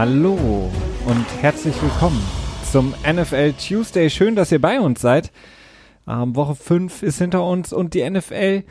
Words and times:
Hallo 0.00 0.70
und 1.04 1.26
herzlich 1.42 1.74
willkommen 1.82 2.22
zum 2.64 2.94
NFL 3.06 3.52
Tuesday. 3.52 4.08
Schön, 4.08 4.34
dass 4.34 4.50
ihr 4.50 4.58
bei 4.58 4.80
uns 4.80 5.02
seid. 5.02 5.30
Ähm, 6.08 6.34
Woche 6.34 6.54
5 6.54 7.02
ist 7.02 7.18
hinter 7.18 7.44
uns 7.44 7.70
und 7.74 7.92
die 7.92 8.08
NFL 8.08 8.62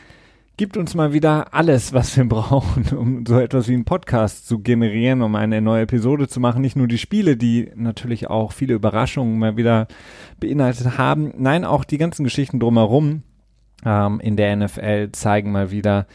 gibt 0.58 0.76
uns 0.76 0.96
mal 0.96 1.14
wieder 1.14 1.54
alles, 1.54 1.94
was 1.94 2.18
wir 2.18 2.24
brauchen, 2.28 2.98
um 2.98 3.28
so 3.28 3.38
etwas 3.40 3.68
wie 3.68 3.76
einen 3.76 3.86
Podcast 3.86 4.48
zu 4.48 4.58
generieren, 4.58 5.22
um 5.22 5.36
eine 5.36 5.62
neue 5.62 5.84
Episode 5.84 6.28
zu 6.28 6.40
machen. 6.40 6.64
Nicht 6.64 6.76
nur 6.76 6.88
die 6.88 6.98
Spiele, 6.98 7.38
die 7.38 7.70
natürlich 7.76 8.28
auch 8.28 8.52
viele 8.52 8.74
Überraschungen 8.74 9.38
mal 9.38 9.56
wieder 9.56 9.88
beinhaltet 10.40 10.98
haben. 10.98 11.32
Nein, 11.38 11.64
auch 11.64 11.84
die 11.84 12.00
ganzen 12.00 12.24
Geschichten 12.24 12.60
drumherum 12.60 13.22
ähm, 13.86 14.20
in 14.20 14.36
der 14.36 14.56
NFL 14.56 15.12
zeigen 15.12 15.52
mal 15.52 15.70
wieder, 15.70 16.08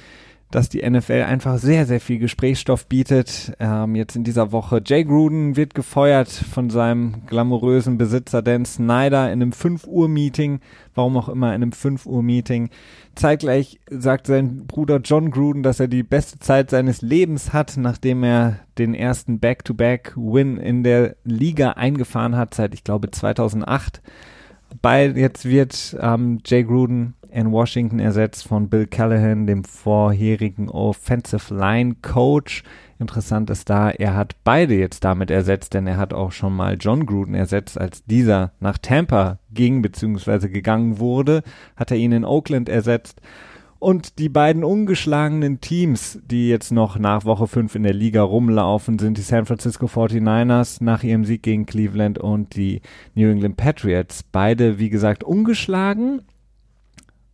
dass 0.50 0.68
die 0.68 0.88
NFL 0.88 1.24
einfach 1.26 1.58
sehr, 1.58 1.84
sehr 1.84 2.00
viel 2.00 2.18
Gesprächsstoff 2.18 2.86
bietet. 2.86 3.52
Ähm, 3.58 3.94
jetzt 3.96 4.14
in 4.14 4.24
dieser 4.24 4.52
Woche 4.52 4.80
Jay 4.84 5.04
Gruden 5.04 5.56
wird 5.56 5.74
gefeuert 5.74 6.28
von 6.28 6.70
seinem 6.70 7.26
glamourösen 7.26 7.98
Besitzer 7.98 8.40
Dan 8.40 8.64
Snyder 8.64 9.32
in 9.32 9.42
einem 9.42 9.52
5 9.52 9.86
Uhr 9.86 10.08
Meeting, 10.08 10.60
warum 10.94 11.16
auch 11.16 11.28
immer 11.28 11.48
in 11.48 11.62
einem 11.62 11.72
5 11.72 12.06
Uhr 12.06 12.22
Meeting. 12.22 12.70
Zeitgleich 13.14 13.80
sagt 13.90 14.26
sein 14.26 14.66
Bruder 14.66 15.00
John 15.02 15.30
Gruden, 15.30 15.62
dass 15.62 15.80
er 15.80 15.88
die 15.88 16.02
beste 16.02 16.38
Zeit 16.38 16.70
seines 16.70 17.02
Lebens 17.02 17.52
hat, 17.52 17.76
nachdem 17.76 18.23
er 18.23 18.60
den 18.79 18.95
ersten 18.95 19.40
Back-to-Back-Win 19.40 20.56
in 20.58 20.84
der 20.84 21.16
Liga 21.24 21.73
eingefahren 21.73 22.36
hat, 22.36 22.54
seit 22.54 22.74
ich 22.74 22.84
glaube 22.84 23.10
2008. 23.10 24.02
Bei, 24.82 25.06
jetzt 25.06 25.44
wird 25.44 25.96
ähm, 26.00 26.40
Jay 26.44 26.64
Gruden 26.64 27.14
in 27.30 27.50
Washington 27.50 27.98
ersetzt 27.98 28.46
von 28.46 28.68
Bill 28.68 28.86
Callahan, 28.86 29.46
dem 29.46 29.64
vorherigen 29.64 30.68
Offensive 30.68 31.52
Line 31.52 31.96
Coach. 32.00 32.62
Interessant 33.00 33.50
ist 33.50 33.68
da, 33.68 33.90
er 33.90 34.14
hat 34.14 34.36
beide 34.45 34.74
jetzt 34.74 35.02
damit 35.02 35.30
ersetzt, 35.30 35.74
denn 35.74 35.86
er 35.86 35.96
hat 35.96 36.14
auch 36.14 36.30
schon 36.30 36.54
mal 36.54 36.76
John 36.78 37.06
Gruden 37.06 37.34
ersetzt, 37.34 37.78
als 37.78 38.04
dieser 38.04 38.52
nach 38.60 38.78
Tampa 38.78 39.40
ging 39.52 39.82
bzw. 39.82 40.48
gegangen 40.48 41.00
wurde, 41.00 41.42
hat 41.76 41.90
er 41.90 41.96
ihn 41.96 42.12
in 42.12 42.24
Oakland 42.24 42.68
ersetzt. 42.68 43.20
Und 43.85 44.18
die 44.18 44.30
beiden 44.30 44.65
ungeschlagenen 44.65 45.60
Teams, 45.60 46.18
die 46.24 46.49
jetzt 46.49 46.73
noch 46.73 46.99
nach 46.99 47.27
Woche 47.27 47.46
5 47.46 47.74
in 47.74 47.82
der 47.82 47.93
Liga 47.93 48.23
rumlaufen, 48.23 48.99
sind 48.99 49.18
die 49.18 49.23
San 49.23 49.45
Francisco 49.45 49.85
49ers 49.85 50.82
nach 50.82 51.02
ihrem 51.02 51.26
Sieg 51.26 51.43
gegen 51.43 51.66
Cleveland 51.66 52.18
und 52.18 52.57
die 52.57 52.80
New 53.15 53.29
England 53.29 53.59
Patriots. 53.59 54.23
Beide, 54.23 54.79
wie 54.79 54.88
gesagt, 54.88 55.23
ungeschlagen 55.23 56.23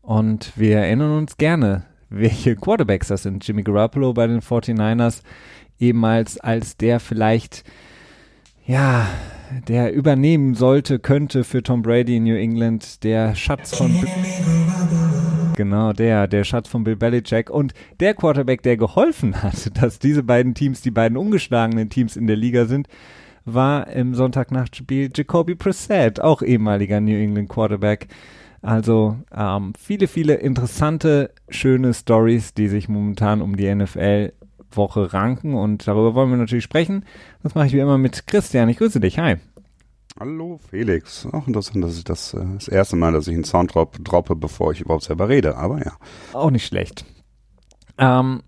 und 0.03 0.53
wir 0.57 0.79
erinnern 0.79 1.19
uns 1.19 1.37
gerne, 1.37 1.85
welche 2.09 2.57
Quarterbacks 2.57 3.07
das 3.07 3.23
sind. 3.23 3.47
Jimmy 3.47 3.63
Garoppolo 3.63 4.13
bei 4.13 4.27
den 4.27 4.41
49ers 4.41 5.23
ehemals 5.79 6.41
als 6.41 6.77
der 6.77 6.99
vielleicht, 6.99 7.63
ja, 8.67 9.07
der 9.69 9.93
übernehmen 9.93 10.57
sollte, 10.57 10.99
könnte 10.99 11.45
für 11.45 11.63
Tom 11.63 11.83
Brady 11.83 12.17
in 12.17 12.25
New 12.25 12.35
England, 12.35 13.05
der 13.05 13.37
Schatz 13.37 13.77
von 13.77 13.93
Genau, 15.61 15.93
der, 15.93 16.27
der 16.27 16.45
Schatz 16.45 16.71
von 16.71 16.85
Bill 16.85 16.97
Belichick 16.97 17.51
und 17.51 17.75
der 18.01 18.15
Quarterback, 18.15 18.63
der 18.63 18.79
geholfen 18.79 19.43
hat, 19.43 19.71
dass 19.83 19.99
diese 19.99 20.23
beiden 20.23 20.55
Teams 20.55 20.81
die 20.81 20.91
beiden 20.91 21.19
ungeschlagenen 21.19 21.91
Teams 21.91 22.17
in 22.17 22.27
der 22.27 22.37
Liga 22.37 22.65
sind, 22.65 22.89
war 23.45 23.87
im 23.89 24.15
Sonntagnachtspiel 24.15 25.11
Jacoby 25.15 25.57
Brissett, 25.57 26.19
auch 26.19 26.41
ehemaliger 26.41 26.99
New 27.03 27.15
England 27.15 27.51
Quarterback. 27.51 28.09
Also 28.63 29.19
ähm, 29.37 29.75
viele, 29.79 30.09
viele 30.09 30.37
interessante, 30.37 31.31
schöne 31.51 31.93
Stories, 31.93 32.55
die 32.55 32.69
sich 32.69 32.89
momentan 32.89 33.43
um 33.43 33.55
die 33.55 33.75
NFL-Woche 33.75 35.13
ranken 35.13 35.53
und 35.53 35.87
darüber 35.87 36.15
wollen 36.15 36.31
wir 36.31 36.39
natürlich 36.39 36.65
sprechen. 36.65 37.05
Das 37.43 37.55
mache 37.55 37.67
ich 37.67 37.75
wie 37.75 37.81
immer 37.81 37.99
mit 37.99 38.27
Christian. 38.27 38.71
Ich 38.71 38.79
grüße 38.79 38.99
dich. 38.99 39.19
Hi. 39.19 39.37
Hallo 40.21 40.61
Felix. 40.69 41.27
Auch 41.33 41.47
interessant, 41.47 41.83
dass 41.83 41.97
ich 41.97 42.05
das 42.05 42.35
äh, 42.35 42.45
das 42.53 42.69
erste 42.69 42.95
Mal, 42.95 43.15
dass 43.15 43.27
ich 43.27 43.35
einen 43.35 43.45
Sounddrop 43.45 44.05
droppe, 44.05 44.37
bevor 44.37 44.71
ich 44.71 44.83
überhaupt 44.83 45.05
selber 45.05 45.31
rede, 45.31 45.57
aber 45.57 45.79
ja. 45.79 45.93
Auch 46.35 46.51
nicht 46.51 46.67
schlecht. 46.67 47.07
Ähm, 47.97 48.43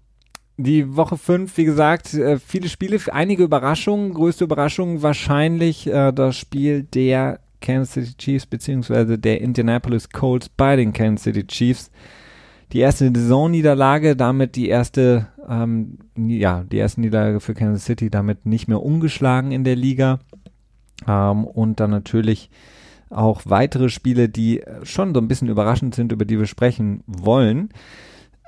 die 0.58 0.94
Woche 0.96 1.16
5, 1.16 1.56
wie 1.56 1.64
gesagt, 1.64 2.12
äh, 2.12 2.38
viele 2.38 2.68
Spiele, 2.68 3.00
einige 3.10 3.44
Überraschungen. 3.44 4.12
Größte 4.12 4.44
Überraschung 4.44 5.00
wahrscheinlich 5.00 5.86
äh, 5.86 6.12
das 6.12 6.36
Spiel 6.36 6.82
der 6.82 7.40
Kansas 7.62 7.94
City 7.94 8.16
Chiefs 8.18 8.44
beziehungsweise 8.44 9.18
der 9.18 9.40
Indianapolis 9.40 10.10
Colts 10.10 10.50
bei 10.50 10.76
den 10.76 10.92
Kansas 10.92 11.24
City 11.24 11.46
Chiefs. 11.46 11.90
Die 12.74 12.80
erste 12.80 13.10
Saisonniederlage, 13.14 14.14
damit 14.14 14.56
die 14.56 14.68
erste, 14.68 15.28
ähm, 15.48 16.00
ja, 16.16 16.64
die 16.64 16.76
erste 16.76 17.00
Niederlage 17.00 17.40
für 17.40 17.54
Kansas 17.54 17.86
City, 17.86 18.10
damit 18.10 18.44
nicht 18.44 18.68
mehr 18.68 18.82
ungeschlagen 18.82 19.52
in 19.52 19.64
der 19.64 19.76
Liga. 19.76 20.18
Ähm, 21.06 21.44
und 21.44 21.80
dann 21.80 21.90
natürlich 21.90 22.50
auch 23.10 23.42
weitere 23.44 23.88
Spiele, 23.88 24.28
die 24.28 24.62
schon 24.82 25.14
so 25.14 25.20
ein 25.20 25.28
bisschen 25.28 25.48
überraschend 25.48 25.94
sind, 25.94 26.12
über 26.12 26.24
die 26.24 26.38
wir 26.38 26.46
sprechen 26.46 27.02
wollen. 27.06 27.70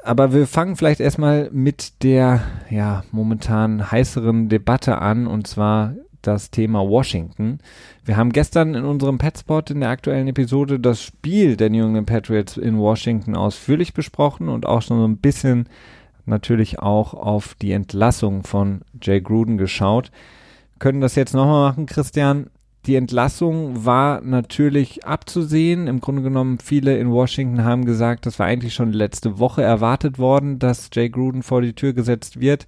Aber 0.02 0.32
wir 0.34 0.46
fangen 0.46 0.76
vielleicht 0.76 1.00
erstmal 1.00 1.50
mit 1.50 2.02
der 2.02 2.42
ja 2.70 3.04
momentan 3.10 3.90
heißeren 3.90 4.48
Debatte 4.48 4.98
an 4.98 5.26
und 5.26 5.46
zwar 5.46 5.94
das 6.26 6.50
Thema 6.50 6.80
Washington. 6.80 7.58
Wir 8.04 8.16
haben 8.16 8.32
gestern 8.32 8.74
in 8.74 8.84
unserem 8.84 9.18
Petspot 9.18 9.70
in 9.70 9.80
der 9.80 9.90
aktuellen 9.90 10.28
Episode 10.28 10.80
das 10.80 11.02
Spiel 11.02 11.56
der 11.56 11.70
New 11.70 11.86
England 11.86 12.06
Patriots 12.06 12.56
in 12.56 12.78
Washington 12.78 13.36
ausführlich 13.36 13.94
besprochen 13.94 14.48
und 14.48 14.66
auch 14.66 14.82
schon 14.82 14.98
so 14.98 15.06
ein 15.06 15.18
bisschen 15.18 15.68
natürlich 16.26 16.78
auch 16.78 17.14
auf 17.14 17.54
die 17.54 17.72
Entlassung 17.72 18.42
von 18.42 18.82
Jay 19.00 19.20
Gruden 19.20 19.58
geschaut. 19.58 20.10
Können 20.78 21.00
das 21.00 21.14
jetzt 21.14 21.34
nochmal 21.34 21.70
machen, 21.70 21.86
Christian. 21.86 22.50
Die 22.86 22.96
Entlassung 22.96 23.86
war 23.86 24.20
natürlich 24.20 25.06
abzusehen. 25.06 25.86
Im 25.86 26.00
Grunde 26.00 26.22
genommen, 26.22 26.58
viele 26.62 26.98
in 26.98 27.10
Washington 27.10 27.64
haben 27.64 27.86
gesagt, 27.86 28.26
das 28.26 28.38
war 28.38 28.46
eigentlich 28.46 28.74
schon 28.74 28.92
letzte 28.92 29.38
Woche 29.38 29.62
erwartet 29.62 30.18
worden, 30.18 30.58
dass 30.58 30.90
Jay 30.92 31.08
Gruden 31.08 31.42
vor 31.42 31.62
die 31.62 31.72
Tür 31.72 31.94
gesetzt 31.94 32.40
wird 32.40 32.66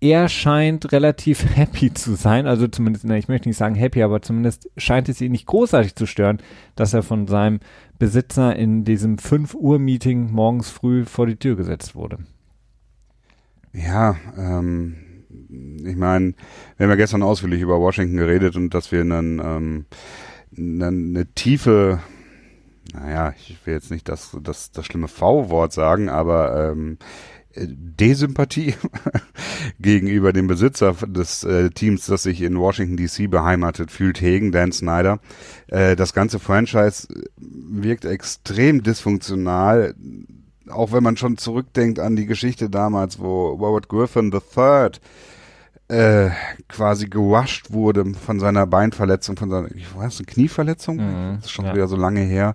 er 0.00 0.28
scheint 0.28 0.92
relativ 0.92 1.44
happy 1.56 1.92
zu 1.92 2.14
sein, 2.14 2.46
also 2.46 2.66
zumindest, 2.66 3.04
ich 3.04 3.28
möchte 3.28 3.48
nicht 3.48 3.58
sagen 3.58 3.74
happy, 3.74 4.02
aber 4.02 4.22
zumindest 4.22 4.68
scheint 4.76 5.08
es 5.08 5.20
ihn 5.20 5.32
nicht 5.32 5.46
großartig 5.46 5.94
zu 5.94 6.06
stören, 6.06 6.38
dass 6.74 6.94
er 6.94 7.02
von 7.02 7.26
seinem 7.26 7.60
Besitzer 7.98 8.56
in 8.56 8.84
diesem 8.84 9.18
5 9.18 9.54
Uhr 9.54 9.78
Meeting 9.78 10.32
morgens 10.32 10.70
früh 10.70 11.04
vor 11.04 11.26
die 11.26 11.36
Tür 11.36 11.56
gesetzt 11.56 11.94
wurde. 11.94 12.18
Ja, 13.72 14.16
ähm, 14.36 14.96
ich 15.84 15.96
meine, 15.96 16.34
wir 16.76 16.84
haben 16.84 16.90
ja 16.90 16.96
gestern 16.96 17.22
ausführlich 17.22 17.60
über 17.60 17.80
Washington 17.80 18.16
geredet 18.16 18.56
und 18.56 18.74
dass 18.74 18.92
wir 18.92 19.00
einen, 19.00 19.40
ähm, 19.40 19.84
eine, 20.56 20.86
eine 20.86 21.26
tiefe, 21.34 22.00
naja, 22.92 23.34
ich 23.36 23.58
will 23.64 23.74
jetzt 23.74 23.90
nicht 23.90 24.08
das, 24.08 24.36
das, 24.42 24.72
das 24.72 24.86
schlimme 24.86 25.08
V-Wort 25.08 25.72
sagen, 25.72 26.08
aber 26.08 26.70
ähm, 26.70 26.98
Desympathie 27.56 28.74
gegenüber 29.80 30.32
dem 30.32 30.46
Besitzer 30.46 30.94
des 31.06 31.42
äh, 31.42 31.70
Teams, 31.70 32.06
das 32.06 32.22
sich 32.22 32.42
in 32.42 32.58
Washington 32.58 32.96
DC 32.96 33.28
beheimatet 33.28 33.90
fühlt, 33.90 34.20
hegen, 34.20 34.52
Dan 34.52 34.72
Snyder. 34.72 35.18
Äh, 35.66 35.96
das 35.96 36.14
ganze 36.14 36.38
Franchise 36.38 37.08
wirkt 37.36 38.04
extrem 38.04 38.82
dysfunktional, 38.82 39.94
auch 40.68 40.92
wenn 40.92 41.02
man 41.02 41.16
schon 41.16 41.38
zurückdenkt 41.38 41.98
an 41.98 42.14
die 42.14 42.26
Geschichte 42.26 42.70
damals, 42.70 43.18
wo 43.18 43.48
Robert 43.48 43.88
Griffin 43.88 44.32
III 44.32 44.90
äh, 45.90 46.30
quasi 46.68 47.08
gewascht 47.08 47.72
wurde 47.72 48.14
von 48.14 48.40
seiner 48.40 48.66
Beinverletzung, 48.66 49.36
von 49.36 49.50
seiner, 49.50 49.74
ich 49.74 49.94
weiß, 49.94 50.18
eine 50.18 50.26
Knieverletzung, 50.26 50.96
mhm, 50.96 51.36
das 51.36 51.46
ist 51.46 51.50
schon 51.50 51.66
ja. 51.66 51.74
wieder 51.74 51.88
so 51.88 51.96
lange 51.96 52.20
her 52.20 52.54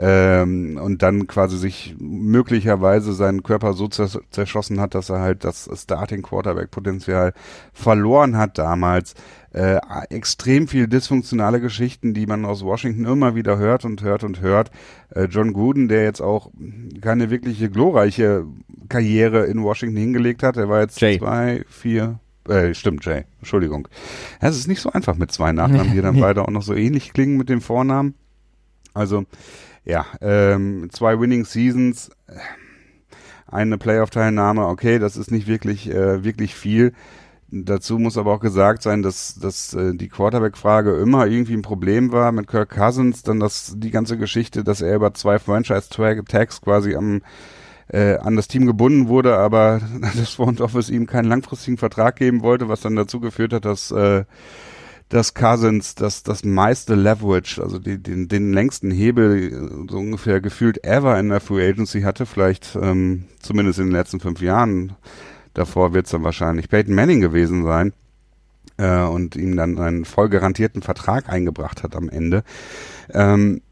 ähm, 0.00 0.80
und 0.82 1.02
dann 1.02 1.26
quasi 1.26 1.58
sich 1.58 1.94
möglicherweise 1.98 3.12
seinen 3.12 3.42
Körper 3.42 3.74
so 3.74 3.86
zerschossen 3.86 4.80
hat, 4.80 4.94
dass 4.94 5.10
er 5.10 5.20
halt 5.20 5.44
das 5.44 5.68
Starting 5.74 6.22
Quarterback 6.22 6.70
Potenzial 6.70 7.34
verloren 7.74 8.38
hat 8.38 8.56
damals. 8.56 9.14
Äh, 9.52 9.78
extrem 10.08 10.68
viel 10.68 10.86
dysfunktionale 10.86 11.60
Geschichten, 11.60 12.14
die 12.14 12.26
man 12.26 12.46
aus 12.46 12.64
Washington 12.64 13.04
immer 13.04 13.34
wieder 13.34 13.58
hört 13.58 13.84
und 13.84 14.02
hört 14.02 14.24
und 14.24 14.40
hört. 14.40 14.70
Äh, 15.10 15.24
John 15.24 15.52
Gruden, 15.52 15.88
der 15.88 16.04
jetzt 16.04 16.22
auch 16.22 16.50
keine 17.02 17.30
wirkliche 17.30 17.68
glorreiche 17.68 18.46
Karriere 18.88 19.46
in 19.46 19.62
Washington 19.62 19.98
hingelegt 19.98 20.42
hat, 20.42 20.56
er 20.56 20.68
war 20.68 20.80
jetzt 20.80 21.00
Jay. 21.00 21.18
zwei, 21.18 21.64
vier, 21.68 22.20
äh, 22.48 22.74
stimmt, 22.74 23.04
Jay, 23.04 23.24
Entschuldigung. 23.38 23.88
Es 24.40 24.56
ist 24.56 24.68
nicht 24.68 24.80
so 24.80 24.90
einfach 24.90 25.16
mit 25.16 25.32
zwei 25.32 25.52
Nachnamen, 25.52 25.92
die 25.92 26.00
dann 26.00 26.20
beide 26.20 26.42
auch 26.42 26.50
noch 26.50 26.62
so 26.62 26.74
ähnlich 26.74 27.12
klingen 27.12 27.36
mit 27.36 27.48
dem 27.48 27.60
Vornamen. 27.60 28.14
Also 28.94 29.24
ja, 29.84 30.06
ähm, 30.20 30.88
zwei 30.92 31.18
Winning 31.18 31.44
Seasons, 31.44 32.10
eine 33.46 33.78
Playoff-Teilnahme, 33.78 34.66
okay, 34.66 34.98
das 34.98 35.16
ist 35.16 35.30
nicht 35.30 35.46
wirklich, 35.46 35.90
äh, 35.90 36.22
wirklich 36.22 36.54
viel. 36.54 36.92
Dazu 37.52 37.98
muss 37.98 38.16
aber 38.16 38.32
auch 38.32 38.40
gesagt 38.40 38.82
sein, 38.82 39.02
dass, 39.02 39.34
dass 39.34 39.74
äh, 39.74 39.92
die 39.94 40.08
Quarterback-Frage 40.08 40.96
immer 41.00 41.26
irgendwie 41.26 41.54
ein 41.54 41.62
Problem 41.62 42.12
war 42.12 42.30
mit 42.30 42.46
Kirk 42.46 42.70
Cousins, 42.70 43.24
dann 43.24 43.40
das, 43.40 43.74
die 43.76 43.90
ganze 43.90 44.16
Geschichte, 44.16 44.62
dass 44.62 44.82
er 44.82 44.94
über 44.94 45.14
zwei 45.14 45.40
Franchise-Tags 45.40 46.60
quasi 46.60 46.94
am 46.94 47.22
äh, 47.92 48.16
an 48.16 48.36
das 48.36 48.48
Team 48.48 48.66
gebunden 48.66 49.08
wurde, 49.08 49.36
aber 49.36 49.80
das 50.16 50.30
Front 50.30 50.60
Office 50.60 50.90
ihm 50.90 51.06
keinen 51.06 51.28
langfristigen 51.28 51.78
Vertrag 51.78 52.16
geben 52.16 52.42
wollte, 52.42 52.68
was 52.68 52.80
dann 52.80 52.96
dazu 52.96 53.20
geführt 53.20 53.52
hat, 53.52 53.64
dass 53.64 53.90
äh, 53.90 54.24
dass 55.10 55.34
Cousins 55.34 55.96
das, 55.96 56.22
das 56.22 56.44
meiste 56.44 56.94
Leverage, 56.94 57.60
also 57.60 57.80
die, 57.80 58.00
den, 58.00 58.28
den 58.28 58.52
längsten 58.52 58.92
Hebel 58.92 59.86
so 59.90 59.98
ungefähr 59.98 60.40
gefühlt 60.40 60.84
ever 60.84 61.18
in 61.18 61.28
der 61.30 61.40
Free 61.40 61.68
Agency 61.68 62.02
hatte, 62.02 62.26
vielleicht 62.26 62.78
ähm, 62.80 63.24
zumindest 63.40 63.80
in 63.80 63.86
den 63.86 63.92
letzten 63.92 64.20
fünf 64.20 64.40
Jahren. 64.40 64.92
Davor 65.52 65.94
wird 65.94 66.06
es 66.06 66.12
dann 66.12 66.22
wahrscheinlich 66.22 66.68
Peyton 66.68 66.94
Manning 66.94 67.20
gewesen 67.20 67.64
sein 67.64 67.92
äh, 68.76 69.02
und 69.02 69.34
ihm 69.34 69.56
dann 69.56 69.80
einen 69.80 70.04
voll 70.04 70.28
garantierten 70.28 70.80
Vertrag 70.80 71.28
eingebracht 71.28 71.82
hat 71.82 71.96
am 71.96 72.08
Ende. 72.08 72.44
Ähm, 73.12 73.62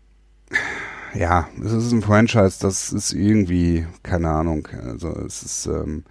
ja, 1.19 1.49
es 1.65 1.73
ist 1.73 1.93
ein 1.93 2.03
Franchise, 2.03 2.59
das 2.61 2.93
ist 2.93 3.13
irgendwie, 3.13 3.87
keine 4.03 4.29
Ahnung, 4.29 4.69
also 4.85 5.09
es 5.27 5.43
ist 5.43 5.67
ähm, 5.67 6.05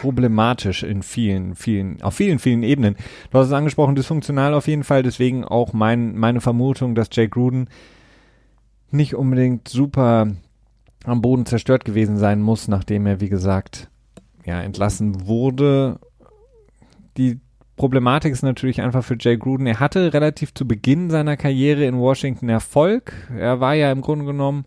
problematisch 0.00 0.82
in 0.82 1.02
vielen, 1.02 1.54
vielen, 1.54 2.00
auf 2.02 2.14
vielen, 2.14 2.38
vielen 2.38 2.62
Ebenen. 2.62 2.96
Du 3.30 3.38
hast 3.38 3.48
es 3.48 3.52
angesprochen, 3.52 3.94
dysfunktional 3.94 4.54
auf 4.54 4.68
jeden 4.68 4.84
Fall, 4.84 5.02
deswegen 5.02 5.44
auch 5.44 5.74
mein, 5.74 6.16
meine 6.16 6.40
Vermutung, 6.40 6.94
dass 6.94 7.08
Jake 7.12 7.28
Gruden 7.28 7.68
nicht 8.90 9.14
unbedingt 9.14 9.68
super 9.68 10.28
am 11.04 11.20
Boden 11.20 11.44
zerstört 11.44 11.84
gewesen 11.84 12.16
sein 12.16 12.40
muss, 12.40 12.68
nachdem 12.68 13.06
er, 13.06 13.20
wie 13.20 13.28
gesagt, 13.28 13.90
ja, 14.46 14.62
entlassen 14.62 15.26
wurde. 15.26 15.98
Die 17.18 17.38
Problematik 17.76 18.32
ist 18.32 18.42
natürlich 18.42 18.80
einfach 18.80 19.02
für 19.02 19.16
Jay 19.18 19.36
Gruden. 19.36 19.66
Er 19.66 19.80
hatte 19.80 20.12
relativ 20.12 20.54
zu 20.54 20.66
Beginn 20.66 21.10
seiner 21.10 21.36
Karriere 21.36 21.84
in 21.84 21.98
Washington 21.98 22.48
Erfolg. 22.48 23.12
Er 23.36 23.60
war 23.60 23.74
ja 23.74 23.90
im 23.90 24.00
Grunde 24.00 24.24
genommen 24.24 24.64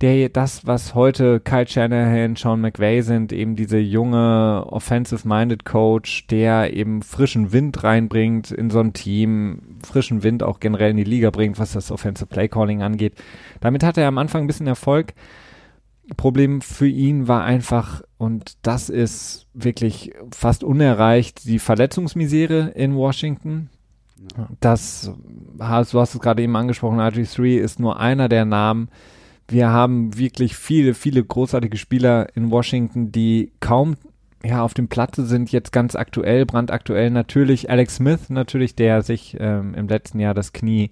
der 0.00 0.28
das, 0.28 0.64
was 0.64 0.94
heute 0.94 1.40
Kyle 1.40 1.66
Shanahan, 1.66 2.36
Sean 2.36 2.60
McVay 2.60 3.02
sind, 3.02 3.32
eben 3.32 3.56
diese 3.56 3.78
junge 3.78 4.64
offensive-minded 4.68 5.64
Coach, 5.64 6.28
der 6.28 6.72
eben 6.72 7.02
frischen 7.02 7.52
Wind 7.52 7.82
reinbringt 7.82 8.52
in 8.52 8.70
so 8.70 8.78
ein 8.78 8.92
Team, 8.92 9.78
frischen 9.84 10.22
Wind 10.22 10.44
auch 10.44 10.60
generell 10.60 10.92
in 10.92 10.98
die 10.98 11.04
Liga 11.04 11.30
bringt, 11.30 11.58
was 11.58 11.72
das 11.72 11.90
Offensive 11.90 12.26
Play 12.26 12.48
Calling 12.48 12.82
angeht. 12.82 13.14
Damit 13.60 13.82
hatte 13.82 14.00
er 14.00 14.08
am 14.08 14.18
Anfang 14.18 14.42
ein 14.42 14.46
bisschen 14.46 14.68
Erfolg. 14.68 15.14
Problem 16.16 16.60
für 16.60 16.86
ihn 16.86 17.26
war 17.26 17.42
einfach, 17.42 18.02
und 18.18 18.56
das 18.62 18.88
ist 18.90 19.46
wirklich 19.54 20.12
fast 20.32 20.64
unerreicht, 20.64 21.44
die 21.44 21.58
Verletzungsmisere 21.58 22.72
in 22.74 22.94
Washington. 22.96 23.70
Das, 24.60 25.12
du 25.56 25.64
hast 25.64 25.94
es 25.94 26.20
gerade 26.20 26.42
eben 26.42 26.56
angesprochen, 26.56 26.98
RG3 26.98 27.58
ist 27.58 27.78
nur 27.78 28.00
einer 28.00 28.28
der 28.28 28.44
Namen, 28.44 28.88
wir 29.50 29.70
haben 29.70 30.18
wirklich 30.18 30.56
viele, 30.56 30.92
viele 30.92 31.24
großartige 31.24 31.78
Spieler 31.78 32.26
in 32.36 32.50
Washington, 32.50 33.12
die 33.12 33.52
kaum 33.60 33.96
ja, 34.44 34.62
auf 34.62 34.74
dem 34.74 34.88
Platze 34.88 35.26
sind 35.26 35.50
jetzt 35.50 35.72
ganz 35.72 35.96
aktuell, 35.96 36.46
brandaktuell 36.46 37.10
natürlich 37.10 37.70
Alex 37.70 37.96
Smith, 37.96 38.30
natürlich, 38.30 38.76
der 38.76 39.02
sich 39.02 39.36
ähm, 39.40 39.74
im 39.74 39.88
letzten 39.88 40.20
Jahr 40.20 40.34
das 40.34 40.52
Knie 40.52 40.90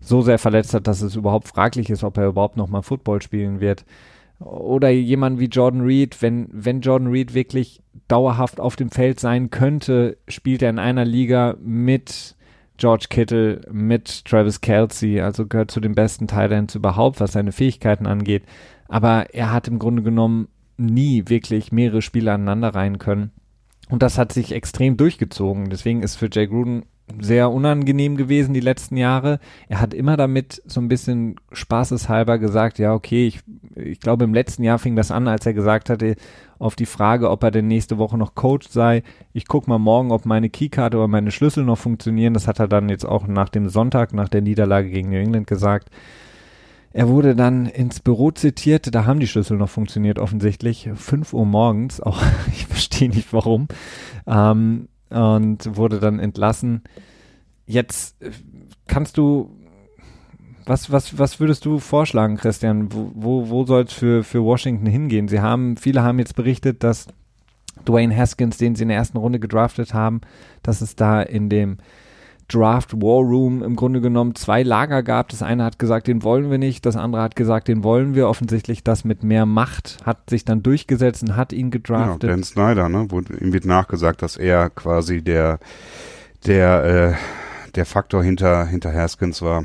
so 0.00 0.22
sehr 0.22 0.38
verletzt 0.38 0.72
hat, 0.74 0.86
dass 0.86 1.00
es 1.00 1.16
überhaupt 1.16 1.48
fraglich 1.48 1.90
ist, 1.90 2.04
ob 2.04 2.16
er 2.18 2.28
überhaupt 2.28 2.56
nochmal 2.56 2.82
Football 2.82 3.22
spielen 3.22 3.60
wird. 3.60 3.84
Oder 4.38 4.90
jemand 4.90 5.40
wie 5.40 5.46
Jordan 5.46 5.80
Reed, 5.80 6.20
wenn, 6.20 6.48
wenn 6.52 6.80
Jordan 6.82 7.08
Reed 7.08 7.34
wirklich 7.34 7.82
dauerhaft 8.08 8.60
auf 8.60 8.76
dem 8.76 8.90
Feld 8.90 9.18
sein 9.18 9.50
könnte, 9.50 10.18
spielt 10.28 10.62
er 10.62 10.70
in 10.70 10.78
einer 10.78 11.04
Liga 11.04 11.56
mit 11.60 12.36
George 12.76 13.06
Kittle 13.08 13.62
mit 13.70 14.26
Travis 14.26 14.60
Kelsey, 14.60 15.20
also 15.20 15.46
gehört 15.46 15.70
zu 15.70 15.80
den 15.80 15.94
besten 15.94 16.26
Titans 16.26 16.74
überhaupt, 16.74 17.20
was 17.20 17.32
seine 17.32 17.52
Fähigkeiten 17.52 18.06
angeht. 18.06 18.42
Aber 18.88 19.34
er 19.34 19.52
hat 19.52 19.68
im 19.68 19.78
Grunde 19.78 20.02
genommen 20.02 20.48
nie 20.76 21.24
wirklich 21.26 21.72
mehrere 21.72 22.02
Spiele 22.02 22.32
aneinander 22.32 22.74
rein 22.74 22.98
können. 22.98 23.30
Und 23.88 24.02
das 24.02 24.18
hat 24.18 24.32
sich 24.32 24.52
extrem 24.52 24.96
durchgezogen. 24.96 25.70
Deswegen 25.70 26.02
ist 26.02 26.16
für 26.16 26.28
Jay 26.30 26.46
Gruden 26.46 26.84
sehr 27.20 27.50
unangenehm 27.50 28.16
gewesen 28.16 28.52
die 28.52 28.60
letzten 28.60 28.96
Jahre. 28.96 29.38
Er 29.68 29.80
hat 29.80 29.94
immer 29.94 30.16
damit 30.16 30.62
so 30.66 30.80
ein 30.80 30.88
bisschen 30.88 31.36
spaßeshalber 31.52 32.38
gesagt, 32.38 32.78
ja, 32.78 32.94
okay, 32.94 33.26
ich, 33.26 33.40
ich 33.76 34.00
glaube 34.00 34.24
im 34.24 34.34
letzten 34.34 34.64
Jahr 34.64 34.78
fing 34.78 34.96
das 34.96 35.10
an, 35.10 35.28
als 35.28 35.46
er 35.46 35.54
gesagt 35.54 35.88
hatte, 35.88 36.16
auf 36.58 36.74
die 36.74 36.86
Frage, 36.86 37.30
ob 37.30 37.42
er 37.42 37.50
denn 37.50 37.68
nächste 37.68 37.98
Woche 37.98 38.18
noch 38.18 38.34
Coach 38.34 38.68
sei, 38.68 39.02
ich 39.32 39.46
guck 39.46 39.68
mal 39.68 39.78
morgen, 39.78 40.10
ob 40.10 40.26
meine 40.26 40.50
Keykarte 40.50 40.96
oder 40.96 41.08
meine 41.08 41.30
Schlüssel 41.30 41.64
noch 41.64 41.78
funktionieren. 41.78 42.34
Das 42.34 42.48
hat 42.48 42.58
er 42.58 42.68
dann 42.68 42.88
jetzt 42.88 43.04
auch 43.04 43.26
nach 43.26 43.50
dem 43.50 43.68
Sonntag, 43.68 44.12
nach 44.12 44.28
der 44.28 44.42
Niederlage 44.42 44.90
gegen 44.90 45.10
New 45.10 45.18
England 45.18 45.46
gesagt. 45.46 45.90
Er 46.92 47.08
wurde 47.08 47.36
dann 47.36 47.66
ins 47.66 48.00
Büro 48.00 48.30
zitiert, 48.30 48.94
da 48.94 49.04
haben 49.04 49.20
die 49.20 49.26
Schlüssel 49.26 49.58
noch 49.58 49.68
funktioniert 49.68 50.18
offensichtlich. 50.18 50.88
5 50.94 51.34
Uhr 51.34 51.44
morgens, 51.44 52.00
auch 52.00 52.22
ich 52.52 52.66
verstehe 52.66 53.10
nicht 53.10 53.32
warum. 53.32 53.68
Ähm, 54.26 54.88
und 55.10 55.76
wurde 55.76 56.00
dann 56.00 56.18
entlassen. 56.18 56.82
Jetzt 57.66 58.20
äh, 58.22 58.30
kannst 58.86 59.18
du, 59.18 59.50
was, 60.64 60.90
was, 60.90 61.18
was 61.18 61.40
würdest 61.40 61.64
du 61.64 61.78
vorschlagen, 61.78 62.36
Christian? 62.36 62.92
Wo, 62.92 63.10
wo, 63.14 63.48
wo 63.48 63.64
soll 63.64 63.84
es 63.84 63.92
für, 63.92 64.24
für 64.24 64.42
Washington 64.42 64.86
hingehen? 64.86 65.28
Sie 65.28 65.40
haben, 65.40 65.76
viele 65.76 66.02
haben 66.02 66.18
jetzt 66.18 66.36
berichtet, 66.36 66.82
dass 66.82 67.06
Dwayne 67.84 68.16
Haskins, 68.16 68.56
den 68.56 68.74
sie 68.74 68.82
in 68.82 68.88
der 68.88 68.96
ersten 68.96 69.18
Runde 69.18 69.38
gedraftet 69.38 69.94
haben, 69.94 70.20
dass 70.62 70.80
es 70.80 70.96
da 70.96 71.22
in 71.22 71.48
dem 71.48 71.78
Draft 72.48 73.00
War 73.02 73.22
Room 73.22 73.62
im 73.62 73.74
Grunde 73.74 74.00
genommen 74.00 74.34
zwei 74.34 74.62
Lager 74.62 75.02
gab. 75.02 75.28
Das 75.30 75.42
eine 75.42 75.64
hat 75.64 75.78
gesagt, 75.78 76.06
den 76.06 76.22
wollen 76.22 76.50
wir 76.50 76.58
nicht, 76.58 76.86
das 76.86 76.96
andere 76.96 77.22
hat 77.22 77.36
gesagt, 77.36 77.68
den 77.68 77.82
wollen 77.82 78.14
wir. 78.14 78.28
Offensichtlich 78.28 78.84
das 78.84 79.04
mit 79.04 79.24
mehr 79.24 79.46
Macht 79.46 79.98
hat 80.04 80.30
sich 80.30 80.44
dann 80.44 80.62
durchgesetzt 80.62 81.22
und 81.22 81.36
hat 81.36 81.52
ihn 81.52 81.70
gedraftet. 81.70 82.24
Ja, 82.24 82.30
Dan 82.30 82.44
Snyder, 82.44 82.88
ne? 82.88 83.10
Wurde, 83.10 83.36
ihm 83.38 83.52
wird 83.52 83.64
nachgesagt, 83.64 84.22
dass 84.22 84.36
er 84.36 84.70
quasi 84.70 85.22
der, 85.22 85.58
der, 86.46 86.84
äh, 86.84 87.14
der 87.74 87.86
Faktor 87.86 88.22
hinter, 88.22 88.66
hinter 88.66 88.92
Haskins 88.92 89.42
war. 89.42 89.64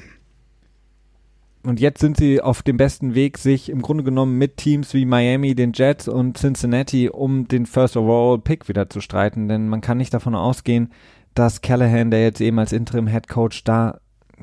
Und 1.63 1.79
jetzt 1.79 1.99
sind 1.99 2.17
sie 2.17 2.41
auf 2.41 2.63
dem 2.63 2.77
besten 2.77 3.13
Weg, 3.13 3.37
sich 3.37 3.69
im 3.69 3.83
Grunde 3.83 4.03
genommen 4.03 4.39
mit 4.39 4.57
Teams 4.57 4.95
wie 4.95 5.05
Miami, 5.05 5.53
den 5.53 5.73
Jets 5.73 6.07
und 6.07 6.37
Cincinnati 6.37 7.09
um 7.09 7.47
den 7.47 7.67
First 7.67 7.95
Overall 7.97 8.39
Pick 8.39 8.67
wieder 8.67 8.89
zu 8.89 8.99
streiten. 8.99 9.47
Denn 9.47 9.69
man 9.69 9.81
kann 9.81 9.99
nicht 9.99 10.13
davon 10.13 10.33
ausgehen, 10.33 10.89
dass 11.33 11.61
Callahan, 11.61 12.11
der 12.11 12.23
jetzt 12.23 12.41
eben 12.41 12.59
als 12.59 12.71
Interim 12.71 13.07
Head 13.07 13.27
Coach 13.27 13.63
da 13.63 13.99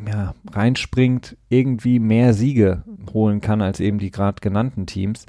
ja, 0.07 0.35
reinspringt, 0.53 1.37
irgendwie 1.49 1.99
mehr 1.99 2.35
Siege 2.35 2.85
holen 3.13 3.41
kann 3.41 3.63
als 3.63 3.81
eben 3.81 3.99
die 3.99 4.11
gerade 4.11 4.41
genannten 4.41 4.87
Teams. 4.87 5.27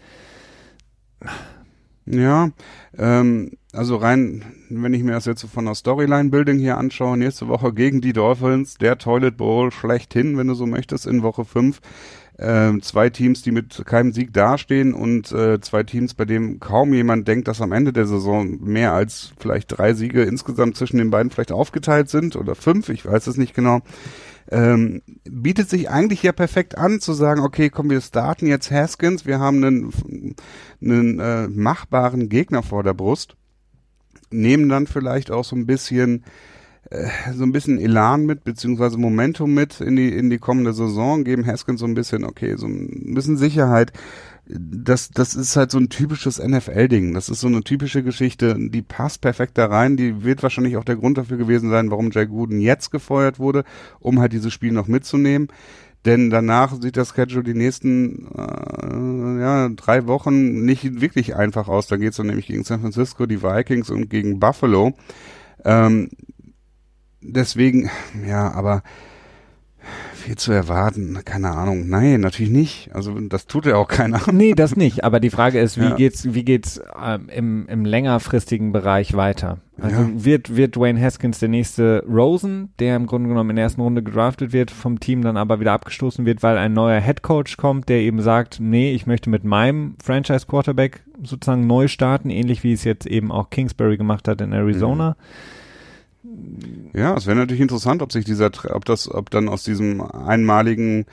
Ja, 2.06 2.50
ähm, 2.98 3.52
also 3.72 3.98
rein, 3.98 4.44
wenn 4.70 4.94
ich 4.94 5.04
mir 5.04 5.12
das 5.12 5.26
jetzt 5.26 5.42
so 5.42 5.48
von 5.48 5.66
der 5.66 5.76
Storyline-Building 5.76 6.58
hier 6.58 6.78
anschaue, 6.78 7.18
nächste 7.18 7.48
Woche 7.48 7.72
gegen 7.72 8.02
die 8.02 8.14
Dolphins, 8.14 8.76
der 8.76 8.98
Toilet 8.98 9.38
Bowl 9.38 9.72
schlechthin, 9.72 10.38
wenn 10.38 10.48
du 10.48 10.56
so 10.56 10.66
möchtest, 10.66 11.06
in 11.06 11.22
Woche 11.22 11.46
5 11.46 11.80
äh, 12.40 12.80
zwei 12.82 13.10
Teams, 13.10 13.42
die 13.42 13.52
mit 13.52 13.84
keinem 13.86 14.14
Sieg 14.14 14.34
dastehen 14.34 14.94
und 14.94 15.32
äh, 15.32 15.60
zwei 15.60 15.84
Teams, 15.84 16.14
bei 16.14 16.26
dem 16.26 16.60
kaum 16.60 16.94
jemand 16.94 17.28
denkt, 17.28 17.48
dass 17.48 17.62
am 17.62 17.72
Ende 17.72 17.92
der 17.92 18.08
Saison 18.08 18.60
mehr 18.62 18.94
als 18.94 19.34
vielleicht 19.40 19.78
drei 19.78 19.94
Siege 19.94 20.24
insgesamt 20.24 20.78
zwischen 20.78 20.98
den 20.98 21.12
beiden 21.12 21.32
vielleicht 21.32 21.52
aufgeteilt 21.52 22.10
sind 22.10 22.36
oder 22.36 22.56
fünf, 22.56 22.90
ich 22.90 23.06
weiß 23.06 23.28
es 23.28 23.38
nicht 23.38 23.54
genau. 23.54 23.82
Ähm, 24.52 25.04
bietet 25.26 25.70
sich 25.70 25.90
eigentlich 25.90 26.24
ja 26.24 26.32
perfekt 26.32 26.78
an 26.78 27.00
zu 27.00 27.14
sagen, 27.14 27.42
okay, 27.42 27.70
komm, 27.70 27.90
wir 27.90 28.02
starten 28.02 28.48
jetzt 28.48 28.72
Haskins, 28.72 29.26
wir 29.26 29.40
haben 29.40 29.64
einen, 29.64 30.36
einen 30.82 31.20
äh, 31.20 31.48
machbaren 31.48 32.30
Gegner 32.30 32.64
vor 32.64 32.82
der 32.84 32.96
Brust, 32.96 33.36
nehmen 34.32 34.70
dann 34.70 34.88
vielleicht 34.88 35.30
auch 35.30 35.44
so 35.44 35.56
ein 35.56 35.68
bisschen 35.68 36.24
so 37.34 37.44
ein 37.44 37.52
bisschen 37.52 37.80
Elan 37.80 38.26
mit, 38.26 38.44
beziehungsweise 38.44 38.98
Momentum 38.98 39.54
mit 39.54 39.80
in 39.80 39.96
die, 39.96 40.10
in 40.10 40.30
die 40.30 40.40
kommende 40.40 40.74
Saison, 40.74 41.24
geben 41.24 41.46
Haskins 41.46 41.82
so 41.82 41.86
ein 41.86 41.94
bisschen, 41.94 42.24
okay, 42.24 42.56
so 42.58 42.66
ein 42.68 43.14
bisschen 43.14 43.38
Sicherheit. 43.38 43.92
Das, 44.48 45.12
das 45.12 45.36
ist 45.36 45.56
halt 45.56 45.70
so 45.70 45.78
ein 45.78 45.90
typisches 45.90 46.40
NFL-Ding. 46.40 47.14
Das 47.14 47.30
ist 47.30 47.42
so 47.42 47.48
eine 47.48 47.62
typische 47.62 48.02
Geschichte, 48.02 48.56
die 48.58 48.82
passt 48.82 49.22
perfekt 49.22 49.60
da 49.60 49.68
rein. 49.68 49.98
Die 49.98 50.24
wird 50.24 50.42
wahrscheinlich 50.42 50.78
auch 50.78 50.84
der 50.84 50.96
Grund 50.96 51.20
dafür 51.20 51.38
gewesen 51.38 51.70
sein, 51.70 51.92
warum 51.92 52.10
Jay 52.10 52.26
Gooden 52.26 52.60
jetzt 52.60 52.90
gefeuert 52.90 53.38
wurde, 53.38 53.64
um 54.00 54.20
halt 54.20 54.34
dieses 54.34 54.52
Spiel 54.52 54.72
noch 54.72 54.88
mitzunehmen. 54.88 55.50
Denn 56.06 56.32
danach 56.32 56.82
sieht 56.82 56.98
das 56.98 57.14
Schedule 57.14 57.44
die 57.44 57.54
nächsten 57.54 58.26
äh, 58.36 59.42
ja, 59.42 59.70
drei 59.70 60.08
Wochen 60.08 60.64
nicht 60.64 61.02
wirklich 61.02 61.36
einfach 61.36 61.68
aus. 61.68 61.86
Da 61.88 61.98
geht's 61.98 62.18
dann 62.18 62.28
nämlich 62.28 62.48
gegen 62.48 62.64
San 62.64 62.82
Francisco, 62.82 63.28
die 63.28 63.44
Vikings 63.44 63.92
und 63.92 64.10
gegen 64.10 64.40
Buffalo. 64.40 64.94
Ähm, 65.66 66.10
deswegen, 67.22 67.90
ja, 68.28 68.52
aber 68.52 68.84
viel 70.20 70.36
zu 70.36 70.52
erwarten. 70.52 71.20
Keine 71.26 71.52
Ahnung. 71.52 71.88
Nein, 71.88 72.22
natürlich 72.22 72.52
nicht. 72.52 72.90
Also 72.94 73.20
das 73.20 73.48
tut 73.48 73.66
ja 73.66 73.76
auch 73.78 73.88
keiner. 73.88 74.22
Nee, 74.32 74.54
das 74.54 74.76
nicht. 74.76 75.04
Aber 75.04 75.20
die 75.20 75.30
Frage 75.30 75.60
ist, 75.60 75.80
wie 75.80 75.86
ja. 75.86 75.96
geht's, 75.96 76.34
wie 76.34 76.44
geht's 76.44 76.80
ähm, 77.02 77.30
im, 77.30 77.68
im 77.68 77.86
längerfristigen 77.86 78.72
Bereich 78.72 79.16
weiter? 79.16 79.58
Also 79.82 80.02
ja. 80.02 80.10
wird, 80.14 80.56
wird 80.56 80.76
Dwayne 80.76 81.02
Haskins 81.02 81.40
der 81.40 81.50
nächste 81.50 82.04
Rosen, 82.08 82.74
der 82.80 82.98
im 82.98 83.08
Grunde 83.08 83.30
genommen 83.30 83.52
in 83.52 83.56
der 83.56 83.64
ersten 83.64 83.82
Runde 83.82 84.04
gedraftet 84.04 84.52
wird, 84.52 84.72
vom 84.72 85.00
Team 85.00 85.24
dann 85.24 85.38
aber 85.38 85.60
wieder 85.62 85.72
abgestoßen 85.72 86.26
wird, 86.26 86.44
weil 86.44 86.58
ein 86.58 86.74
neuer 86.74 87.00
Head 87.00 87.24
Coach 87.24 87.58
kommt, 87.58 87.88
der 87.88 88.02
eben 88.02 88.22
sagt, 88.22 88.60
nee, 88.60 88.94
ich 88.94 89.08
möchte 89.08 89.30
mit 89.30 89.46
meinem 89.46 89.96
Franchise 90.04 90.46
Quarterback 90.48 91.02
sozusagen 91.24 91.66
neu 91.66 91.88
starten, 91.88 92.30
ähnlich 92.30 92.64
wie 92.64 92.74
es 92.74 92.84
jetzt 92.84 93.06
eben 93.08 93.32
auch 93.32 93.50
Kingsbury 93.50 93.98
gemacht 93.98 94.28
hat 94.28 94.42
in 94.42 94.52
Arizona. 94.52 95.12
Mhm 95.12 95.59
ja, 96.94 97.16
es 97.16 97.28
wäre 97.28 97.38
natürlich 97.38 97.62
interessant, 97.62 98.02
ob 98.02 98.12
sich 98.12 98.26
dieser, 98.26 98.52
ob 98.74 98.86
das, 98.86 99.10
ob 99.10 99.30
dann 99.30 99.48
aus 99.48 99.64
diesem 99.64 100.02
einmaligen 100.02 101.06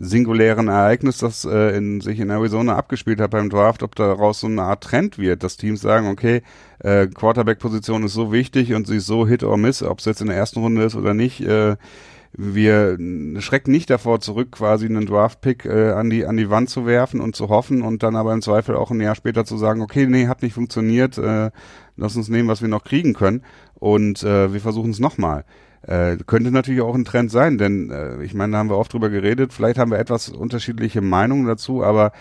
singulären 0.00 0.68
Ereignis, 0.68 1.18
das 1.18 1.44
äh, 1.44 1.76
in, 1.76 2.00
sich 2.00 2.20
in 2.20 2.30
Arizona 2.30 2.76
abgespielt 2.76 3.20
hat 3.20 3.32
beim 3.32 3.50
Draft, 3.50 3.82
ob 3.82 3.96
daraus 3.96 4.40
so 4.40 4.46
eine 4.46 4.62
Art 4.62 4.84
Trend 4.84 5.18
wird, 5.18 5.42
dass 5.42 5.56
Teams 5.56 5.80
sagen, 5.80 6.08
okay, 6.08 6.42
äh, 6.78 7.08
Quarterback-Position 7.08 8.04
ist 8.04 8.14
so 8.14 8.32
wichtig 8.32 8.74
und 8.74 8.86
sie 8.86 8.96
ist 8.96 9.06
so 9.06 9.26
Hit 9.26 9.42
or 9.42 9.56
Miss, 9.56 9.82
ob 9.82 9.98
es 9.98 10.04
jetzt 10.04 10.20
in 10.20 10.28
der 10.28 10.36
ersten 10.36 10.60
Runde 10.60 10.84
ist 10.84 10.94
oder 10.94 11.14
nicht. 11.14 11.40
Äh, 11.40 11.76
wir 12.32 12.98
schrecken 13.40 13.70
nicht 13.70 13.90
davor 13.90 14.20
zurück, 14.20 14.52
quasi 14.52 14.86
einen 14.86 15.06
Draft-Pick 15.06 15.64
äh, 15.64 15.92
an 15.92 16.10
die 16.10 16.26
an 16.26 16.36
die 16.36 16.50
Wand 16.50 16.70
zu 16.70 16.86
werfen 16.86 17.20
und 17.20 17.34
zu 17.34 17.48
hoffen 17.48 17.82
und 17.82 18.02
dann 18.02 18.16
aber 18.16 18.32
im 18.32 18.42
Zweifel 18.42 18.76
auch 18.76 18.90
ein 18.90 19.00
Jahr 19.00 19.14
später 19.14 19.44
zu 19.44 19.56
sagen, 19.56 19.80
okay, 19.80 20.06
nee, 20.06 20.26
hat 20.26 20.42
nicht 20.42 20.54
funktioniert, 20.54 21.18
äh, 21.18 21.50
lass 21.96 22.16
uns 22.16 22.28
nehmen, 22.28 22.48
was 22.48 22.62
wir 22.62 22.68
noch 22.68 22.84
kriegen 22.84 23.14
können 23.14 23.42
und 23.74 24.22
äh, 24.22 24.52
wir 24.52 24.60
versuchen 24.60 24.90
es 24.90 25.00
nochmal. 25.00 25.44
Äh, 25.82 26.16
könnte 26.26 26.50
natürlich 26.50 26.82
auch 26.82 26.94
ein 26.94 27.04
Trend 27.04 27.30
sein, 27.30 27.56
denn 27.56 27.90
äh, 27.90 28.22
ich 28.22 28.34
meine, 28.34 28.52
da 28.52 28.58
haben 28.58 28.70
wir 28.70 28.78
oft 28.78 28.92
drüber 28.92 29.10
geredet, 29.10 29.52
vielleicht 29.52 29.78
haben 29.78 29.90
wir 29.90 29.98
etwas 29.98 30.28
unterschiedliche 30.28 31.00
Meinungen 31.00 31.46
dazu, 31.46 31.82
aber 31.82 32.12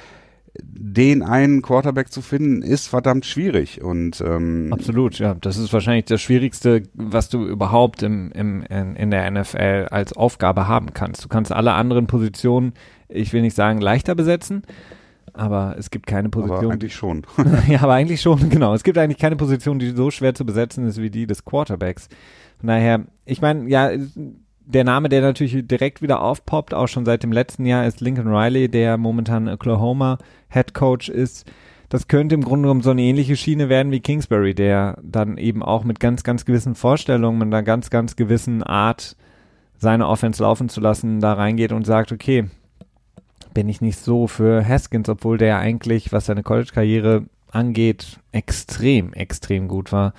den 0.61 1.23
einen 1.23 1.61
Quarterback 1.61 2.11
zu 2.11 2.21
finden, 2.21 2.61
ist 2.61 2.87
verdammt 2.87 3.25
schwierig. 3.25 3.81
Und 3.81 4.21
ähm, 4.21 4.69
absolut, 4.71 5.19
ja, 5.19 5.35
das 5.35 5.57
ist 5.57 5.71
wahrscheinlich 5.73 6.05
das 6.05 6.21
Schwierigste, 6.21 6.83
was 6.93 7.29
du 7.29 7.45
überhaupt 7.45 8.03
im, 8.03 8.31
im 8.31 8.63
in, 8.63 8.95
in 8.95 9.11
der 9.11 9.29
NFL 9.29 9.87
als 9.91 10.13
Aufgabe 10.13 10.67
haben 10.67 10.93
kannst. 10.93 11.23
Du 11.23 11.27
kannst 11.27 11.51
alle 11.51 11.73
anderen 11.73 12.07
Positionen, 12.07 12.73
ich 13.07 13.33
will 13.33 13.41
nicht 13.41 13.55
sagen 13.55 13.81
leichter 13.81 14.15
besetzen, 14.15 14.63
aber 15.33 15.75
es 15.77 15.91
gibt 15.91 16.07
keine 16.07 16.29
Position. 16.29 16.65
Aber 16.65 16.73
eigentlich 16.73 16.95
schon. 16.95 17.25
ja, 17.67 17.81
aber 17.81 17.93
eigentlich 17.93 18.21
schon, 18.21 18.49
genau. 18.49 18.73
Es 18.73 18.83
gibt 18.83 18.97
eigentlich 18.97 19.19
keine 19.19 19.35
Position, 19.35 19.79
die 19.79 19.89
so 19.89 20.11
schwer 20.11 20.33
zu 20.33 20.45
besetzen 20.45 20.85
ist 20.85 21.01
wie 21.01 21.09
die 21.09 21.27
des 21.27 21.45
Quarterbacks. 21.45 22.09
Von 22.59 22.67
daher, 22.67 23.05
ich 23.25 23.41
meine, 23.41 23.69
ja, 23.69 23.91
der 24.67 24.83
Name, 24.83 25.07
der 25.07 25.21
natürlich 25.21 25.65
direkt 25.65 26.01
wieder 26.01 26.21
aufpoppt, 26.21 26.73
auch 26.73 26.87
schon 26.87 27.05
seit 27.05 27.23
dem 27.23 27.31
letzten 27.31 27.65
Jahr, 27.65 27.87
ist 27.87 28.01
Lincoln 28.01 28.27
Riley, 28.27 28.69
der 28.69 28.97
momentan 28.97 29.47
Oklahoma 29.47 30.17
Head 30.49 30.73
Coach 30.73 31.07
ist. 31.07 31.49
Das 31.87 32.09
könnte 32.09 32.35
im 32.35 32.43
Grunde 32.43 32.63
genommen 32.63 32.81
so 32.81 32.91
eine 32.91 33.01
ähnliche 33.01 33.37
Schiene 33.37 33.69
werden 33.69 33.93
wie 33.93 34.01
Kingsbury, 34.01 34.53
der 34.53 34.97
dann 35.01 35.37
eben 35.37 35.63
auch 35.63 35.85
mit 35.85 36.01
ganz, 36.01 36.23
ganz 36.23 36.43
gewissen 36.43 36.75
Vorstellungen, 36.75 37.39
mit 37.39 37.47
einer 37.47 37.63
ganz, 37.63 37.89
ganz 37.89 38.17
gewissen 38.17 38.61
Art, 38.61 39.15
seine 39.77 40.07
Offense 40.07 40.43
laufen 40.43 40.67
zu 40.67 40.81
lassen, 40.81 41.21
da 41.21 41.33
reingeht 41.33 41.71
und 41.71 41.85
sagt, 41.85 42.11
okay, 42.11 42.49
bin 43.53 43.69
ich 43.69 43.79
nicht 43.79 43.99
so 43.99 44.27
für 44.27 44.67
Haskins, 44.67 45.07
obwohl 45.07 45.37
der 45.37 45.59
eigentlich, 45.59 46.11
was 46.11 46.25
seine 46.25 46.43
College-Karriere 46.43 47.25
angeht, 47.51 48.19
extrem, 48.33 49.13
extrem 49.13 49.69
gut 49.69 49.93
war, 49.93 50.13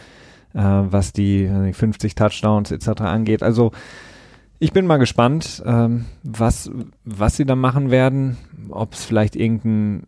äh, 0.54 0.60
was 0.62 1.12
die 1.12 1.46
50 1.72 2.14
Touchdowns 2.14 2.70
etc. 2.70 3.02
angeht. 3.02 3.42
Also 3.42 3.72
ich 4.58 4.72
bin 4.72 4.86
mal 4.86 4.96
gespannt, 4.98 5.62
ähm, 5.64 6.06
was, 6.22 6.70
was 7.04 7.36
sie 7.36 7.44
da 7.44 7.54
machen 7.54 7.90
werden. 7.90 8.36
Ob 8.70 8.94
es 8.94 9.04
vielleicht 9.04 9.36
irgendein 9.36 10.04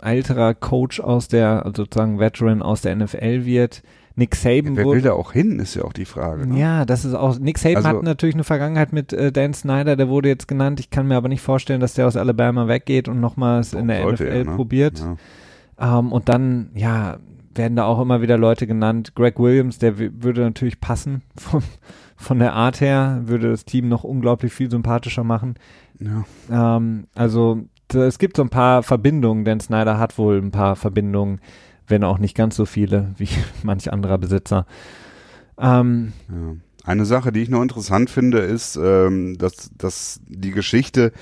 älterer 0.00 0.54
Coach 0.54 1.00
aus 1.00 1.28
der, 1.28 1.64
also 1.64 1.84
sozusagen 1.84 2.18
Veteran 2.18 2.62
aus 2.62 2.82
der 2.82 2.96
NFL 2.96 3.44
wird. 3.44 3.82
Nick 4.14 4.34
Saban. 4.34 4.74
Ja, 4.74 4.84
wer 4.84 4.86
will 4.86 5.00
da 5.00 5.12
auch 5.12 5.32
hin, 5.32 5.58
ist 5.58 5.74
ja 5.74 5.84
auch 5.84 5.92
die 5.94 6.04
Frage. 6.04 6.46
Ne? 6.46 6.58
Ja, 6.58 6.84
das 6.84 7.06
ist 7.06 7.14
auch. 7.14 7.38
Nick 7.38 7.58
Saban 7.58 7.76
also, 7.78 7.88
hat 7.88 8.02
natürlich 8.02 8.34
eine 8.34 8.44
Vergangenheit 8.44 8.92
mit 8.92 9.12
äh, 9.14 9.32
Dan 9.32 9.54
Snyder, 9.54 9.96
der 9.96 10.08
wurde 10.08 10.28
jetzt 10.28 10.48
genannt. 10.48 10.80
Ich 10.80 10.90
kann 10.90 11.08
mir 11.08 11.16
aber 11.16 11.28
nicht 11.28 11.40
vorstellen, 11.40 11.80
dass 11.80 11.94
der 11.94 12.06
aus 12.06 12.16
Alabama 12.16 12.68
weggeht 12.68 13.08
und 13.08 13.20
nochmals 13.20 13.72
in 13.72 13.88
der 13.88 14.06
NFL 14.06 14.24
er, 14.24 14.44
ne? 14.44 14.56
probiert. 14.56 15.00
Ja. 15.78 15.98
Ähm, 15.98 16.12
und 16.12 16.28
dann, 16.28 16.70
ja, 16.74 17.18
werden 17.54 17.76
da 17.76 17.84
auch 17.84 18.00
immer 18.00 18.20
wieder 18.22 18.38
Leute 18.38 18.66
genannt. 18.66 19.14
Greg 19.14 19.38
Williams, 19.38 19.78
der 19.78 19.98
würde 19.98 20.42
natürlich 20.42 20.80
passen 20.80 21.22
vom, 21.36 21.62
von 22.22 22.38
der 22.38 22.54
Art 22.54 22.80
her, 22.80 23.22
würde 23.24 23.50
das 23.50 23.64
Team 23.64 23.88
noch 23.88 24.04
unglaublich 24.04 24.52
viel 24.52 24.70
sympathischer 24.70 25.24
machen. 25.24 25.54
Ja. 26.00 26.24
Ähm, 26.76 27.06
also 27.14 27.62
es 27.92 28.18
gibt 28.18 28.36
so 28.36 28.42
ein 28.42 28.48
paar 28.48 28.82
Verbindungen, 28.82 29.44
denn 29.44 29.60
Snyder 29.60 29.98
hat 29.98 30.16
wohl 30.16 30.38
ein 30.38 30.50
paar 30.50 30.76
Verbindungen, 30.76 31.40
wenn 31.86 32.04
auch 32.04 32.18
nicht 32.18 32.36
ganz 32.36 32.56
so 32.56 32.64
viele 32.64 33.14
wie 33.18 33.28
manch 33.62 33.92
anderer 33.92 34.18
Besitzer. 34.18 34.66
Ähm, 35.58 36.12
ja. 36.28 36.56
Eine 36.84 37.04
Sache, 37.04 37.30
die 37.30 37.42
ich 37.42 37.48
noch 37.48 37.62
interessant 37.62 38.10
finde, 38.10 38.38
ist, 38.38 38.76
ähm, 38.76 39.38
dass, 39.38 39.70
dass 39.76 40.20
die 40.26 40.50
Geschichte 40.50 41.12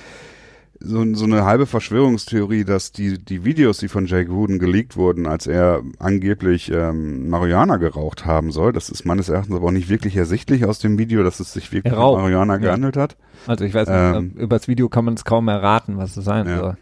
so, 0.82 1.14
so 1.14 1.24
eine 1.24 1.44
halbe 1.44 1.66
Verschwörungstheorie, 1.66 2.64
dass 2.64 2.90
die, 2.90 3.22
die 3.22 3.44
Videos, 3.44 3.78
die 3.78 3.88
von 3.88 4.06
Jake 4.06 4.30
Wooden 4.30 4.58
geleakt 4.58 4.96
wurden, 4.96 5.26
als 5.26 5.46
er 5.46 5.82
angeblich 5.98 6.72
ähm, 6.72 7.28
Marihuana 7.28 7.76
geraucht 7.76 8.24
haben 8.24 8.50
soll, 8.50 8.72
das 8.72 8.88
ist 8.88 9.04
meines 9.04 9.28
Erachtens 9.28 9.54
aber 9.54 9.66
auch 9.66 9.72
nicht 9.72 9.90
wirklich 9.90 10.16
ersichtlich 10.16 10.64
aus 10.64 10.78
dem 10.78 10.98
Video, 10.98 11.22
dass 11.22 11.38
es 11.38 11.52
sich 11.52 11.70
wirklich 11.72 11.92
um 11.92 11.98
Marihuana 11.98 12.56
gehandelt 12.56 12.96
ja. 12.96 13.02
hat. 13.02 13.16
Also 13.46 13.64
ich 13.64 13.74
weiß 13.74 13.88
nicht, 13.88 13.96
ähm, 13.96 14.32
über 14.36 14.56
das 14.56 14.68
Video 14.68 14.88
kann 14.88 15.04
man 15.04 15.14
es 15.14 15.24
kaum 15.24 15.48
erraten, 15.48 15.98
was 15.98 16.16
es 16.16 16.24
sein 16.24 16.46
ja. 16.46 16.58
soll. 16.58 16.76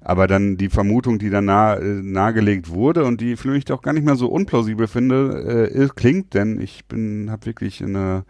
Aber 0.00 0.26
dann 0.26 0.56
die 0.56 0.68
Vermutung, 0.68 1.20
die 1.20 1.30
dann 1.30 1.44
nahe, 1.44 1.78
äh, 1.78 2.02
nahegelegt 2.02 2.70
wurde 2.70 3.04
und 3.04 3.20
die 3.20 3.36
vielleicht 3.36 3.70
auch 3.70 3.82
gar 3.82 3.92
nicht 3.92 4.04
mehr 4.04 4.16
so 4.16 4.26
unplausibel 4.26 4.88
finde, 4.88 5.70
äh, 5.72 5.88
klingt, 5.94 6.34
denn 6.34 6.60
ich 6.60 6.86
bin, 6.86 7.30
habe 7.30 7.46
wirklich 7.46 7.84
eine, 7.84 8.24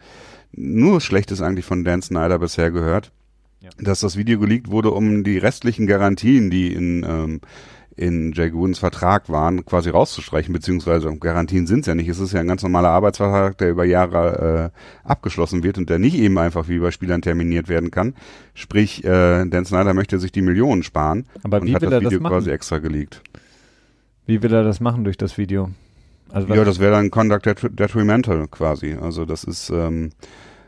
nur 0.53 1.01
Schlechtes 1.01 1.41
eigentlich 1.41 1.65
von 1.65 1.83
Dan 1.83 2.03
Snyder 2.03 2.39
bisher 2.39 2.71
gehört 2.71 3.11
ja. 3.63 3.71
dass 3.79 4.01
das 4.01 4.17
Video 4.17 4.39
geleakt 4.39 4.71
wurde, 4.71 4.91
um 4.91 5.25
die 5.25 5.39
restlichen 5.39 5.87
Garantien, 5.87 6.51
die 6.51 6.73
in, 6.73 7.05
ähm, 7.09 7.41
in 7.95 8.33
Jay 8.33 8.51
Goodens 8.51 8.79
Vertrag 8.79 9.29
waren, 9.29 9.65
quasi 9.65 9.91
rauszustreichen, 9.91 10.53
beziehungsweise 10.53 11.15
Garantien 11.19 11.67
sind 11.67 11.81
es 11.81 11.87
ja 11.87 11.95
nicht. 11.95 12.09
Es 12.09 12.19
ist 12.19 12.33
ja 12.33 12.41
ein 12.41 12.49
ganz 12.49 12.63
normaler 12.63 12.89
Arbeitsvertrag, 12.89 13.59
der 13.59 13.71
über 13.71 13.85
Jahre 13.85 14.73
äh, 14.73 15.09
abgeschlossen 15.09 15.63
wird 15.63 15.79
und 15.79 15.91
der 15.91 15.99
nicht 15.99 16.17
eben 16.17 16.39
einfach 16.39 16.69
wie 16.69 16.79
bei 16.79 16.91
Spielern 16.91 17.23
terminiert 17.23 17.69
werden 17.69 17.91
kann. 17.91 18.15
Sprich, 18.55 19.05
äh, 19.05 19.45
Dan 19.47 19.65
Snyder 19.65 19.95
möchte 19.95 20.19
sich 20.19 20.33
die 20.33 20.43
Millionen 20.43 20.83
sparen 20.83 21.27
Aber 21.43 21.61
und 21.61 21.69
wie 21.69 21.75
hat 21.75 21.83
will 21.83 21.91
das 21.91 22.01
Video 22.03 22.19
das 22.19 22.29
quasi 22.29 22.51
extra 22.51 22.79
geleakt. 22.79 23.23
Wie 24.27 24.43
will 24.43 24.53
er 24.53 24.65
das 24.65 24.81
machen 24.81 25.05
durch 25.05 25.17
das 25.17 25.37
Video? 25.37 25.71
Also 26.31 26.49
ja, 26.49 26.65
das 26.65 26.79
wäre 26.79 26.93
dann 26.93 27.11
Conduct 27.11 27.79
Detrimental 27.79 28.49
quasi. 28.49 28.95
Also 28.95 29.27
das 29.27 29.45
ist 29.45 29.69
ähm, 29.69 30.13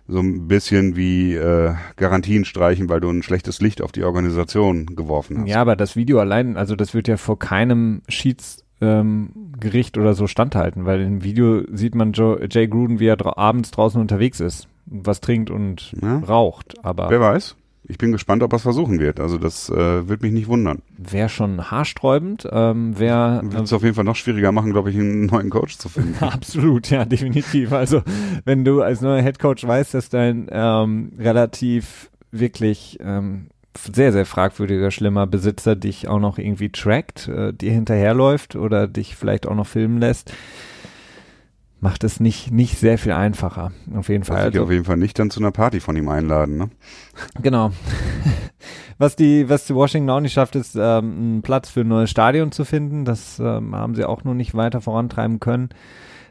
so 0.06 0.18
ein 0.18 0.48
bisschen 0.48 0.96
wie 0.96 1.34
äh, 1.34 1.74
Garantien 1.96 2.44
streichen, 2.44 2.88
weil 2.88 3.00
du 3.00 3.08
ein 3.10 3.22
schlechtes 3.22 3.60
Licht 3.60 3.80
auf 3.80 3.92
die 3.92 4.04
Organisation 4.04 4.94
geworfen 4.94 5.40
hast. 5.40 5.48
Ja, 5.48 5.60
aber 5.60 5.76
das 5.76 5.96
Video 5.96 6.18
allein, 6.20 6.56
also 6.56 6.76
das 6.76 6.92
wird 6.94 7.08
ja 7.08 7.16
vor 7.16 7.38
keinem 7.38 8.02
Schiedsgericht 8.08 9.96
ähm, 9.96 10.02
oder 10.02 10.14
so 10.14 10.26
standhalten, 10.26 10.84
weil 10.84 11.00
im 11.00 11.24
Video 11.24 11.62
sieht 11.72 11.94
man 11.94 12.12
Joe, 12.12 12.46
Jay 12.50 12.68
Gruden, 12.68 13.00
wie 13.00 13.06
er 13.06 13.16
dra 13.16 13.34
abends 13.36 13.70
draußen 13.70 14.00
unterwegs 14.00 14.40
ist, 14.40 14.68
was 14.84 15.20
trinkt 15.20 15.50
und 15.50 15.94
ja. 16.02 16.18
raucht. 16.18 16.74
Aber 16.84 17.08
wer 17.08 17.20
weiß? 17.20 17.56
Ich 17.86 17.98
bin 17.98 18.12
gespannt, 18.12 18.42
ob 18.42 18.52
er 18.52 18.56
es 18.56 18.62
versuchen 18.62 18.98
wird. 18.98 19.20
Also 19.20 19.36
das 19.36 19.68
äh, 19.68 20.08
wird 20.08 20.22
mich 20.22 20.32
nicht 20.32 20.48
wundern. 20.48 20.82
Wäre 20.96 21.28
schon 21.28 21.70
haarsträubend. 21.70 22.48
Ähm, 22.50 22.98
wär, 22.98 23.40
wird 23.44 23.64
es 23.64 23.72
ähm, 23.72 23.76
auf 23.76 23.82
jeden 23.82 23.94
Fall 23.94 24.04
noch 24.04 24.16
schwieriger 24.16 24.52
machen, 24.52 24.72
glaube 24.72 24.90
ich, 24.90 24.96
einen 24.96 25.26
neuen 25.26 25.50
Coach 25.50 25.76
zu 25.76 25.88
finden. 25.88 26.16
Absolut, 26.24 26.90
ja, 26.90 27.04
definitiv. 27.04 27.72
Also 27.72 28.02
wenn 28.44 28.64
du 28.64 28.80
als 28.80 29.00
neuer 29.00 29.22
Head 29.22 29.38
Coach 29.38 29.66
weißt, 29.66 29.94
dass 29.94 30.08
dein 30.08 30.48
ähm, 30.50 31.12
relativ 31.18 32.10
wirklich 32.30 32.98
ähm, 33.00 33.48
sehr, 33.76 34.12
sehr 34.12 34.26
fragwürdiger, 34.26 34.90
schlimmer 34.90 35.26
Besitzer 35.26 35.76
dich 35.76 36.08
auch 36.08 36.20
noch 36.20 36.38
irgendwie 36.38 36.70
trackt, 36.70 37.28
äh, 37.28 37.52
dir 37.52 37.72
hinterherläuft 37.72 38.56
oder 38.56 38.86
dich 38.86 39.16
vielleicht 39.16 39.46
auch 39.46 39.54
noch 39.54 39.66
filmen 39.66 39.98
lässt, 39.98 40.32
macht 41.84 42.02
es 42.02 42.18
nicht, 42.18 42.50
nicht 42.50 42.78
sehr 42.78 42.96
viel 42.96 43.12
einfacher. 43.12 43.70
Auf 43.94 44.08
jeden 44.08 44.24
Fall. 44.24 44.38
Also, 44.38 44.62
auf 44.62 44.70
jeden 44.70 44.86
Fall 44.86 44.96
nicht 44.96 45.18
dann 45.18 45.28
zu 45.28 45.38
einer 45.38 45.50
Party 45.50 45.80
von 45.80 45.94
ihm 45.94 46.08
einladen, 46.08 46.56
ne? 46.56 46.70
Genau. 47.42 47.72
was 48.98 49.16
die, 49.16 49.50
was 49.50 49.66
die 49.66 49.74
Washington 49.74 50.08
auch 50.08 50.20
nicht 50.20 50.32
schafft, 50.32 50.56
ist, 50.56 50.76
ähm, 50.76 50.80
einen 50.80 51.42
Platz 51.42 51.68
für 51.68 51.82
ein 51.82 51.88
neues 51.88 52.10
Stadion 52.10 52.52
zu 52.52 52.64
finden. 52.64 53.04
Das 53.04 53.38
ähm, 53.38 53.76
haben 53.76 53.94
sie 53.94 54.06
auch 54.06 54.24
noch 54.24 54.32
nicht 54.32 54.54
weiter 54.54 54.80
vorantreiben 54.80 55.40
können. 55.40 55.68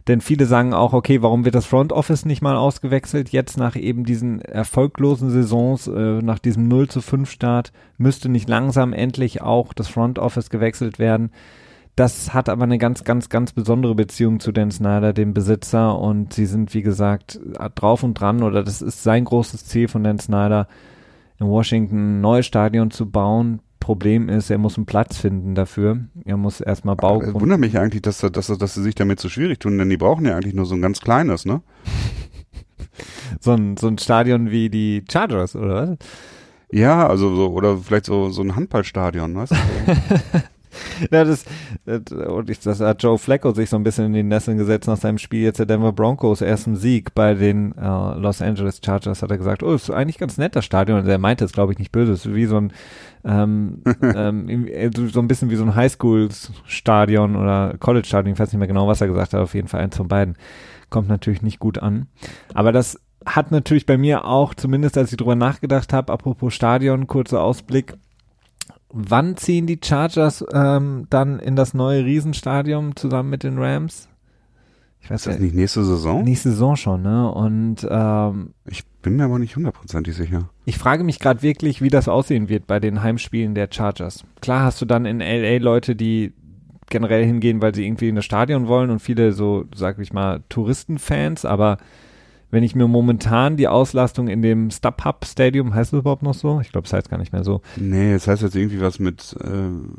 Denn 0.07 0.21
viele 0.21 0.47
sagen 0.47 0.73
auch, 0.73 0.91
okay, 0.91 1.21
warum 1.21 1.45
wird 1.45 1.53
das 1.53 1.67
Front 1.67 1.93
Office 1.93 2.25
nicht 2.25 2.41
mal 2.41 2.57
ausgewechselt? 2.57 3.29
Jetzt 3.29 3.55
nach 3.55 3.75
eben 3.75 4.05
diesen 4.05 4.41
erfolglosen 4.41 5.29
Saisons, 5.29 5.85
äh, 5.85 6.19
nach 6.23 6.39
diesem 6.39 6.67
0 6.67 6.87
zu 6.87 6.99
5 6.99 7.29
Start, 7.29 7.71
müsste 7.99 8.27
nicht 8.27 8.49
langsam 8.49 8.91
endlich 8.91 9.43
auch 9.43 9.71
das 9.71 9.87
Front 9.87 10.17
Office 10.17 10.49
gewechselt 10.49 10.97
werden. 10.97 11.29
Das 11.95 12.33
hat 12.33 12.49
aber 12.49 12.63
eine 12.63 12.79
ganz, 12.79 13.03
ganz, 13.03 13.29
ganz 13.29 13.51
besondere 13.51 13.93
Beziehung 13.93 14.39
zu 14.39 14.51
Dan 14.51 14.71
Snyder, 14.71 15.13
dem 15.13 15.33
Besitzer. 15.33 15.97
Und 15.99 16.33
sie 16.33 16.47
sind, 16.47 16.73
wie 16.73 16.81
gesagt, 16.81 17.39
drauf 17.75 18.03
und 18.03 18.15
dran, 18.15 18.41
oder 18.41 18.63
das 18.63 18.81
ist 18.81 19.03
sein 19.03 19.25
großes 19.25 19.65
Ziel 19.65 19.87
von 19.87 20.03
Dan 20.03 20.17
Snyder, 20.17 20.67
in 21.39 21.47
Washington 21.47 22.17
ein 22.17 22.21
neues 22.21 22.45
Stadion 22.45 22.89
zu 22.89 23.09
bauen. 23.09 23.59
Problem 23.79 24.29
ist, 24.29 24.49
er 24.49 24.57
muss 24.57 24.77
einen 24.77 24.85
Platz 24.85 25.17
finden 25.17 25.55
dafür. 25.55 25.99
Er 26.23 26.37
muss 26.37 26.61
erstmal 26.61 26.95
Bau. 26.95 27.21
Äh, 27.21 27.33
wundert 27.33 27.59
mich 27.59 27.77
eigentlich, 27.77 28.01
dass, 28.01 28.19
dass, 28.19 28.47
dass 28.47 28.73
sie 28.73 28.81
sich 28.81 28.95
damit 28.95 29.19
so 29.19 29.27
schwierig 29.27 29.59
tun, 29.59 29.77
denn 29.77 29.89
die 29.89 29.97
brauchen 29.97 30.25
ja 30.25 30.35
eigentlich 30.35 30.53
nur 30.53 30.65
so 30.65 30.73
ein 30.75 30.81
ganz 30.81 31.01
kleines, 31.01 31.45
ne? 31.45 31.61
so, 33.41 33.51
ein, 33.51 33.75
so 33.77 33.87
ein 33.87 33.97
Stadion 33.97 34.51
wie 34.51 34.69
die 34.69 35.03
Chargers, 35.11 35.55
oder 35.55 35.89
was? 35.89 35.97
Ja, 36.71 37.05
also 37.07 37.35
so, 37.35 37.51
oder 37.51 37.77
vielleicht 37.77 38.05
so, 38.05 38.29
so 38.29 38.41
ein 38.41 38.55
Handballstadion, 38.55 39.35
weißt 39.35 39.51
du? 39.51 39.55
ja, 41.11 41.23
das, 41.23 41.45
das, 41.85 42.79
hat 42.79 43.03
Joe 43.03 43.17
Flacco 43.17 43.51
sich 43.51 43.69
so 43.69 43.77
ein 43.77 43.83
bisschen 43.83 44.05
in 44.05 44.13
die 44.13 44.23
Nesseln 44.23 44.57
gesetzt 44.57 44.87
nach 44.87 44.97
seinem 44.97 45.17
Spiel 45.17 45.43
jetzt 45.43 45.59
der 45.59 45.65
Denver 45.65 45.91
Broncos 45.91 46.41
ersten 46.41 46.75
Sieg 46.75 47.13
bei 47.13 47.33
den 47.33 47.77
äh, 47.77 48.17
Los 48.17 48.41
Angeles 48.41 48.81
Chargers 48.83 49.21
hat 49.21 49.31
er 49.31 49.37
gesagt, 49.37 49.63
oh, 49.63 49.73
ist 49.73 49.89
eigentlich 49.89 50.17
ganz 50.17 50.37
nett 50.37 50.55
das 50.55 50.65
Stadion 50.65 50.99
und 50.99 51.07
er 51.07 51.17
meinte 51.17 51.45
es 51.45 51.53
glaube 51.53 51.73
ich 51.73 51.79
nicht 51.79 51.91
böse, 51.91 52.13
es 52.13 52.25
ist 52.25 52.35
wie 52.35 52.45
so 52.45 52.57
ein 52.57 52.73
ähm, 53.25 53.81
ähm, 54.01 54.67
so 55.11 55.19
ein 55.19 55.27
bisschen 55.27 55.49
wie 55.49 55.55
so 55.55 55.63
ein 55.63 55.75
Highschool-Stadion 55.75 57.35
oder 57.35 57.75
College-Stadion, 57.79 58.33
ich 58.33 58.39
weiß 58.39 58.51
nicht 58.51 58.59
mehr 58.59 58.67
genau, 58.67 58.87
was 58.87 59.01
er 59.01 59.07
gesagt 59.07 59.33
hat, 59.33 59.41
auf 59.41 59.53
jeden 59.53 59.67
Fall 59.67 59.81
eins 59.81 59.97
von 59.97 60.07
beiden. 60.07 60.35
Kommt 60.89 61.09
natürlich 61.09 61.41
nicht 61.41 61.59
gut 61.59 61.79
an. 61.79 62.07
Aber 62.53 62.71
das 62.71 62.99
hat 63.25 63.51
natürlich 63.51 63.85
bei 63.85 63.97
mir 63.97 64.25
auch, 64.25 64.53
zumindest 64.53 64.97
als 64.97 65.11
ich 65.11 65.17
drüber 65.17 65.35
nachgedacht 65.35 65.93
habe, 65.93 66.11
apropos 66.11 66.53
Stadion, 66.53 67.07
kurzer 67.07 67.41
Ausblick, 67.41 67.95
Wann 68.95 69.37
ziehen 69.37 69.65
die 69.65 69.79
Chargers 69.83 70.45
ähm, 70.53 71.07
dann 71.09 71.39
in 71.39 71.55
das 71.55 71.73
neue 71.73 72.05
Riesenstadion 72.05 72.95
zusammen 72.95 73.31
mit 73.31 73.41
den 73.41 73.57
Rams? 73.57 74.07
Ich 75.01 75.09
weiß 75.09 75.21
ist 75.21 75.27
das 75.27 75.35
ja, 75.35 75.41
nicht 75.41 75.55
nächste 75.55 75.83
Saison? 75.83 76.23
Nächste 76.23 76.51
Saison 76.51 76.75
schon, 76.75 77.01
ne? 77.01 77.29
Und 77.29 77.87
ähm, 77.89 78.53
ich 78.65 78.85
bin 79.01 79.15
mir 79.15 79.25
aber 79.25 79.39
nicht 79.39 79.55
hundertprozentig 79.55 80.15
sicher. 80.15 80.47
Ich 80.65 80.77
frage 80.77 81.03
mich 81.03 81.19
gerade 81.19 81.41
wirklich, 81.41 81.81
wie 81.81 81.89
das 81.89 82.07
aussehen 82.07 82.49
wird 82.49 82.67
bei 82.67 82.79
den 82.79 83.01
Heimspielen 83.01 83.55
der 83.55 83.67
Chargers. 83.69 84.25
Klar 84.41 84.63
hast 84.63 84.79
du 84.79 84.85
dann 84.85 85.05
in 85.05 85.19
LA 85.19 85.57
Leute, 85.57 85.95
die 85.95 86.33
generell 86.89 87.25
hingehen, 87.25 87.63
weil 87.63 87.73
sie 87.73 87.85
irgendwie 87.85 88.09
in 88.09 88.15
das 88.15 88.25
Stadion 88.25 88.67
wollen 88.67 88.91
und 88.91 88.99
viele 88.99 89.33
so, 89.33 89.65
sag 89.75 89.97
ich 89.97 90.13
mal, 90.13 90.43
Touristenfans, 90.49 91.45
aber 91.45 91.79
wenn 92.53 92.63
ich 92.63 92.75
mir 92.75 92.87
momentan 92.87 93.57
die 93.57 93.67
Auslastung 93.67 94.27
in 94.27 94.43
dem 94.43 94.69
StubHub 94.69 95.25
Stadium, 95.25 95.73
heißt 95.73 95.91
es 95.91 96.01
überhaupt 96.01 96.21
noch 96.21 96.35
so? 96.35 96.61
Ich 96.61 96.71
glaube, 96.71 96.85
es 96.85 96.93
heißt 96.93 97.09
gar 97.09 97.17
nicht 97.17 97.33
mehr 97.33 97.43
so. 97.43 97.61
Nee, 97.77 98.13
es 98.13 98.27
heißt 98.27 98.43
jetzt 98.43 98.55
irgendwie 98.55 98.79
was 98.79 98.99
mit 98.99 99.35
äh, 99.43 99.47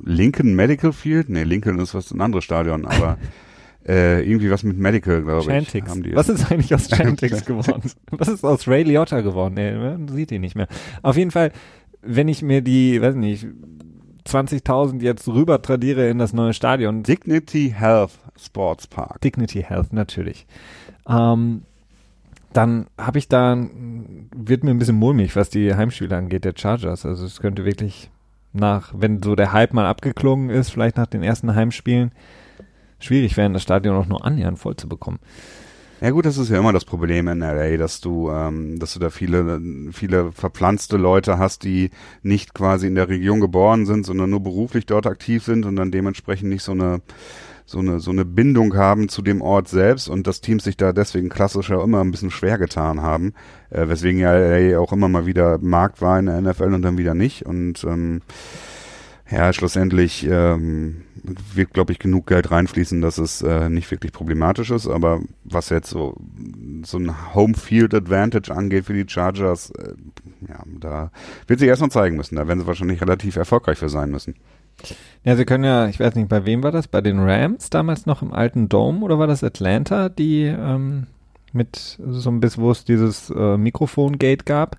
Lincoln 0.08 0.54
Medical 0.54 0.92
Field. 0.92 1.28
Nee, 1.30 1.42
Lincoln 1.42 1.80
ist 1.80 1.96
was 1.96 2.12
ein 2.12 2.20
anderes 2.20 2.44
Stadion, 2.44 2.86
aber 2.86 3.18
äh, 3.88 4.22
irgendwie 4.22 4.52
was 4.52 4.62
mit 4.62 4.78
Medical, 4.78 5.22
glaube 5.22 5.40
ich. 5.40 5.46
Chantix. 5.46 5.90
Was 6.14 6.28
ist 6.28 6.48
eigentlich 6.48 6.72
aus 6.72 6.88
Chantix 6.96 7.44
geworden? 7.44 7.90
Was 8.12 8.28
ist 8.28 8.44
aus 8.44 8.68
Ray 8.68 8.84
Liotta 8.84 9.20
geworden? 9.22 9.54
Nee, 9.54 9.72
man 9.72 10.06
sieht 10.06 10.30
ihn 10.30 10.42
nicht 10.42 10.54
mehr. 10.54 10.68
Auf 11.02 11.16
jeden 11.16 11.32
Fall, 11.32 11.50
wenn 12.02 12.28
ich 12.28 12.40
mir 12.42 12.62
die, 12.62 13.02
weiß 13.02 13.16
nicht, 13.16 13.48
20.000 14.28 15.02
jetzt 15.02 15.26
rüber 15.26 15.60
tradiere 15.60 16.08
in 16.08 16.18
das 16.18 16.32
neue 16.32 16.52
Stadion. 16.52 17.02
Dignity 17.02 17.74
Health 17.76 18.12
Sports 18.40 18.86
Park. 18.86 19.22
Dignity 19.22 19.62
Health, 19.62 19.92
natürlich. 19.92 20.46
Ähm, 21.08 21.62
dann 22.56 22.86
habe 22.96 23.18
ich 23.18 23.28
da, 23.28 23.56
wird 24.34 24.64
mir 24.64 24.70
ein 24.70 24.78
bisschen 24.78 24.96
mulmig, 24.96 25.36
was 25.36 25.50
die 25.50 25.74
Heimspiele 25.74 26.16
angeht, 26.16 26.44
der 26.44 26.54
Chargers. 26.56 27.04
Also 27.04 27.26
es 27.26 27.40
könnte 27.40 27.64
wirklich 27.64 28.10
nach, 28.52 28.92
wenn 28.96 29.22
so 29.22 29.34
der 29.34 29.52
Hype 29.52 29.74
mal 29.74 29.86
abgeklungen 29.86 30.50
ist, 30.50 30.70
vielleicht 30.70 30.96
nach 30.96 31.06
den 31.06 31.22
ersten 31.22 31.54
Heimspielen, 31.54 32.12
schwierig 33.00 33.36
werden, 33.36 33.52
das 33.52 33.62
Stadion 33.62 33.96
auch 33.96 34.06
nur 34.06 34.24
annähernd 34.24 34.58
voll 34.58 34.76
zu 34.76 34.88
bekommen. 34.88 35.18
Ja 36.00 36.10
gut, 36.10 36.26
das 36.26 36.38
ist 36.38 36.50
ja 36.50 36.58
immer 36.58 36.72
das 36.72 36.84
Problem 36.84 37.28
in 37.28 37.40
LA, 37.40 37.76
dass 37.76 38.00
du, 38.00 38.30
ähm, 38.30 38.78
dass 38.78 38.94
du 38.94 39.00
da 39.00 39.10
viele, 39.10 39.60
viele 39.92 40.32
verpflanzte 40.32 40.96
Leute 40.96 41.38
hast, 41.38 41.64
die 41.64 41.90
nicht 42.22 42.54
quasi 42.54 42.86
in 42.86 42.94
der 42.94 43.08
Region 43.08 43.40
geboren 43.40 43.86
sind, 43.86 44.04
sondern 44.04 44.30
nur 44.30 44.40
beruflich 44.40 44.86
dort 44.86 45.06
aktiv 45.06 45.44
sind 45.44 45.64
und 45.64 45.76
dann 45.76 45.90
dementsprechend 45.90 46.50
nicht 46.50 46.62
so 46.62 46.72
eine 46.72 47.00
so 47.66 47.78
eine, 47.78 47.98
so 47.98 48.10
eine 48.10 48.24
Bindung 48.24 48.76
haben 48.76 49.08
zu 49.08 49.22
dem 49.22 49.40
Ort 49.40 49.68
selbst 49.68 50.08
und 50.08 50.26
dass 50.26 50.40
Teams 50.40 50.64
sich 50.64 50.76
da 50.76 50.92
deswegen 50.92 51.28
klassischer 51.28 51.82
immer 51.82 52.02
ein 52.02 52.10
bisschen 52.10 52.30
schwer 52.30 52.58
getan 52.58 53.00
haben, 53.00 53.32
äh, 53.70 53.88
weswegen 53.88 54.20
ja 54.20 54.32
LA 54.36 54.78
auch 54.78 54.92
immer 54.92 55.08
mal 55.08 55.26
wieder 55.26 55.58
Markt 55.58 56.02
war 56.02 56.18
in 56.18 56.26
der 56.26 56.40
NFL 56.40 56.74
und 56.74 56.82
dann 56.82 56.98
wieder 56.98 57.14
nicht 57.14 57.46
und 57.46 57.84
ähm, 57.84 58.20
ja, 59.30 59.52
schlussendlich 59.54 60.26
ähm, 60.30 61.02
wird, 61.54 61.72
glaube 61.72 61.92
ich, 61.92 61.98
genug 61.98 62.26
Geld 62.26 62.50
reinfließen, 62.50 63.00
dass 63.00 63.16
es 63.16 63.40
äh, 63.40 63.70
nicht 63.70 63.90
wirklich 63.90 64.12
problematisch 64.12 64.70
ist. 64.70 64.86
Aber 64.86 65.22
was 65.44 65.70
jetzt 65.70 65.88
so, 65.88 66.14
so 66.84 66.98
ein 66.98 67.34
Home-Field 67.34 67.94
Advantage 67.94 68.54
angeht 68.54 68.84
für 68.84 68.92
die 68.92 69.08
Chargers, 69.08 69.70
äh, 69.70 69.94
ja, 70.46 70.62
da 70.78 71.10
wird 71.46 71.58
sich 71.58 71.68
erstmal 71.68 71.90
zeigen 71.90 72.16
müssen. 72.16 72.36
Da 72.36 72.46
werden 72.46 72.60
sie 72.60 72.66
wahrscheinlich 72.66 73.00
relativ 73.00 73.36
erfolgreich 73.36 73.78
für 73.78 73.88
sein 73.88 74.10
müssen. 74.10 74.34
Ja, 75.24 75.36
sie 75.36 75.44
können 75.44 75.64
ja, 75.64 75.88
ich 75.88 76.00
weiß 76.00 76.14
nicht, 76.16 76.28
bei 76.28 76.44
wem 76.44 76.62
war 76.62 76.72
das? 76.72 76.88
Bei 76.88 77.00
den 77.00 77.18
Rams 77.20 77.70
damals 77.70 78.06
noch 78.06 78.22
im 78.22 78.32
alten 78.32 78.68
Dome 78.68 79.00
oder 79.00 79.18
war 79.18 79.26
das 79.26 79.42
Atlanta, 79.42 80.08
die 80.08 80.42
ähm, 80.44 81.06
mit 81.52 81.98
so 81.98 82.30
ein 82.30 82.40
bisschen, 82.40 82.62
wo 82.62 82.70
es 82.70 82.84
dieses 82.84 83.30
äh, 83.30 83.56
Mikrofon-Gate 83.56 84.44
gab? 84.44 84.76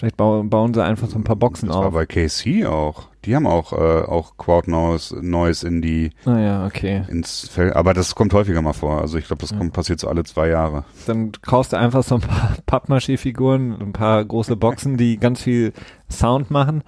Vielleicht 0.00 0.16
bauen, 0.16 0.48
bauen 0.48 0.72
sie 0.72 0.82
einfach 0.82 1.08
so 1.08 1.18
ein 1.18 1.24
paar 1.24 1.36
Boxen 1.36 1.68
das 1.68 1.76
auf. 1.76 1.84
Das 1.84 1.92
war 1.92 2.00
bei 2.00 2.06
KC 2.06 2.66
auch. 2.66 3.08
Die 3.26 3.36
haben 3.36 3.46
auch, 3.46 3.74
äh, 3.74 3.76
auch 3.76 4.38
Crowd 4.38 4.70
Noise, 4.70 5.18
Noise 5.20 5.68
in 5.68 5.82
die, 5.82 6.12
ah 6.24 6.38
ja, 6.38 6.66
okay. 6.66 7.04
ins 7.08 7.48
Feld. 7.48 7.76
Aber 7.76 7.92
das 7.92 8.14
kommt 8.14 8.32
häufiger 8.32 8.62
mal 8.62 8.72
vor. 8.72 9.02
Also 9.02 9.18
ich 9.18 9.26
glaube, 9.26 9.42
das 9.42 9.50
ja. 9.50 9.58
kommt, 9.58 9.74
passiert 9.74 10.00
so 10.00 10.08
alle 10.08 10.24
zwei 10.24 10.48
Jahre. 10.48 10.84
Dann 11.06 11.32
kaufst 11.42 11.74
du 11.74 11.78
einfach 11.78 12.02
so 12.02 12.14
ein 12.14 12.22
paar 12.22 12.56
Pappmaché-Figuren, 12.66 13.76
ein 13.78 13.92
paar 13.92 14.24
große 14.24 14.56
Boxen, 14.56 14.96
die 14.96 15.18
ganz 15.18 15.42
viel 15.42 15.74
Sound 16.10 16.50
machen. 16.50 16.82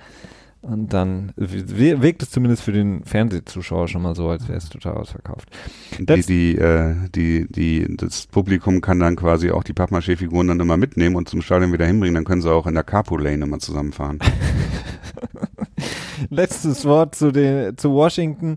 Und 0.62 0.92
dann 0.92 1.32
wirkt 1.34 2.22
es 2.22 2.30
zumindest 2.30 2.62
für 2.62 2.70
den 2.70 3.02
Fernsehzuschauer 3.04 3.88
schon 3.88 4.02
mal 4.02 4.14
so, 4.14 4.28
als 4.28 4.46
wäre 4.46 4.58
es 4.58 4.68
total 4.68 4.94
ausverkauft. 4.94 5.48
Die, 5.98 6.22
die, 6.22 6.56
äh, 6.56 6.94
die, 7.12 7.48
die, 7.50 7.96
das 7.96 8.28
Publikum 8.28 8.80
kann 8.80 9.00
dann 9.00 9.16
quasi 9.16 9.50
auch 9.50 9.64
die 9.64 9.72
Pappmaché-Figuren 9.72 10.46
dann 10.46 10.60
immer 10.60 10.76
mitnehmen 10.76 11.16
und 11.16 11.28
zum 11.28 11.42
Stadion 11.42 11.72
wieder 11.72 11.86
hinbringen. 11.86 12.14
Dann 12.14 12.24
können 12.24 12.42
sie 12.42 12.50
auch 12.50 12.68
in 12.68 12.74
der 12.74 12.84
Carpool-Lane 12.84 13.44
immer 13.44 13.58
zusammenfahren. 13.58 14.20
Letztes 16.30 16.84
Wort 16.84 17.16
zu, 17.16 17.32
den, 17.32 17.76
zu 17.76 17.90
Washington. 17.90 18.54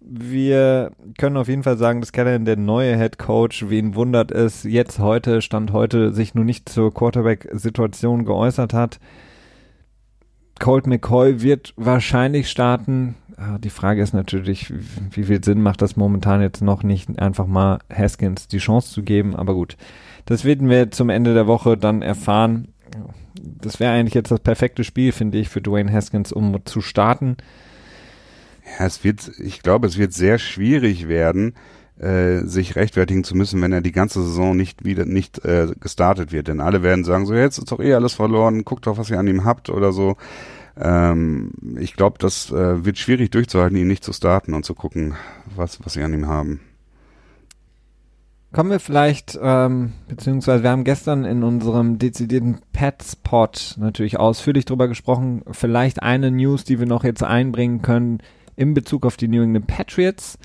Wir 0.00 0.92
können 1.18 1.36
auf 1.36 1.48
jeden 1.48 1.64
Fall 1.64 1.76
sagen, 1.76 2.00
dass 2.00 2.12
Callahan 2.12 2.44
der 2.44 2.56
neue 2.56 2.96
Head 2.96 3.18
Coach, 3.18 3.64
wen 3.68 3.96
wundert 3.96 4.30
es, 4.30 4.62
jetzt 4.62 5.00
heute, 5.00 5.42
Stand 5.42 5.72
heute, 5.72 6.12
sich 6.12 6.36
nur 6.36 6.44
nicht 6.44 6.68
zur 6.68 6.94
Quarterback-Situation 6.94 8.24
geäußert 8.24 8.74
hat. 8.74 9.00
Colt 10.62 10.86
McCoy 10.86 11.42
wird 11.42 11.74
wahrscheinlich 11.76 12.48
starten. 12.48 13.16
Ah, 13.36 13.58
die 13.58 13.68
Frage 13.68 14.00
ist 14.00 14.14
natürlich, 14.14 14.72
wie 15.10 15.24
viel 15.24 15.42
Sinn 15.42 15.60
macht 15.60 15.82
das 15.82 15.96
momentan 15.96 16.40
jetzt 16.40 16.62
noch 16.62 16.84
nicht, 16.84 17.18
einfach 17.18 17.48
mal 17.48 17.80
Haskins 17.92 18.46
die 18.46 18.58
Chance 18.58 18.92
zu 18.92 19.02
geben. 19.02 19.34
Aber 19.34 19.54
gut, 19.54 19.76
das 20.24 20.44
werden 20.44 20.70
wir 20.70 20.92
zum 20.92 21.10
Ende 21.10 21.34
der 21.34 21.48
Woche 21.48 21.76
dann 21.76 22.00
erfahren. 22.00 22.68
Das 23.42 23.80
wäre 23.80 23.92
eigentlich 23.92 24.14
jetzt 24.14 24.30
das 24.30 24.38
perfekte 24.38 24.84
Spiel, 24.84 25.10
finde 25.10 25.38
ich, 25.38 25.48
für 25.48 25.60
Dwayne 25.60 25.92
Haskins, 25.92 26.30
um 26.30 26.64
zu 26.64 26.80
starten. 26.80 27.38
Ja, 28.78 28.86
es 28.86 29.02
wird, 29.02 29.32
ich 29.40 29.62
glaube, 29.62 29.88
es 29.88 29.98
wird 29.98 30.12
sehr 30.12 30.38
schwierig 30.38 31.08
werden, 31.08 31.54
äh, 32.02 32.46
sich 32.46 32.76
rechtfertigen 32.76 33.24
zu 33.24 33.36
müssen, 33.36 33.62
wenn 33.62 33.72
er 33.72 33.80
die 33.80 33.92
ganze 33.92 34.22
Saison 34.22 34.56
nicht 34.56 34.84
wieder 34.84 35.04
nicht 35.04 35.44
äh, 35.44 35.68
gestartet 35.78 36.32
wird. 36.32 36.48
Denn 36.48 36.60
alle 36.60 36.82
werden 36.82 37.04
sagen, 37.04 37.26
so 37.26 37.34
jetzt 37.34 37.58
ist 37.58 37.70
doch 37.70 37.80
eh 37.80 37.94
alles 37.94 38.14
verloren, 38.14 38.64
guckt 38.64 38.86
doch, 38.86 38.98
was 38.98 39.10
ihr 39.10 39.18
an 39.18 39.28
ihm 39.28 39.44
habt 39.44 39.70
oder 39.70 39.92
so. 39.92 40.16
Ähm, 40.76 41.52
ich 41.78 41.94
glaube, 41.94 42.18
das 42.18 42.50
äh, 42.50 42.84
wird 42.84 42.98
schwierig 42.98 43.30
durchzuhalten, 43.30 43.76
ihn 43.76 43.88
nicht 43.88 44.04
zu 44.04 44.12
starten 44.12 44.54
und 44.54 44.64
zu 44.64 44.74
gucken, 44.74 45.14
was, 45.54 45.78
was 45.84 45.92
sie 45.92 46.02
an 46.02 46.12
ihm 46.12 46.26
haben. 46.26 46.60
Kommen 48.52 48.70
wir 48.70 48.80
vielleicht, 48.80 49.38
ähm, 49.40 49.92
beziehungsweise 50.08 50.62
wir 50.62 50.70
haben 50.70 50.84
gestern 50.84 51.24
in 51.24 51.42
unserem 51.42 51.98
dezidierten 51.98 52.58
Pet-Spot 52.74 53.48
natürlich 53.78 54.18
ausführlich 54.18 54.66
drüber 54.66 54.88
gesprochen. 54.88 55.42
Vielleicht 55.52 56.02
eine 56.02 56.30
News, 56.30 56.64
die 56.64 56.78
wir 56.78 56.86
noch 56.86 57.04
jetzt 57.04 57.22
einbringen 57.22 57.80
können 57.80 58.18
in 58.54 58.74
Bezug 58.74 59.06
auf 59.06 59.16
die 59.16 59.28
New 59.28 59.42
England 59.42 59.66
Patriots 59.68 60.38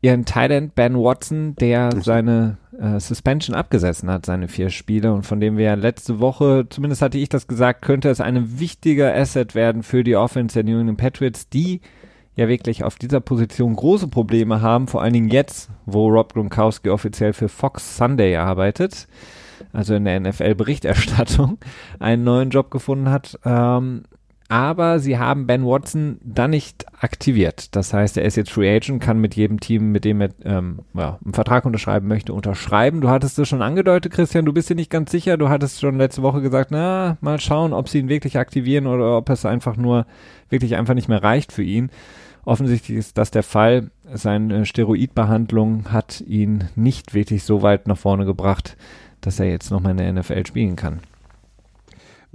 ihren 0.00 0.24
Thailand 0.24 0.74
Ben 0.74 0.96
Watson, 0.96 1.56
der 1.56 1.90
seine 2.00 2.58
äh, 2.78 3.00
Suspension 3.00 3.56
abgesessen 3.56 4.10
hat, 4.10 4.26
seine 4.26 4.48
vier 4.48 4.70
Spiele 4.70 5.12
und 5.12 5.24
von 5.26 5.40
dem 5.40 5.56
wir 5.56 5.64
ja 5.66 5.74
letzte 5.74 6.20
Woche, 6.20 6.66
zumindest 6.68 7.02
hatte 7.02 7.18
ich 7.18 7.28
das 7.28 7.46
gesagt, 7.46 7.82
könnte 7.82 8.08
es 8.08 8.20
ein 8.20 8.60
wichtiger 8.60 9.14
Asset 9.14 9.54
werden 9.54 9.82
für 9.82 10.04
die 10.04 10.16
Offense 10.16 10.54
der 10.54 10.64
New 10.64 10.78
England 10.78 10.98
Patriots, 10.98 11.48
die 11.48 11.80
ja 12.36 12.48
wirklich 12.48 12.84
auf 12.84 12.96
dieser 12.96 13.20
Position 13.20 13.74
große 13.74 14.06
Probleme 14.06 14.62
haben, 14.62 14.86
vor 14.86 15.02
allen 15.02 15.12
Dingen 15.12 15.28
jetzt, 15.28 15.70
wo 15.86 16.08
Rob 16.08 16.34
Gronkowski 16.34 16.88
offiziell 16.88 17.32
für 17.32 17.48
Fox 17.48 17.96
Sunday 17.96 18.36
arbeitet, 18.36 19.08
also 19.72 19.96
in 19.96 20.04
der 20.04 20.20
NFL-Berichterstattung, 20.20 21.58
einen 21.98 22.22
neuen 22.22 22.50
Job 22.50 22.70
gefunden 22.70 23.10
hat. 23.10 23.36
Ähm, 23.44 24.04
aber 24.48 24.98
sie 24.98 25.18
haben 25.18 25.46
Ben 25.46 25.66
Watson 25.66 26.18
dann 26.22 26.50
nicht 26.50 26.86
aktiviert. 27.00 27.76
Das 27.76 27.92
heißt, 27.92 28.16
er 28.16 28.24
ist 28.24 28.36
jetzt 28.36 28.50
Free 28.50 28.74
Agent, 28.74 29.02
kann 29.02 29.18
mit 29.18 29.36
jedem 29.36 29.60
Team, 29.60 29.92
mit 29.92 30.06
dem 30.06 30.22
er 30.22 30.30
ähm, 30.42 30.80
ja, 30.94 31.18
einen 31.22 31.34
Vertrag 31.34 31.66
unterschreiben 31.66 32.08
möchte, 32.08 32.32
unterschreiben. 32.32 33.02
Du 33.02 33.10
hattest 33.10 33.38
es 33.38 33.46
schon 33.46 33.60
angedeutet, 33.60 34.12
Christian, 34.12 34.46
du 34.46 34.54
bist 34.54 34.70
dir 34.70 34.74
nicht 34.74 34.90
ganz 34.90 35.10
sicher. 35.10 35.36
Du 35.36 35.50
hattest 35.50 35.80
schon 35.80 35.98
letzte 35.98 36.22
Woche 36.22 36.40
gesagt, 36.40 36.70
na, 36.70 37.18
mal 37.20 37.38
schauen, 37.38 37.74
ob 37.74 37.90
sie 37.90 37.98
ihn 37.98 38.08
wirklich 38.08 38.38
aktivieren 38.38 38.86
oder 38.86 39.18
ob 39.18 39.28
es 39.28 39.44
einfach 39.44 39.76
nur 39.76 40.06
wirklich 40.48 40.76
einfach 40.76 40.94
nicht 40.94 41.08
mehr 41.08 41.22
reicht 41.22 41.52
für 41.52 41.62
ihn. 41.62 41.90
Offensichtlich 42.46 42.96
ist 42.96 43.18
das 43.18 43.30
der 43.30 43.42
Fall. 43.42 43.90
Seine 44.10 44.64
Steroidbehandlung 44.64 45.92
hat 45.92 46.22
ihn 46.22 46.64
nicht 46.74 47.12
wirklich 47.12 47.44
so 47.44 47.60
weit 47.60 47.86
nach 47.86 47.98
vorne 47.98 48.24
gebracht, 48.24 48.78
dass 49.20 49.38
er 49.38 49.50
jetzt 49.50 49.70
nochmal 49.70 49.92
in 49.92 49.98
der 49.98 50.12
NFL 50.14 50.46
spielen 50.46 50.74
kann. 50.74 51.00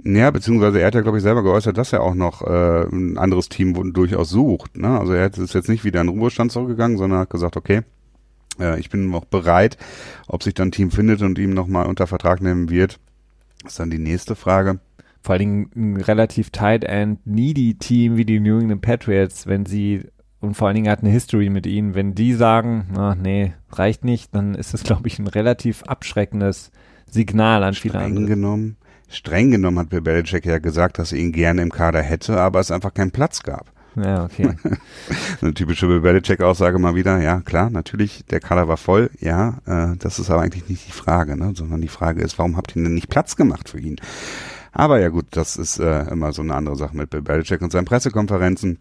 Ja, 0.06 0.30
beziehungsweise 0.30 0.80
er 0.80 0.88
hat 0.88 0.94
ja, 0.94 1.00
glaube 1.00 1.16
ich, 1.16 1.22
selber 1.22 1.42
geäußert, 1.42 1.78
dass 1.78 1.94
er 1.94 2.02
auch 2.02 2.14
noch 2.14 2.42
äh, 2.42 2.84
ein 2.84 3.16
anderes 3.16 3.48
Team 3.48 3.92
durchaus 3.94 4.28
sucht. 4.28 4.76
Ne? 4.76 4.98
Also 4.98 5.14
er 5.14 5.34
ist 5.34 5.54
jetzt 5.54 5.68
nicht 5.68 5.84
wieder 5.84 6.02
in 6.02 6.08
den 6.08 6.18
Ruhestand 6.18 6.52
zurückgegangen, 6.52 6.98
sondern 6.98 7.20
hat 7.20 7.30
gesagt, 7.30 7.56
okay, 7.56 7.82
äh, 8.60 8.78
ich 8.78 8.90
bin 8.90 9.12
auch 9.14 9.24
bereit, 9.24 9.78
ob 10.28 10.42
sich 10.42 10.52
dann 10.52 10.68
ein 10.68 10.72
Team 10.72 10.90
findet 10.90 11.22
und 11.22 11.38
ihm 11.38 11.54
nochmal 11.54 11.86
unter 11.86 12.06
Vertrag 12.06 12.42
nehmen 12.42 12.68
wird, 12.68 13.00
ist 13.64 13.80
dann 13.80 13.88
die 13.88 13.98
nächste 13.98 14.36
Frage. 14.36 14.78
Vor 15.22 15.32
allen 15.32 15.38
Dingen 15.38 15.70
ein 15.74 15.96
relativ 15.96 16.50
tight 16.50 16.86
and 16.86 17.26
needy 17.26 17.74
Team 17.74 18.18
wie 18.18 18.26
die 18.26 18.40
New 18.40 18.58
England 18.58 18.82
Patriots, 18.82 19.46
wenn 19.46 19.64
sie 19.64 20.02
und 20.40 20.54
vor 20.54 20.68
allen 20.68 20.74
Dingen 20.74 20.90
hat 20.90 21.00
eine 21.00 21.08
History 21.08 21.48
mit 21.48 21.66
ihnen, 21.66 21.94
wenn 21.94 22.14
die 22.14 22.34
sagen, 22.34 22.88
ach 22.98 23.14
nee, 23.14 23.54
reicht 23.70 24.04
nicht, 24.04 24.34
dann 24.34 24.54
ist 24.54 24.74
das, 24.74 24.82
glaube 24.82 25.08
ich, 25.08 25.18
ein 25.18 25.26
relativ 25.26 25.82
abschreckendes 25.84 26.70
Signal 27.10 27.64
an 27.64 27.72
viele 27.72 28.00
andere. 28.00 28.26
Genommen 28.26 28.76
streng 29.14 29.50
genommen 29.50 29.78
hat 29.78 29.90
Bill 29.90 30.00
Belichick 30.00 30.44
ja 30.44 30.58
gesagt, 30.58 30.98
dass 30.98 31.12
er 31.12 31.18
ihn 31.18 31.32
gerne 31.32 31.62
im 31.62 31.70
Kader 31.70 32.02
hätte, 32.02 32.40
aber 32.40 32.60
es 32.60 32.70
einfach 32.70 32.92
keinen 32.92 33.10
Platz 33.10 33.42
gab. 33.42 33.72
Ja, 33.96 34.24
okay. 34.24 34.54
Eine 35.40 35.54
typische 35.54 35.86
Bill 35.86 36.00
Belichick-Aussage 36.00 36.78
mal 36.78 36.94
wieder. 36.94 37.20
Ja, 37.20 37.40
klar, 37.40 37.70
natürlich, 37.70 38.24
der 38.26 38.40
Kader 38.40 38.66
war 38.66 38.76
voll. 38.76 39.10
Ja, 39.20 39.58
äh, 39.66 39.96
das 39.98 40.18
ist 40.18 40.30
aber 40.30 40.42
eigentlich 40.42 40.68
nicht 40.68 40.88
die 40.88 40.92
Frage, 40.92 41.36
ne? 41.36 41.52
sondern 41.54 41.80
die 41.80 41.88
Frage 41.88 42.22
ist, 42.22 42.38
warum 42.38 42.56
habt 42.56 42.74
ihr 42.74 42.82
denn 42.82 42.94
nicht 42.94 43.08
Platz 43.08 43.36
gemacht 43.36 43.68
für 43.68 43.78
ihn? 43.78 43.96
Aber 44.72 44.98
ja 44.98 45.08
gut, 45.08 45.26
das 45.30 45.56
ist 45.56 45.78
äh, 45.78 46.08
immer 46.10 46.32
so 46.32 46.42
eine 46.42 46.54
andere 46.54 46.76
Sache 46.76 46.96
mit 46.96 47.10
Bill 47.10 47.22
Belichick 47.22 47.62
und 47.62 47.70
seinen 47.70 47.84
Pressekonferenzen. 47.84 48.78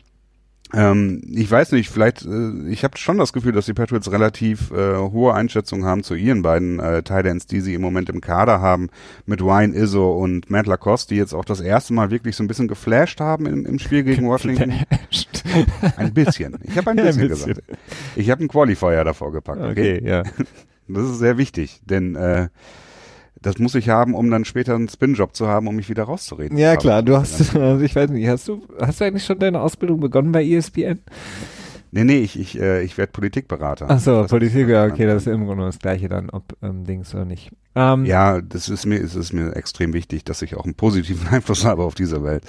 Ähm, 0.74 1.22
ich 1.32 1.50
weiß 1.50 1.72
nicht, 1.74 1.90
vielleicht, 1.90 2.26
äh, 2.26 2.68
ich 2.68 2.84
habe 2.84 2.98
schon 2.98 3.20
das 3.20 3.32
Gefühl, 3.32 3.52
dass 3.52 3.68
die 3.68 3.74
Patriots 3.74 4.12
relativ 4.12 4.72
äh, 4.72 4.98
hohe 4.98 5.34
Einschätzungen 5.34 5.86
haben 5.86 6.04
zu 6.04 6.16
ihren 6.16 6.42
beiden 6.42 6.80
äh, 6.80 7.04
Titans, 7.04 7.46
die 7.46 7.62
sie 7.62 7.76
im 7.76 7.82
Moment 7.82 8.10
im 8.10 8.22
Kader 8.22 8.60
haben, 8.60 8.90
mit 9.28 9.42
Ryan 9.42 9.74
Izzo 9.74 10.12
und 10.12 10.50
Matt 10.50 10.66
Lacoste, 10.66 11.14
die 11.14 11.20
jetzt 11.20 11.34
auch 11.34 11.46
das 11.46 11.62
erste 11.62 11.94
Mal 11.94 12.10
wirklich 12.10 12.36
so 12.36 12.44
ein 12.44 12.48
bisschen 12.48 12.68
geflasht 12.68 13.20
haben 13.20 13.46
im, 13.46 13.66
im 13.68 13.78
Spiel 13.78 14.04
gegen 14.04 14.28
Washington. 14.28 14.74
ein 15.98 16.14
bisschen. 16.14 16.58
Ich 16.64 16.76
habe 16.76 16.90
ein, 16.92 16.98
ja, 16.98 17.04
ein 17.04 17.08
bisschen 17.10 17.28
gesagt. 17.28 17.62
Ich 18.16 18.32
habe 18.32 18.40
einen 18.40 18.50
Qualifier 18.50 19.04
davor 19.04 19.32
gepackt. 19.32 19.62
Okay, 19.62 20.00
okay 20.00 20.08
ja. 20.08 20.24
Das 20.88 21.10
ist 21.10 21.20
sehr 21.20 21.38
wichtig, 21.38 21.80
denn 21.86 22.16
äh, 22.16 22.50
das 23.44 23.60
muss 23.60 23.76
ich 23.76 23.90
haben, 23.90 24.16
um 24.16 24.32
dann 24.32 24.46
später 24.46 24.74
einen 24.76 24.90
Spin-Job 24.90 25.36
zu 25.36 25.48
haben, 25.48 25.68
um 25.68 25.76
mich 25.76 25.90
wieder 25.90 26.04
rauszureden. 26.04 26.58
Ja, 26.58 26.76
klar, 26.76 27.04
du 27.04 27.18
hast, 27.18 27.56
also 27.56 27.82
ich 27.84 27.96
weiß 27.96 28.10
nicht, 28.10 28.28
hast 28.28 28.48
du, 28.48 28.64
hast 28.80 29.00
du 29.00 29.06
eigentlich 29.06 29.26
schon 29.26 29.40
deine 29.40 29.62
Ausbildung 29.62 30.00
begonnen 30.00 30.32
bei 30.32 30.44
ESPN? 30.44 31.00
Nee, 31.96 32.06
nee, 32.06 32.20
ich, 32.22 32.40
ich, 32.40 32.60
äh, 32.60 32.82
ich 32.82 32.98
werde 32.98 33.12
Politikberater. 33.12 33.86
Ach 33.88 34.00
so, 34.00 34.26
Politik, 34.28 34.68
ja, 34.68 34.86
okay, 34.86 35.06
das 35.06 35.28
ist 35.28 35.32
im 35.32 35.46
Grunde 35.46 35.66
das 35.66 35.78
Gleiche 35.78 36.10
dann, 36.10 36.32
ob 36.32 36.58
ähm, 36.64 36.86
Dings 36.86 37.14
oder 37.14 37.24
nicht. 37.24 37.52
Ähm, 37.76 38.06
ja, 38.06 38.42
das 38.42 38.68
ist 38.68 38.88
mir, 38.88 39.00
es 39.00 39.14
ist 39.14 39.32
mir 39.32 39.56
extrem 39.56 39.94
wichtig, 39.94 40.24
dass 40.24 40.42
ich 40.42 40.56
auch 40.56 40.64
einen 40.64 40.74
positiven 40.74 41.28
Einfluss 41.32 41.66
habe 41.66 41.84
auf 41.84 41.94
diese 41.94 42.24
Welt. 42.24 42.46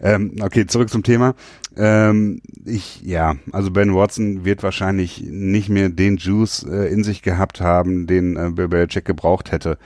Ähm, 0.00 0.36
okay, 0.40 0.66
zurück 0.66 0.88
zum 0.88 1.02
Thema. 1.02 1.34
Ähm, 1.76 2.40
ich, 2.64 3.02
ja, 3.02 3.34
also 3.52 3.70
Ben 3.70 3.94
Watson 3.94 4.46
wird 4.46 4.62
wahrscheinlich 4.62 5.22
nicht 5.28 5.68
mehr 5.68 5.90
den 5.90 6.16
Juice 6.16 6.62
äh, 6.62 6.90
in 6.90 7.04
sich 7.04 7.20
gehabt 7.20 7.60
haben, 7.60 8.06
den 8.06 8.36
äh, 8.38 8.50
Bill 8.54 8.68
Belichick 8.68 9.04
gebraucht 9.04 9.52
hätte 9.52 9.76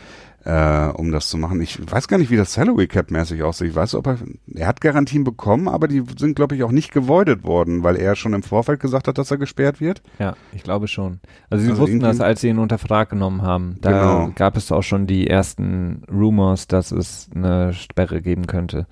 äh, 0.44 0.86
um 0.88 1.12
das 1.12 1.28
zu 1.28 1.36
machen. 1.38 1.60
Ich 1.60 1.78
weiß 1.90 2.08
gar 2.08 2.18
nicht, 2.18 2.30
wie 2.30 2.36
das 2.36 2.52
Salary 2.52 2.86
Cap 2.86 3.10
mäßig 3.10 3.42
aussieht. 3.42 3.68
Ich 3.68 3.74
weiß, 3.74 3.94
ob 3.94 4.06
er, 4.06 4.18
er 4.54 4.66
hat 4.66 4.80
Garantien 4.80 5.24
bekommen, 5.24 5.68
aber 5.68 5.88
die 5.88 6.02
sind, 6.18 6.34
glaube 6.34 6.56
ich, 6.56 6.62
auch 6.62 6.72
nicht 6.72 6.92
gewoidet 6.92 7.44
worden, 7.44 7.82
weil 7.82 7.96
er 7.96 8.16
schon 8.16 8.32
im 8.32 8.42
Vorfeld 8.42 8.80
gesagt 8.80 9.08
hat, 9.08 9.18
dass 9.18 9.30
er 9.30 9.38
gesperrt 9.38 9.80
wird. 9.80 10.02
Ja, 10.18 10.36
ich 10.52 10.62
glaube 10.62 10.88
schon. 10.88 11.20
Also 11.50 11.64
sie 11.64 11.70
also 11.70 11.82
wussten 11.82 12.00
das, 12.00 12.20
als 12.20 12.40
sie 12.40 12.48
ihn 12.48 12.58
unter 12.58 12.78
Vertrag 12.78 13.10
genommen 13.10 13.42
haben. 13.42 13.76
Da 13.80 13.90
genau. 13.90 14.32
gab 14.34 14.56
es 14.56 14.72
auch 14.72 14.82
schon 14.82 15.06
die 15.06 15.26
ersten 15.26 16.02
Rumors, 16.10 16.66
dass 16.68 16.90
es 16.92 17.28
eine 17.34 17.72
Sperre 17.72 18.22
geben 18.22 18.46
könnte. 18.46 18.86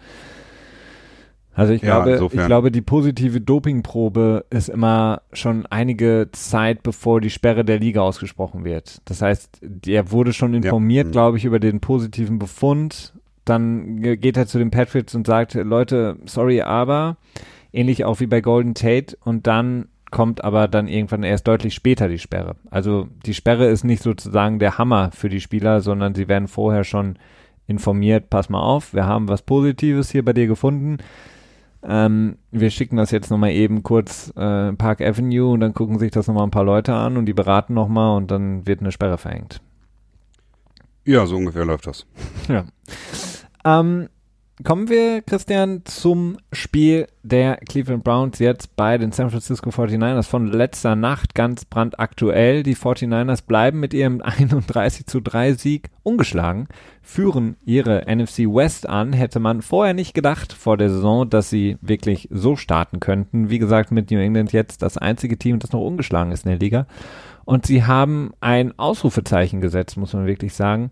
Also 1.59 1.73
ich 1.73 1.83
ja, 1.83 1.97
glaube, 1.97 2.13
insofern. 2.13 2.41
ich 2.41 2.47
glaube, 2.47 2.71
die 2.71 2.83
positive 2.83 3.41
Dopingprobe 3.41 4.45
ist 4.49 4.69
immer 4.69 5.23
schon 5.33 5.67
einige 5.67 6.29
Zeit, 6.31 6.85
bevor 6.85 7.21
die 7.21 7.31
Sperre 7.31 7.65
der 7.65 7.81
Liga 7.81 8.01
ausgesprochen 8.01 8.63
wird. 8.63 9.03
Das 9.07 9.23
heißt, 9.23 9.61
er 9.85 10.13
wurde 10.13 10.33
schon 10.33 10.55
informiert, 10.55 11.07
ja. 11.07 11.11
glaube 11.11 11.37
ich, 11.37 11.45
über 11.45 11.59
den 11.59 11.81
positiven 11.81 12.39
Befund. 12.39 13.13
Dann 13.45 14.01
geht 14.01 14.37
er 14.37 14.47
zu 14.47 14.59
den 14.59 14.71
Patriots 14.71 15.17
und 15.17 15.27
sagt, 15.27 15.55
Leute, 15.55 16.19
sorry, 16.27 16.61
aber 16.61 17.17
ähnlich 17.73 18.05
auch 18.05 18.21
wie 18.21 18.29
bei 18.29 18.41
Golden 18.41 18.75
Tate 18.75 19.17
und 19.25 19.49
dann 19.49 19.89
kommt 20.13 20.45
aber 20.45 20.69
dann 20.69 20.87
irgendwann 20.87 21.25
erst 21.25 21.49
deutlich 21.49 21.75
später 21.75 22.07
die 22.07 22.21
Sperre. 22.21 22.55
Also 22.71 23.09
die 23.27 23.35
Sperre 23.35 23.67
ist 23.67 23.83
nicht 23.83 24.05
sozusagen 24.05 24.61
der 24.61 24.79
Hammer 24.79 25.11
für 25.11 25.29
die 25.29 25.41
Spieler, 25.41 25.81
sondern 25.81 26.15
sie 26.15 26.29
werden 26.29 26.47
vorher 26.47 26.85
schon 26.85 27.19
informiert, 27.67 28.31
pass 28.31 28.49
mal 28.49 28.63
auf, 28.63 28.95
wir 28.95 29.07
haben 29.07 29.27
was 29.29 29.43
Positives 29.43 30.13
hier 30.13 30.25
bei 30.25 30.33
dir 30.33 30.47
gefunden 30.47 30.99
ähm, 31.83 32.39
wir 32.51 32.71
schicken 32.71 32.97
das 32.97 33.11
jetzt 33.11 33.31
nochmal 33.31 33.51
eben 33.51 33.83
kurz 33.83 34.33
äh, 34.37 34.73
Park 34.73 35.01
Avenue 35.01 35.53
und 35.53 35.61
dann 35.61 35.75
gucken 35.75 35.99
sich 35.99 36.11
das 36.11 36.27
nochmal 36.27 36.45
ein 36.45 36.51
paar 36.51 36.65
Leute 36.65 36.95
an 36.95 37.17
und 37.17 37.27
die 37.27 37.35
beraten 37.35 37.75
nochmal 37.75 38.17
und 38.17 38.31
dann 38.31 38.67
wird 38.67 38.81
eine 38.81 38.93
Sperre 38.93 39.19
verhängt. 39.19 39.61
Ja, 41.05 41.25
so 41.27 41.37
ungefähr 41.37 41.65
läuft 41.65 41.87
das. 41.87 42.07
Ja. 42.49 42.65
Ähm, 43.65 44.09
Kommen 44.65 44.89
wir, 44.89 45.23
Christian, 45.23 45.83
zum 45.85 46.37
Spiel 46.53 47.07
der 47.23 47.59
Cleveland 47.59 48.03
Browns 48.03 48.41
jetzt 48.41 48.75
bei 48.75 48.99
den 48.99 49.13
San 49.13 49.31
Francisco 49.31 49.71
49ers 49.71 50.27
von 50.27 50.49
letzter 50.49 50.97
Nacht 50.97 51.37
ganz 51.37 51.65
brandaktuell. 51.65 52.65
Die 52.65 52.75
49ers 52.75 53.45
bleiben 53.47 53.79
mit 53.79 53.95
ihrem 53.95 54.21
31 54.23 55.07
zu 55.07 55.21
3 55.21 55.53
Sieg 55.53 55.91
ungeschlagen, 56.03 56.67
führen 57.03 57.57
ihre 57.65 58.07
NFC 58.13 58.41
West 58.41 58.89
an. 58.89 59.13
Hätte 59.13 59.39
man 59.39 59.63
vorher 59.63 59.95
nicht 59.95 60.13
gedacht 60.13 60.53
vor 60.53 60.77
der 60.77 60.91
Saison, 60.91 61.31
dass 61.31 61.51
sie 61.51 61.79
wirklich 61.81 62.29
so 62.33 62.57
starten 62.57 62.99
könnten. 62.99 63.51
Wie 63.51 63.61
gesagt, 63.61 63.93
mit 63.93 64.11
New 64.11 64.19
England 64.19 64.53
jetzt 64.53 64.83
das 64.83 64.99
einzige 64.99 65.39
Team, 65.39 65.61
das 65.61 65.71
noch 65.71 65.87
ungeschlagen 65.87 66.33
ist 66.33 66.47
in 66.47 66.51
der 66.51 66.59
Liga. 66.59 66.87
Und 67.45 67.65
sie 67.65 67.85
haben 67.85 68.33
ein 68.41 68.77
Ausrufezeichen 68.77 69.61
gesetzt, 69.61 69.97
muss 69.97 70.15
man 70.15 70.27
wirklich 70.27 70.53
sagen. 70.53 70.91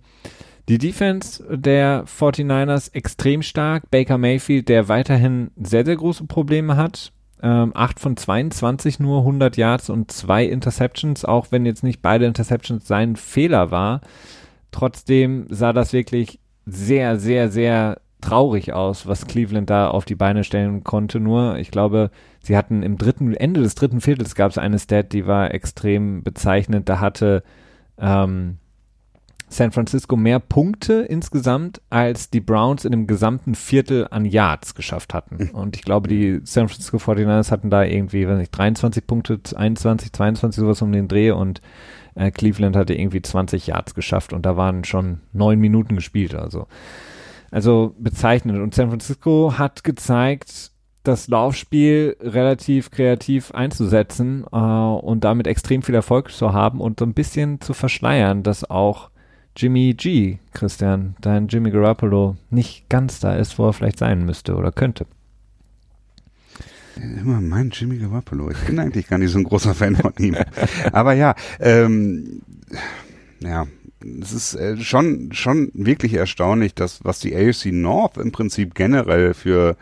Die 0.69 0.79
Defense 0.79 1.45
der 1.49 2.05
49ers 2.07 2.93
extrem 2.93 3.43
stark. 3.43 3.89
Baker 3.91 4.19
Mayfield, 4.19 4.69
der 4.69 4.89
weiterhin 4.89 5.51
sehr, 5.57 5.85
sehr 5.85 5.97
große 5.97 6.25
Probleme 6.25 6.77
hat. 6.77 7.13
Ähm, 7.41 7.73
8 7.75 8.01
von 8.01 8.17
22 8.17 8.99
nur 8.99 9.21
100 9.21 9.57
Yards 9.57 9.91
und 9.91 10.11
zwei 10.11 10.45
Interceptions, 10.45 11.25
auch 11.25 11.49
wenn 11.53 11.67
jetzt 11.67 11.85
nicht 11.85 12.03
beide 12.03 12.27
Interceptions 12.27 12.87
sein 12.89 13.15
Fehler 13.15 13.71
war. 13.71 14.01
Trotzdem 14.73 15.47
sah 15.51 15.73
das 15.73 15.93
wirklich 15.93 16.41
sehr, 16.65 17.19
sehr, 17.19 17.49
sehr 17.51 18.01
traurig 18.21 18.73
aus, 18.73 19.07
was 19.07 19.27
Cleveland 19.27 19.71
da 19.71 19.89
auf 19.89 20.05
die 20.05 20.17
Beine 20.17 20.43
stellen 20.43 20.83
konnte. 20.83 21.21
Nur, 21.21 21.59
ich 21.59 21.71
glaube, 21.71 22.11
sie 22.43 22.57
hatten 22.57 22.83
im 22.83 22.97
dritten, 22.97 23.35
Ende 23.35 23.63
des 23.63 23.77
dritten 23.77 24.01
Viertels 24.01 24.35
gab 24.35 24.51
es 24.51 24.59
eine 24.59 24.81
Stat, 24.81 25.13
die 25.13 25.27
war 25.27 25.55
extrem 25.55 26.25
bezeichnend. 26.25 26.89
Da 26.89 26.99
hatte 26.99 27.45
ähm, 27.99 28.59
San 29.49 29.71
Francisco 29.71 30.17
mehr 30.17 30.41
Punkte 30.41 31.03
insgesamt, 31.03 31.81
als 31.89 32.31
die 32.31 32.41
Browns 32.41 32.85
in 32.85 32.91
dem 32.91 33.07
gesamten 33.07 33.55
Viertel 33.55 34.09
an 34.11 34.25
Yards 34.25 34.75
geschafft 34.75 35.15
hatten. 35.15 35.37
Mhm. 35.37 35.51
Und 35.51 35.77
ich 35.77 35.83
glaube, 35.83 36.09
die 36.09 36.41
San 36.45 36.69
Francisco 36.69 36.97
49ers 36.97 37.51
hatten 37.51 37.71
da 37.71 37.85
irgendwie, 37.85 38.27
weiß 38.27 38.39
nicht, 38.39 38.51
23 38.51 39.07
Punkte, 39.07 39.39
21, 39.55 40.13
22, 40.13 40.61
sowas 40.61 40.83
um 40.83 40.91
den 40.91 41.07
Dreh 41.07 41.31
und 41.31 41.61
äh, 42.17 42.31
Cleveland 42.31 42.75
hatte 42.75 42.95
irgendwie 42.95 43.23
20 43.23 43.69
Yards 43.69 43.95
geschafft 43.95 44.33
und 44.33 44.45
da 44.45 44.57
waren 44.57 44.85
schon 44.85 45.21
neun 45.33 45.61
Minuten 45.61 45.95
gespielt, 45.95 46.35
also. 46.35 46.67
Also 47.53 47.95
bezeichnend. 47.99 48.59
Und 48.59 48.75
San 48.75 48.89
Francisco 48.89 49.55
hat 49.57 49.85
gezeigt, 49.85 50.73
das 51.05 51.29
Laufspiel 51.29 52.17
relativ 52.21 52.91
kreativ 52.91 53.53
einzusetzen 53.53 54.45
äh, 54.51 54.57
und 54.57 55.23
damit 55.23 55.47
extrem 55.47 55.83
viel 55.83 55.95
Erfolg 55.95 56.33
zu 56.33 56.53
haben 56.53 56.81
und 56.81 56.99
so 56.99 57.07
ein 57.07 57.15
bisschen 57.15 57.61
zu 57.61 57.75
verschleiern, 57.75 58.43
dass 58.43 58.69
auch 58.69 59.11
Jimmy 59.57 59.95
G, 59.95 60.39
Christian, 60.53 61.17
dein 61.23 61.49
Jimmy 61.49 61.71
Garoppolo 61.71 62.37
nicht 62.51 62.89
ganz 62.91 63.21
da 63.21 63.37
ist, 63.37 63.59
wo 63.59 63.69
er 63.69 63.73
vielleicht 63.73 63.99
sein 63.99 64.25
müsste 64.25 64.55
oder 64.55 64.71
könnte. 64.71 65.07
Immer 66.97 67.41
mein 67.41 67.71
Jimmy 67.71 67.97
Garoppolo. 67.97 68.51
Ich 68.51 68.59
bin 68.59 68.79
eigentlich 68.79 69.07
gar 69.07 69.19
nicht 69.19 69.31
so 69.31 69.39
ein 69.39 69.45
großer 69.45 69.75
Fan 69.75 69.97
von 69.97 70.13
ihm. 70.19 70.37
Aber 70.93 71.15
ja, 71.15 71.35
ähm, 71.59 72.43
ja, 73.41 73.67
es 74.21 74.33
ist 74.33 74.55
äh, 74.55 74.77
schon, 74.79 75.33
schon 75.33 75.71
wirklich 75.75 76.15
erstaunlich, 76.15 76.75
dass 76.75 77.05
was 77.05 77.21
die 77.21 77.35
AFC 77.35 77.67
North 77.67 78.19
im 78.19 78.33
Prinzip 78.33 78.75
generell 78.75 79.35
für 79.35 79.77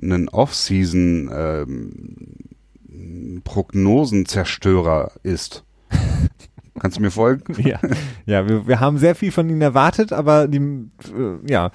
ein 0.00 0.28
Off-Season 0.28 1.30
ähm, 1.32 3.42
Prognosenzerstörer 3.44 5.12
ist. 5.22 5.64
Kannst 6.82 6.96
du 6.98 7.00
mir 7.00 7.12
folgen? 7.12 7.54
Ja, 7.64 7.78
ja 8.26 8.48
wir, 8.48 8.66
wir 8.66 8.80
haben 8.80 8.98
sehr 8.98 9.14
viel 9.14 9.30
von 9.30 9.48
ihnen 9.48 9.62
erwartet, 9.62 10.12
aber 10.12 10.48
die 10.48 10.58
äh, 10.58 10.88
ja, 11.48 11.70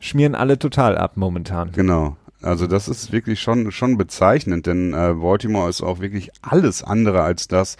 schmieren 0.00 0.34
alle 0.34 0.58
total 0.58 0.96
ab 0.96 1.16
momentan. 1.16 1.70
Genau. 1.72 2.16
Also 2.40 2.66
das 2.66 2.88
ist 2.88 3.12
wirklich 3.12 3.40
schon 3.40 3.70
schon 3.72 3.98
bezeichnend, 3.98 4.66
denn 4.66 4.94
äh, 4.94 5.14
Baltimore 5.20 5.68
ist 5.68 5.82
auch 5.82 6.00
wirklich 6.00 6.30
alles 6.40 6.82
andere 6.82 7.22
als 7.22 7.48
das 7.48 7.76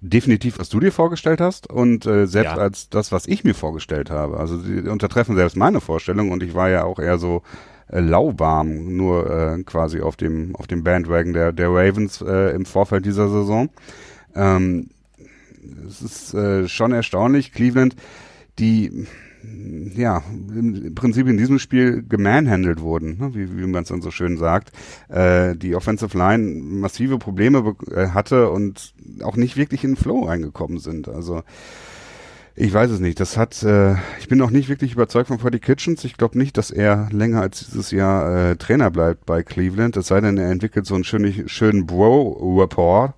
definitiv, 0.00 0.58
was 0.58 0.68
du 0.68 0.80
dir 0.80 0.92
vorgestellt 0.92 1.40
hast 1.40 1.70
und 1.70 2.04
äh, 2.04 2.26
selbst 2.26 2.56
ja. 2.56 2.62
als 2.62 2.90
das, 2.90 3.10
was 3.10 3.26
ich 3.26 3.42
mir 3.44 3.54
vorgestellt 3.54 4.10
habe. 4.10 4.38
Also 4.38 4.58
sie 4.58 4.80
untertreffen 4.80 5.34
selbst 5.34 5.56
meine 5.56 5.80
Vorstellung 5.80 6.30
und 6.30 6.42
ich 6.42 6.54
war 6.54 6.68
ja 6.68 6.84
auch 6.84 6.98
eher 6.98 7.16
so 7.16 7.42
äh, 7.88 8.00
lauwarm, 8.00 8.96
nur 8.96 9.30
äh, 9.30 9.62
quasi 9.62 10.02
auf 10.02 10.16
dem 10.16 10.54
auf 10.56 10.66
dem 10.66 10.84
Bandwagon 10.84 11.32
der 11.32 11.52
der 11.52 11.70
Ravens 11.70 12.20
äh, 12.20 12.54
im 12.54 12.66
Vorfeld 12.66 13.06
dieser 13.06 13.30
Saison. 13.30 13.70
Ähm, 14.34 14.90
es 15.86 16.02
ist 16.02 16.34
äh, 16.34 16.68
schon 16.68 16.92
erstaunlich, 16.92 17.52
Cleveland, 17.52 17.96
die 18.58 19.06
ja, 19.96 20.22
im 20.28 20.94
Prinzip 20.94 21.26
in 21.26 21.36
diesem 21.36 21.58
Spiel 21.58 22.04
gemanhandelt 22.08 22.80
wurden, 22.80 23.18
ne, 23.18 23.34
wie, 23.34 23.56
wie 23.56 23.66
man 23.66 23.82
es 23.82 23.88
dann 23.88 24.02
so 24.02 24.10
schön 24.10 24.36
sagt. 24.36 24.72
Äh, 25.08 25.56
die 25.56 25.74
Offensive 25.74 26.16
Line 26.16 26.60
massive 26.62 27.18
Probleme 27.18 27.74
äh, 27.90 28.08
hatte 28.08 28.50
und 28.50 28.94
auch 29.22 29.36
nicht 29.36 29.56
wirklich 29.56 29.84
in 29.84 29.92
den 29.92 29.96
Flow 29.96 30.24
reingekommen 30.26 30.78
sind. 30.78 31.08
Also 31.08 31.42
ich 32.54 32.72
weiß 32.72 32.90
es 32.90 33.00
nicht. 33.00 33.18
Das 33.18 33.36
hat, 33.36 33.62
äh, 33.62 33.94
ich 34.20 34.28
bin 34.28 34.38
noch 34.38 34.50
nicht 34.50 34.68
wirklich 34.68 34.92
überzeugt 34.92 35.28
von 35.28 35.38
Freddie 35.38 35.58
Kitchens. 35.58 36.04
Ich 36.04 36.16
glaube 36.16 36.38
nicht, 36.38 36.56
dass 36.58 36.70
er 36.70 37.08
länger 37.10 37.40
als 37.40 37.66
dieses 37.66 37.90
Jahr 37.90 38.50
äh, 38.50 38.56
Trainer 38.56 38.90
bleibt 38.90 39.26
bei 39.26 39.42
Cleveland. 39.42 39.96
Es 39.96 40.08
sei 40.08 40.20
denn, 40.20 40.38
er 40.38 40.50
entwickelt 40.50 40.86
so 40.86 40.94
einen 40.94 41.04
schönen, 41.04 41.48
schönen 41.48 41.86
Bro-Rapport. 41.86 43.14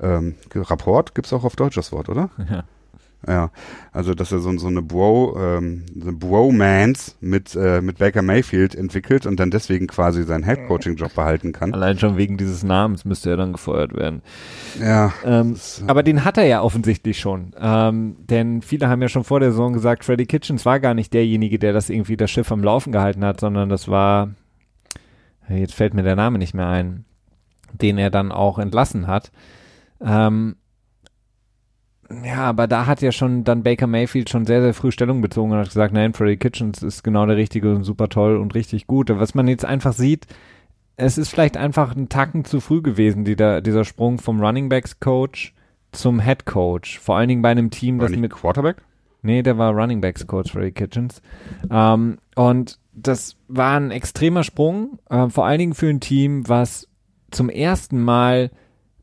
Ähm, 0.00 0.34
Rapport 0.54 1.14
gibt's 1.14 1.32
auch 1.32 1.44
auf 1.44 1.56
Deutsch 1.56 1.76
das 1.76 1.92
Wort, 1.92 2.08
oder? 2.08 2.30
Ja. 2.50 2.64
Ja, 3.26 3.50
also 3.92 4.14
dass 4.14 4.30
er 4.30 4.38
so, 4.38 4.56
so 4.58 4.68
eine 4.68 4.80
Bro, 4.80 5.36
ähm, 5.40 5.84
eine 6.00 6.12
Bromance 6.12 7.16
mit 7.20 7.56
äh, 7.56 7.80
mit 7.80 7.98
Baker 7.98 8.22
Mayfield 8.22 8.76
entwickelt 8.76 9.26
und 9.26 9.40
dann 9.40 9.50
deswegen 9.50 9.88
quasi 9.88 10.22
seinen 10.22 10.44
Headcoaching-Job 10.44 11.14
behalten 11.14 11.50
kann. 11.50 11.74
Allein 11.74 11.98
schon 11.98 12.16
wegen 12.16 12.36
dieses 12.36 12.62
Namens 12.62 13.04
müsste 13.04 13.30
er 13.30 13.36
dann 13.36 13.52
gefeuert 13.52 13.92
werden. 13.96 14.22
Ja. 14.80 15.12
Ähm, 15.24 15.54
das, 15.54 15.82
aber 15.88 16.04
den 16.04 16.24
hat 16.24 16.38
er 16.38 16.44
ja 16.44 16.62
offensichtlich 16.62 17.18
schon, 17.18 17.54
ähm, 17.60 18.16
denn 18.20 18.62
viele 18.62 18.88
haben 18.88 19.02
ja 19.02 19.08
schon 19.08 19.24
vor 19.24 19.40
der 19.40 19.50
Saison 19.50 19.72
gesagt, 19.72 20.04
Freddy 20.04 20.26
Kitchens 20.26 20.64
war 20.64 20.78
gar 20.78 20.94
nicht 20.94 21.12
derjenige, 21.12 21.58
der 21.58 21.72
das 21.72 21.90
irgendwie 21.90 22.16
das 22.16 22.30
Schiff 22.30 22.52
am 22.52 22.62
Laufen 22.62 22.92
gehalten 22.92 23.24
hat, 23.24 23.40
sondern 23.40 23.68
das 23.68 23.88
war, 23.88 24.30
jetzt 25.48 25.74
fällt 25.74 25.92
mir 25.92 26.04
der 26.04 26.16
Name 26.16 26.38
nicht 26.38 26.54
mehr 26.54 26.68
ein, 26.68 27.04
den 27.72 27.98
er 27.98 28.10
dann 28.10 28.30
auch 28.30 28.60
entlassen 28.60 29.08
hat. 29.08 29.32
Ähm, 30.00 30.56
ja, 32.24 32.36
aber 32.36 32.66
da 32.66 32.86
hat 32.86 33.02
ja 33.02 33.12
schon 33.12 33.44
dann 33.44 33.62
Baker 33.62 33.86
Mayfield 33.86 34.30
schon 34.30 34.46
sehr, 34.46 34.62
sehr 34.62 34.72
früh 34.72 34.90
Stellung 34.90 35.20
bezogen 35.20 35.52
und 35.52 35.58
hat 35.58 35.68
gesagt, 35.68 35.92
nein, 35.92 36.14
Freddy 36.14 36.38
Kitchens 36.38 36.82
ist 36.82 37.02
genau 37.04 37.26
der 37.26 37.36
Richtige 37.36 37.74
und 37.74 37.84
super 37.84 38.08
toll 38.08 38.36
und 38.38 38.54
richtig 38.54 38.86
gut. 38.86 39.10
Was 39.10 39.34
man 39.34 39.46
jetzt 39.46 39.64
einfach 39.64 39.92
sieht, 39.92 40.26
es 40.96 41.18
ist 41.18 41.28
vielleicht 41.28 41.56
einfach 41.56 41.94
ein 41.94 42.08
Tacken 42.08 42.44
zu 42.44 42.60
früh 42.60 42.80
gewesen, 42.80 43.24
die 43.24 43.36
da, 43.36 43.60
dieser 43.60 43.84
Sprung 43.84 44.18
vom 44.18 44.40
Running 44.40 44.68
Backs 44.68 45.00
Coach 45.00 45.54
zum 45.92 46.20
Head 46.20 46.46
Coach. 46.46 46.98
Vor 46.98 47.16
allen 47.16 47.28
Dingen 47.28 47.42
bei 47.42 47.50
einem 47.50 47.70
Team, 47.70 48.00
War 48.00 48.08
das 48.08 48.16
mit 48.16 48.32
Quarterback? 48.32 48.78
Nee, 49.22 49.42
der 49.42 49.58
war 49.58 49.72
Running 49.72 50.00
Backs 50.00 50.26
Coach 50.26 50.52
Freddy 50.52 50.72
Kitchens. 50.72 51.20
Ähm, 51.70 52.18
und 52.36 52.78
das 52.92 53.36
war 53.48 53.76
ein 53.76 53.90
extremer 53.90 54.44
Sprung, 54.44 54.98
äh, 55.10 55.28
vor 55.28 55.46
allen 55.46 55.58
Dingen 55.58 55.74
für 55.74 55.88
ein 55.88 56.00
Team, 56.00 56.48
was 56.48 56.88
zum 57.30 57.50
ersten 57.50 58.02
Mal 58.02 58.50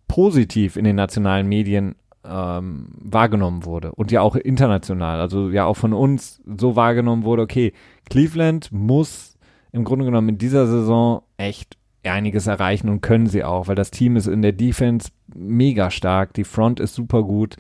positiv 0.08 0.76
in 0.76 0.86
den 0.86 0.96
nationalen 0.96 1.48
Medien 1.48 1.96
ähm, 2.24 2.88
wahrgenommen 3.00 3.66
wurde 3.66 3.92
und 3.92 4.12
ja 4.12 4.22
auch 4.22 4.36
international, 4.36 5.20
also 5.20 5.50
ja 5.50 5.66
auch 5.66 5.78
von 5.78 5.94
uns 5.94 6.42
so 6.58 6.76
wahrgenommen 6.76 7.24
wurde, 7.24 7.44
okay, 7.44 7.74
Cleveland 8.10 8.72
muss 8.72 9.38
im 9.72 9.84
Grunde 9.84 10.06
genommen 10.06 10.30
in 10.30 10.38
dieser 10.38 10.68
Saison 10.68 11.22
echt 11.38 11.78
einiges 12.04 12.48
erreichen 12.48 12.90
und 12.90 13.02
können 13.02 13.28
sie 13.28 13.44
auch, 13.44 13.68
weil 13.68 13.76
das 13.76 13.92
Team 13.92 14.16
ist 14.16 14.28
in 14.28 14.42
der 14.42 14.54
Defense 14.54 15.10
mega 15.34 15.92
stark, 15.92 16.34
die 16.34 16.44
Front 16.44 16.80
ist 16.80 16.96
super 16.96 17.24
gut 17.24 17.58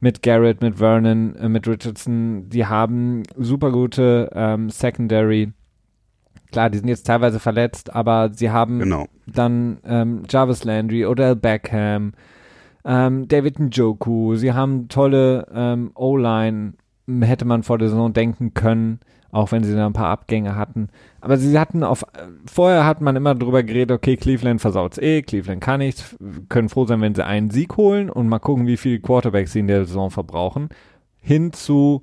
mit 0.00 0.22
Garrett, 0.22 0.60
mit 0.60 0.78
Vernon, 0.78 1.34
äh, 1.36 1.48
mit 1.48 1.66
Richardson, 1.66 2.48
die 2.48 2.66
haben 2.66 3.22
super 3.36 3.72
gute 3.72 4.30
ähm, 4.34 4.70
Secondary. 4.70 5.52
Klar, 6.56 6.70
die 6.70 6.78
sind 6.78 6.88
jetzt 6.88 7.06
teilweise 7.06 7.38
verletzt, 7.38 7.94
aber 7.94 8.30
sie 8.32 8.50
haben 8.50 8.78
genau. 8.78 9.08
dann 9.26 9.76
ähm, 9.84 10.22
Jarvis 10.26 10.64
Landry 10.64 11.04
oder 11.04 11.34
Beckham, 11.34 12.14
ähm, 12.82 13.28
David 13.28 13.58
Njoku, 13.58 14.36
sie 14.36 14.54
haben 14.54 14.88
tolle 14.88 15.48
ähm, 15.54 15.90
O-Line, 15.94 16.72
hätte 17.20 17.44
man 17.44 17.62
vor 17.62 17.76
der 17.76 17.90
Saison 17.90 18.14
denken 18.14 18.54
können, 18.54 19.00
auch 19.30 19.52
wenn 19.52 19.64
sie 19.64 19.74
da 19.74 19.84
ein 19.84 19.92
paar 19.92 20.08
Abgänge 20.08 20.56
hatten. 20.56 20.88
Aber 21.20 21.36
sie 21.36 21.58
hatten 21.58 21.84
auf, 21.84 22.06
vorher 22.50 22.86
hat 22.86 23.02
man 23.02 23.16
immer 23.16 23.34
drüber 23.34 23.62
geredet, 23.62 23.90
okay, 23.90 24.16
Cleveland 24.16 24.62
versaut's 24.62 24.96
eh, 24.96 25.20
Cleveland 25.20 25.60
kann 25.60 25.80
nichts, 25.80 26.16
können 26.48 26.70
froh 26.70 26.86
sein, 26.86 27.02
wenn 27.02 27.14
sie 27.14 27.26
einen 27.26 27.50
Sieg 27.50 27.76
holen 27.76 28.08
und 28.08 28.30
mal 28.30 28.38
gucken, 28.38 28.66
wie 28.66 28.78
viele 28.78 29.00
Quarterbacks 29.00 29.52
sie 29.52 29.60
in 29.60 29.66
der 29.66 29.84
Saison 29.84 30.10
verbrauchen. 30.10 30.70
Hin 31.20 31.52
zu, 31.52 32.00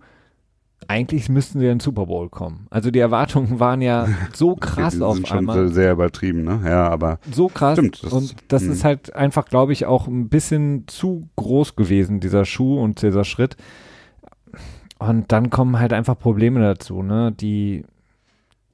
eigentlich 0.88 1.30
müssten 1.30 1.60
sie 1.60 1.66
in 1.66 1.74
den 1.74 1.80
Super 1.80 2.06
Bowl 2.06 2.30
kommen. 2.30 2.68
Also 2.70 2.92
die 2.92 3.00
Erwartungen 3.00 3.60
waren 3.60 3.82
ja 3.82 4.08
so 4.34 4.56
krass 4.56 5.02
auf 5.02 5.16
sind 5.16 5.32
einmal. 5.32 5.56
Schon 5.56 5.74
sehr 5.74 5.92
übertrieben, 5.94 6.44
ne? 6.44 6.62
Ja, 6.66 6.88
aber 6.90 7.20
so 7.32 7.48
krass. 7.48 7.78
Stimmt, 7.78 8.04
das 8.04 8.14
und 8.14 8.36
das 8.48 8.64
mh. 8.64 8.74
ist 8.74 8.84
halt 8.84 9.16
einfach, 9.16 9.46
glaube 9.46 9.74
ich, 9.74 9.86
auch 9.86 10.08
ein 10.08 10.30
bisschen 10.30 10.88
zu 10.88 11.28
groß 11.36 11.76
gewesen, 11.76 12.20
dieser 12.20 12.46
Schuh 12.46 12.80
und 12.80 13.02
dieser 13.02 13.24
Schritt. 13.24 13.58
Und 15.00 15.32
dann 15.32 15.50
kommen 15.50 15.80
halt 15.80 15.92
einfach 15.92 16.18
Probleme 16.18 16.62
dazu, 16.62 17.04
ne? 17.04 17.32
Die 17.32 17.84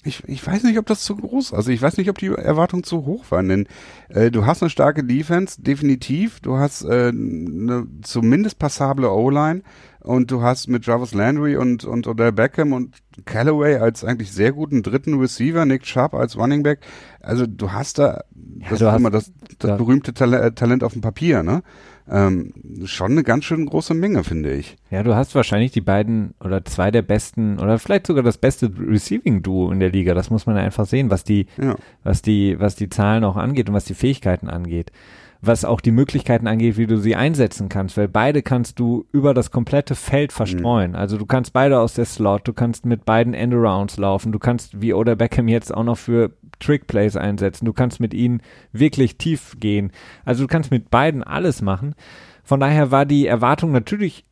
ich, 0.06 0.24
ich 0.28 0.46
weiß 0.46 0.64
nicht, 0.64 0.80
ob 0.80 0.86
das 0.86 1.04
zu 1.04 1.16
groß, 1.18 1.54
also 1.54 1.72
ich 1.72 1.82
weiß 1.82 1.98
nicht, 1.98 2.10
ob 2.10 2.18
die 2.18 2.28
Erwartungen 2.28 2.84
zu 2.84 3.06
hoch 3.06 3.26
waren, 3.32 3.50
denn 3.50 3.68
äh, 4.08 4.32
du 4.32 4.46
hast 4.46 4.64
eine 4.64 4.70
starke 4.70 5.04
Defense, 5.04 5.62
definitiv, 5.62 6.40
du 6.40 6.56
hast 6.58 6.84
äh, 6.86 7.10
eine 7.10 7.86
zumindest 8.02 8.60
passable 8.60 9.12
O-Line 9.12 9.62
und 10.00 10.32
du 10.32 10.42
hast 10.42 10.70
mit 10.70 10.86
Jarvis 10.86 11.14
Landry 11.14 11.58
und, 11.58 11.84
und 11.84 12.08
Odell 12.08 12.32
Beckham 12.32 12.72
und 12.72 12.96
Callaway 13.26 13.76
als 13.76 14.06
eigentlich 14.06 14.32
sehr 14.32 14.54
guten 14.54 14.84
dritten 14.84 15.20
Receiver, 15.20 15.66
Nick 15.66 15.86
Sharp 15.86 16.14
als 16.14 16.38
Running 16.38 16.64
Back, 16.64 16.80
also 17.20 17.46
du 17.46 17.74
hast 17.74 18.00
da, 18.00 18.24
das 18.32 18.80
du 18.80 18.86
ist 18.88 18.94
immer 18.96 19.12
das, 19.12 19.34
das 19.50 19.58
da- 19.60 19.76
berühmte 19.76 20.14
Tal 20.14 20.54
Talent 20.54 20.84
auf 20.86 20.94
dem 20.94 21.02
Papier, 21.02 21.44
ne? 21.44 21.62
Ähm, 22.12 22.54
schon 22.86 23.12
eine 23.12 23.24
ganz 23.24 23.46
schön 23.46 23.66
große 23.66 23.94
Menge, 23.94 24.24
finde 24.24 24.52
ich. 24.54 24.78
Ja, 24.90 25.04
du 25.04 25.16
hast 25.16 25.36
wahrscheinlich 25.36 25.72
die 25.72 25.82
beiden 25.82 26.34
oder 26.44 26.66
zwei 26.66 26.90
der 26.92 27.04
besten 27.04 27.60
oder 27.60 27.78
vielleicht 27.78 28.08
sogar 28.08 28.24
das 28.24 28.38
beste 28.40 28.72
Receiving 28.80 29.44
Duo 29.44 29.72
in 29.72 29.80
der 29.80 29.92
Liga. 29.92 30.14
Das 30.16 30.30
muss 30.32 30.46
man 30.48 30.56
ja 30.56 30.64
einfach 30.64 30.86
sehen, 30.88 31.12
was 31.12 31.24
die, 31.24 31.46
Ja. 31.58 31.76
was 32.04 32.22
die, 32.22 32.60
was 32.60 32.76
die 32.76 32.90
Zahlen 32.90 33.24
auch 33.24 33.36
angeht 33.36 33.70
und 33.70 33.76
was 33.76 33.86
die 33.86 33.94
Fähigkeiten 33.94 34.50
angeht. 34.50 34.92
Was 35.42 35.64
auch 35.64 35.80
die 35.80 35.92
Möglichkeiten 35.92 36.48
angeht, 36.48 36.78
wie 36.78 36.86
du 36.86 36.98
sie 36.98 37.16
einsetzen 37.16 37.70
kannst, 37.70 37.96
weil 37.96 38.10
beide 38.10 38.42
kannst 38.42 38.78
du 38.78 39.06
über 39.14 39.34
das 39.34 39.52
komplette 39.52 39.96
Feld 39.96 40.34
verstreuen. 40.34 40.96
Also 40.96 41.18
du 41.18 41.26
kannst 41.26 41.54
beide 41.54 41.80
aus 41.80 41.94
der 41.94 42.04
Slot, 42.04 42.46
du 42.46 42.52
kannst 42.52 42.86
mit 42.86 43.06
beiden 43.06 43.34
Endarounds 43.34 43.98
laufen, 43.98 44.34
du 44.34 44.40
kannst 44.40 44.82
wie 44.82 44.94
Oder 44.94 45.16
Beckham 45.16 45.48
jetzt 45.48 45.74
auch 45.74 45.86
noch 45.86 45.98
für 45.98 46.34
Trickplays 46.60 47.16
einsetzen, 47.16 47.64
du 47.64 47.72
kannst 47.72 48.02
mit 48.02 48.14
ihnen 48.14 48.42
wirklich 48.74 49.18
tief 49.18 49.56
gehen. 49.60 49.92
Also 50.26 50.44
du 50.44 50.48
kannst 50.48 50.72
mit 50.72 50.90
beiden 50.90 51.24
alles 51.24 51.62
machen. 51.62 51.96
Von 52.44 52.60
daher 52.60 52.92
war 52.92 53.06
die 53.06 53.26
Erwartung 53.26 53.72
natürlich 53.72 54.26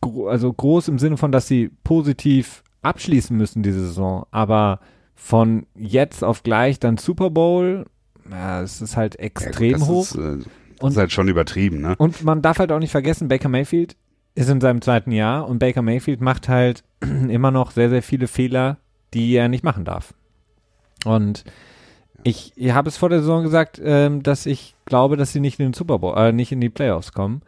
gro 0.00 0.26
also 0.26 0.52
groß 0.52 0.88
im 0.88 0.98
Sinne 0.98 1.16
von, 1.16 1.32
dass 1.32 1.46
sie 1.46 1.70
positiv 1.84 2.64
abschließen 2.82 3.36
müssen 3.36 3.62
diese 3.62 3.80
Saison, 3.80 4.26
aber 4.30 4.80
von 5.14 5.66
jetzt 5.74 6.24
auf 6.24 6.42
gleich 6.42 6.80
dann 6.80 6.96
Super 6.96 7.30
Bowl, 7.30 7.84
ja, 8.30 8.62
es 8.62 8.80
ist 8.80 8.96
halt 8.96 9.14
Ja, 9.14 9.24
extrem 9.24 9.72
gut, 9.74 9.80
das 9.80 9.88
hoch. 9.88 10.02
Ist, 10.02 10.14
äh, 10.16 10.36
das 10.38 10.46
Und- 10.80 10.90
ist 10.92 10.96
halt 10.96 11.12
schon 11.12 11.28
übertrieben, 11.28 11.80
ne? 11.80 11.94
Und 11.98 12.22
man 12.24 12.42
darf 12.42 12.58
halt 12.58 12.72
auch 12.72 12.78
nicht 12.78 12.90
vergessen, 12.92 13.28
Baker 13.28 13.48
Mayfield 13.48 13.96
ist 14.34 14.48
in 14.48 14.60
seinem 14.60 14.80
zweiten 14.80 15.12
Jahr 15.12 15.46
und 15.48 15.58
Baker 15.58 15.82
Mayfield 15.82 16.20
macht 16.20 16.48
halt 16.48 16.84
immer 17.00 17.50
noch 17.50 17.70
sehr, 17.72 17.90
sehr 17.90 18.02
viele 18.02 18.28
Fehler, 18.28 18.78
die 19.12 19.32
er 19.34 19.48
nicht 19.48 19.64
machen 19.64 19.84
darf. 19.84 20.14
Und 21.04 21.44
ich, 22.22 22.52
ich 22.56 22.72
habe 22.72 22.88
es 22.88 22.96
vor 22.98 23.08
der 23.08 23.20
Saison 23.20 23.42
gesagt, 23.42 23.80
ähm, 23.82 24.22
dass 24.22 24.46
ich 24.46 24.74
glaube, 24.84 25.16
dass 25.16 25.32
sie 25.32 25.40
nicht 25.40 25.58
in 25.58 25.66
den 25.66 25.72
Super 25.74 25.98
Bowl, 25.98 26.14
äh, 26.16 26.32
nicht 26.32 26.52
in 26.52 26.60
die 26.60 26.68
Playoffs 26.68 27.12
kommen. 27.12 27.42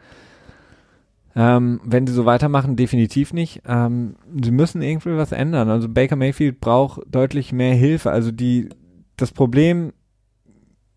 Ähm, 1.35 1.79
wenn 1.83 2.05
sie 2.05 2.13
so 2.13 2.25
weitermachen, 2.25 2.75
definitiv 2.75 3.33
nicht. 3.33 3.61
Ähm, 3.67 4.15
sie 4.43 4.51
müssen 4.51 4.81
irgendwie 4.83 5.15
was 5.17 5.31
ändern. 5.31 5.69
Also 5.69 5.89
Baker 5.89 6.15
Mayfield 6.15 6.59
braucht 6.59 7.01
deutlich 7.09 7.51
mehr 7.51 7.73
Hilfe. 7.73 8.11
Also 8.11 8.31
die, 8.31 8.69
das 9.17 9.31
Problem 9.31 9.93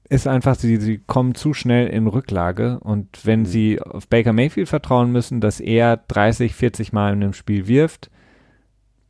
ist 0.09 0.27
einfach, 0.27 0.55
sie, 0.55 0.77
sie 0.77 0.99
kommen 0.99 1.35
zu 1.35 1.53
schnell 1.55 1.89
in 1.89 2.07
Rücklage 2.07 2.79
und 2.81 3.25
wenn 3.25 3.41
Mhm. 3.41 3.47
sie 3.47 3.81
auf 3.83 4.09
Baker 4.09 4.33
Mayfield 4.33 4.69
vertrauen 4.69 5.11
müssen, 5.13 5.41
dass 5.41 5.61
er 5.61 5.97
30, 5.97 6.55
40 6.55 6.93
Mal 6.93 7.13
in 7.13 7.23
einem 7.23 7.33
Spiel 7.33 7.67
wirft, 7.67 8.11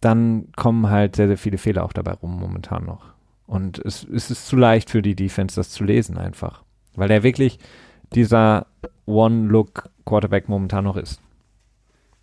dann 0.00 0.48
kommen 0.56 0.88
halt 0.90 1.16
sehr, 1.16 1.26
sehr 1.26 1.38
viele 1.38 1.58
Fehler 1.58 1.84
auch 1.84 1.92
dabei 1.92 2.12
rum 2.12 2.38
momentan 2.38 2.84
noch. 2.84 3.14
Und 3.46 3.78
es, 3.78 4.04
es 4.04 4.30
ist 4.30 4.46
zu 4.46 4.56
leicht 4.56 4.90
für 4.90 5.02
die 5.02 5.14
Defense, 5.14 5.56
das 5.56 5.70
zu 5.70 5.84
lesen 5.84 6.18
einfach. 6.18 6.64
Weil 6.94 7.10
er 7.10 7.22
wirklich 7.22 7.58
dieser 8.14 8.66
One-Look-Quarterback 9.06 10.48
momentan 10.48 10.84
noch 10.84 10.96
ist. 10.96 11.20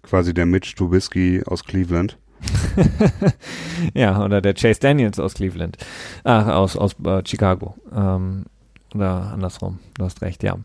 Quasi 0.01 0.33
der 0.33 0.45
Mitch 0.45 0.75
Trubisky 0.75 1.41
aus 1.45 1.63
Cleveland. 1.63 2.17
ja, 3.93 4.23
oder 4.23 4.41
der 4.41 4.53
Chase 4.53 4.79
Daniels 4.79 5.19
aus 5.19 5.35
Cleveland. 5.35 5.77
Ach, 6.23 6.47
aus, 6.47 6.75
aus 6.75 6.95
äh, 7.05 7.21
Chicago. 7.25 7.75
Ähm, 7.95 8.45
oder 8.95 9.31
andersrum. 9.33 9.79
Du 9.97 10.05
hast 10.05 10.21
recht, 10.21 10.43
ja. 10.43 10.57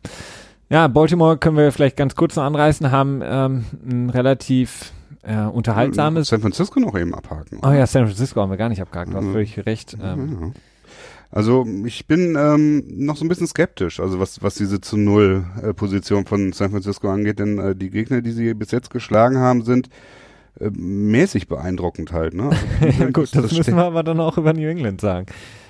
Ja, 0.70 0.86
Baltimore 0.88 1.38
können 1.38 1.56
wir 1.56 1.72
vielleicht 1.72 1.96
ganz 1.96 2.14
kurz 2.14 2.36
noch 2.36 2.42
anreißen, 2.44 2.90
haben 2.90 3.20
ähm, 3.24 3.64
ein 3.88 4.10
relativ 4.10 4.92
äh, 5.22 5.38
unterhaltsames. 5.44 6.28
San 6.28 6.40
Francisco 6.40 6.78
noch 6.80 6.94
eben 6.98 7.14
abhaken. 7.14 7.60
Oh 7.62 7.70
ja, 7.70 7.86
San 7.86 8.04
Francisco 8.06 8.40
haben 8.40 8.50
wir 8.50 8.56
gar 8.58 8.68
nicht 8.68 8.82
abgehakt, 8.82 9.12
du 9.12 9.16
hast 9.16 9.26
völlig 9.26 9.64
recht. 9.66 9.96
Ähm. 10.02 10.52
Also 11.30 11.66
ich 11.84 12.06
bin 12.06 12.36
ähm, 12.38 12.84
noch 13.04 13.16
so 13.16 13.24
ein 13.24 13.28
bisschen 13.28 13.46
skeptisch, 13.46 14.00
also 14.00 14.18
was, 14.18 14.42
was 14.42 14.54
diese 14.54 14.80
zu 14.80 14.96
Null 14.96 15.44
äh, 15.62 15.74
Position 15.74 16.24
von 16.24 16.52
San 16.52 16.70
Francisco 16.70 17.10
angeht, 17.10 17.38
denn 17.38 17.58
äh, 17.58 17.76
die 17.76 17.90
Gegner, 17.90 18.22
die 18.22 18.30
sie 18.32 18.54
bis 18.54 18.70
jetzt 18.70 18.88
geschlagen 18.90 19.36
haben, 19.38 19.62
sind 19.62 19.90
äh, 20.58 20.70
mäßig 20.70 21.46
beeindruckend 21.48 22.12
halt. 22.12 22.32
Ne? 22.32 22.50
Also, 22.80 23.02
ja 23.04 23.10
gut, 23.12 23.34
das, 23.34 23.42
müssen 23.42 23.62
steht- 23.62 23.76
wir 23.76 23.84
aber 23.84 24.02
dann 24.02 24.20
auch 24.20 24.38
über 24.38 24.54
New 24.54 24.68
England 24.68 25.02
sagen. 25.02 25.26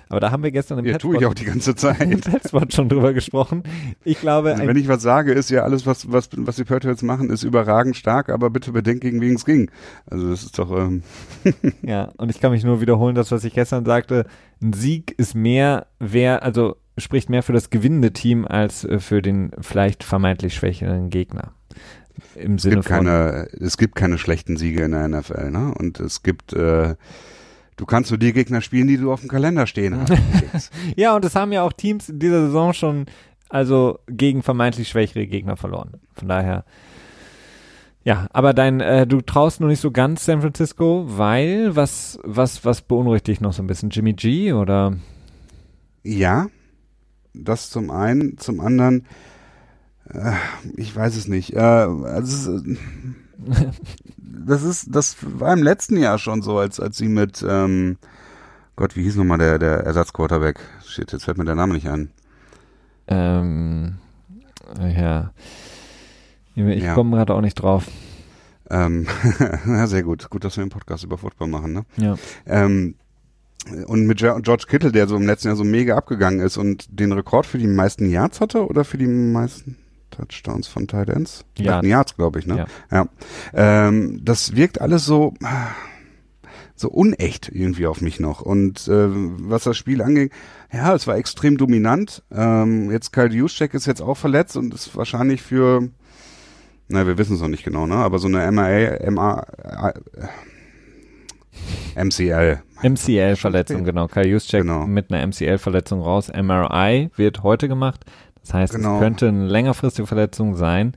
Aber 0.08 0.20
da 0.20 0.30
haben 0.30 0.42
wir 0.42 0.50
gestern 0.50 0.78
im 0.78 0.86
ja, 0.86 0.98
tue 0.98 1.18
ich 1.18 1.26
auch 1.26 1.34
die 1.34 1.44
ganze 1.44 1.74
Zeit. 1.74 2.00
im 2.00 2.20
Petspot 2.20 2.72
schon 2.72 2.88
drüber 2.88 3.12
gesprochen. 3.12 3.62
Ich 4.04 4.20
glaube, 4.20 4.52
Also 4.52 4.66
wenn 4.66 4.76
ich 4.76 4.88
was 4.88 5.02
sage, 5.02 5.32
ist 5.32 5.50
ja 5.50 5.62
alles, 5.62 5.86
was, 5.86 6.10
was, 6.10 6.30
was 6.36 6.56
die 6.56 6.64
Patriots 6.64 7.02
machen, 7.02 7.30
ist 7.30 7.42
überragend 7.42 7.96
stark, 7.96 8.30
aber 8.30 8.50
bitte 8.50 8.72
bedenkt, 8.72 9.02
gegen 9.02 9.20
wen 9.20 9.34
es 9.34 9.44
ging. 9.44 9.70
Also 10.06 10.30
das 10.30 10.44
ist 10.44 10.58
doch, 10.58 10.70
ähm, 10.70 11.02
Ja, 11.82 12.10
und 12.16 12.30
ich 12.30 12.40
kann 12.40 12.52
mich 12.52 12.64
nur 12.64 12.80
wiederholen, 12.80 13.14
das, 13.14 13.30
was 13.30 13.44
ich 13.44 13.54
gestern 13.54 13.84
sagte. 13.84 14.26
Ein 14.60 14.72
Sieg 14.72 15.14
ist 15.18 15.34
mehr, 15.34 15.86
wer, 15.98 16.42
also 16.42 16.76
spricht 16.96 17.30
mehr 17.30 17.42
für 17.42 17.52
das 17.52 17.70
gewinnende 17.70 18.12
Team 18.12 18.44
als 18.46 18.84
äh, 18.84 18.98
für 18.98 19.22
den 19.22 19.52
vielleicht 19.60 20.04
vermeintlich 20.04 20.54
schwächeren 20.54 21.10
Gegner. 21.10 21.52
Im 22.34 22.54
es 22.54 22.62
Sinne 22.62 22.76
gibt 22.76 22.88
von. 22.88 22.96
keine, 22.96 23.48
es 23.60 23.76
gibt 23.76 23.94
keine 23.94 24.18
schlechten 24.18 24.56
Siege 24.56 24.82
in 24.82 24.92
der 24.92 25.06
NFL, 25.08 25.50
ne? 25.50 25.72
Und 25.78 26.00
es 26.00 26.22
gibt, 26.22 26.52
äh, 26.52 26.96
du 27.78 27.86
kannst 27.86 28.10
nur 28.10 28.18
die 28.18 28.34
Gegner 28.34 28.60
spielen, 28.60 28.88
die 28.88 28.98
du 28.98 29.10
auf 29.10 29.20
dem 29.20 29.30
Kalender 29.30 29.66
stehen 29.66 29.98
hast. 29.98 30.70
Ja, 30.96 31.16
und 31.16 31.24
das 31.24 31.34
haben 31.34 31.52
ja 31.52 31.62
auch 31.62 31.72
Teams 31.72 32.08
in 32.08 32.18
dieser 32.18 32.46
Saison 32.46 32.74
schon, 32.74 33.06
also 33.48 34.00
gegen 34.08 34.42
vermeintlich 34.42 34.88
schwächere 34.88 35.26
Gegner 35.26 35.56
verloren. 35.56 35.92
Von 36.12 36.28
daher. 36.28 36.64
Ja, 38.04 38.26
aber 38.32 38.52
dein, 38.52 38.80
äh, 38.80 39.06
du 39.06 39.20
traust 39.20 39.60
nur 39.60 39.68
nicht 39.68 39.80
so 39.80 39.90
ganz 39.90 40.24
San 40.24 40.40
Francisco, 40.40 41.04
weil 41.06 41.74
was, 41.76 42.18
was, 42.24 42.64
was 42.64 42.82
beunruhigt 42.82 43.26
dich 43.26 43.40
noch 43.40 43.52
so 43.52 43.62
ein 43.62 43.66
bisschen? 43.66 43.90
Jimmy 43.90 44.12
G 44.12 44.52
oder? 44.52 44.96
Ja, 46.02 46.46
das 47.34 47.70
zum 47.70 47.90
einen, 47.90 48.38
zum 48.38 48.60
anderen, 48.60 49.06
äh, 50.12 50.32
ich 50.76 50.94
weiß 50.94 51.16
es 51.16 51.28
nicht. 51.28 51.54
Äh, 51.54 51.60
also, 51.60 52.60
das 54.18 54.62
ist, 54.62 54.94
das 54.94 55.16
war 55.22 55.53
im 55.53 55.62
letzten 55.62 55.96
Jahr 55.96 56.18
schon 56.18 56.42
so, 56.42 56.59
als 56.59 56.81
als 56.81 56.96
sie 56.98 57.09
mit, 57.09 57.44
ähm, 57.48 57.96
Gott, 58.77 58.96
wie 58.96 59.03
hieß 59.03 59.16
nochmal 59.16 59.38
der 59.38 59.59
der 59.59 59.79
Ersatzquarterback? 59.85 60.59
Shit, 60.85 61.12
jetzt 61.12 61.24
fällt 61.24 61.38
mir 61.38 61.44
der 61.44 61.55
Name 61.55 61.74
nicht 61.74 61.88
ein. 61.88 62.11
Ähm, 63.07 63.96
ja. 64.79 65.33
Ich 66.55 66.83
Ja. 66.83 66.94
komme 66.94 67.16
gerade 67.16 67.35
auch 67.35 67.40
nicht 67.40 67.55
drauf. 67.55 67.87
Ähm, 68.70 69.07
sehr 69.87 70.03
gut, 70.03 70.29
gut, 70.29 70.44
dass 70.44 70.57
wir 70.57 70.62
einen 70.62 70.70
Podcast 70.70 71.05
über 71.05 71.16
Football 71.16 71.48
machen, 71.48 71.72
ne? 71.72 71.85
Ja. 71.96 72.16
Ähm, 72.46 72.96
und 73.87 74.07
mit 74.07 74.18
George 74.18 74.64
Kittle, 74.68 74.92
der 74.92 75.07
so 75.09 75.16
im 75.16 75.27
letzten 75.27 75.48
Jahr 75.48 75.57
so 75.57 75.64
mega 75.64 75.96
abgegangen 75.96 76.40
ist 76.40 76.57
und 76.57 76.87
den 77.01 77.12
Rekord 77.12 77.46
für 77.46 77.59
die 77.59 77.66
meisten 77.66 78.09
Yards 78.09 78.40
hatte 78.40 78.66
oder 78.66 78.85
für 78.85 78.98
die 78.98 79.07
meisten 79.07 79.77
Touchdowns 80.10 80.66
von 80.68 80.86
Tight 80.88 81.08
Ends? 81.08 81.44
Yards, 81.56 81.86
Yards 81.86 82.16
glaube 82.16 82.38
ich, 82.38 82.46
ne? 82.46 82.66
Ja. 82.90 83.06
Ja. 83.54 83.88
Ähm, 83.88 84.20
das 84.24 84.54
wirkt 84.56 84.80
alles 84.80 85.04
so, 85.04 85.34
so 86.74 86.88
unecht 86.88 87.48
irgendwie 87.52 87.86
auf 87.86 88.00
mich 88.00 88.20
noch. 88.20 88.40
Und 88.40 88.86
äh, 88.88 89.08
was 89.10 89.64
das 89.64 89.76
Spiel 89.76 90.02
anging, 90.02 90.30
ja, 90.72 90.94
es 90.94 91.06
war 91.06 91.16
extrem 91.16 91.56
dominant. 91.56 92.22
Ähm, 92.30 92.90
jetzt 92.90 93.12
Kyle 93.12 93.32
Juszczyk 93.32 93.74
ist 93.74 93.86
jetzt 93.86 94.02
auch 94.02 94.16
verletzt 94.16 94.56
und 94.56 94.74
ist 94.74 94.94
wahrscheinlich 94.96 95.42
für, 95.42 95.88
na, 96.88 97.06
wir 97.06 97.18
wissen 97.18 97.34
es 97.36 97.40
noch 97.40 97.48
nicht 97.48 97.64
genau, 97.64 97.86
ne? 97.86 97.96
Aber 97.96 98.18
so 98.18 98.28
eine 98.28 98.50
MRA, 98.52 99.10
MA, 99.10 99.40
äh, 99.42 99.92
MCL. 102.04 102.62
MCL-Verletzung, 102.82 103.82
genau. 103.84 104.06
Kyle 104.06 104.28
Juszczyk 104.28 104.62
Genau. 104.62 104.86
mit 104.86 105.10
einer 105.10 105.26
MCL-Verletzung 105.26 106.00
raus. 106.00 106.28
MRI 106.32 107.10
wird 107.16 107.42
heute 107.42 107.66
gemacht. 107.66 108.04
Das 108.42 108.55
heißt, 108.55 108.74
Genau. 108.74 108.96
es 108.96 109.01
könnte 109.01 109.29
eine 109.29 109.46
längerfristige 109.46 110.07
Verletzung 110.07 110.57
sein. 110.57 110.94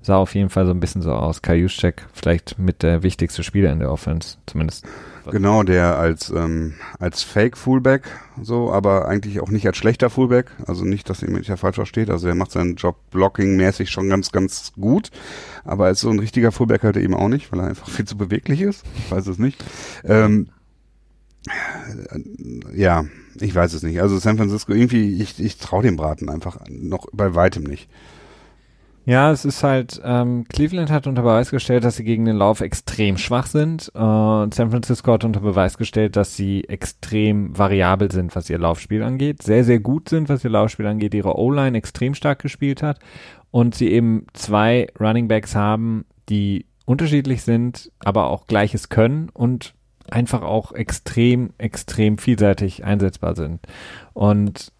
Sah 0.00 0.16
auf 0.16 0.34
jeden 0.34 0.50
Fall 0.50 0.66
so 0.66 0.70
ein 0.72 0.80
bisschen 0.80 1.00
so 1.00 1.12
aus. 1.12 1.40
Kyle 1.40 1.56
Juszczyk 1.56 2.06
vielleicht 2.12 2.58
mit 2.58 2.82
der 2.82 3.02
wichtigste 3.02 3.42
Spieler 3.42 3.72
in 3.72 3.78
der 3.78 3.90
Offense, 3.90 4.36
zumindest. 4.46 4.84
Genau, 5.30 5.62
der 5.62 5.96
als 5.98 6.28
ähm, 6.28 6.74
als 6.98 7.22
Fake 7.22 7.56
Fullback 7.56 8.02
so, 8.42 8.70
aber 8.70 9.08
eigentlich 9.08 9.40
auch 9.40 9.48
nicht 9.48 9.66
als 9.66 9.78
schlechter 9.78 10.10
Fullback, 10.10 10.50
also 10.66 10.84
nicht, 10.84 11.08
dass 11.08 11.22
ihr 11.22 11.30
mich 11.30 11.48
ja 11.48 11.56
falsch 11.56 11.76
versteht, 11.76 12.10
also 12.10 12.28
er 12.28 12.34
macht 12.34 12.50
seinen 12.50 12.74
Job 12.76 12.96
blocking 13.10 13.56
mäßig 13.56 13.88
schon 13.88 14.10
ganz 14.10 14.30
ganz 14.32 14.72
gut, 14.78 15.10
aber 15.64 15.86
als 15.86 16.00
so 16.00 16.10
ein 16.10 16.18
richtiger 16.18 16.52
Fullback 16.52 16.82
halt 16.82 16.98
eben 16.98 17.14
auch 17.14 17.28
nicht, 17.28 17.50
weil 17.50 17.60
er 17.60 17.68
einfach 17.68 17.88
viel 17.90 18.04
zu 18.04 18.18
beweglich 18.18 18.60
ist. 18.60 18.84
Ich 18.98 19.10
weiß 19.10 19.26
es 19.28 19.38
nicht. 19.38 19.64
Ähm, 20.04 20.48
äh, 21.48 22.78
ja, 22.78 23.04
ich 23.40 23.54
weiß 23.54 23.72
es 23.72 23.82
nicht. 23.82 24.00
Also 24.00 24.18
San 24.18 24.36
Francisco 24.36 24.72
irgendwie 24.72 25.22
ich 25.22 25.40
ich 25.40 25.58
traue 25.58 25.82
dem 25.82 25.96
Braten 25.96 26.28
einfach 26.28 26.58
noch 26.68 27.06
bei 27.12 27.34
weitem 27.34 27.64
nicht. 27.64 27.88
Ja, 29.06 29.30
es 29.30 29.44
ist 29.44 29.62
halt, 29.62 30.00
ähm, 30.02 30.46
Cleveland 30.48 30.90
hat 30.90 31.06
unter 31.06 31.20
Beweis 31.20 31.50
gestellt, 31.50 31.84
dass 31.84 31.96
sie 31.96 32.04
gegen 32.04 32.24
den 32.24 32.36
Lauf 32.36 32.62
extrem 32.62 33.18
schwach 33.18 33.46
sind. 33.46 33.88
Äh, 33.94 33.98
San 33.98 34.70
Francisco 34.70 35.12
hat 35.12 35.24
unter 35.24 35.40
Beweis 35.40 35.76
gestellt, 35.76 36.16
dass 36.16 36.36
sie 36.36 36.64
extrem 36.68 37.56
variabel 37.56 38.10
sind, 38.10 38.34
was 38.34 38.48
ihr 38.48 38.58
Laufspiel 38.58 39.02
angeht. 39.02 39.42
Sehr, 39.42 39.62
sehr 39.62 39.78
gut 39.78 40.08
sind, 40.08 40.30
was 40.30 40.42
ihr 40.42 40.48
Laufspiel 40.48 40.86
angeht. 40.86 41.12
Ihre 41.12 41.38
O-Line 41.38 41.76
extrem 41.76 42.14
stark 42.14 42.40
gespielt 42.40 42.82
hat. 42.82 42.98
Und 43.50 43.74
sie 43.74 43.90
eben 43.90 44.26
zwei 44.32 44.86
Running 44.98 45.28
Backs 45.28 45.54
haben, 45.54 46.06
die 46.30 46.64
unterschiedlich 46.86 47.42
sind, 47.42 47.92
aber 48.00 48.30
auch 48.30 48.46
Gleiches 48.46 48.88
können 48.88 49.28
und 49.28 49.74
einfach 50.14 50.42
auch 50.42 50.72
extrem, 50.72 51.50
extrem 51.58 52.18
vielseitig 52.18 52.84
einsetzbar 52.84 53.34
sind. 53.34 53.60
Und 54.12 54.72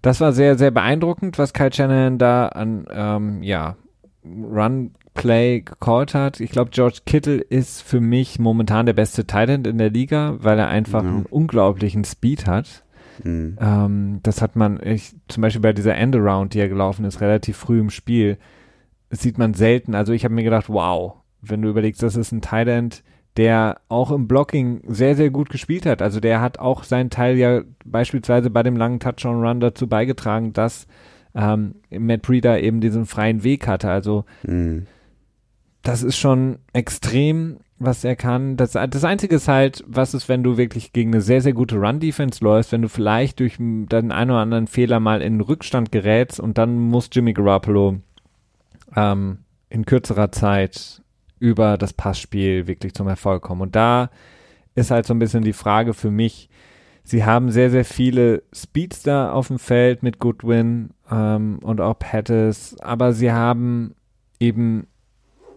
das 0.00 0.20
war 0.20 0.32
sehr, 0.32 0.56
sehr 0.56 0.70
beeindruckend, 0.70 1.38
was 1.38 1.52
Kyle 1.52 1.72
Shannon 1.72 2.18
da 2.18 2.46
an, 2.48 2.86
ähm, 2.90 3.42
ja, 3.42 3.76
Run-Play 4.24 5.60
gecallt 5.60 6.14
hat. 6.14 6.40
Ich 6.40 6.50
glaube, 6.50 6.70
George 6.70 7.00
Kittle 7.06 7.38
ist 7.40 7.82
für 7.82 8.00
mich 8.00 8.38
momentan 8.38 8.86
der 8.86 8.92
beste 8.92 9.26
Tight 9.26 9.48
End 9.48 9.66
in 9.66 9.78
der 9.78 9.90
Liga, 9.90 10.36
weil 10.38 10.58
er 10.58 10.68
einfach 10.68 11.02
Ja. 11.02 11.08
einen 11.08 11.26
unglaublichen 11.26 12.04
Speed 12.04 12.46
hat. 12.46 12.84
Mhm. 13.24 13.58
Ähm, 13.60 14.20
das 14.22 14.40
hat 14.42 14.56
man, 14.56 14.80
ich, 14.82 15.14
zum 15.28 15.42
Beispiel 15.42 15.60
bei 15.60 15.72
dieser 15.72 15.96
Endaround, 15.96 16.54
die 16.54 16.60
er 16.60 16.68
gelaufen 16.68 17.04
ist, 17.04 17.20
relativ 17.20 17.56
früh 17.56 17.80
im 17.80 17.90
Spiel, 17.90 18.38
sieht 19.10 19.38
man 19.38 19.54
selten. 19.54 19.94
Also 19.94 20.12
ich 20.12 20.24
habe 20.24 20.34
mir 20.34 20.44
gedacht, 20.44 20.68
wow, 20.68 21.14
wenn 21.42 21.62
du 21.62 21.68
überlegst, 21.68 22.02
das 22.02 22.16
ist 22.16 22.32
ein 22.32 22.40
Tight 22.40 22.68
End, 22.68 23.02
der 23.36 23.80
auch 23.88 24.10
im 24.10 24.28
Blocking 24.28 24.82
sehr, 24.86 25.16
sehr 25.16 25.30
gut 25.30 25.48
gespielt 25.48 25.86
hat. 25.86 26.02
Also 26.02 26.20
der 26.20 26.40
hat 26.40 26.58
auch 26.58 26.84
seinen 26.84 27.10
Teil 27.10 27.36
ja 27.38 27.62
beispielsweise 27.84 28.50
bei 28.50 28.62
dem 28.62 28.76
langen 28.76 29.00
Touchdown-Run 29.00 29.60
dazu 29.60 29.86
beigetragen, 29.86 30.52
dass 30.52 30.86
ähm, 31.34 31.76
Matt 31.90 32.22
Breeder 32.22 32.60
eben 32.62 32.80
diesen 32.80 33.06
freien 33.06 33.42
Weg 33.42 33.66
hatte. 33.66 33.90
Also 33.90 34.24
Mhm. 34.46 34.86
das 35.82 36.02
ist 36.02 36.18
schon 36.18 36.58
extrem, 36.74 37.56
was 37.78 38.04
er 38.04 38.16
kann. 38.16 38.56
Das, 38.58 38.72
das 38.72 39.02
Einzige 39.04 39.36
ist 39.36 39.48
halt, 39.48 39.82
was 39.86 40.12
ist, 40.14 40.28
wenn 40.28 40.42
du 40.44 40.56
wirklich 40.58 40.92
gegen 40.92 41.10
eine 41.12 41.22
sehr, 41.22 41.40
sehr 41.40 41.54
gute 41.54 41.76
Run-Defense 41.76 42.44
läufst, 42.44 42.70
wenn 42.70 42.82
du 42.82 42.88
vielleicht 42.88 43.40
durch 43.40 43.56
den 43.56 43.88
einen 44.12 44.30
oder 44.30 44.40
anderen 44.40 44.66
Fehler 44.66 45.00
mal 45.00 45.22
in 45.22 45.40
Rückstand 45.40 45.90
gerätst 45.90 46.38
und 46.38 46.58
dann 46.58 46.78
muss 46.78 47.08
Jimmy 47.10 47.32
Garoppolo 47.32 47.96
ähm, 48.94 49.38
in 49.70 49.86
kürzerer 49.86 50.30
Zeit 50.32 51.01
über 51.42 51.76
das 51.76 51.92
Passspiel 51.92 52.68
wirklich 52.68 52.94
zum 52.94 53.08
Erfolg 53.08 53.42
kommen. 53.42 53.62
Und 53.62 53.74
da 53.74 54.10
ist 54.76 54.92
halt 54.92 55.06
so 55.06 55.12
ein 55.12 55.18
bisschen 55.18 55.42
die 55.42 55.52
Frage 55.52 55.92
für 55.92 56.12
mich, 56.12 56.48
sie 57.02 57.24
haben 57.24 57.50
sehr, 57.50 57.68
sehr 57.68 57.84
viele 57.84 58.44
Speedster 58.54 59.34
auf 59.34 59.48
dem 59.48 59.58
Feld 59.58 60.04
mit 60.04 60.20
Goodwin 60.20 60.90
ähm, 61.10 61.58
und 61.62 61.80
auch 61.80 61.98
Pettis, 61.98 62.76
aber 62.80 63.12
sie 63.12 63.32
haben 63.32 63.96
eben 64.38 64.86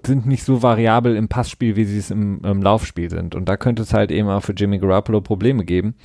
sind 0.06 0.26
nicht 0.26 0.44
so 0.44 0.62
variabel 0.62 1.16
im 1.16 1.28
Passspiel, 1.28 1.76
wie 1.76 1.86
sie 1.86 1.98
es 1.98 2.12
im, 2.12 2.40
im 2.44 2.62
Laufspiel 2.62 3.10
sind. 3.10 3.34
Und 3.34 3.50
da 3.50 3.58
könnte 3.58 3.82
es 3.82 3.94
halt 3.94 4.12
eben 4.12 4.30
auch 4.30 4.42
für 4.42 4.54
Jimmy 4.54 4.78
Garoppolo 4.78 5.22
Probleme 5.22 5.66
geben. 5.66 5.96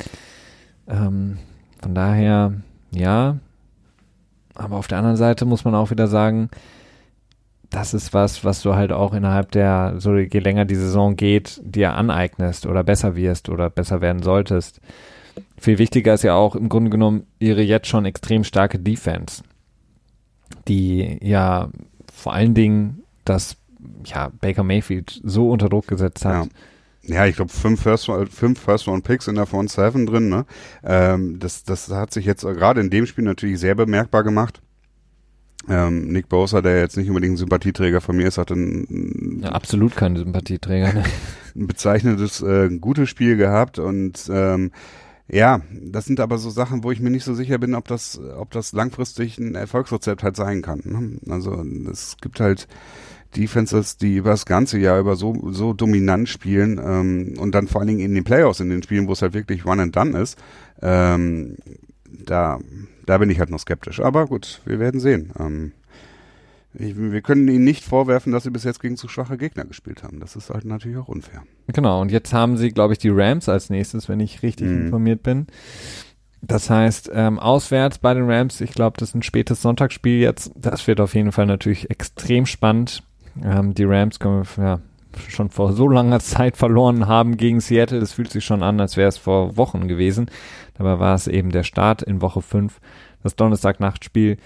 Ähm, 0.88 1.36
von 1.82 1.94
daher, 1.94 2.54
ja. 2.92 3.36
Aber 4.54 4.76
auf 4.76 4.88
der 4.88 4.96
anderen 4.98 5.18
Seite 5.18 5.44
muss 5.44 5.66
man 5.66 5.74
auch 5.74 5.90
wieder 5.90 6.06
sagen, 6.06 6.48
das 7.70 7.94
ist 7.94 8.12
was, 8.12 8.44
was 8.44 8.62
du 8.62 8.74
halt 8.74 8.92
auch 8.92 9.14
innerhalb 9.14 9.52
der, 9.52 9.94
so 9.98 10.16
je 10.16 10.40
länger 10.40 10.64
die 10.64 10.74
Saison 10.74 11.16
geht, 11.16 11.60
dir 11.64 11.94
aneignest 11.94 12.66
oder 12.66 12.82
besser 12.82 13.14
wirst 13.14 13.48
oder 13.48 13.70
besser 13.70 14.00
werden 14.00 14.22
solltest. 14.22 14.80
Viel 15.56 15.78
wichtiger 15.78 16.14
ist 16.14 16.24
ja 16.24 16.34
auch 16.34 16.56
im 16.56 16.68
Grunde 16.68 16.90
genommen 16.90 17.26
ihre 17.38 17.62
jetzt 17.62 17.86
schon 17.86 18.04
extrem 18.04 18.42
starke 18.42 18.78
Defense, 18.78 19.44
die 20.66 21.18
ja 21.22 21.70
vor 22.12 22.32
allen 22.32 22.54
Dingen 22.54 23.04
das 23.24 23.56
ja, 24.04 24.30
Baker 24.40 24.64
Mayfield 24.64 25.20
so 25.22 25.50
unter 25.50 25.68
Druck 25.68 25.86
gesetzt 25.86 26.24
hat. 26.24 26.46
Ja. 26.46 26.50
Ja, 27.02 27.24
ich 27.24 27.36
glaube 27.36 27.50
fünf 27.50 27.82
First, 27.82 28.10
fünf 28.30 28.60
First 28.60 28.86
Picks 29.04 29.26
in 29.26 29.34
der 29.34 29.46
Front 29.46 29.70
Seven 29.70 30.04
drin. 30.04 30.28
Ne? 30.28 30.44
Ähm, 30.84 31.38
das, 31.38 31.64
das 31.64 31.90
hat 31.90 32.12
sich 32.12 32.26
jetzt 32.26 32.42
gerade 32.42 32.82
in 32.82 32.90
dem 32.90 33.06
Spiel 33.06 33.24
natürlich 33.24 33.58
sehr 33.58 33.74
bemerkbar 33.74 34.22
gemacht. 34.22 34.60
Ähm, 35.68 36.08
Nick 36.08 36.28
Bosa, 36.28 36.62
der 36.62 36.80
jetzt 36.80 36.96
nicht 36.96 37.08
unbedingt 37.08 37.34
ein 37.34 37.36
Sympathieträger 37.36 38.00
von 38.00 38.16
mir 38.16 38.26
ist, 38.26 38.38
hatte 38.38 38.54
ein, 38.54 39.40
ja, 39.42 39.50
absolut 39.50 39.94
kein 39.94 40.16
Sympathieträger. 40.16 40.92
Ne? 40.92 41.04
ein 41.54 41.66
bezeichnendes, 41.66 42.40
äh, 42.42 42.70
gutes 42.80 43.08
Spiel 43.08 43.36
gehabt 43.36 43.78
und 43.78 44.28
ähm, 44.32 44.70
ja, 45.28 45.60
das 45.70 46.06
sind 46.06 46.18
aber 46.18 46.38
so 46.38 46.50
Sachen, 46.50 46.82
wo 46.82 46.90
ich 46.90 47.00
mir 47.00 47.10
nicht 47.10 47.24
so 47.24 47.34
sicher 47.34 47.58
bin, 47.58 47.74
ob 47.74 47.86
das, 47.86 48.20
ob 48.36 48.50
das 48.50 48.72
langfristig 48.72 49.38
ein 49.38 49.54
Erfolgsrezept 49.54 50.24
halt 50.24 50.34
sein 50.34 50.60
kann. 50.60 50.82
Ne? 50.84 51.32
Also 51.32 51.64
es 51.90 52.16
gibt 52.20 52.40
halt 52.40 52.66
Defenses, 53.36 53.96
die 53.96 54.16
über 54.16 54.30
das 54.30 54.44
ganze 54.44 54.78
Jahr 54.78 54.98
über 54.98 55.14
so, 55.14 55.52
so 55.52 55.72
dominant 55.72 56.28
spielen 56.28 56.80
ähm, 56.84 57.34
und 57.38 57.54
dann 57.54 57.68
vor 57.68 57.80
allen 57.80 57.88
Dingen 57.88 58.00
in 58.00 58.14
den 58.14 58.24
Playoffs, 58.24 58.58
in 58.58 58.70
den 58.70 58.82
Spielen, 58.82 59.06
wo 59.06 59.12
es 59.12 59.22
halt 59.22 59.34
wirklich 59.34 59.64
one 59.64 59.82
and 59.82 59.94
done 59.94 60.18
ist, 60.18 60.36
ähm, 60.82 61.56
da, 62.08 62.58
da 63.10 63.18
bin 63.18 63.28
ich 63.28 63.40
halt 63.40 63.50
noch 63.50 63.58
skeptisch. 63.58 63.98
Aber 63.98 64.26
gut, 64.26 64.60
wir 64.64 64.78
werden 64.78 65.00
sehen. 65.00 65.32
Ähm, 65.36 65.72
ich, 66.72 66.96
wir 66.96 67.20
können 67.22 67.48
ihnen 67.48 67.64
nicht 67.64 67.84
vorwerfen, 67.84 68.32
dass 68.32 68.44
sie 68.44 68.52
bis 68.52 68.62
jetzt 68.62 68.80
gegen 68.80 68.96
zu 68.96 69.08
schwache 69.08 69.36
Gegner 69.36 69.64
gespielt 69.64 70.04
haben. 70.04 70.20
Das 70.20 70.36
ist 70.36 70.48
halt 70.48 70.64
natürlich 70.64 70.96
auch 70.96 71.08
unfair. 71.08 71.42
Genau, 71.66 72.00
und 72.00 72.12
jetzt 72.12 72.32
haben 72.32 72.56
sie, 72.56 72.70
glaube 72.70 72.92
ich, 72.92 73.00
die 73.00 73.08
Rams 73.08 73.48
als 73.48 73.68
nächstes, 73.68 74.08
wenn 74.08 74.20
ich 74.20 74.44
richtig 74.44 74.68
mhm. 74.68 74.82
informiert 74.82 75.24
bin. 75.24 75.48
Das 76.40 76.70
heißt, 76.70 77.10
ähm, 77.12 77.40
auswärts 77.40 77.98
bei 77.98 78.14
den 78.14 78.30
Rams, 78.30 78.60
ich 78.60 78.74
glaube, 78.74 78.96
das 79.00 79.08
ist 79.08 79.14
ein 79.16 79.24
spätes 79.24 79.60
Sonntagsspiel 79.60 80.20
jetzt. 80.20 80.52
Das 80.54 80.86
wird 80.86 81.00
auf 81.00 81.16
jeden 81.16 81.32
Fall 81.32 81.46
natürlich 81.46 81.90
extrem 81.90 82.46
spannend. 82.46 83.02
Ähm, 83.42 83.74
die 83.74 83.84
Rams 83.84 84.20
können 84.20 84.44
wir 84.56 84.64
ja, 84.64 84.80
schon 85.28 85.50
vor 85.50 85.72
so 85.72 85.88
langer 85.88 86.20
Zeit 86.20 86.56
verloren 86.56 87.08
haben 87.08 87.36
gegen 87.36 87.58
Seattle. 87.58 87.98
Das 87.98 88.12
fühlt 88.12 88.30
sich 88.30 88.44
schon 88.44 88.62
an, 88.62 88.80
als 88.80 88.96
wäre 88.96 89.08
es 89.08 89.18
vor 89.18 89.56
Wochen 89.56 89.88
gewesen. 89.88 90.30
Dabei 90.80 90.98
war 90.98 91.14
es 91.14 91.26
eben 91.26 91.50
der 91.50 91.62
Start 91.62 92.00
in 92.00 92.22
Woche 92.22 92.40
5, 92.40 92.80
das 93.22 93.36
Donnerstag-Nachtspiel. 93.36 94.38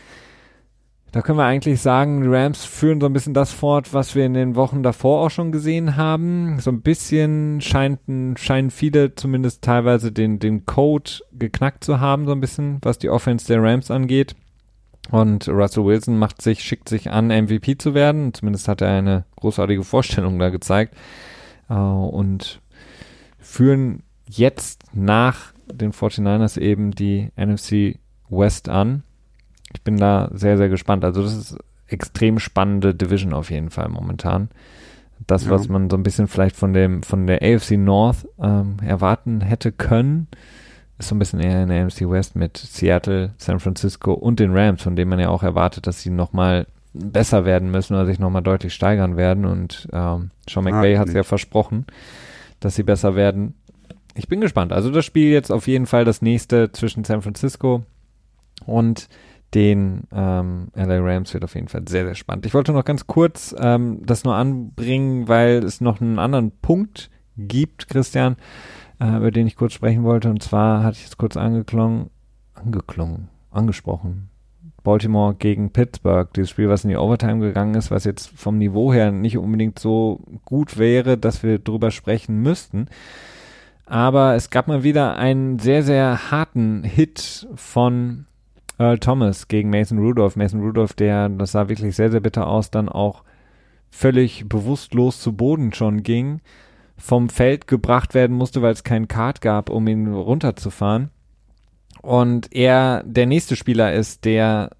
Da 1.12 1.22
können 1.22 1.38
wir 1.38 1.44
eigentlich 1.44 1.80
sagen, 1.80 2.22
die 2.22 2.28
Rams 2.28 2.64
führen 2.64 3.00
so 3.00 3.06
ein 3.06 3.12
bisschen 3.12 3.34
das 3.34 3.52
fort, 3.52 3.94
was 3.94 4.16
wir 4.16 4.26
in 4.26 4.34
den 4.34 4.56
Wochen 4.56 4.82
davor 4.82 5.24
auch 5.24 5.30
schon 5.30 5.52
gesehen 5.52 5.94
haben. 5.94 6.58
So 6.58 6.72
ein 6.72 6.82
bisschen 6.82 7.60
scheinen, 7.60 8.36
scheinen 8.36 8.72
viele 8.72 9.14
zumindest 9.14 9.62
teilweise 9.62 10.10
den, 10.10 10.40
den 10.40 10.66
Code 10.66 11.08
geknackt 11.30 11.84
zu 11.84 12.00
haben, 12.00 12.26
so 12.26 12.32
ein 12.32 12.40
bisschen, 12.40 12.78
was 12.82 12.98
die 12.98 13.10
Offense 13.10 13.46
der 13.46 13.62
Rams 13.62 13.92
angeht. 13.92 14.34
Und 15.12 15.46
Russell 15.46 15.84
Wilson 15.84 16.18
macht 16.18 16.42
sich, 16.42 16.64
schickt 16.64 16.88
sich 16.88 17.12
an, 17.12 17.28
MVP 17.28 17.78
zu 17.78 17.94
werden. 17.94 18.34
Zumindest 18.34 18.66
hat 18.66 18.80
er 18.80 18.88
eine 18.88 19.24
großartige 19.36 19.84
Vorstellung 19.84 20.40
da 20.40 20.50
gezeigt. 20.50 20.96
Uh, 21.70 22.08
und 22.08 22.60
führen 23.38 24.02
jetzt 24.28 24.82
nach 24.92 25.53
den 25.72 25.92
49ers 25.92 26.58
eben 26.58 26.92
die 26.92 27.30
NFC 27.36 27.98
West 28.28 28.68
an. 28.68 29.02
Ich 29.72 29.82
bin 29.82 29.96
da 29.96 30.30
sehr, 30.32 30.56
sehr 30.56 30.68
gespannt. 30.68 31.04
Also 31.04 31.22
das 31.22 31.36
ist 31.36 31.58
extrem 31.86 32.38
spannende 32.38 32.94
Division 32.94 33.32
auf 33.32 33.50
jeden 33.50 33.70
Fall 33.70 33.88
momentan. 33.88 34.48
Das, 35.26 35.44
ja. 35.44 35.50
was 35.50 35.68
man 35.68 35.90
so 35.90 35.96
ein 35.96 36.02
bisschen 36.02 36.28
vielleicht 36.28 36.56
von 36.56 36.72
dem, 36.72 37.02
von 37.02 37.26
der 37.26 37.42
AFC 37.42 37.72
North 37.72 38.28
ähm, 38.40 38.76
erwarten 38.84 39.40
hätte 39.40 39.72
können, 39.72 40.28
ist 40.98 41.08
so 41.08 41.14
ein 41.14 41.18
bisschen 41.18 41.40
eher 41.40 41.62
in 41.62 41.68
der 41.68 41.82
AMC 41.82 42.10
West 42.10 42.36
mit 42.36 42.56
Seattle, 42.56 43.32
San 43.36 43.60
Francisco 43.60 44.12
und 44.12 44.40
den 44.40 44.56
Rams, 44.56 44.82
von 44.82 44.96
denen 44.96 45.10
man 45.10 45.20
ja 45.20 45.28
auch 45.28 45.42
erwartet, 45.42 45.86
dass 45.86 46.02
sie 46.02 46.10
nochmal 46.10 46.66
besser 46.92 47.44
werden 47.44 47.70
müssen 47.70 47.94
oder 47.94 48.06
sich 48.06 48.18
nochmal 48.18 48.42
deutlich 48.42 48.74
steigern 48.74 49.16
werden. 49.16 49.44
Und 49.44 49.88
ähm, 49.92 50.30
Sean 50.48 50.64
McVay 50.64 50.96
hat 50.96 51.08
es 51.08 51.14
ja 51.14 51.24
versprochen, 51.24 51.86
dass 52.60 52.76
sie 52.76 52.84
besser 52.84 53.16
werden. 53.16 53.54
Ich 54.14 54.28
bin 54.28 54.40
gespannt. 54.40 54.72
Also 54.72 54.90
das 54.90 55.04
Spiel 55.04 55.30
jetzt 55.30 55.50
auf 55.50 55.66
jeden 55.66 55.86
Fall 55.86 56.04
das 56.04 56.22
nächste 56.22 56.70
zwischen 56.72 57.04
San 57.04 57.22
Francisco 57.22 57.84
und 58.66 59.08
den 59.54 60.04
ähm, 60.12 60.68
LA 60.74 60.98
Rams 61.00 61.32
wird 61.32 61.44
auf 61.44 61.54
jeden 61.54 61.68
Fall 61.68 61.82
sehr, 61.88 62.04
sehr 62.04 62.14
spannend. 62.14 62.46
Ich 62.46 62.54
wollte 62.54 62.72
noch 62.72 62.84
ganz 62.84 63.06
kurz 63.06 63.54
ähm, 63.58 64.00
das 64.04 64.24
nur 64.24 64.34
anbringen, 64.34 65.28
weil 65.28 65.62
es 65.64 65.80
noch 65.80 66.00
einen 66.00 66.18
anderen 66.18 66.50
Punkt 66.60 67.10
gibt, 67.36 67.88
Christian 67.88 68.36
äh, 69.00 69.16
über 69.16 69.30
den 69.30 69.46
ich 69.46 69.56
kurz 69.56 69.72
sprechen 69.72 70.04
wollte. 70.04 70.30
Und 70.30 70.42
zwar 70.42 70.82
hatte 70.82 70.98
ich 70.98 71.06
es 71.06 71.16
kurz 71.16 71.36
angeklungen, 71.36 72.10
angeklungen, 72.54 73.28
angesprochen. 73.50 74.30
Baltimore 74.82 75.34
gegen 75.34 75.70
Pittsburgh, 75.70 76.30
dieses 76.34 76.50
Spiel, 76.50 76.68
was 76.68 76.84
in 76.84 76.90
die 76.90 76.96
Overtime 76.96 77.40
gegangen 77.40 77.74
ist, 77.74 77.90
was 77.90 78.04
jetzt 78.04 78.28
vom 78.38 78.58
Niveau 78.58 78.92
her 78.92 79.12
nicht 79.12 79.38
unbedingt 79.38 79.78
so 79.78 80.20
gut 80.44 80.76
wäre, 80.76 81.16
dass 81.16 81.42
wir 81.42 81.58
drüber 81.58 81.90
sprechen 81.90 82.42
müssten. 82.42 82.88
Aber 83.86 84.34
es 84.34 84.50
gab 84.50 84.68
mal 84.68 84.82
wieder 84.82 85.16
einen 85.16 85.58
sehr, 85.58 85.82
sehr 85.82 86.30
harten 86.30 86.84
Hit 86.84 87.46
von 87.54 88.26
Earl 88.78 88.98
Thomas 88.98 89.48
gegen 89.48 89.70
Mason 89.70 89.98
Rudolph. 89.98 90.36
Mason 90.36 90.60
Rudolph, 90.60 90.94
der, 90.94 91.28
das 91.28 91.52
sah 91.52 91.68
wirklich 91.68 91.94
sehr, 91.94 92.10
sehr 92.10 92.20
bitter 92.20 92.46
aus, 92.46 92.70
dann 92.70 92.88
auch 92.88 93.24
völlig 93.90 94.48
bewusstlos 94.48 95.20
zu 95.20 95.34
Boden 95.34 95.72
schon 95.72 96.02
ging 96.02 96.40
vom 96.96 97.28
Feld 97.28 97.66
gebracht 97.66 98.14
werden 98.14 98.36
musste, 98.36 98.62
weil 98.62 98.72
es 98.72 98.84
keinen 98.84 99.08
Kart 99.08 99.40
gab, 99.40 99.70
um 99.70 99.86
ihn 99.88 100.12
runterzufahren. 100.12 101.10
Und 102.02 102.54
er 102.54 103.02
der 103.04 103.26
nächste 103.26 103.56
Spieler 103.56 103.92
ist, 103.92 104.24
der 104.24 104.70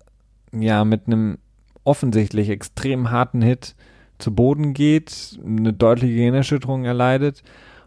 ja 0.53 0.85
mit 0.85 1.07
einem 1.07 1.39
offensichtlich 1.85 2.51
extrem 2.51 3.11
harten 3.11 3.43
Hit 3.43 3.75
zu 4.19 4.35
Boden 4.35 4.75
geht, 4.75 5.39
eine 5.45 5.73
deutliche 5.73 6.15
Gehirnerschütterung 6.15 6.85
erleidet 6.85 7.43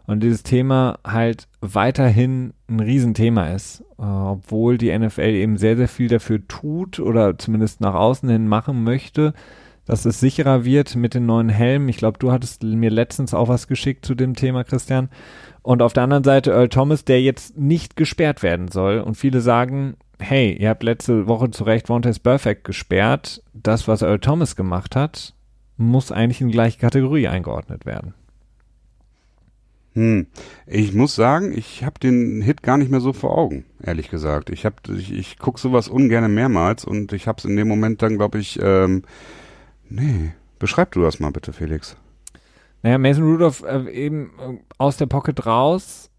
und 0.08 0.22
dieses 0.22 0.42
Thema 0.42 0.98
halt 1.06 1.48
weiterhin 1.60 2.54
ein 2.66 2.80
Riesenthema 2.80 3.48
ist, 3.48 3.84
äh, 3.98 4.04
obwohl 4.04 4.78
die 4.78 4.98
NFL 4.98 5.20
eben 5.20 5.58
sehr, 5.58 5.76
sehr 5.76 5.86
viel 5.86 6.08
dafür 6.08 6.48
tut 6.48 6.98
oder 6.98 7.36
zumindest 7.36 7.82
nach 7.82 7.92
außen 7.92 8.26
hin 8.26 8.48
machen 8.48 8.84
möchte, 8.84 9.34
dass 9.84 10.06
es 10.06 10.18
sicherer 10.18 10.64
wird 10.64 10.96
mit 10.96 11.12
den 11.12 11.26
neuen 11.26 11.50
Helmen. 11.50 11.90
Ich 11.90 11.98
glaube, 11.98 12.18
du 12.18 12.32
hattest 12.32 12.62
mir 12.62 12.88
letztens 12.88 13.34
auch 13.34 13.48
was 13.48 13.68
geschickt 13.68 14.06
zu 14.06 14.14
dem 14.14 14.34
Thema, 14.34 14.64
Christian. 14.64 15.10
Und 15.60 15.82
auf 15.82 15.92
der 15.92 16.04
anderen 16.04 16.24
Seite 16.24 16.52
Earl 16.52 16.70
Thomas, 16.70 17.04
der 17.04 17.20
jetzt 17.20 17.58
nicht 17.58 17.94
gesperrt 17.94 18.42
werden 18.42 18.68
soll. 18.68 19.00
Und 19.00 19.16
viele 19.16 19.42
sagen, 19.42 19.98
hey, 20.18 20.56
ihr 20.58 20.70
habt 20.70 20.84
letzte 20.84 21.26
Woche 21.26 21.50
zu 21.50 21.64
Recht 21.64 21.88
Vontaze 21.88 22.20
Perfect 22.20 22.64
gesperrt. 22.64 23.42
Das, 23.52 23.86
was 23.86 24.00
Earl 24.00 24.20
Thomas 24.20 24.56
gemacht 24.56 24.96
hat, 24.96 25.34
muss 25.76 26.12
eigentlich 26.12 26.40
in 26.40 26.48
die 26.48 26.54
gleiche 26.54 26.78
Kategorie 26.78 27.28
eingeordnet 27.28 27.84
werden. 27.84 28.14
Hm. 29.98 30.26
Ich 30.66 30.94
muss 30.94 31.14
sagen, 31.14 31.56
ich 31.56 31.84
habe 31.84 31.98
den 31.98 32.40
Hit 32.40 32.62
gar 32.62 32.78
nicht 32.78 32.90
mehr 32.90 33.00
so 33.00 33.12
vor 33.12 33.36
Augen, 33.36 33.64
ehrlich 33.82 34.10
gesagt. 34.10 34.50
Ich, 34.50 34.64
hab, 34.64 34.88
ich, 34.88 35.12
ich 35.12 35.38
gucke 35.38 35.60
sowas 35.60 35.88
ungern 35.88 36.32
mehrmals 36.32 36.84
und 36.84 37.12
ich 37.12 37.26
habe 37.26 37.38
es 37.38 37.44
in 37.44 37.56
dem 37.56 37.68
Moment 37.68 38.02
dann, 38.02 38.16
glaube 38.16 38.38
ich, 38.38 38.58
ähm, 38.62 39.02
Nee. 39.90 40.32
Beschreib 40.58 40.92
du 40.92 41.02
das 41.02 41.20
mal 41.20 41.30
bitte, 41.30 41.52
Felix. 41.52 41.96
Naja, 42.82 42.98
Mason 42.98 43.24
Rudolph 43.24 43.62
äh, 43.62 43.90
eben 43.90 44.30
äh, 44.38 44.58
aus 44.78 44.96
der 44.96 45.06
Pocket 45.06 45.46
raus 45.46 46.10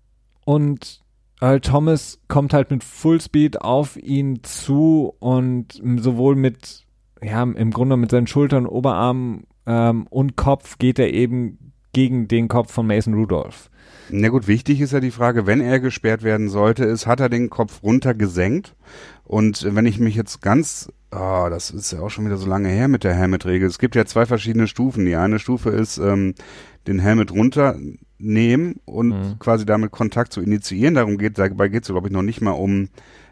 und 0.46 1.02
Earl 1.42 1.62
Thomas 1.62 2.20
kommt 2.28 2.54
halt 2.54 2.70
mit 2.70 2.84
Fullspeed 2.84 3.62
auf 3.62 3.96
ihn 3.96 4.44
zu 4.44 5.14
und 5.20 5.82
sowohl 5.98 6.36
mit, 6.36 6.86
ja, 7.22 7.44
im 7.44 7.72
Grunde 7.72 7.96
mit 7.96 8.12
seinen 8.12 8.28
Schultern, 8.28 8.66
Oberarmen 8.66 9.46
ähm, 9.66 10.06
und 10.08 10.36
Kopf 10.36 10.78
geht 10.80 11.00
er 11.00 11.14
eben 11.14 11.69
gegen 11.94 12.28
den 12.28 12.48
Kopf 12.48 12.72
von 12.72 12.88
Mason 12.88 13.14
Rudolph. 13.14 13.70
Na 14.12 14.30
gut, 14.30 14.48
wichtig 14.48 14.82
ist 14.82 14.94
ja 14.94 15.00
die 15.00 15.12
Frage, 15.12 15.46
wenn 15.46 15.62
er 15.62 15.80
gesperrt 15.80 16.24
werden 16.24 16.50
sollte, 16.50 16.84
ist, 16.86 17.06
hat 17.06 17.20
er 17.20 17.30
den 17.30 17.50
Kopf 17.50 17.84
runtergesenkt? 17.84 18.76
Und 19.24 19.68
wenn 19.76 19.86
ich 19.86 20.00
mich 20.00 20.16
jetzt 20.16 20.42
ganz 20.42 20.92
oh, 21.12 21.48
das 21.50 21.72
ist 21.72 21.92
ja 21.92 22.00
auch 22.00 22.10
schon 22.10 22.26
wieder 22.26 22.38
so 22.38 22.48
lange 22.48 22.70
her 22.70 22.88
mit 22.88 23.04
der 23.04 23.14
Helmet-Regel. 23.14 23.68
Es 23.68 23.80
gibt 23.80 23.96
ja 23.96 24.06
zwei 24.06 24.26
verschiedene 24.26 24.68
Stufen. 24.68 25.06
Die 25.06 25.16
eine 25.16 25.40
Stufe 25.40 25.70
ist, 25.70 25.98
ähm, 25.98 26.36
den 26.88 27.00
Helmet 27.00 27.32
runternehmen 27.32 28.76
und 28.86 29.10
mhm. 29.10 29.40
quasi 29.40 29.66
damit 29.66 29.92
Kontakt 29.92 30.34
zu 30.34 30.42
initiieren. 30.42 30.96
Darum 30.96 31.18
geht, 31.18 31.38
dabei 31.38 31.68
geht 31.68 31.84
es, 31.84 31.90
glaube 31.90 32.08
ich, 32.08 32.14
noch 32.14 32.22
nicht 32.22 32.42
mal 32.42 32.52
um, 32.52 32.90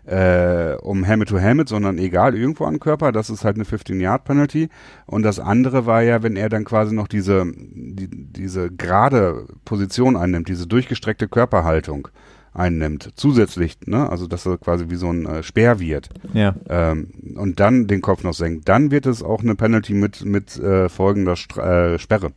äh, 0.08 0.76
um 0.82 1.04
Helmet 1.04 1.30
to 1.30 1.38
Helmet, 1.38 1.70
sondern 1.70 1.98
egal, 1.98 2.36
irgendwo 2.36 2.66
an 2.66 2.80
Körper. 2.80 3.12
Das 3.12 3.30
ist 3.30 3.44
halt 3.44 3.56
eine 3.56 3.66
15-Yard-Penalty. 3.66 4.70
Und 5.06 5.24
das 5.24 5.40
andere 5.40 5.86
war 5.86 6.02
ja, 6.02 6.24
wenn 6.24 6.36
er 6.36 6.50
dann 6.50 6.64
quasi 6.64 6.96
noch 6.96 7.08
diese, 7.08 7.46
die, 7.46 8.08
diese 8.10 8.72
gerade 8.72 9.46
Position 9.66 10.16
einnimmt, 10.16 10.48
diese 10.48 10.68
durchgestreckte 10.68 11.28
Körperhaltung 11.28 12.08
einnimmt, 12.54 13.12
zusätzlich, 13.16 13.78
ne, 13.86 14.10
also 14.10 14.26
dass 14.26 14.46
er 14.48 14.58
quasi 14.58 14.86
wie 14.90 14.96
so 14.96 15.12
ein 15.12 15.26
äh, 15.26 15.44
Speer 15.44 15.80
wird. 15.80 16.10
Ja. 16.34 16.56
Ähm, 16.70 17.12
und 17.36 17.60
dann 17.60 17.88
den 17.88 18.02
Kopf 18.02 18.24
noch 18.24 18.34
senkt, 18.34 18.68
dann 18.68 18.90
wird 18.90 19.06
es 19.06 19.22
auch 19.22 19.42
eine 19.42 19.56
Penalty 19.56 19.94
mit 19.94 20.26
mit 20.26 20.58
äh, 20.58 20.90
folgender 20.90 21.36
Stra 21.36 21.94
äh, 21.94 22.00
Sperre. 22.00 22.32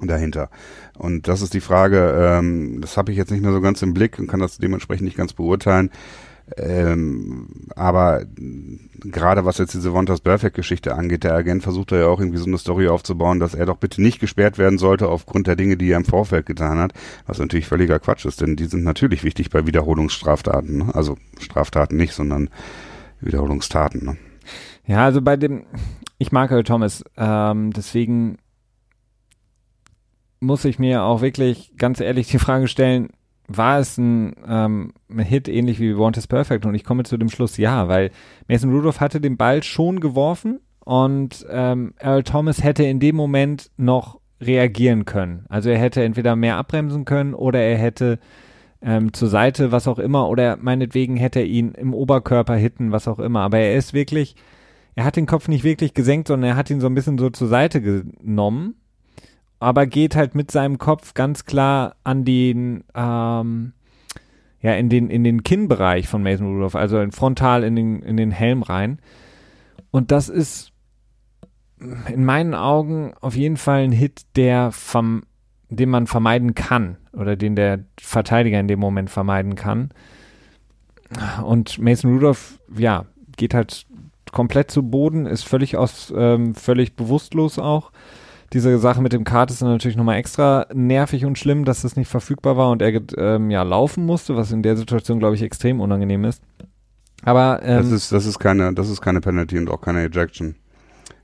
dahinter. 0.00 0.48
Und 0.96 1.28
das 1.28 1.42
ist 1.42 1.54
die 1.54 1.60
Frage, 1.60 2.14
ähm, 2.16 2.80
das 2.80 2.96
habe 2.96 3.12
ich 3.12 3.18
jetzt 3.18 3.30
nicht 3.30 3.42
mehr 3.42 3.52
so 3.52 3.60
ganz 3.60 3.82
im 3.82 3.94
Blick 3.94 4.18
und 4.18 4.26
kann 4.26 4.40
das 4.40 4.58
dementsprechend 4.58 5.04
nicht 5.04 5.16
ganz 5.16 5.32
beurteilen. 5.32 5.90
Ähm, 6.58 7.48
aber 7.74 8.26
gerade 9.00 9.46
was 9.46 9.58
jetzt 9.58 9.72
diese 9.72 9.94
Wonders 9.94 10.20
Perfect-Geschichte 10.20 10.94
angeht, 10.94 11.24
der 11.24 11.34
Agent 11.34 11.62
versucht 11.62 11.92
da 11.92 11.96
ja 11.96 12.06
auch 12.06 12.20
irgendwie 12.20 12.38
so 12.38 12.46
eine 12.46 12.58
Story 12.58 12.88
aufzubauen, 12.88 13.40
dass 13.40 13.54
er 13.54 13.64
doch 13.64 13.78
bitte 13.78 14.02
nicht 14.02 14.20
gesperrt 14.20 14.58
werden 14.58 14.78
sollte 14.78 15.08
aufgrund 15.08 15.46
der 15.46 15.56
Dinge, 15.56 15.78
die 15.78 15.90
er 15.90 15.96
im 15.96 16.04
Vorfeld 16.04 16.44
getan 16.44 16.78
hat, 16.78 16.92
was 17.26 17.38
natürlich 17.38 17.66
völliger 17.66 17.98
Quatsch 17.98 18.26
ist, 18.26 18.42
denn 18.42 18.56
die 18.56 18.66
sind 18.66 18.84
natürlich 18.84 19.24
wichtig 19.24 19.48
bei 19.48 19.66
Wiederholungsstraftaten. 19.66 20.78
Ne? 20.78 20.94
Also 20.94 21.16
Straftaten 21.38 21.96
nicht, 21.96 22.12
sondern 22.12 22.50
Wiederholungstaten. 23.20 24.04
Ne? 24.04 24.16
Ja, 24.86 25.04
also 25.04 25.22
bei 25.22 25.36
dem, 25.36 25.64
ich 26.18 26.30
mag 26.30 26.50
Earl 26.50 26.64
Thomas, 26.64 27.04
ähm, 27.16 27.72
deswegen 27.72 28.36
muss 30.40 30.66
ich 30.66 30.78
mir 30.78 31.04
auch 31.04 31.22
wirklich 31.22 31.72
ganz 31.78 32.00
ehrlich 32.00 32.28
die 32.28 32.38
Frage 32.38 32.68
stellen, 32.68 33.08
war 33.46 33.78
es 33.78 33.98
ein, 33.98 34.34
ähm, 34.46 34.92
Hit 35.16 35.48
ähnlich 35.48 35.80
wie 35.80 35.96
Want 35.96 36.16
is 36.16 36.26
Perfect? 36.26 36.66
Und 36.66 36.74
ich 36.74 36.84
komme 36.84 37.04
zu 37.04 37.16
dem 37.16 37.28
Schluss, 37.28 37.56
ja, 37.56 37.88
weil 37.88 38.10
Mason 38.48 38.72
Rudolph 38.72 39.00
hatte 39.00 39.20
den 39.20 39.36
Ball 39.36 39.62
schon 39.62 40.00
geworfen 40.00 40.60
und 40.84 41.46
ähm, 41.50 41.94
Earl 41.98 42.22
Thomas 42.22 42.62
hätte 42.62 42.84
in 42.84 43.00
dem 43.00 43.16
Moment 43.16 43.70
noch 43.76 44.20
reagieren 44.40 45.04
können. 45.04 45.44
Also 45.48 45.70
er 45.70 45.78
hätte 45.78 46.02
entweder 46.02 46.36
mehr 46.36 46.56
abbremsen 46.56 47.04
können 47.04 47.34
oder 47.34 47.60
er 47.60 47.78
hätte 47.78 48.18
ähm, 48.82 49.12
zur 49.12 49.28
Seite, 49.28 49.72
was 49.72 49.88
auch 49.88 49.98
immer, 49.98 50.28
oder 50.28 50.56
meinetwegen 50.56 51.16
hätte 51.16 51.40
er 51.40 51.46
ihn 51.46 51.72
im 51.72 51.94
Oberkörper 51.94 52.54
hitten, 52.54 52.92
was 52.92 53.08
auch 53.08 53.18
immer. 53.18 53.40
Aber 53.40 53.58
er 53.58 53.76
ist 53.76 53.94
wirklich, 53.94 54.36
er 54.94 55.04
hat 55.04 55.16
den 55.16 55.26
Kopf 55.26 55.48
nicht 55.48 55.64
wirklich 55.64 55.94
gesenkt, 55.94 56.28
sondern 56.28 56.50
er 56.50 56.56
hat 56.56 56.70
ihn 56.70 56.80
so 56.80 56.86
ein 56.86 56.94
bisschen 56.94 57.18
so 57.18 57.30
zur 57.30 57.48
Seite 57.48 57.80
genommen 57.80 58.74
aber 59.64 59.86
geht 59.86 60.14
halt 60.14 60.34
mit 60.34 60.50
seinem 60.50 60.76
Kopf 60.76 61.14
ganz 61.14 61.46
klar 61.46 61.96
an 62.04 62.26
den, 62.26 62.84
ähm, 62.94 63.72
ja, 64.60 64.74
in 64.74 64.90
den, 64.90 65.08
in 65.08 65.24
den 65.24 65.42
Kinnbereich 65.42 66.06
von 66.06 66.22
Mason 66.22 66.48
Rudolph, 66.48 66.74
also 66.74 67.00
in 67.00 67.12
frontal 67.12 67.64
in 67.64 67.74
den, 67.74 68.02
in 68.02 68.18
den 68.18 68.30
Helm 68.30 68.62
rein. 68.62 68.98
Und 69.90 70.10
das 70.10 70.28
ist 70.28 70.70
in 72.12 72.26
meinen 72.26 72.52
Augen 72.54 73.14
auf 73.22 73.36
jeden 73.36 73.56
Fall 73.56 73.84
ein 73.84 73.92
Hit, 73.92 74.26
der 74.36 74.70
vom, 74.70 75.22
den 75.70 75.88
man 75.88 76.06
vermeiden 76.06 76.54
kann 76.54 76.98
oder 77.14 77.34
den 77.34 77.56
der 77.56 77.84
Verteidiger 77.98 78.60
in 78.60 78.68
dem 78.68 78.80
Moment 78.80 79.08
vermeiden 79.08 79.54
kann. 79.54 79.92
Und 81.42 81.78
Mason 81.78 82.12
Rudolph, 82.12 82.60
ja, 82.76 83.06
geht 83.38 83.54
halt 83.54 83.86
komplett 84.30 84.70
zu 84.70 84.82
Boden, 84.82 85.24
ist 85.24 85.44
völlig 85.44 85.78
aus, 85.78 86.12
ähm, 86.14 86.54
völlig 86.54 86.96
bewusstlos 86.96 87.58
auch 87.58 87.92
diese 88.54 88.78
Sache 88.78 89.02
mit 89.02 89.12
dem 89.12 89.24
Kart 89.24 89.50
ist 89.50 89.60
dann 89.60 89.68
natürlich 89.68 89.96
nochmal 89.96 90.16
extra 90.16 90.66
nervig 90.72 91.24
und 91.24 91.38
schlimm, 91.38 91.64
dass 91.64 91.82
das 91.82 91.96
nicht 91.96 92.08
verfügbar 92.08 92.56
war 92.56 92.70
und 92.70 92.80
er 92.80 93.02
ähm, 93.18 93.50
ja 93.50 93.62
laufen 93.62 94.06
musste, 94.06 94.36
was 94.36 94.52
in 94.52 94.62
der 94.62 94.76
Situation, 94.76 95.18
glaube 95.18 95.34
ich, 95.34 95.42
extrem 95.42 95.80
unangenehm 95.80 96.24
ist. 96.24 96.42
Aber 97.24 97.60
ähm, 97.62 97.78
das 97.78 97.90
ist 97.90 98.12
das 98.12 98.26
ist 98.26 98.38
keine 98.38 98.72
das 98.72 98.88
ist 98.88 99.00
keine 99.00 99.20
Penalty 99.20 99.58
und 99.58 99.70
auch 99.70 99.80
keine 99.80 100.04
Ejection. 100.04 100.54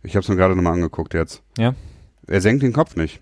Ich 0.02 0.16
habe 0.16 0.22
es 0.22 0.28
mir 0.28 0.36
gerade 0.36 0.56
nochmal 0.56 0.74
angeguckt 0.74 1.14
jetzt. 1.14 1.42
Ja. 1.56 1.74
Er 2.26 2.40
senkt 2.40 2.62
den 2.62 2.72
Kopf 2.72 2.96
nicht. 2.96 3.20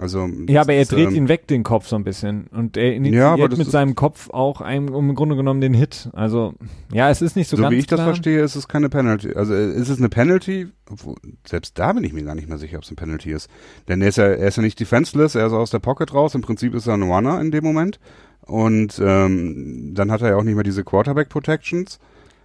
Also 0.00 0.28
ja, 0.48 0.62
aber 0.62 0.72
er 0.72 0.86
dreht 0.86 1.10
ähm, 1.10 1.14
ihn 1.14 1.28
weg 1.28 1.46
den 1.46 1.62
Kopf 1.62 1.86
so 1.86 1.94
ein 1.94 2.02
bisschen 2.02 2.48
und 2.48 2.76
er 2.76 2.94
initiiert 2.94 3.38
ja, 3.38 3.56
mit 3.56 3.70
seinem 3.70 3.94
Kopf 3.94 4.28
auch 4.30 4.60
einem, 4.60 4.92
im 4.92 5.14
Grunde 5.14 5.36
genommen 5.36 5.60
den 5.60 5.72
Hit. 5.72 6.10
Also 6.14 6.54
ja, 6.92 7.10
es 7.10 7.22
ist 7.22 7.36
nicht 7.36 7.48
so, 7.48 7.56
so 7.56 7.62
ganz 7.62 7.74
wie 7.74 7.78
ich 7.78 7.86
klar. 7.86 7.98
das 7.98 8.06
verstehe, 8.06 8.42
ist 8.42 8.56
es 8.56 8.66
keine 8.66 8.88
Penalty. 8.88 9.34
Also 9.34 9.54
ist 9.54 9.88
es 9.88 9.98
eine 9.98 10.08
Penalty? 10.08 10.66
Obwohl, 10.90 11.14
selbst 11.46 11.78
da 11.78 11.92
bin 11.92 12.02
ich 12.02 12.12
mir 12.12 12.24
gar 12.24 12.34
nicht 12.34 12.48
mehr 12.48 12.58
sicher, 12.58 12.76
ob 12.78 12.82
es 12.82 12.88
eine 12.88 12.96
Penalty 12.96 13.30
ist. 13.30 13.48
Denn 13.86 14.02
er 14.02 14.08
ist 14.08 14.18
ja 14.18 14.24
er 14.24 14.48
ist 14.48 14.56
ja 14.56 14.64
nicht 14.64 14.80
defenseless, 14.80 15.36
er 15.36 15.46
ist 15.46 15.52
aus 15.52 15.70
der 15.70 15.78
Pocket 15.78 16.12
raus. 16.12 16.34
Im 16.34 16.42
Prinzip 16.42 16.74
ist 16.74 16.88
er 16.88 16.94
ein 16.94 17.02
Runner 17.02 17.40
in 17.40 17.52
dem 17.52 17.62
Moment 17.62 18.00
und 18.46 19.00
ähm, 19.02 19.92
dann 19.94 20.10
hat 20.10 20.22
er 20.22 20.30
ja 20.30 20.36
auch 20.36 20.42
nicht 20.42 20.54
mehr 20.54 20.64
diese 20.64 20.82
Quarterback 20.82 21.28
Protections. 21.28 22.00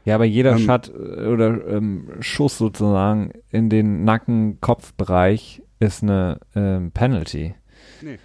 Ja, 0.05 0.15
aber 0.15 0.25
jeder 0.25 0.51
ähm, 0.51 0.59
Shot 0.59 0.89
äh, 0.89 1.25
oder 1.25 1.67
ähm, 1.67 2.09
Schuss 2.19 2.57
sozusagen 2.57 3.31
in 3.49 3.69
den 3.69 4.03
Nacken-Kopfbereich 4.05 5.63
ist 5.79 6.03
eine 6.03 6.39
ähm, 6.55 6.91
Penalty. 6.91 7.55
Nee. 8.01 8.19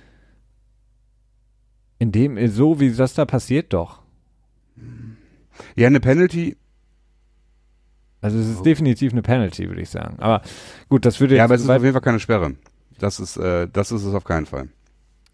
In 1.99 2.13
dem, 2.13 2.49
so 2.49 2.81
wie 2.81 2.93
das 2.93 3.15
da 3.15 3.25
passiert, 3.25 3.73
doch. 3.73 4.03
Ja, 5.77 5.87
eine 5.87 6.01
Penalty. 6.01 6.57
Also 8.21 8.39
es 8.39 8.49
ist 8.49 8.61
oh. 8.61 8.63
definitiv 8.63 9.13
eine 9.13 9.23
Penalty, 9.23 9.69
würde 9.69 9.83
ich 9.83 9.91
sagen. 9.91 10.19
Aber 10.19 10.43
gut, 10.89 11.05
das 11.05 11.21
würde. 11.21 11.37
Ja, 11.37 11.45
aber 11.45 11.55
es 11.55 11.63
ist 11.63 11.71
auf 11.71 11.83
jeden 11.83 11.93
Fall 11.93 12.03
keine 12.03 12.21
Sperre. 12.21 12.55
Das 12.99 13.21
ist, 13.21 13.37
äh, 13.37 13.69
das 13.73 13.93
ist 13.93 14.03
es 14.05 14.15
auf 14.15 14.25
keinen 14.25 14.47
Fall. 14.47 14.69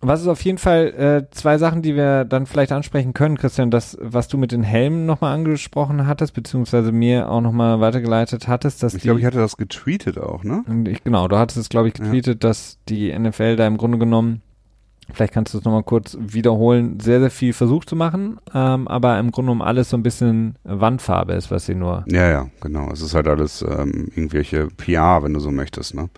Was 0.02 0.22
ist 0.22 0.28
auf 0.28 0.42
jeden 0.42 0.58
Fall 0.58 1.28
äh, 1.28 1.30
zwei 1.30 1.58
Sachen, 1.58 1.82
die 1.82 1.94
wir 1.94 2.24
dann 2.24 2.46
vielleicht 2.46 2.72
ansprechen 2.72 3.12
können, 3.12 3.36
Christian, 3.36 3.70
das, 3.70 3.98
was 4.00 4.28
du 4.28 4.38
mit 4.38 4.50
den 4.50 4.62
Helmen 4.62 5.04
nochmal 5.04 5.34
angesprochen 5.34 6.06
hattest, 6.06 6.32
beziehungsweise 6.32 6.90
mir 6.90 7.30
auch 7.30 7.42
nochmal 7.42 7.80
weitergeleitet 7.80 8.48
hattest, 8.48 8.82
dass 8.82 8.94
Ich 8.94 9.02
glaube, 9.02 9.20
ich 9.20 9.26
hatte 9.26 9.38
das 9.38 9.58
getweetet 9.58 10.18
auch, 10.18 10.42
ne? 10.42 10.64
Ich, 10.88 11.04
genau, 11.04 11.28
du 11.28 11.36
hattest 11.36 11.58
es, 11.58 11.68
glaube 11.68 11.88
ich, 11.88 11.94
getweetet, 11.94 12.42
ja. 12.42 12.48
dass 12.48 12.78
die 12.88 13.16
NFL 13.16 13.56
da 13.56 13.66
im 13.66 13.76
Grunde 13.76 13.98
genommen, 13.98 14.40
vielleicht 15.14 15.32
kannst 15.32 15.54
du 15.54 15.58
es 15.58 15.64
nochmal 15.64 15.82
kurz 15.82 16.16
wiederholen, 16.20 17.00
sehr, 17.00 17.20
sehr 17.20 17.30
viel 17.30 17.52
versucht 17.52 17.88
zu 17.88 17.96
machen, 17.96 18.38
ähm, 18.54 18.88
aber 18.88 19.18
im 19.18 19.30
Grunde 19.30 19.50
genommen 19.50 19.62
alles 19.62 19.90
so 19.90 19.96
ein 19.96 20.02
bisschen 20.02 20.56
Wandfarbe 20.64 21.32
ist, 21.34 21.50
was 21.50 21.66
sie 21.66 21.74
nur. 21.74 22.04
Ja, 22.08 22.28
ja, 22.28 22.46
genau. 22.60 22.90
Es 22.92 23.02
ist 23.02 23.14
halt 23.14 23.28
alles 23.28 23.62
ähm, 23.62 24.08
irgendwelche 24.14 24.68
PR, 24.68 25.22
wenn 25.22 25.34
du 25.34 25.40
so 25.40 25.50
möchtest, 25.50 25.94
ne? 25.94 26.08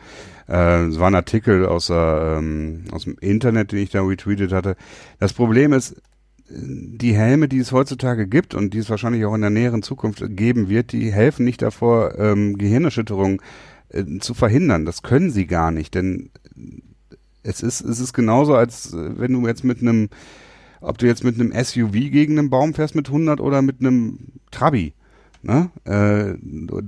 Äh, 0.49 0.87
es 0.87 0.99
war 0.99 1.09
ein 1.09 1.15
Artikel 1.15 1.67
aus, 1.67 1.91
ähm, 1.93 2.85
aus 2.93 3.05
dem 3.05 3.17
Internet, 3.21 3.73
den 3.73 3.79
ich 3.79 3.91
da 3.91 4.03
retweetet 4.03 4.53
hatte. 4.53 4.77
Das 5.19 5.33
Problem 5.33 5.73
ist, 5.73 5.97
die 6.55 7.15
Helme, 7.15 7.49
die 7.49 7.59
es 7.59 7.73
heutzutage 7.73 8.27
gibt 8.27 8.55
und 8.55 8.75
die 8.75 8.79
es 8.79 8.91
wahrscheinlich 8.91 9.25
auch 9.25 9.35
in 9.35 9.41
der 9.41 9.51
näheren 9.51 9.83
Zukunft 9.83 10.23
geben 10.29 10.69
wird, 10.69 10.93
die 10.93 11.13
helfen 11.13 11.45
nicht 11.45 11.63
davor, 11.63 12.19
ähm, 12.19 12.59
Gehirnerschütterungen 12.59 13.41
äh, 13.89 14.05
zu 14.21 14.35
verhindern. 14.35 14.85
Das 14.85 15.03
können 15.03 15.31
sie 15.31 15.47
gar 15.47 15.71
nicht, 15.71 15.95
denn 15.95 16.31
es 17.43 17.63
ist, 17.63 17.81
es 17.81 18.01
ist 18.01 18.13
genauso, 18.13 18.55
als 18.55 18.93
äh, 18.93 19.19
wenn 19.19 19.33
du 19.33 19.47
jetzt 19.47 19.65
mit 19.65 19.81
einem, 19.81 20.09
ob 20.81 20.99
du 20.99 21.07
jetzt 21.07 21.25
mit 21.25 21.41
einem 21.41 21.53
SUV 21.53 21.93
gegen 21.93 22.39
einen 22.39 22.51
Baum 22.51 22.75
fährst 22.75 22.95
mit 22.95 23.09
100 23.09 23.41
oder 23.41 23.63
mit 23.63 23.81
einem 23.81 24.19
Trabi. 24.51 24.95
Ne? 25.43 25.71
Äh, 25.85 26.39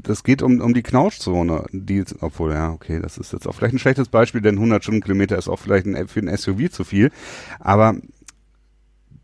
das 0.02 0.22
geht 0.22 0.40
um, 0.42 0.60
um 0.60 0.74
die 0.74 0.82
Knautschzone, 0.82 1.64
die, 1.72 2.04
obwohl, 2.20 2.52
ja, 2.52 2.70
okay, 2.70 3.00
das 3.00 3.18
ist 3.18 3.32
jetzt 3.32 3.48
auch 3.48 3.54
vielleicht 3.54 3.74
ein 3.74 3.80
schlechtes 3.80 4.08
Beispiel, 4.08 4.40
denn 4.40 4.56
100 4.56 4.82
Stundenkilometer 4.82 5.36
ist 5.36 5.48
auch 5.48 5.58
vielleicht 5.58 5.86
ein, 5.86 6.06
für 6.06 6.20
ein 6.20 6.36
SUV 6.36 6.70
zu 6.70 6.84
viel, 6.84 7.10
aber 7.58 7.96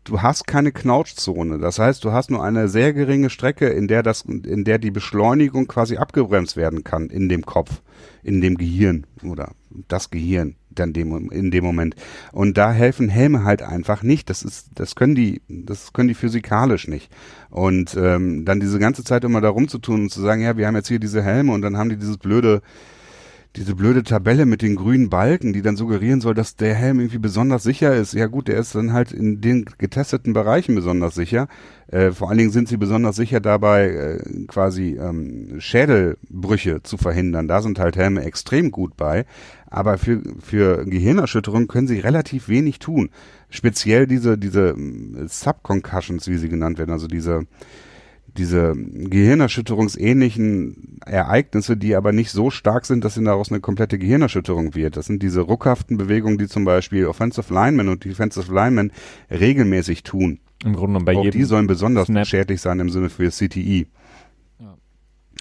du 0.03 0.21
hast 0.21 0.47
keine 0.47 0.73
Knautschzone. 0.73 1.59
Das 1.59 1.79
heißt, 1.79 2.03
du 2.03 2.11
hast 2.11 2.29
nur 2.29 2.43
eine 2.43 2.67
sehr 2.67 2.91
geringe 2.91 3.29
Strecke, 3.29 3.69
in 3.69 3.87
der 3.87 4.03
das, 4.03 4.23
in 4.23 4.65
der 4.65 4.79
die 4.79 4.91
Beschleunigung 4.91 5.67
quasi 5.67 5.95
abgebremst 5.95 6.57
werden 6.57 6.83
kann 6.83 7.09
in 7.09 7.29
dem 7.29 7.45
Kopf, 7.45 7.81
in 8.23 8.41
dem 8.41 8.57
Gehirn 8.57 9.07
oder 9.23 9.53
das 9.87 10.09
Gehirn 10.09 10.55
dann 10.73 10.93
dem, 10.93 11.29
in 11.31 11.51
dem 11.51 11.63
Moment. 11.63 11.95
Und 12.31 12.57
da 12.57 12.71
helfen 12.71 13.09
Helme 13.09 13.43
halt 13.43 13.61
einfach 13.61 14.03
nicht. 14.03 14.29
Das 14.29 14.43
ist, 14.43 14.69
das 14.75 14.95
können 14.95 15.15
die, 15.15 15.41
das 15.47 15.93
können 15.93 16.07
die 16.07 16.13
physikalisch 16.13 16.87
nicht. 16.87 17.11
Und 17.49 17.95
ähm, 17.97 18.45
dann 18.45 18.59
diese 18.59 18.79
ganze 18.79 19.03
Zeit 19.03 19.23
immer 19.23 19.41
da 19.41 19.49
rumzutun 19.49 20.03
und 20.03 20.09
zu 20.09 20.21
sagen, 20.21 20.41
ja, 20.41 20.57
wir 20.57 20.67
haben 20.67 20.75
jetzt 20.75 20.87
hier 20.87 20.99
diese 20.99 21.23
Helme 21.23 21.51
und 21.53 21.61
dann 21.61 21.77
haben 21.77 21.89
die 21.89 21.97
dieses 21.97 22.17
blöde 22.17 22.61
diese 23.57 23.75
blöde 23.75 24.03
Tabelle 24.03 24.45
mit 24.45 24.61
den 24.61 24.77
grünen 24.77 25.09
Balken, 25.09 25.51
die 25.51 25.61
dann 25.61 25.75
suggerieren 25.75 26.21
soll, 26.21 26.33
dass 26.33 26.55
der 26.55 26.73
Helm 26.73 26.99
irgendwie 26.99 27.17
besonders 27.17 27.63
sicher 27.63 27.93
ist. 27.93 28.13
Ja 28.13 28.27
gut, 28.27 28.47
der 28.47 28.57
ist 28.57 28.75
dann 28.75 28.93
halt 28.93 29.11
in 29.11 29.41
den 29.41 29.65
getesteten 29.77 30.31
Bereichen 30.31 30.73
besonders 30.73 31.15
sicher. 31.15 31.49
Äh, 31.87 32.11
vor 32.11 32.29
allen 32.29 32.37
Dingen 32.37 32.51
sind 32.51 32.69
sie 32.69 32.77
besonders 32.77 33.17
sicher 33.17 33.41
dabei, 33.41 33.89
äh, 33.89 34.45
quasi 34.47 34.97
ähm, 34.97 35.59
Schädelbrüche 35.59 36.81
zu 36.83 36.95
verhindern. 36.95 37.49
Da 37.49 37.61
sind 37.61 37.77
halt 37.77 37.97
Helme 37.97 38.23
extrem 38.23 38.71
gut 38.71 38.95
bei. 38.95 39.25
Aber 39.71 39.97
für, 39.97 40.21
für 40.39 40.85
Gehirnerschütterung 40.85 41.67
können 41.67 41.87
sie 41.87 41.99
relativ 41.99 42.49
wenig 42.49 42.77
tun. 42.77 43.09
Speziell 43.49 44.05
diese, 44.05 44.37
diese 44.37 44.69
äh, 44.69 45.27
Subconcussions, 45.27 46.27
wie 46.27 46.37
sie 46.37 46.49
genannt 46.49 46.77
werden, 46.77 46.91
also 46.91 47.07
diese 47.07 47.47
diese 48.37 48.73
gehirnerschütterungsähnlichen 48.75 50.99
Ereignisse, 51.05 51.75
die 51.75 51.95
aber 51.95 52.13
nicht 52.13 52.31
so 52.31 52.49
stark 52.49 52.85
sind, 52.85 53.03
dass 53.03 53.15
sie 53.15 53.23
daraus 53.23 53.51
eine 53.51 53.59
komplette 53.59 53.99
Gehirnerschütterung 53.99 54.73
wird. 54.73 54.95
Das 54.95 55.07
sind 55.07 55.21
diese 55.21 55.41
ruckhaften 55.41 55.97
Bewegungen, 55.97 56.37
die 56.37 56.47
zum 56.47 56.63
Beispiel 56.63 57.07
Offensive 57.07 57.53
Linemen 57.53 57.89
und 57.89 58.05
Defensive 58.05 58.53
Linemen 58.53 58.93
regelmäßig 59.29 60.03
tun. 60.03 60.39
Im 60.63 60.71
Grunde 60.73 60.99
genommen 60.99 61.05
bei 61.05 61.17
Auch 61.17 61.25
jedem 61.25 61.39
die 61.39 61.45
sollen 61.45 61.67
besonders 61.67 62.07
Snap. 62.07 62.25
schädlich 62.25 62.61
sein 62.61 62.79
im 62.79 62.89
Sinne 62.89 63.09
für 63.09 63.29
CTI. 63.29 63.87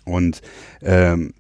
Und 0.05 0.43
ähm, 0.83 1.35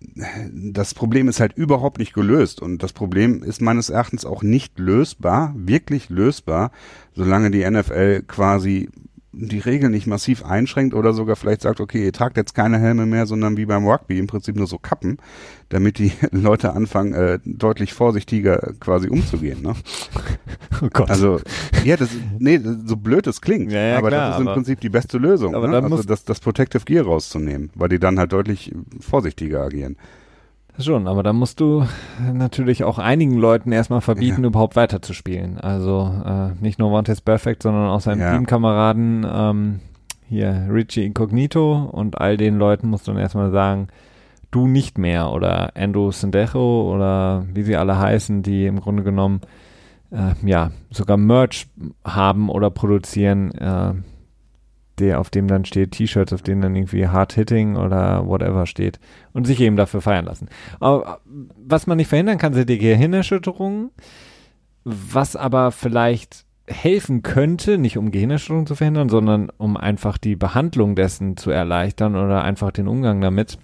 das 0.52 0.94
Problem 0.94 1.28
ist 1.28 1.40
halt 1.40 1.54
überhaupt 1.54 1.98
nicht 1.98 2.12
gelöst. 2.12 2.61
Und 2.61 2.82
das 2.82 2.92
Problem 2.92 3.42
ist 3.42 3.61
meines 3.61 3.90
Erachtens 3.90 4.24
auch 4.24 4.42
nicht 4.42 4.78
lösbar, 4.78 5.54
wirklich 5.56 6.08
lösbar, 6.08 6.70
solange 7.14 7.50
die 7.50 7.68
NFL 7.68 8.22
quasi 8.26 8.88
die 9.32 9.60
Regeln 9.60 9.92
nicht 9.92 10.06
massiv 10.06 10.44
einschränkt 10.44 10.94
oder 10.94 11.12
sogar 11.12 11.36
vielleicht 11.36 11.62
sagt, 11.62 11.80
okay, 11.80 12.04
ihr 12.04 12.12
tragt 12.12 12.36
jetzt 12.36 12.54
keine 12.54 12.78
Helme 12.78 13.06
mehr, 13.06 13.26
sondern 13.26 13.56
wie 13.56 13.64
beim 13.64 13.86
Rugby 13.86 14.18
im 14.18 14.26
Prinzip 14.26 14.56
nur 14.56 14.66
so 14.66 14.78
Kappen, 14.78 15.18
damit 15.68 15.98
die 15.98 16.12
Leute 16.32 16.72
anfangen, 16.72 17.14
äh, 17.14 17.38
deutlich 17.44 17.92
vorsichtiger 17.92 18.74
quasi 18.80 19.08
umzugehen. 19.08 19.62
Ne? 19.62 19.74
Oh 20.82 20.88
Gott. 20.90 21.10
Also, 21.10 21.40
ja, 21.84 21.98
das, 21.98 22.08
nee, 22.38 22.58
so 22.58 22.96
blöd 22.96 23.26
es 23.26 23.42
klingt, 23.42 23.70
ja, 23.70 23.88
ja, 23.88 23.98
aber 23.98 24.08
klar, 24.08 24.30
das 24.30 24.40
ist 24.40 24.46
im 24.46 24.52
Prinzip 24.54 24.80
die 24.80 24.88
beste 24.88 25.18
Lösung, 25.18 25.52
ne? 25.52 25.82
also 25.82 26.02
das, 26.04 26.24
das 26.24 26.40
Protective 26.40 26.84
Gear 26.86 27.04
rauszunehmen, 27.04 27.68
weil 27.74 27.90
die 27.90 27.98
dann 27.98 28.18
halt 28.18 28.32
deutlich 28.32 28.72
vorsichtiger 28.98 29.60
agieren. 29.60 29.96
Schon, 30.78 31.08
aber 31.08 31.22
da 31.22 31.32
musst 31.32 31.60
du 31.60 31.84
natürlich 32.32 32.84
auch 32.84 32.98
einigen 32.98 33.36
Leuten 33.36 33.72
erstmal 33.72 34.00
verbieten, 34.00 34.42
ja. 34.42 34.48
überhaupt 34.48 34.76
weiterzuspielen. 34.76 35.58
Also 35.58 36.10
äh, 36.24 36.62
nicht 36.62 36.78
nur 36.78 36.90
Montes 36.90 37.20
Perfect, 37.20 37.62
sondern 37.62 37.88
auch 37.88 38.00
seinen 38.00 38.20
ja. 38.20 38.32
Teamkameraden 38.32 39.26
ähm, 39.30 39.80
hier 40.28 40.68
Richie 40.70 41.04
Incognito 41.04 41.90
und 41.90 42.18
all 42.20 42.36
den 42.36 42.56
Leuten 42.56 42.88
musst 42.88 43.08
du 43.08 43.12
dann 43.12 43.20
erstmal 43.20 43.50
sagen, 43.50 43.88
du 44.50 44.66
nicht 44.66 44.98
mehr 44.98 45.30
oder 45.30 45.76
Andrew 45.76 46.10
Sendejo 46.12 46.92
oder 46.92 47.44
wie 47.52 47.62
sie 47.62 47.76
alle 47.76 47.98
heißen, 47.98 48.42
die 48.42 48.66
im 48.66 48.80
Grunde 48.80 49.02
genommen 49.02 49.40
äh, 50.10 50.34
ja 50.46 50.70
sogar 50.90 51.16
Merch 51.16 51.68
haben 52.04 52.48
oder 52.48 52.70
produzieren, 52.70 53.52
äh, 53.52 53.92
der, 55.01 55.20
auf 55.20 55.30
dem 55.30 55.48
dann 55.48 55.64
steht, 55.64 55.92
T-Shirts, 55.92 56.32
auf 56.32 56.42
denen 56.42 56.61
dann 56.61 56.76
irgendwie 56.76 57.09
Hard 57.09 57.32
Hitting 57.32 57.76
oder 57.76 58.26
whatever 58.26 58.66
steht 58.66 59.01
und 59.32 59.46
sich 59.46 59.61
eben 59.61 59.76
dafür 59.76 60.01
feiern 60.01 60.26
lassen. 60.26 60.48
Aber 60.78 61.20
was 61.57 61.86
man 61.86 61.96
nicht 61.96 62.09
verhindern 62.09 62.38
kann, 62.38 62.55
sind 62.55 62.68
die 62.68 62.78
Gehirnerschütterungen, 62.78 63.90
was 64.84 65.36
aber 65.36 65.72
vielleicht 65.72 66.44
helfen 66.66 67.22
könnte, 67.22 67.78
nicht 67.78 67.98
um 67.98 68.11
Gehirnerschütterungen 68.11 68.66
zu 68.66 68.76
verhindern, 68.76 69.09
sondern 69.09 69.51
um 69.59 69.76
einfach 69.76 70.18
die 70.18 70.36
Behandlung 70.36 70.94
dessen 70.94 71.36
zu 71.36 71.51
erleichtern 71.51 72.14
oder 72.14 72.44
einfach 72.44 72.70
den 72.70 72.86
Umgang 72.86 73.20
damit 73.20 73.59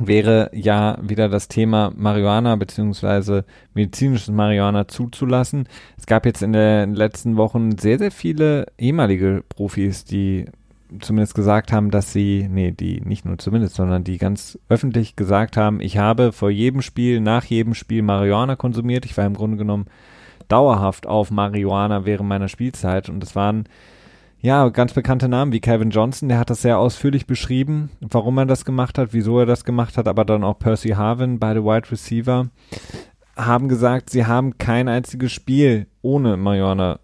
wäre 0.00 0.50
ja 0.54 0.98
wieder 1.02 1.28
das 1.28 1.48
Thema 1.48 1.92
Marihuana 1.96 2.56
beziehungsweise 2.56 3.44
medizinisches 3.74 4.30
Marihuana 4.30 4.88
zuzulassen. 4.88 5.68
Es 5.98 6.06
gab 6.06 6.26
jetzt 6.26 6.42
in 6.42 6.52
den 6.52 6.94
letzten 6.94 7.36
Wochen 7.36 7.78
sehr, 7.78 7.98
sehr 7.98 8.10
viele 8.10 8.66
ehemalige 8.78 9.44
Profis, 9.48 10.04
die 10.04 10.46
zumindest 11.00 11.34
gesagt 11.34 11.72
haben, 11.72 11.90
dass 11.90 12.12
sie, 12.12 12.48
nee, 12.50 12.70
die 12.70 13.00
nicht 13.00 13.24
nur 13.24 13.38
zumindest, 13.38 13.76
sondern 13.76 14.04
die 14.04 14.18
ganz 14.18 14.58
öffentlich 14.68 15.16
gesagt 15.16 15.56
haben, 15.56 15.80
ich 15.80 15.98
habe 15.98 16.32
vor 16.32 16.50
jedem 16.50 16.82
Spiel, 16.82 17.20
nach 17.20 17.44
jedem 17.44 17.74
Spiel 17.74 18.02
Marihuana 18.02 18.56
konsumiert. 18.56 19.04
Ich 19.04 19.16
war 19.16 19.24
im 19.24 19.34
Grunde 19.34 19.56
genommen 19.56 19.86
dauerhaft 20.48 21.06
auf 21.06 21.30
Marihuana 21.30 22.04
während 22.04 22.28
meiner 22.28 22.48
Spielzeit 22.48 23.08
und 23.08 23.22
es 23.22 23.34
waren 23.34 23.64
ja, 24.42 24.68
ganz 24.70 24.92
bekannte 24.92 25.28
Namen 25.28 25.52
wie 25.52 25.60
Kevin 25.60 25.90
Johnson, 25.90 26.28
der 26.28 26.38
hat 26.38 26.50
das 26.50 26.62
sehr 26.62 26.78
ausführlich 26.78 27.26
beschrieben, 27.26 27.90
warum 28.00 28.38
er 28.38 28.46
das 28.46 28.64
gemacht 28.64 28.98
hat, 28.98 29.12
wieso 29.12 29.38
er 29.38 29.46
das 29.46 29.64
gemacht 29.64 29.96
hat, 29.96 30.08
aber 30.08 30.24
dann 30.24 30.42
auch 30.42 30.58
Percy 30.58 30.90
Harvin, 30.90 31.38
beide 31.38 31.64
Wide 31.64 31.90
Receiver, 31.92 32.48
haben 33.36 33.68
gesagt, 33.68 34.10
sie 34.10 34.26
haben 34.26 34.58
kein 34.58 34.88
einziges 34.88 35.30
Spiel 35.30 35.86
ohne 36.02 36.36
Marihuana 36.36 36.98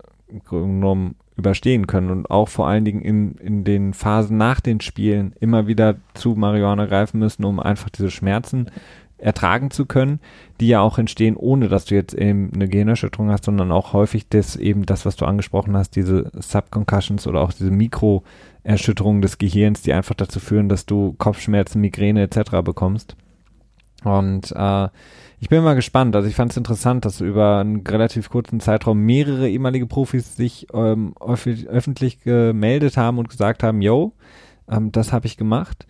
genommen 0.51 1.15
überstehen 1.37 1.87
können 1.87 2.11
und 2.11 2.29
auch 2.29 2.49
vor 2.49 2.67
allen 2.67 2.85
Dingen 2.85 3.03
in, 3.03 3.37
in 3.37 3.63
den 3.63 3.95
Phasen 3.95 4.37
nach 4.37 4.61
den 4.61 4.81
Spielen 4.81 5.33
immer 5.39 5.69
wieder 5.69 5.95
zu 6.15 6.31
Marihuana 6.31 6.87
greifen 6.87 7.21
müssen, 7.21 7.45
um 7.45 7.61
einfach 7.61 7.89
diese 7.89 8.11
Schmerzen 8.11 8.69
ertragen 9.19 9.71
zu 9.71 9.87
können, 9.87 10.21
die 10.61 10.69
ja 10.69 10.81
auch 10.81 10.99
entstehen, 10.99 11.37
ohne 11.37 11.69
dass 11.69 11.85
du 11.85 11.95
jetzt 11.95 12.15
eben 12.15 12.51
eine 12.55 12.69
Gehirnerschütterung 12.69 13.31
hast, 13.31 13.45
sondern 13.45 13.73
auch 13.73 13.93
häufig 13.93 14.29
das 14.29 14.57
eben 14.57 14.87
das, 14.87 15.05
was 15.05 15.17
du 15.17 15.25
angesprochen 15.25 15.77
hast, 15.77 15.97
diese 15.97 16.31
Subconcussions 16.35 17.27
oder 17.27 17.41
auch 17.41 17.53
diese 17.53 17.71
Mikroerschütterungen 17.71 19.23
des 19.23 19.39
Gehirns, 19.39 19.83
die 19.83 19.93
einfach 19.93 20.15
dazu 20.15 20.41
führen, 20.41 20.69
dass 20.69 20.87
du 20.87 21.15
Kopfschmerzen, 21.19 21.81
Migräne 21.81 22.23
etc. 22.23 22.63
bekommst. 22.65 23.17
Und 24.05 24.53
äh, 24.53 24.89
ich 25.41 25.49
bin 25.49 25.63
mal 25.63 25.75
gespannt. 25.75 26.17
Also 26.17 26.29
ich 26.29 26.35
fand 26.35 26.51
es 26.51 26.57
interessant, 26.57 27.05
dass 27.05 27.21
über 27.21 27.59
einen 27.59 27.87
relativ 27.87 28.31
kurzen 28.31 28.61
Zeitraum 28.61 29.01
mehrere 29.01 29.49
ehemalige 29.49 29.87
Profis 29.87 30.37
sich 30.37 30.67
ähm, 30.73 31.15
öffentlich 31.19 32.21
gemeldet 32.21 32.97
haben 32.97 33.19
und 33.19 33.29
gesagt 33.29 33.63
haben, 33.63 33.83
yo, 33.83 34.13
ähm, 34.69 34.93
das 34.93 35.13
habe 35.13 35.27
ich 35.27 35.37
gemacht. 35.37 35.87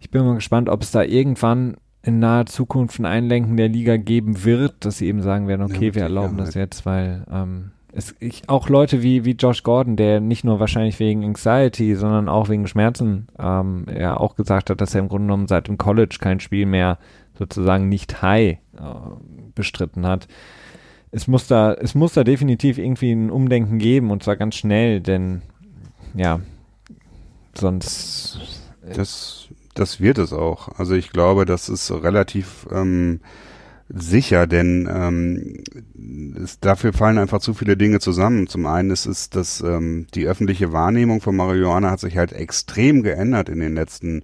Ich 0.00 0.10
bin 0.10 0.24
mal 0.24 0.34
gespannt, 0.34 0.68
ob 0.68 0.82
es 0.82 0.90
da 0.90 1.02
irgendwann 1.02 1.76
in 2.04 2.18
naher 2.18 2.46
Zukunft 2.46 2.98
ein 2.98 3.06
Einlenken 3.06 3.56
der 3.56 3.68
Liga 3.68 3.96
geben 3.96 4.44
wird, 4.44 4.84
dass 4.84 4.98
sie 4.98 5.06
eben 5.06 5.22
sagen 5.22 5.48
werden, 5.48 5.62
okay, 5.62 5.86
ja, 5.86 5.94
wir 5.94 6.02
erlauben 6.02 6.36
das 6.36 6.54
jetzt, 6.54 6.84
weil 6.84 7.24
ähm, 7.30 7.70
es, 7.92 8.14
ich, 8.20 8.48
auch 8.48 8.68
Leute 8.68 9.02
wie, 9.02 9.24
wie 9.24 9.32
Josh 9.32 9.62
Gordon, 9.62 9.96
der 9.96 10.20
nicht 10.20 10.44
nur 10.44 10.60
wahrscheinlich 10.60 10.98
wegen 11.00 11.24
Anxiety, 11.24 11.94
sondern 11.94 12.28
auch 12.28 12.48
wegen 12.48 12.66
Schmerzen, 12.66 13.28
ähm, 13.38 13.86
ja 13.96 14.16
auch 14.16 14.34
gesagt 14.34 14.68
hat, 14.68 14.80
dass 14.80 14.94
er 14.94 15.00
im 15.00 15.08
Grunde 15.08 15.26
genommen 15.26 15.46
seit 15.46 15.68
dem 15.68 15.78
College 15.78 16.16
kein 16.20 16.40
Spiel 16.40 16.66
mehr 16.66 16.98
sozusagen 17.38 17.88
nicht 17.88 18.20
high 18.20 18.58
äh, 18.76 18.84
bestritten 19.54 20.06
hat. 20.06 20.28
Es 21.10 21.26
muss 21.26 21.46
da, 21.46 21.72
es 21.72 21.94
muss 21.94 22.12
da 22.12 22.24
definitiv 22.24 22.76
irgendwie 22.76 23.12
ein 23.12 23.30
Umdenken 23.30 23.78
geben 23.78 24.10
und 24.10 24.22
zwar 24.22 24.36
ganz 24.36 24.56
schnell, 24.56 25.00
denn 25.00 25.42
ja, 26.14 26.40
sonst. 27.54 28.40
Äh, 28.86 28.94
das 28.94 29.48
das 29.74 30.00
wird 30.00 30.18
es 30.18 30.32
auch. 30.32 30.68
Also 30.78 30.94
ich 30.94 31.10
glaube, 31.10 31.44
das 31.44 31.68
ist 31.68 31.90
relativ 31.90 32.66
ähm, 32.70 33.20
sicher, 33.88 34.46
denn 34.46 34.88
ähm, 34.90 36.34
es, 36.42 36.60
dafür 36.60 36.92
fallen 36.92 37.18
einfach 37.18 37.40
zu 37.40 37.54
viele 37.54 37.76
Dinge 37.76 38.00
zusammen. 38.00 38.46
Zum 38.46 38.66
einen 38.66 38.90
ist 38.90 39.06
es, 39.06 39.30
dass 39.30 39.60
ähm, 39.60 40.06
die 40.14 40.26
öffentliche 40.26 40.72
Wahrnehmung 40.72 41.20
von 41.20 41.36
Marihuana 41.36 41.90
hat 41.90 42.00
sich 42.00 42.16
halt 42.16 42.32
extrem 42.32 43.02
geändert 43.02 43.48
in 43.48 43.60
den 43.60 43.74
letzten, 43.74 44.22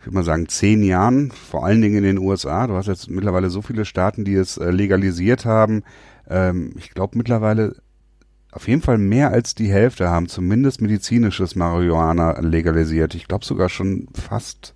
ich 0.00 0.06
würde 0.06 0.14
mal 0.14 0.24
sagen, 0.24 0.48
zehn 0.48 0.82
Jahren, 0.82 1.30
vor 1.30 1.66
allen 1.66 1.82
Dingen 1.82 1.96
in 1.96 2.04
den 2.04 2.18
USA. 2.18 2.66
Du 2.66 2.74
hast 2.74 2.86
jetzt 2.86 3.10
mittlerweile 3.10 3.50
so 3.50 3.60
viele 3.62 3.84
Staaten, 3.84 4.24
die 4.24 4.34
es 4.34 4.56
äh, 4.56 4.70
legalisiert 4.70 5.44
haben. 5.44 5.82
Ähm, 6.28 6.72
ich 6.76 6.90
glaube 6.90 7.18
mittlerweile 7.18 7.76
auf 8.56 8.68
jeden 8.68 8.80
Fall 8.80 8.96
mehr 8.96 9.30
als 9.32 9.54
die 9.54 9.70
Hälfte 9.70 10.08
haben 10.08 10.28
zumindest 10.28 10.80
medizinisches 10.80 11.56
Marihuana 11.56 12.40
legalisiert. 12.40 13.14
Ich 13.14 13.28
glaube 13.28 13.44
sogar 13.44 13.68
schon 13.68 14.08
fast 14.14 14.74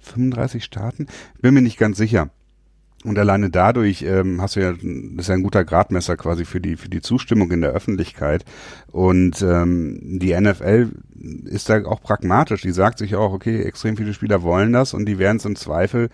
35 0.00 0.64
Staaten. 0.64 1.06
Bin 1.40 1.52
mir 1.52 1.60
nicht 1.60 1.78
ganz 1.78 1.98
sicher. 1.98 2.30
Und 3.04 3.18
alleine 3.18 3.50
dadurch 3.50 4.02
ähm, 4.02 4.40
hast 4.40 4.56
du 4.56 4.60
ja, 4.60 4.72
das 4.72 4.80
ist 4.82 5.28
ja 5.28 5.34
ein 5.34 5.42
guter 5.42 5.64
Gradmesser 5.64 6.16
quasi 6.16 6.46
für 6.46 6.60
die 6.60 6.76
für 6.76 6.88
die 6.88 7.02
Zustimmung 7.02 7.50
in 7.50 7.60
der 7.60 7.72
Öffentlichkeit. 7.72 8.46
Und 8.90 9.42
ähm, 9.42 9.98
die 10.02 10.34
NFL 10.34 10.92
ist 11.44 11.68
da 11.68 11.84
auch 11.84 12.00
pragmatisch. 12.00 12.62
Die 12.62 12.72
sagt 12.72 12.98
sich 12.98 13.14
auch, 13.14 13.32
okay, 13.34 13.62
extrem 13.62 13.98
viele 13.98 14.14
Spieler 14.14 14.42
wollen 14.42 14.72
das 14.72 14.94
und 14.94 15.04
die 15.04 15.18
werden 15.18 15.36
es 15.36 15.44
im 15.44 15.56
Zweifel 15.56 16.08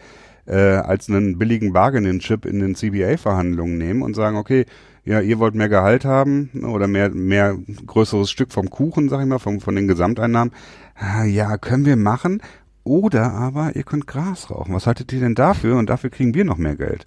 äh, 0.47 0.57
als 0.57 1.09
einen 1.09 1.39
billigen 1.39 1.73
Bargaining-Chip 1.73 2.45
in 2.45 2.59
den 2.59 2.75
CBA-Verhandlungen 2.75 3.79
nehmen 3.79 4.03
und 4.03 4.17
sagen, 4.17 4.37
okay, 4.37 4.65
ja, 5.09 5.23
ihr 5.23 5.39
wollt 5.39 5.55
mehr 5.55 5.71
Gehalt 5.71 6.05
haben 6.05 6.51
oder 6.71 6.87
mehr, 6.87 7.09
mehr 7.09 7.57
größeres 7.87 8.31
Stück 8.31 8.53
vom 8.53 8.69
Kuchen, 8.69 9.09
sag 9.09 9.23
ich 9.23 9.27
mal, 9.27 9.39
vom, 9.39 9.61
von 9.61 9.75
den 9.75 9.89
Gesamteinnahmen. 9.89 10.53
Ah, 10.95 11.25
ja, 11.25 11.57
können 11.57 11.87
wir 11.87 11.97
machen. 11.97 12.43
Oder 12.85 13.33
aber 13.33 13.75
ihr 13.75 13.85
könnt 13.85 14.07
Gras 14.07 14.51
rauchen. 14.51 14.75
Was 14.75 14.87
haltet 14.87 15.11
ihr 15.15 15.21
denn 15.21 15.35
dafür? 15.35 15.77
Und 15.77 15.89
dafür 15.89 16.11
kriegen 16.11 16.35
wir 16.35 16.45
noch 16.45 16.59
mehr 16.59 16.77
Geld. 16.77 17.07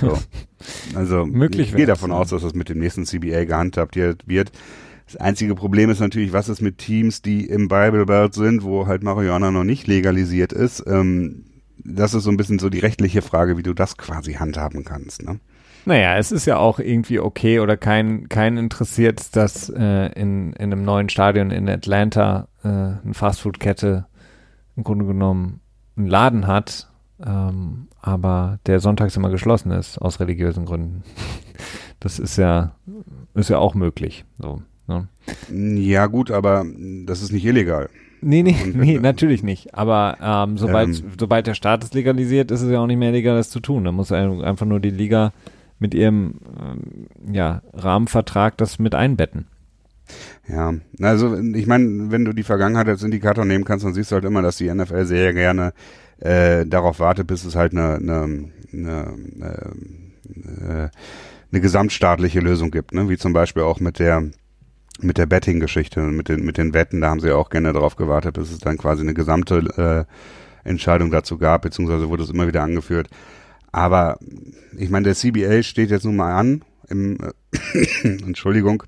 So. 0.00 0.18
Also 0.94 1.26
Möglich 1.26 1.68
ich 1.68 1.76
gehe 1.76 1.84
davon 1.84 2.10
aus, 2.10 2.30
dass 2.30 2.40
das 2.40 2.54
mit 2.54 2.70
dem 2.70 2.78
nächsten 2.78 3.04
CBA 3.04 3.44
gehandhabt 3.44 3.96
wird. 3.96 4.52
Das 5.04 5.16
einzige 5.16 5.54
Problem 5.54 5.90
ist 5.90 6.00
natürlich, 6.00 6.32
was 6.32 6.48
ist 6.48 6.62
mit 6.62 6.78
Teams, 6.78 7.20
die 7.20 7.44
im 7.44 7.68
Bible 7.68 8.06
Belt 8.06 8.32
sind, 8.32 8.62
wo 8.62 8.86
halt 8.86 9.02
Marihuana 9.02 9.50
noch 9.50 9.64
nicht 9.64 9.86
legalisiert 9.86 10.54
ist. 10.54 10.82
Ähm, 10.86 11.44
das 11.76 12.14
ist 12.14 12.22
so 12.22 12.30
ein 12.30 12.38
bisschen 12.38 12.58
so 12.58 12.70
die 12.70 12.78
rechtliche 12.78 13.20
Frage, 13.20 13.58
wie 13.58 13.62
du 13.62 13.74
das 13.74 13.98
quasi 13.98 14.34
handhaben 14.34 14.84
kannst. 14.84 15.22
Ne? 15.22 15.38
Naja, 15.86 16.16
es 16.16 16.32
ist 16.32 16.46
ja 16.46 16.56
auch 16.56 16.78
irgendwie 16.78 17.18
okay 17.18 17.60
oder 17.60 17.76
kein, 17.76 18.28
kein 18.28 18.56
interessiert, 18.56 19.36
dass 19.36 19.68
äh, 19.68 20.06
in, 20.12 20.52
in 20.54 20.72
einem 20.72 20.84
neuen 20.84 21.08
Stadion 21.08 21.50
in 21.50 21.68
Atlanta 21.68 22.48
äh, 22.62 22.68
eine 22.68 23.12
Fastfood-Kette 23.12 24.06
im 24.76 24.84
Grunde 24.84 25.04
genommen 25.04 25.60
einen 25.96 26.06
Laden 26.06 26.46
hat, 26.46 26.88
ähm, 27.24 27.88
aber 28.00 28.58
der 28.66 28.80
sonntags 28.80 29.16
immer 29.16 29.30
geschlossen 29.30 29.70
ist, 29.70 29.98
aus 29.98 30.20
religiösen 30.20 30.64
Gründen. 30.64 31.02
Das 32.00 32.18
ist 32.18 32.36
ja, 32.36 32.72
ist 33.32 33.48
ja 33.48 33.56
auch 33.56 33.74
möglich. 33.74 34.26
So, 34.38 34.60
ne? 34.86 35.08
Ja, 35.50 36.04
gut, 36.04 36.30
aber 36.30 36.66
das 37.06 37.22
ist 37.22 37.32
nicht 37.32 37.46
illegal. 37.46 37.88
Nee, 38.24 38.42
nee, 38.42 38.56
nee, 38.74 38.98
natürlich 39.02 39.42
nicht. 39.42 39.74
Aber 39.74 40.18
ähm, 40.20 40.58
sobald, 40.58 40.88
ähm, 40.88 41.12
sobald 41.18 41.46
der 41.46 41.54
Staat 41.54 41.84
es 41.84 41.94
legalisiert, 41.94 42.50
ist 42.50 42.62
es 42.62 42.70
ja 42.70 42.80
auch 42.80 42.86
nicht 42.86 42.98
mehr 42.98 43.12
legal, 43.12 43.36
das 43.36 43.50
zu 43.50 43.60
tun. 43.60 43.84
Da 43.84 43.92
muss 43.92 44.12
einfach 44.12 44.66
nur 44.66 44.80
die 44.80 44.90
Liga 44.90 45.32
mit 45.84 45.92
ihrem 45.92 46.40
ähm, 46.58 47.34
ja, 47.34 47.60
Rahmenvertrag 47.74 48.56
das 48.56 48.78
mit 48.78 48.94
einbetten. 48.94 49.48
Ja, 50.48 50.72
also 51.02 51.36
ich 51.36 51.66
meine, 51.66 52.10
wenn 52.10 52.24
du 52.24 52.32
die 52.32 52.42
Vergangenheit 52.42 52.88
als 52.88 53.02
Indikator 53.02 53.44
nehmen 53.44 53.66
kannst, 53.66 53.84
dann 53.84 53.92
siehst 53.92 54.10
du 54.10 54.14
halt 54.14 54.24
immer, 54.24 54.40
dass 54.40 54.56
die 54.56 54.72
NFL 54.72 55.04
sehr 55.04 55.34
gerne 55.34 55.74
äh, 56.20 56.64
darauf 56.64 57.00
wartet, 57.00 57.26
bis 57.26 57.44
es 57.44 57.54
halt 57.54 57.72
eine, 57.72 57.96
eine, 57.96 58.48
eine, 58.72 59.14
eine, 59.34 59.52
äh, 60.62 60.88
eine 61.52 61.60
gesamtstaatliche 61.60 62.40
Lösung 62.40 62.70
gibt, 62.70 62.94
ne? 62.94 63.10
wie 63.10 63.18
zum 63.18 63.34
Beispiel 63.34 63.62
auch 63.62 63.78
mit 63.78 63.98
der 63.98 64.30
mit 65.00 65.18
der 65.18 65.26
Betting-Geschichte, 65.26 66.00
mit 66.00 66.30
den, 66.30 66.46
mit 66.46 66.56
den 66.56 66.72
Wetten, 66.72 67.02
da 67.02 67.10
haben 67.10 67.20
sie 67.20 67.28
ja 67.28 67.34
auch 67.34 67.50
gerne 67.50 67.74
darauf 67.74 67.96
gewartet, 67.96 68.36
bis 68.36 68.52
es 68.52 68.60
dann 68.60 68.78
quasi 68.78 69.02
eine 69.02 69.12
gesamte 69.12 70.06
äh, 70.64 70.66
Entscheidung 70.66 71.10
dazu 71.10 71.36
gab, 71.36 71.62
beziehungsweise 71.62 72.08
wurde 72.08 72.22
es 72.22 72.30
immer 72.30 72.46
wieder 72.46 72.62
angeführt. 72.62 73.10
Aber 73.74 74.20
ich 74.78 74.88
meine, 74.88 75.02
der 75.02 75.16
CBA 75.16 75.64
steht 75.64 75.90
jetzt 75.90 76.04
nun 76.04 76.14
mal 76.14 76.32
an, 76.32 76.62
im, 76.88 77.18
äh, 77.20 77.86
Entschuldigung, 78.04 78.84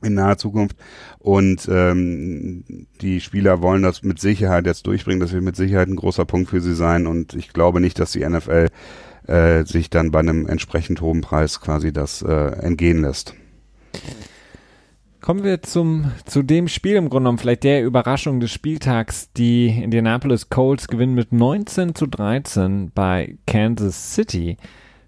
in 0.00 0.14
naher 0.14 0.38
Zukunft. 0.38 0.76
Und 1.18 1.68
ähm, 1.68 2.86
die 3.00 3.20
Spieler 3.20 3.62
wollen 3.62 3.82
das 3.82 4.04
mit 4.04 4.20
Sicherheit 4.20 4.64
jetzt 4.64 4.86
durchbringen. 4.86 5.18
Das 5.18 5.32
wird 5.32 5.42
mit 5.42 5.56
Sicherheit 5.56 5.88
ein 5.88 5.96
großer 5.96 6.24
Punkt 6.24 6.50
für 6.50 6.60
sie 6.60 6.76
sein. 6.76 7.08
Und 7.08 7.34
ich 7.34 7.52
glaube 7.52 7.80
nicht, 7.80 7.98
dass 7.98 8.12
die 8.12 8.24
NFL 8.24 8.68
äh, 9.26 9.64
sich 9.64 9.90
dann 9.90 10.12
bei 10.12 10.20
einem 10.20 10.46
entsprechend 10.46 11.00
hohen 11.00 11.20
Preis 11.20 11.60
quasi 11.60 11.92
das 11.92 12.22
äh, 12.22 12.30
entgehen 12.60 13.02
lässt. 13.02 13.34
Kommen 15.26 15.42
wir 15.42 15.60
zum, 15.60 16.12
zu 16.24 16.44
dem 16.44 16.68
Spiel 16.68 16.94
im 16.94 17.08
Grunde 17.08 17.24
genommen, 17.24 17.38
vielleicht 17.38 17.64
der 17.64 17.82
Überraschung 17.82 18.38
des 18.38 18.52
Spieltags. 18.52 19.32
Die 19.32 19.66
Indianapolis 19.66 20.50
Colts 20.50 20.86
gewinnen 20.86 21.16
mit 21.16 21.32
19 21.32 21.96
zu 21.96 22.06
13 22.06 22.92
bei 22.94 23.36
Kansas 23.44 24.14
City, 24.14 24.56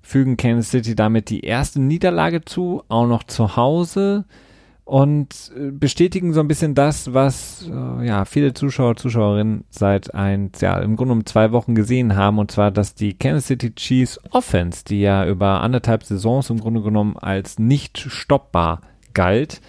fügen 0.02 0.36
Kansas 0.36 0.72
City 0.72 0.96
damit 0.96 1.30
die 1.30 1.42
erste 1.42 1.80
Niederlage 1.80 2.44
zu, 2.44 2.82
auch 2.88 3.06
noch 3.06 3.22
zu 3.22 3.54
Hause. 3.54 4.24
Und 4.82 5.52
äh, 5.56 5.70
bestätigen 5.70 6.32
so 6.32 6.40
ein 6.40 6.48
bisschen 6.48 6.74
das, 6.74 7.14
was 7.14 7.70
äh, 7.72 8.04
ja 8.04 8.24
viele 8.24 8.54
Zuschauer, 8.54 8.96
Zuschauerinnen 8.96 9.66
seit 9.70 10.14
ein, 10.14 10.50
ja, 10.60 10.80
im 10.80 10.96
Grunde 10.96 11.12
um 11.12 11.26
zwei 11.26 11.52
Wochen 11.52 11.76
gesehen 11.76 12.16
haben, 12.16 12.40
und 12.40 12.50
zwar, 12.50 12.72
dass 12.72 12.96
die 12.96 13.14
Kansas 13.14 13.46
City 13.46 13.72
Chiefs 13.72 14.18
Offense, 14.32 14.82
die 14.84 15.00
ja 15.00 15.24
über 15.28 15.60
anderthalb 15.60 16.02
Saisons 16.02 16.50
im 16.50 16.58
Grunde 16.58 16.82
genommen 16.82 17.16
als 17.16 17.60
nicht 17.60 17.98
stoppbar 17.98 18.80
galt, 19.14 19.60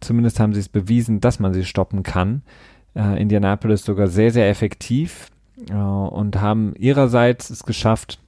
zumindest 0.00 0.40
haben 0.40 0.52
sie 0.52 0.60
es 0.60 0.68
bewiesen, 0.68 1.20
dass 1.20 1.40
man 1.40 1.52
sie 1.52 1.64
stoppen 1.64 2.02
kann. 2.02 2.42
Äh, 2.94 3.20
Indianapolis 3.20 3.84
sogar 3.84 4.08
sehr, 4.08 4.30
sehr 4.30 4.48
effektiv 4.48 5.28
äh, 5.68 5.74
und 5.74 6.40
haben 6.40 6.74
ihrerseits 6.76 7.50
es 7.50 7.64
geschafft, 7.64 8.18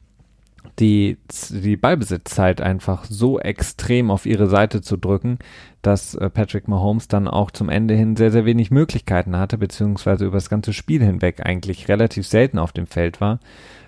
die, 0.78 1.18
die 1.50 1.76
Ballbesitzzeit 1.76 2.60
einfach 2.60 3.04
so 3.04 3.38
extrem 3.38 4.10
auf 4.10 4.26
ihre 4.26 4.48
Seite 4.48 4.80
zu 4.80 4.96
drücken, 4.96 5.38
dass 5.82 6.14
äh, 6.14 6.30
Patrick 6.30 6.68
Mahomes 6.68 7.08
dann 7.08 7.28
auch 7.28 7.50
zum 7.50 7.68
Ende 7.68 7.94
hin 7.94 8.16
sehr, 8.16 8.30
sehr 8.30 8.44
wenig 8.44 8.70
Möglichkeiten 8.70 9.36
hatte, 9.36 9.58
beziehungsweise 9.58 10.24
über 10.24 10.36
das 10.36 10.48
ganze 10.48 10.72
Spiel 10.72 11.02
hinweg 11.02 11.44
eigentlich 11.44 11.88
relativ 11.88 12.26
selten 12.26 12.58
auf 12.58 12.72
dem 12.72 12.86
Feld 12.86 13.20
war. 13.20 13.40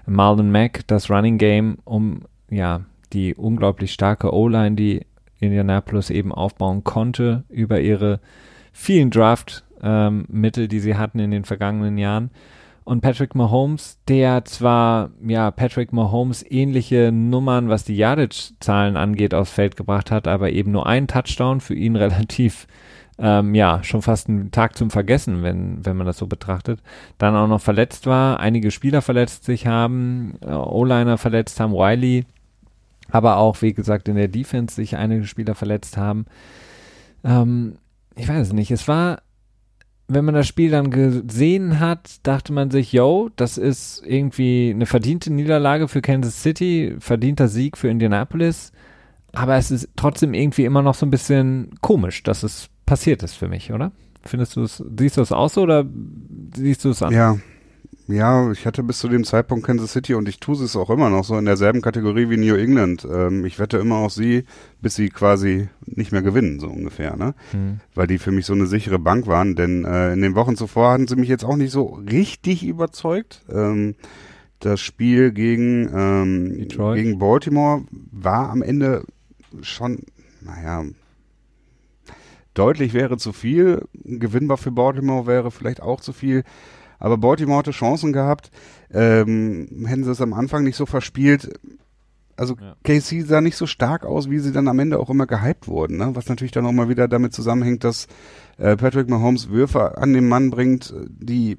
Marlon 0.06 0.50
Mack, 0.50 0.86
das 0.86 1.10
Running 1.10 1.38
Game, 1.38 1.78
um 1.84 2.22
ja 2.50 2.82
die 3.12 3.34
unglaublich 3.34 3.92
starke 3.92 4.34
O-Line, 4.34 4.76
die 4.76 5.06
Indianapolis 5.44 6.10
eben 6.10 6.32
aufbauen 6.32 6.84
konnte, 6.84 7.44
über 7.48 7.80
ihre 7.80 8.20
vielen 8.72 9.10
Draft-Mittel, 9.10 10.64
ähm, 10.64 10.68
die 10.68 10.80
sie 10.80 10.96
hatten 10.96 11.18
in 11.18 11.30
den 11.30 11.44
vergangenen 11.44 11.98
Jahren 11.98 12.30
und 12.84 13.00
Patrick 13.00 13.34
Mahomes, 13.34 13.98
der 14.08 14.44
zwar, 14.44 15.10
ja, 15.26 15.50
Patrick 15.50 15.92
Mahomes 15.92 16.44
ähnliche 16.48 17.10
Nummern, 17.12 17.70
was 17.70 17.84
die 17.84 17.96
Yardage-Zahlen 17.96 18.96
angeht, 18.96 19.34
aufs 19.34 19.52
Feld 19.52 19.76
gebracht 19.76 20.10
hat, 20.10 20.28
aber 20.28 20.50
eben 20.50 20.70
nur 20.70 20.86
ein 20.86 21.08
Touchdown 21.08 21.60
für 21.60 21.74
ihn 21.74 21.96
relativ, 21.96 22.66
ähm, 23.18 23.54
ja, 23.54 23.82
schon 23.82 24.02
fast 24.02 24.28
ein 24.28 24.50
Tag 24.50 24.76
zum 24.76 24.90
Vergessen, 24.90 25.42
wenn, 25.42 25.84
wenn 25.84 25.96
man 25.96 26.06
das 26.06 26.18
so 26.18 26.26
betrachtet. 26.26 26.82
Dann 27.16 27.34
auch 27.34 27.48
noch 27.48 27.60
verletzt 27.60 28.06
war, 28.06 28.38
einige 28.38 28.70
Spieler 28.70 29.00
verletzt 29.00 29.44
sich 29.44 29.66
haben, 29.66 30.34
äh, 30.42 30.52
O-Liner 30.52 31.16
verletzt 31.16 31.58
haben, 31.60 31.72
Wiley, 31.72 32.26
aber 33.10 33.36
auch, 33.36 33.62
wie 33.62 33.74
gesagt, 33.74 34.08
in 34.08 34.16
der 34.16 34.28
Defense 34.28 34.74
sich 34.74 34.96
einige 34.96 35.26
Spieler 35.26 35.54
verletzt 35.54 35.96
haben. 35.96 36.26
Ähm, 37.22 37.76
ich 38.16 38.28
weiß 38.28 38.48
es 38.48 38.52
nicht, 38.52 38.70
es 38.70 38.86
war 38.88 39.22
wenn 40.06 40.24
man 40.24 40.34
das 40.34 40.46
Spiel 40.46 40.70
dann 40.70 40.90
gesehen 40.90 41.80
hat, 41.80 42.26
dachte 42.26 42.52
man 42.52 42.70
sich, 42.70 42.92
yo, 42.92 43.30
das 43.36 43.56
ist 43.56 44.02
irgendwie 44.04 44.70
eine 44.74 44.86
verdiente 44.86 45.32
Niederlage 45.32 45.88
für 45.88 46.02
Kansas 46.02 46.42
City, 46.42 46.94
verdienter 46.98 47.48
Sieg 47.48 47.78
für 47.78 47.88
Indianapolis. 47.88 48.72
Aber 49.32 49.56
es 49.56 49.70
ist 49.70 49.88
trotzdem 49.96 50.34
irgendwie 50.34 50.64
immer 50.64 50.82
noch 50.82 50.94
so 50.94 51.06
ein 51.06 51.10
bisschen 51.10 51.70
komisch, 51.80 52.22
dass 52.22 52.42
es 52.42 52.68
passiert 52.86 53.22
ist 53.22 53.34
für 53.34 53.48
mich, 53.48 53.72
oder? 53.72 53.92
Findest 54.24 54.56
du 54.56 54.62
es, 54.62 54.82
siehst 54.98 55.16
du 55.16 55.22
es 55.22 55.32
auch 55.32 55.48
so 55.48 55.62
oder 55.62 55.86
siehst 56.54 56.84
du 56.84 56.90
es 56.90 57.02
anders? 57.02 57.16
Ja, 57.16 57.38
ja, 58.06 58.50
ich 58.50 58.66
hatte 58.66 58.82
bis 58.82 58.98
zu 58.98 59.08
dem 59.08 59.24
Zeitpunkt 59.24 59.66
Kansas 59.66 59.92
City 59.92 60.14
und 60.14 60.28
ich 60.28 60.38
tue 60.38 60.56
es 60.56 60.76
auch 60.76 60.90
immer 60.90 61.08
noch 61.08 61.24
so 61.24 61.38
in 61.38 61.46
derselben 61.46 61.80
Kategorie 61.80 62.28
wie 62.28 62.36
New 62.36 62.54
England. 62.54 63.06
Ähm, 63.10 63.44
ich 63.44 63.58
wette 63.58 63.78
immer 63.78 63.96
auf 63.96 64.12
sie, 64.12 64.44
bis 64.82 64.94
sie 64.94 65.08
quasi 65.08 65.68
nicht 65.86 66.12
mehr 66.12 66.22
gewinnen, 66.22 66.60
so 66.60 66.68
ungefähr, 66.68 67.16
ne? 67.16 67.34
Mhm. 67.52 67.80
Weil 67.94 68.06
die 68.06 68.18
für 68.18 68.30
mich 68.30 68.44
so 68.44 68.52
eine 68.52 68.66
sichere 68.66 68.98
Bank 68.98 69.26
waren, 69.26 69.54
denn 69.56 69.84
äh, 69.84 70.12
in 70.12 70.20
den 70.20 70.34
Wochen 70.34 70.56
zuvor 70.56 70.92
hatten 70.92 71.06
sie 71.06 71.16
mich 71.16 71.28
jetzt 71.28 71.44
auch 71.44 71.56
nicht 71.56 71.72
so 71.72 71.98
richtig 72.10 72.64
überzeugt. 72.64 73.42
Ähm, 73.50 73.94
das 74.60 74.80
Spiel 74.80 75.32
gegen, 75.32 75.90
ähm, 75.94 76.68
gegen 76.68 77.18
Baltimore 77.18 77.84
war 78.12 78.50
am 78.50 78.62
Ende 78.62 79.04
schon, 79.62 80.00
naja, 80.40 80.84
deutlich 82.54 82.94
wäre 82.94 83.16
zu 83.16 83.32
viel. 83.32 83.82
Gewinnbar 84.04 84.56
für 84.56 84.70
Baltimore 84.70 85.26
wäre 85.26 85.50
vielleicht 85.50 85.82
auch 85.82 86.00
zu 86.00 86.12
viel. 86.12 86.44
Aber 87.04 87.18
Baltimore 87.18 87.58
hatte 87.58 87.72
Chancen 87.72 88.14
gehabt. 88.14 88.50
Ähm, 88.90 89.84
hätten 89.86 90.04
sie 90.04 90.10
es 90.10 90.22
am 90.22 90.32
Anfang 90.32 90.64
nicht 90.64 90.76
so 90.76 90.86
verspielt. 90.86 91.52
Also 92.34 92.56
ja. 92.58 92.76
KC 92.82 93.26
sah 93.26 93.42
nicht 93.42 93.56
so 93.56 93.66
stark 93.66 94.06
aus, 94.06 94.30
wie 94.30 94.38
sie 94.38 94.52
dann 94.52 94.68
am 94.68 94.78
Ende 94.78 94.98
auch 94.98 95.10
immer 95.10 95.26
gehypt 95.26 95.68
wurden. 95.68 95.98
Ne? 95.98 96.12
Was 96.14 96.30
natürlich 96.30 96.52
dann 96.52 96.64
auch 96.64 96.72
mal 96.72 96.88
wieder 96.88 97.06
damit 97.06 97.34
zusammenhängt, 97.34 97.84
dass 97.84 98.06
äh, 98.56 98.74
Patrick 98.78 99.10
Mahomes 99.10 99.50
Würfe 99.50 99.98
an 99.98 100.14
den 100.14 100.26
Mann 100.28 100.48
bringt, 100.48 100.94
die 101.06 101.58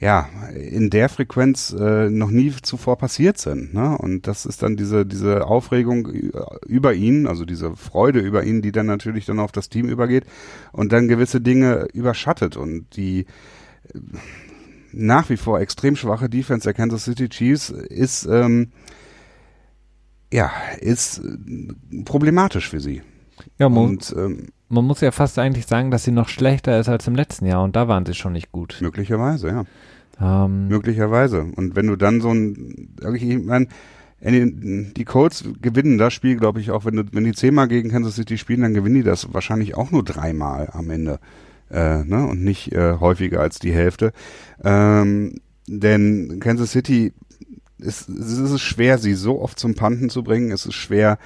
ja 0.00 0.28
in 0.52 0.90
der 0.90 1.08
Frequenz 1.10 1.72
äh, 1.72 2.10
noch 2.10 2.30
nie 2.30 2.52
zuvor 2.60 2.98
passiert 2.98 3.38
sind. 3.38 3.72
Ne? 3.72 3.96
Und 3.96 4.26
das 4.26 4.46
ist 4.46 4.64
dann 4.64 4.76
diese 4.76 5.06
diese 5.06 5.46
Aufregung 5.46 6.08
über 6.66 6.92
ihn, 6.92 7.28
also 7.28 7.44
diese 7.44 7.76
Freude 7.76 8.18
über 8.18 8.42
ihn, 8.42 8.62
die 8.62 8.72
dann 8.72 8.86
natürlich 8.86 9.26
dann 9.26 9.38
auf 9.38 9.52
das 9.52 9.68
Team 9.68 9.88
übergeht 9.88 10.24
und 10.72 10.92
dann 10.92 11.06
gewisse 11.06 11.40
Dinge 11.40 11.86
überschattet 11.92 12.56
und 12.56 12.96
die 12.96 13.26
nach 14.92 15.28
wie 15.30 15.36
vor 15.36 15.60
extrem 15.60 15.96
schwache 15.96 16.28
Defense 16.28 16.64
der 16.64 16.74
Kansas 16.74 17.04
City 17.04 17.28
Chiefs 17.28 17.70
ist 17.70 18.26
ähm, 18.26 18.72
ja 20.32 20.50
ist 20.80 21.20
problematisch 22.04 22.68
für 22.68 22.80
sie. 22.80 23.02
Ja, 23.58 23.68
man, 23.68 23.84
und, 23.84 24.14
ähm, 24.16 24.48
man 24.68 24.84
muss 24.84 25.00
ja 25.00 25.10
fast 25.10 25.38
eigentlich 25.38 25.66
sagen, 25.66 25.90
dass 25.90 26.04
sie 26.04 26.12
noch 26.12 26.28
schlechter 26.28 26.78
ist 26.78 26.88
als 26.88 27.06
im 27.06 27.14
letzten 27.14 27.46
Jahr 27.46 27.62
und 27.62 27.76
da 27.76 27.88
waren 27.88 28.06
sie 28.06 28.14
schon 28.14 28.32
nicht 28.32 28.52
gut. 28.52 28.78
Möglicherweise, 28.80 29.48
ja. 29.48 29.64
Ähm, 30.20 30.68
Möglicherweise. 30.68 31.44
Und 31.56 31.74
wenn 31.74 31.86
du 31.88 31.96
dann 31.96 32.20
so 32.20 32.30
ein, 32.30 32.96
ich 33.14 33.38
meine, 33.38 33.66
die 34.20 35.04
Colts 35.04 35.44
gewinnen 35.60 35.98
das 35.98 36.14
Spiel, 36.14 36.36
glaube 36.36 36.60
ich, 36.60 36.70
auch 36.70 36.84
wenn, 36.84 36.96
du, 36.96 37.04
wenn 37.12 37.24
die 37.24 37.32
zehnmal 37.32 37.68
gegen 37.68 37.90
Kansas 37.90 38.14
City 38.14 38.38
spielen, 38.38 38.62
dann 38.62 38.74
gewinnen 38.74 38.94
die 38.94 39.02
das 39.02 39.34
wahrscheinlich 39.34 39.74
auch 39.74 39.90
nur 39.90 40.04
dreimal 40.04 40.70
am 40.72 40.90
Ende 40.90 41.18
äh, 41.70 42.04
ne? 42.04 42.26
und 42.26 42.42
nicht 42.42 42.72
äh, 42.72 42.94
häufiger 43.00 43.40
als 43.40 43.58
die 43.58 43.72
Hälfte. 43.72 44.12
Ähm, 44.62 45.40
denn 45.66 46.38
Kansas 46.40 46.72
City 46.72 47.12
ist, 47.78 48.08
es 48.08 48.38
ist 48.38 48.60
schwer, 48.60 48.98
sie 48.98 49.14
so 49.14 49.40
oft 49.40 49.58
zum 49.58 49.74
Panten 49.74 50.10
zu 50.10 50.22
bringen. 50.22 50.50
Es 50.50 50.66
ist 50.66 50.74
schwer, 50.74 51.18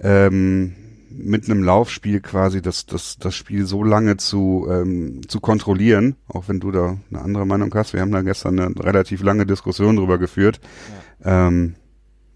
ähm, 0.00 0.74
mit 1.10 1.44
einem 1.44 1.62
Laufspiel 1.62 2.20
quasi 2.20 2.62
das, 2.62 2.86
das, 2.86 3.18
das 3.18 3.34
Spiel 3.34 3.66
so 3.66 3.84
lange 3.84 4.16
zu, 4.16 4.66
ähm, 4.70 5.20
zu 5.28 5.40
kontrollieren, 5.40 6.16
auch 6.28 6.48
wenn 6.48 6.60
du 6.60 6.70
da 6.70 6.98
eine 7.10 7.20
andere 7.20 7.46
Meinung 7.46 7.72
hast. 7.74 7.92
Wir 7.92 8.00
haben 8.00 8.12
da 8.12 8.22
gestern 8.22 8.58
eine 8.58 8.74
relativ 8.78 9.22
lange 9.22 9.46
Diskussion 9.46 9.96
drüber 9.96 10.18
geführt. 10.18 10.60
Ja. 11.24 11.48
Ähm, 11.48 11.74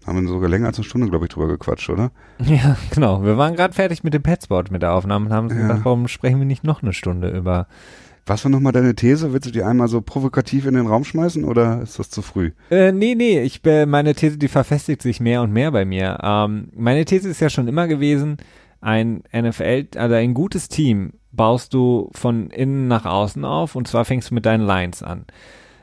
haben 0.07 0.21
wir 0.21 0.27
sogar 0.27 0.49
länger 0.49 0.67
als 0.67 0.77
eine 0.77 0.85
Stunde, 0.85 1.09
glaube 1.09 1.25
ich, 1.25 1.29
drüber 1.29 1.47
gequatscht, 1.47 1.89
oder? 1.89 2.11
Ja, 2.39 2.77
genau. 2.93 3.23
Wir 3.23 3.37
waren 3.37 3.55
gerade 3.55 3.73
fertig 3.73 4.03
mit 4.03 4.13
dem 4.13 4.23
Petsport 4.23 4.71
mit 4.71 4.81
der 4.81 4.93
Aufnahme 4.93 5.27
und 5.27 5.33
haben 5.33 5.47
uns 5.47 5.55
ja. 5.55 5.61
gedacht, 5.61 5.81
warum 5.83 6.07
sprechen 6.07 6.39
wir 6.39 6.45
nicht 6.45 6.63
noch 6.63 6.81
eine 6.81 6.93
Stunde 6.93 7.29
über. 7.29 7.67
Was 8.25 8.43
war 8.43 8.51
nochmal 8.51 8.73
deine 8.73 8.95
These? 8.95 9.31
Willst 9.31 9.47
du 9.47 9.51
die 9.51 9.63
einmal 9.63 9.87
so 9.87 10.01
provokativ 10.01 10.65
in 10.65 10.73
den 10.73 10.87
Raum 10.87 11.03
schmeißen 11.03 11.45
oder 11.45 11.81
ist 11.81 11.99
das 11.99 12.09
zu 12.09 12.21
früh? 12.21 12.51
Äh, 12.69 12.91
nee, 12.91 13.15
nee, 13.15 13.41
ich, 13.41 13.61
meine 13.63 14.15
These, 14.15 14.37
die 14.37 14.49
verfestigt 14.49 15.01
sich 15.01 15.19
mehr 15.19 15.41
und 15.41 15.51
mehr 15.51 15.71
bei 15.71 15.85
mir. 15.85 16.17
Ähm, 16.21 16.69
meine 16.75 17.05
These 17.05 17.29
ist 17.29 17.39
ja 17.39 17.49
schon 17.49 17.67
immer 17.67 17.87
gewesen, 17.87 18.37
ein 18.81 19.23
NFL, 19.33 19.87
also 19.95 20.15
ein 20.15 20.33
gutes 20.33 20.69
Team 20.69 21.13
baust 21.31 21.73
du 21.73 22.09
von 22.13 22.49
innen 22.49 22.87
nach 22.87 23.05
außen 23.05 23.45
auf 23.45 23.75
und 23.75 23.87
zwar 23.87 24.05
fängst 24.05 24.31
du 24.31 24.35
mit 24.35 24.45
deinen 24.45 24.65
Lines 24.65 25.03
an. 25.03 25.25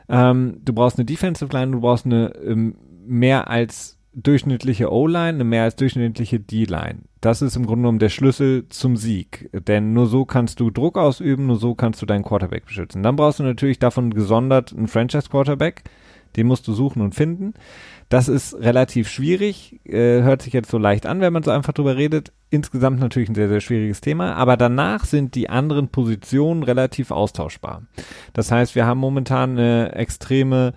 Ähm, 0.07 0.61
du 0.63 0.73
brauchst 0.73 0.97
eine 0.97 1.05
Defensive 1.05 1.51
Line, 1.51 1.71
du 1.71 1.81
brauchst 1.81 2.05
eine 2.05 2.33
ähm, 2.45 2.75
mehr 3.05 3.49
als 3.49 3.97
durchschnittliche 4.15 4.91
O-Line, 4.91 5.29
eine 5.29 5.43
mehr 5.43 5.63
als 5.63 5.75
durchschnittliche 5.75 6.39
D-Line. 6.39 6.99
Das 7.21 7.41
ist 7.41 7.55
im 7.55 7.65
Grunde 7.65 7.81
genommen 7.81 7.99
der 7.99 8.09
Schlüssel 8.09 8.67
zum 8.69 8.97
Sieg. 8.97 9.49
Denn 9.67 9.93
nur 9.93 10.07
so 10.07 10.25
kannst 10.25 10.59
du 10.59 10.69
Druck 10.69 10.97
ausüben, 10.97 11.47
nur 11.47 11.57
so 11.57 11.75
kannst 11.75 12.01
du 12.01 12.05
deinen 12.05 12.23
Quarterback 12.23 12.65
beschützen. 12.65 13.03
Dann 13.03 13.15
brauchst 13.15 13.39
du 13.39 13.43
natürlich 13.43 13.79
davon 13.79 14.13
gesondert 14.13 14.73
einen 14.75 14.87
Franchise-Quarterback, 14.87 15.83
Den 16.37 16.47
musst 16.47 16.67
du 16.67 16.73
suchen 16.73 17.01
und 17.01 17.15
finden. 17.15 17.53
Das 18.09 18.27
ist 18.27 18.53
relativ 18.55 19.09
schwierig, 19.09 19.79
äh, 19.85 20.21
hört 20.21 20.43
sich 20.43 20.53
jetzt 20.53 20.69
so 20.69 20.77
leicht 20.77 21.07
an, 21.07 21.21
wenn 21.21 21.33
man 21.33 21.43
so 21.43 21.51
einfach 21.51 21.73
drüber 21.73 21.97
redet. 21.97 22.31
Insgesamt 22.51 22.99
natürlich 22.99 23.29
ein 23.29 23.35
sehr, 23.35 23.49
sehr 23.49 23.61
schwieriges 23.61 23.99
Thema, 23.99 24.35
aber 24.35 24.55
danach 24.55 25.05
sind 25.05 25.33
die 25.33 25.49
anderen 25.49 25.87
Positionen 25.87 26.61
relativ 26.61 27.09
austauschbar. 27.09 27.83
Das 28.33 28.51
heißt, 28.51 28.75
wir 28.75 28.85
haben 28.85 28.99
momentan 28.99 29.51
eine 29.51 29.95
extreme 29.95 30.73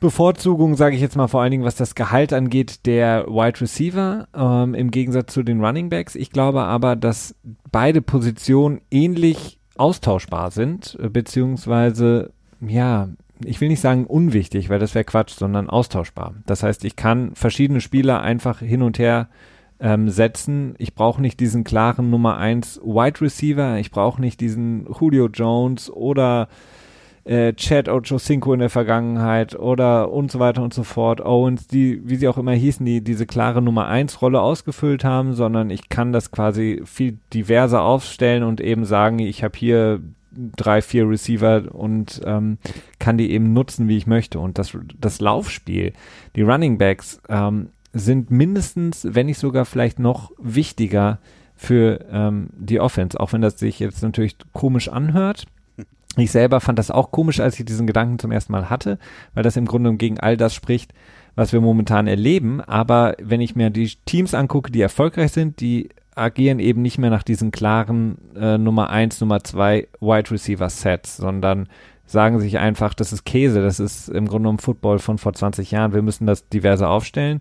Bevorzugung, 0.00 0.76
sage 0.76 0.94
ich 0.94 1.02
jetzt 1.02 1.16
mal 1.16 1.28
vor 1.28 1.42
allen 1.42 1.50
Dingen, 1.50 1.64
was 1.64 1.74
das 1.74 1.94
Gehalt 1.94 2.32
angeht, 2.32 2.86
der 2.86 3.26
Wide 3.26 3.60
Receiver 3.60 4.28
ähm, 4.34 4.74
im 4.74 4.90
Gegensatz 4.90 5.32
zu 5.32 5.42
den 5.42 5.64
Running 5.64 5.88
Backs. 5.88 6.14
Ich 6.14 6.30
glaube 6.30 6.62
aber, 6.62 6.96
dass 6.96 7.34
beide 7.72 8.02
Positionen 8.02 8.80
ähnlich 8.90 9.58
austauschbar 9.76 10.50
sind, 10.50 10.96
beziehungsweise 11.12 12.32
ja, 12.60 13.08
ich 13.44 13.60
will 13.60 13.68
nicht 13.68 13.80
sagen 13.80 14.06
unwichtig, 14.06 14.68
weil 14.68 14.78
das 14.78 14.94
wäre 14.94 15.04
Quatsch, 15.04 15.32
sondern 15.32 15.70
austauschbar. 15.70 16.34
Das 16.46 16.62
heißt, 16.62 16.84
ich 16.84 16.96
kann 16.96 17.34
verschiedene 17.34 17.80
Spieler 17.80 18.20
einfach 18.20 18.60
hin 18.60 18.82
und 18.82 18.98
her 18.98 19.28
ähm, 19.80 20.08
setzen. 20.08 20.74
Ich 20.78 20.94
brauche 20.94 21.22
nicht 21.22 21.38
diesen 21.40 21.64
klaren 21.64 22.10
Nummer 22.10 22.36
1 22.36 22.80
Wide 22.82 23.20
Receiver, 23.20 23.78
ich 23.78 23.90
brauche 23.90 24.20
nicht 24.20 24.40
diesen 24.40 24.86
Julio 25.00 25.28
Jones 25.28 25.90
oder 25.90 26.48
äh, 27.28 27.52
Chad 27.52 27.88
Ochocinco 27.88 28.54
in 28.54 28.60
der 28.60 28.70
Vergangenheit 28.70 29.54
oder 29.54 30.10
und 30.10 30.32
so 30.32 30.38
weiter 30.38 30.62
und 30.62 30.72
so 30.72 30.82
fort, 30.82 31.20
Owens, 31.20 31.66
die, 31.66 32.00
wie 32.08 32.16
sie 32.16 32.26
auch 32.26 32.38
immer 32.38 32.52
hießen, 32.52 32.84
die 32.86 33.02
diese 33.02 33.26
klare 33.26 33.60
Nummer 33.60 33.86
1 33.86 34.22
Rolle 34.22 34.40
ausgefüllt 34.40 35.04
haben, 35.04 35.34
sondern 35.34 35.68
ich 35.68 35.90
kann 35.90 36.12
das 36.12 36.30
quasi 36.30 36.82
viel 36.86 37.18
diverser 37.34 37.82
aufstellen 37.82 38.42
und 38.42 38.62
eben 38.62 38.86
sagen, 38.86 39.18
ich 39.18 39.44
habe 39.44 39.58
hier 39.58 40.00
drei, 40.56 40.80
vier 40.80 41.08
Receiver 41.08 41.74
und 41.74 42.22
ähm, 42.24 42.58
kann 42.98 43.18
die 43.18 43.30
eben 43.30 43.52
nutzen, 43.52 43.88
wie 43.88 43.96
ich 43.96 44.06
möchte. 44.06 44.38
Und 44.38 44.58
das, 44.58 44.76
das 44.98 45.20
Laufspiel, 45.20 45.92
die 46.34 46.42
Running 46.42 46.78
Backs 46.78 47.20
ähm, 47.28 47.68
sind 47.92 48.30
mindestens, 48.30 49.06
wenn 49.10 49.26
nicht 49.26 49.38
sogar 49.38 49.66
vielleicht 49.66 49.98
noch 49.98 50.30
wichtiger 50.38 51.18
für 51.56 52.06
ähm, 52.10 52.50
die 52.56 52.80
Offense, 52.80 53.18
auch 53.18 53.32
wenn 53.32 53.42
das 53.42 53.58
sich 53.58 53.80
jetzt 53.80 54.02
natürlich 54.02 54.36
komisch 54.52 54.88
anhört. 54.88 55.46
Ich 56.18 56.30
selber 56.30 56.60
fand 56.60 56.78
das 56.78 56.90
auch 56.90 57.10
komisch, 57.10 57.40
als 57.40 57.58
ich 57.58 57.64
diesen 57.64 57.86
Gedanken 57.86 58.18
zum 58.18 58.32
ersten 58.32 58.52
Mal 58.52 58.70
hatte, 58.70 58.98
weil 59.34 59.42
das 59.42 59.56
im 59.56 59.66
Grunde 59.66 59.94
gegen 59.94 60.18
all 60.20 60.36
das 60.36 60.54
spricht, 60.54 60.92
was 61.34 61.52
wir 61.52 61.60
momentan 61.60 62.06
erleben. 62.06 62.60
Aber 62.60 63.14
wenn 63.22 63.40
ich 63.40 63.56
mir 63.56 63.70
die 63.70 63.92
Teams 64.04 64.34
angucke, 64.34 64.72
die 64.72 64.80
erfolgreich 64.80 65.32
sind, 65.32 65.60
die 65.60 65.90
agieren 66.14 66.58
eben 66.58 66.82
nicht 66.82 66.98
mehr 66.98 67.10
nach 67.10 67.22
diesen 67.22 67.52
klaren 67.52 68.18
äh, 68.36 68.58
Nummer 68.58 68.90
1, 68.90 69.20
Nummer 69.20 69.44
2 69.44 69.86
Wide 70.00 70.30
Receiver 70.30 70.68
Sets, 70.68 71.16
sondern 71.16 71.68
sagen 72.06 72.40
sich 72.40 72.58
einfach, 72.58 72.94
das 72.94 73.12
ist 73.12 73.24
Käse, 73.24 73.62
das 73.62 73.78
ist 73.78 74.08
im 74.08 74.26
Grunde 74.26 74.44
genommen 74.44 74.58
Football 74.58 74.98
von 74.98 75.18
vor 75.18 75.34
20 75.34 75.70
Jahren, 75.70 75.92
wir 75.92 76.02
müssen 76.02 76.26
das 76.26 76.48
diverse 76.48 76.88
aufstellen. 76.88 77.40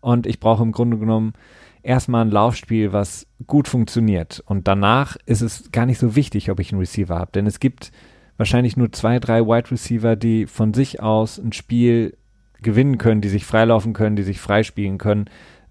Und 0.00 0.26
ich 0.26 0.40
brauche 0.40 0.62
im 0.62 0.72
Grunde 0.72 0.98
genommen 0.98 1.34
erstmal 1.82 2.24
ein 2.24 2.30
Laufspiel, 2.30 2.92
was 2.92 3.26
gut 3.46 3.68
funktioniert. 3.68 4.42
Und 4.46 4.66
danach 4.66 5.16
ist 5.26 5.42
es 5.42 5.70
gar 5.70 5.86
nicht 5.86 5.98
so 5.98 6.16
wichtig, 6.16 6.50
ob 6.50 6.60
ich 6.60 6.72
einen 6.72 6.80
Receiver 6.80 7.16
habe, 7.16 7.32
denn 7.32 7.46
es 7.46 7.60
gibt 7.60 7.92
wahrscheinlich 8.36 8.76
nur 8.76 8.92
zwei, 8.92 9.18
drei 9.18 9.42
Wide 9.42 9.70
Receiver, 9.70 10.16
die 10.16 10.46
von 10.46 10.74
sich 10.74 11.00
aus 11.00 11.38
ein 11.38 11.52
Spiel 11.52 12.16
gewinnen 12.62 12.98
können, 12.98 13.20
die 13.20 13.28
sich 13.28 13.44
freilaufen 13.44 13.92
können, 13.92 14.16
die 14.16 14.22
sich 14.22 14.40
freispielen 14.40 14.98
können 14.98 15.28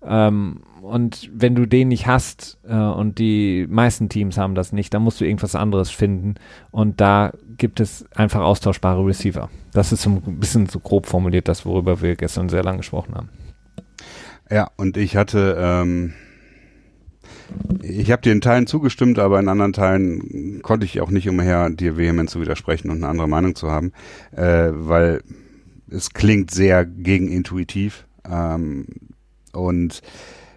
ähm, 0.07 0.61
und 0.81 1.29
wenn 1.33 1.55
du 1.55 1.65
den 1.65 1.87
nicht 1.87 2.05
hast 2.05 2.59
äh, 2.67 2.75
und 2.75 3.17
die 3.17 3.65
meisten 3.67 4.07
Teams 4.07 4.37
haben 4.37 4.53
das 4.53 4.71
nicht, 4.71 4.93
dann 4.93 5.01
musst 5.01 5.19
du 5.19 5.25
irgendwas 5.25 5.55
anderes 5.55 5.89
finden. 5.89 6.35
Und 6.69 7.01
da 7.01 7.33
gibt 7.57 7.79
es 7.79 8.05
einfach 8.11 8.41
austauschbare 8.41 9.05
Receiver. 9.05 9.49
Das 9.73 9.91
ist 9.91 10.03
so 10.03 10.09
ein 10.11 10.39
bisschen 10.39 10.67
so 10.67 10.79
grob 10.79 11.07
formuliert, 11.07 11.47
das, 11.47 11.65
worüber 11.65 12.01
wir 12.01 12.15
gestern 12.15 12.49
sehr 12.49 12.63
lange 12.63 12.79
gesprochen 12.79 13.15
haben. 13.15 13.29
Ja, 14.49 14.69
und 14.77 14.95
ich 14.97 15.15
hatte, 15.15 15.57
ähm, 15.59 16.13
ich 17.81 18.11
habe 18.11 18.21
dir 18.21 18.31
in 18.31 18.41
Teilen 18.41 18.67
zugestimmt, 18.67 19.19
aber 19.19 19.39
in 19.39 19.47
anderen 19.47 19.73
Teilen 19.73 20.61
konnte 20.61 20.85
ich 20.85 21.01
auch 21.01 21.11
nicht 21.11 21.29
umher, 21.29 21.69
dir 21.69 21.97
vehement 21.97 22.29
zu 22.29 22.41
widersprechen 22.41 22.89
und 22.89 22.97
eine 22.97 23.07
andere 23.07 23.27
Meinung 23.27 23.55
zu 23.55 23.71
haben, 23.71 23.91
äh, 24.35 24.69
weil 24.71 25.21
es 25.89 26.11
klingt 26.11 26.51
sehr 26.51 26.85
gegenintuitiv. 26.85 28.05
Ähm, 28.29 28.87
und 29.53 30.01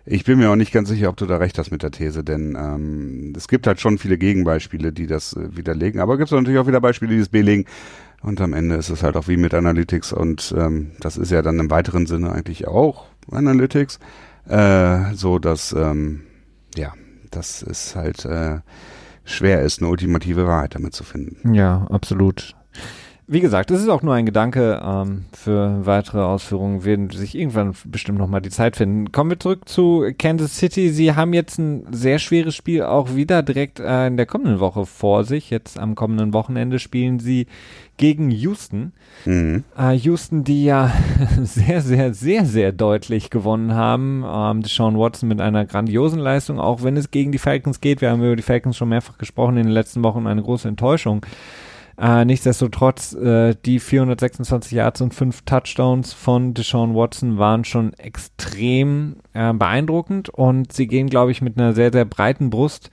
ich 0.06 0.24
bin 0.24 0.38
mir 0.38 0.50
auch 0.50 0.56
nicht 0.56 0.72
ganz 0.72 0.88
sicher, 0.88 1.10
ob 1.10 1.16
du 1.18 1.26
da 1.26 1.36
recht 1.36 1.58
hast 1.58 1.70
mit 1.70 1.82
der 1.82 1.90
These, 1.90 2.24
denn 2.24 2.56
ähm, 2.58 3.34
es 3.36 3.46
gibt 3.46 3.66
halt 3.66 3.78
schon 3.80 3.98
viele 3.98 4.16
Gegenbeispiele, 4.16 4.92
die 4.92 5.06
das 5.06 5.34
äh, 5.34 5.54
widerlegen. 5.56 6.00
Aber 6.00 6.16
gibt 6.16 6.28
es 6.28 6.32
natürlich 6.32 6.58
auch 6.58 6.66
wieder 6.66 6.80
Beispiele, 6.80 7.14
die 7.14 7.20
es 7.20 7.28
belegen. 7.28 7.66
Und 8.22 8.40
am 8.40 8.52
Ende 8.52 8.76
ist 8.76 8.88
es 8.88 9.02
halt 9.02 9.16
auch 9.16 9.28
wie 9.28 9.36
mit 9.36 9.54
Analytics 9.54 10.12
und 10.12 10.52
ähm, 10.58 10.90
das 10.98 11.16
ist 11.16 11.30
ja 11.30 11.40
dann 11.40 11.60
im 11.60 11.70
weiteren 11.70 12.06
Sinne 12.06 12.32
eigentlich 12.32 12.66
auch 12.66 13.06
Analytics, 13.30 14.00
äh, 14.48 15.14
so 15.14 15.38
dass 15.38 15.72
ähm, 15.72 16.22
ja, 17.28 17.36
das 17.36 17.62
ist 17.62 17.96
halt 17.96 18.24
äh, 18.24 18.60
schwer 19.24 19.62
ist, 19.62 19.80
eine 19.80 19.90
ultimative 19.90 20.46
Wahrheit 20.46 20.74
damit 20.74 20.94
zu 20.94 21.04
finden. 21.04 21.54
Ja, 21.54 21.86
absolut 21.90 22.54
wie 23.30 23.40
gesagt, 23.40 23.70
es 23.70 23.82
ist 23.82 23.90
auch 23.90 24.00
nur 24.00 24.14
ein 24.14 24.24
Gedanke. 24.24 24.80
Ähm, 24.82 25.26
für 25.32 25.84
weitere 25.84 26.22
Ausführungen 26.22 26.84
werden 26.84 27.10
sich 27.10 27.36
irgendwann 27.36 27.74
bestimmt 27.84 28.18
nochmal 28.18 28.40
die 28.40 28.48
Zeit 28.48 28.76
finden. 28.76 29.12
Kommen 29.12 29.30
wir 29.30 29.38
zurück 29.38 29.68
zu 29.68 30.10
Kansas 30.18 30.56
City. 30.56 30.88
Sie 30.88 31.14
haben 31.14 31.34
jetzt 31.34 31.58
ein 31.58 31.86
sehr 31.90 32.18
schweres 32.18 32.56
Spiel 32.56 32.82
auch 32.82 33.14
wieder 33.14 33.42
direkt 33.42 33.80
äh, 33.80 34.06
in 34.06 34.16
der 34.16 34.24
kommenden 34.24 34.60
Woche 34.60 34.86
vor 34.86 35.24
sich. 35.24 35.50
Jetzt 35.50 35.78
am 35.78 35.94
kommenden 35.94 36.32
Wochenende 36.32 36.78
spielen 36.78 37.18
sie 37.18 37.46
gegen 37.98 38.30
Houston. 38.30 38.92
Mhm. 39.26 39.64
Äh, 39.76 39.92
Houston, 39.92 40.44
die 40.44 40.64
ja 40.64 40.90
sehr, 41.42 41.82
sehr, 41.82 42.14
sehr, 42.14 42.46
sehr 42.46 42.72
deutlich 42.72 43.28
gewonnen 43.28 43.74
haben. 43.74 44.24
Ähm, 44.26 44.62
Deshaun 44.62 44.98
Watson 44.98 45.28
mit 45.28 45.42
einer 45.42 45.66
grandiosen 45.66 46.18
Leistung, 46.18 46.58
auch 46.58 46.82
wenn 46.82 46.96
es 46.96 47.10
gegen 47.10 47.32
die 47.32 47.38
Falcons 47.38 47.82
geht. 47.82 48.00
Wir 48.00 48.10
haben 48.10 48.22
über 48.22 48.36
die 48.36 48.42
Falcons 48.42 48.78
schon 48.78 48.88
mehrfach 48.88 49.18
gesprochen 49.18 49.58
in 49.58 49.64
den 49.64 49.72
letzten 49.72 50.02
Wochen. 50.02 50.26
Eine 50.26 50.42
große 50.42 50.66
Enttäuschung. 50.66 51.26
Äh, 52.00 52.24
nichtsdestotrotz, 52.24 53.12
äh, 53.14 53.56
die 53.64 53.80
426 53.80 54.72
Yards 54.72 55.00
und 55.00 55.14
fünf 55.14 55.42
Touchdowns 55.42 56.12
von 56.12 56.54
Deshaun 56.54 56.94
Watson 56.94 57.38
waren 57.38 57.64
schon 57.64 57.92
extrem 57.94 59.16
äh, 59.32 59.52
beeindruckend 59.52 60.28
und 60.28 60.72
sie 60.72 60.86
gehen, 60.86 61.08
glaube 61.08 61.32
ich, 61.32 61.42
mit 61.42 61.58
einer 61.58 61.72
sehr, 61.72 61.90
sehr 61.90 62.04
breiten 62.04 62.50
Brust 62.50 62.90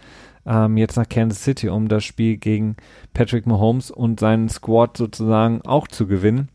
ähm, 0.47 0.77
jetzt 0.77 0.95
nach 0.95 1.07
Kansas 1.07 1.43
City, 1.43 1.69
um 1.69 1.87
das 1.87 2.03
Spiel 2.03 2.37
gegen 2.37 2.77
Patrick 3.13 3.45
Mahomes 3.45 3.91
und 3.91 4.19
seinen 4.19 4.49
Squad 4.49 4.97
sozusagen 4.97 5.61
auch 5.61 5.87
zu 5.87 6.07
gewinnen. 6.07 6.49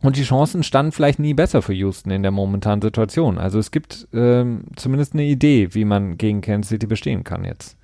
Und 0.00 0.16
die 0.16 0.22
Chancen 0.22 0.62
standen 0.62 0.92
vielleicht 0.92 1.18
nie 1.18 1.34
besser 1.34 1.60
für 1.60 1.74
Houston 1.74 2.10
in 2.10 2.22
der 2.22 2.30
momentanen 2.30 2.82
Situation. 2.82 3.36
Also 3.36 3.58
es 3.58 3.72
gibt 3.72 4.08
ähm, 4.14 4.62
zumindest 4.76 5.14
eine 5.14 5.24
Idee, 5.24 5.74
wie 5.74 5.84
man 5.84 6.16
gegen 6.16 6.40
Kansas 6.40 6.70
City 6.70 6.86
bestehen 6.86 7.24
kann 7.24 7.44
jetzt. 7.44 7.76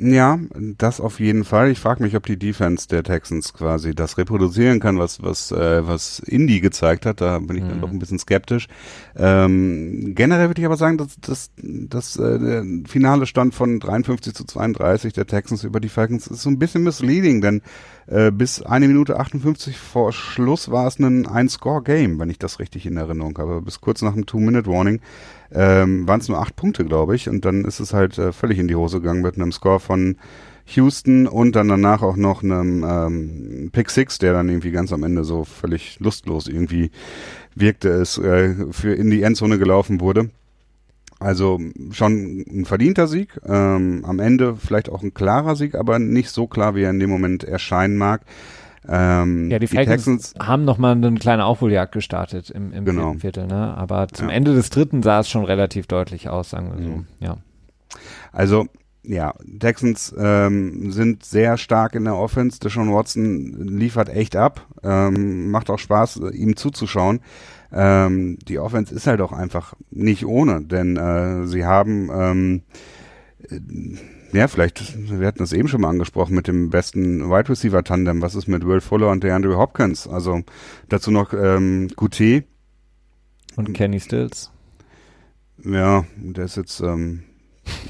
Ja, 0.00 0.38
das 0.52 1.00
auf 1.00 1.18
jeden 1.18 1.44
Fall. 1.44 1.70
Ich 1.70 1.80
frage 1.80 2.04
mich, 2.04 2.14
ob 2.14 2.24
die 2.24 2.38
Defense 2.38 2.86
der 2.86 3.02
Texans 3.02 3.52
quasi 3.52 3.94
das 3.96 4.16
reproduzieren 4.16 4.78
kann, 4.78 4.98
was 4.98 5.22
was 5.22 5.50
äh, 5.50 5.86
was 5.86 6.20
Indy 6.20 6.60
gezeigt 6.60 7.04
hat. 7.04 7.20
Da 7.20 7.40
bin 7.40 7.56
ich 7.56 7.64
mhm. 7.64 7.68
dann 7.68 7.80
doch 7.80 7.90
ein 7.90 7.98
bisschen 7.98 8.20
skeptisch. 8.20 8.68
Ähm, 9.16 10.12
generell 10.14 10.48
würde 10.50 10.60
ich 10.60 10.66
aber 10.66 10.76
sagen, 10.76 10.98
dass, 10.98 11.18
dass, 11.20 11.50
dass 11.56 12.16
äh, 12.16 12.38
der 12.38 12.64
finale 12.86 13.26
Stand 13.26 13.54
von 13.54 13.80
53 13.80 14.34
zu 14.34 14.44
32 14.44 15.14
der 15.14 15.26
Texans 15.26 15.64
über 15.64 15.80
die 15.80 15.88
Falcons 15.88 16.28
ist 16.28 16.42
so 16.42 16.50
ein 16.50 16.60
bisschen 16.60 16.84
misleading, 16.84 17.40
denn 17.40 17.62
äh, 18.06 18.30
bis 18.30 18.62
eine 18.62 18.86
Minute 18.86 19.18
58 19.18 19.76
vor 19.78 20.12
Schluss 20.12 20.70
war 20.70 20.86
es 20.86 21.00
ein 21.00 21.26
Ein-Score-Game, 21.26 22.20
wenn 22.20 22.30
ich 22.30 22.38
das 22.38 22.60
richtig 22.60 22.86
in 22.86 22.96
Erinnerung 22.96 23.36
habe. 23.38 23.60
Bis 23.62 23.80
kurz 23.80 24.02
nach 24.02 24.14
dem 24.14 24.26
Two-Minute-Warning 24.26 25.00
ähm, 25.52 26.06
waren 26.06 26.20
es 26.20 26.28
nur 26.28 26.38
acht 26.38 26.56
Punkte, 26.56 26.84
glaube 26.84 27.14
ich. 27.14 27.28
Und 27.28 27.44
dann 27.44 27.64
ist 27.64 27.80
es 27.80 27.94
halt 27.94 28.18
äh, 28.18 28.32
völlig 28.32 28.58
in 28.58 28.68
die 28.68 28.76
Hose 28.76 29.00
gegangen 29.00 29.22
mit 29.22 29.36
einem 29.36 29.52
Score 29.52 29.80
von 29.80 30.16
Houston 30.74 31.26
und 31.26 31.56
dann 31.56 31.68
danach 31.68 32.02
auch 32.02 32.16
noch 32.16 32.42
einem 32.42 32.84
ähm, 32.86 33.70
Pick 33.72 33.90
Six, 33.90 34.18
der 34.18 34.34
dann 34.34 34.48
irgendwie 34.48 34.70
ganz 34.70 34.92
am 34.92 35.02
Ende 35.02 35.24
so 35.24 35.44
völlig 35.44 35.98
lustlos 36.00 36.46
irgendwie 36.46 36.90
wirkte, 37.54 37.88
es 37.88 38.18
äh, 38.18 38.54
für 38.70 38.92
in 38.94 39.10
die 39.10 39.22
Endzone 39.22 39.58
gelaufen 39.58 40.00
wurde. 40.00 40.30
Also 41.20 41.58
schon 41.90 42.44
ein 42.48 42.64
verdienter 42.64 43.08
Sieg, 43.08 43.40
ähm, 43.44 44.04
am 44.04 44.20
Ende 44.20 44.54
vielleicht 44.56 44.88
auch 44.88 45.02
ein 45.02 45.14
klarer 45.14 45.56
Sieg, 45.56 45.74
aber 45.74 45.98
nicht 45.98 46.30
so 46.30 46.46
klar, 46.46 46.76
wie 46.76 46.82
er 46.82 46.90
in 46.90 47.00
dem 47.00 47.10
Moment 47.10 47.42
erscheinen 47.42 47.96
mag. 47.96 48.20
Ähm, 48.86 49.50
ja, 49.50 49.58
die, 49.58 49.66
die 49.66 49.76
Texans 49.76 50.34
haben 50.38 50.64
nochmal 50.64 50.92
eine 50.92 51.14
kleine 51.14 51.44
Aufholjagd 51.44 51.92
gestartet 51.92 52.50
im, 52.50 52.72
im 52.72 52.84
genau. 52.84 53.14
Viertel, 53.14 53.46
ne? 53.46 53.74
aber 53.76 54.08
zum 54.08 54.28
ja. 54.28 54.34
Ende 54.34 54.54
des 54.54 54.70
dritten 54.70 55.02
sah 55.02 55.20
es 55.20 55.28
schon 55.28 55.44
relativ 55.44 55.86
deutlich 55.86 56.28
aus, 56.28 56.50
sagen 56.50 56.72
wir 56.76 56.84
so. 56.84 56.90
Mhm. 56.90 57.06
Ja. 57.20 57.38
Also 58.32 58.66
ja, 59.02 59.32
Texans 59.58 60.14
ähm, 60.18 60.92
sind 60.92 61.24
sehr 61.24 61.56
stark 61.56 61.94
in 61.94 62.04
der 62.04 62.16
Offense. 62.16 62.60
Deshaun 62.60 62.92
Watson 62.92 63.66
liefert 63.66 64.10
echt 64.10 64.36
ab. 64.36 64.66
Ähm, 64.82 65.50
macht 65.50 65.70
auch 65.70 65.78
Spaß, 65.78 66.20
ihm 66.32 66.56
zuzuschauen. 66.56 67.20
Ähm, 67.72 68.38
die 68.46 68.58
Offense 68.58 68.94
ist 68.94 69.06
halt 69.06 69.20
auch 69.22 69.32
einfach 69.32 69.74
nicht 69.90 70.26
ohne, 70.26 70.62
denn 70.62 70.96
äh, 70.96 71.46
sie 71.46 71.64
haben 71.64 72.10
ähm, 72.12 72.62
ja, 74.32 74.48
vielleicht, 74.48 75.10
wir 75.18 75.26
hatten 75.26 75.38
das 75.38 75.52
eben 75.52 75.68
schon 75.68 75.80
mal 75.80 75.88
angesprochen 75.88 76.34
mit 76.34 76.48
dem 76.48 76.70
besten 76.70 77.30
Wide 77.30 77.48
Receiver 77.48 77.82
Tandem. 77.82 78.20
Was 78.22 78.34
ist 78.34 78.46
mit 78.46 78.66
Will 78.66 78.80
Fuller 78.80 79.10
und 79.10 79.24
der 79.24 79.34
Andrew 79.34 79.56
Hopkins? 79.56 80.06
Also 80.06 80.42
dazu 80.88 81.10
noch 81.10 81.32
ähm, 81.32 81.88
QT. 81.96 82.44
Und 83.56 83.72
Kenny 83.72 84.00
Stills. 84.00 84.50
Ja, 85.64 86.04
der 86.16 86.44
ist 86.44 86.56
jetzt, 86.56 86.80
ähm, 86.80 87.24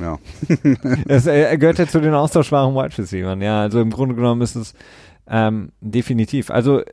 ja. 0.01 0.19
es, 1.09 1.27
er 1.27 1.59
gehört 1.59 1.79
ja 1.79 1.87
zu 1.87 2.01
den 2.01 2.15
austauschbaren 2.15 2.75
Wide 2.75 2.97
Receivers. 2.97 3.39
Ja, 3.41 3.61
also 3.61 3.81
im 3.81 3.91
Grunde 3.91 4.15
genommen 4.15 4.41
ist 4.43 4.57
es 4.57 4.75
ähm, 5.27 5.73
definitiv. 5.81 6.51
Also 6.51 6.81
äh, 6.81 6.87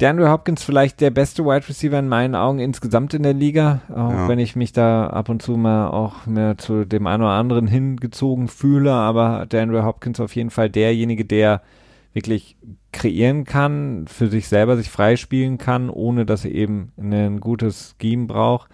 DeAndre 0.00 0.30
Hopkins 0.30 0.62
vielleicht 0.62 1.00
der 1.00 1.10
beste 1.10 1.44
Wide 1.44 1.68
Receiver 1.68 1.98
in 1.98 2.08
meinen 2.08 2.34
Augen 2.34 2.58
insgesamt 2.58 3.12
in 3.12 3.22
der 3.22 3.34
Liga, 3.34 3.82
auch 3.90 4.10
ja. 4.10 4.28
wenn 4.28 4.38
ich 4.38 4.56
mich 4.56 4.72
da 4.72 5.08
ab 5.08 5.28
und 5.28 5.42
zu 5.42 5.56
mal 5.56 5.88
auch 5.88 6.26
mehr 6.26 6.56
zu 6.56 6.86
dem 6.86 7.06
einen 7.06 7.22
oder 7.22 7.32
anderen 7.32 7.66
hingezogen 7.66 8.48
fühle, 8.48 8.92
aber 8.92 9.46
DeAndre 9.46 9.84
Hopkins 9.84 10.18
auf 10.20 10.34
jeden 10.34 10.50
Fall 10.50 10.70
derjenige, 10.70 11.24
der 11.26 11.60
wirklich 12.12 12.56
kreieren 12.92 13.44
kann, 13.44 14.06
für 14.08 14.28
sich 14.28 14.48
selber 14.48 14.76
sich 14.76 14.90
freispielen 14.90 15.58
kann, 15.58 15.90
ohne 15.90 16.26
dass 16.26 16.44
er 16.44 16.52
eben 16.52 16.92
ein 16.98 17.40
gutes 17.40 17.94
Scheme 18.00 18.26
braucht. 18.26 18.70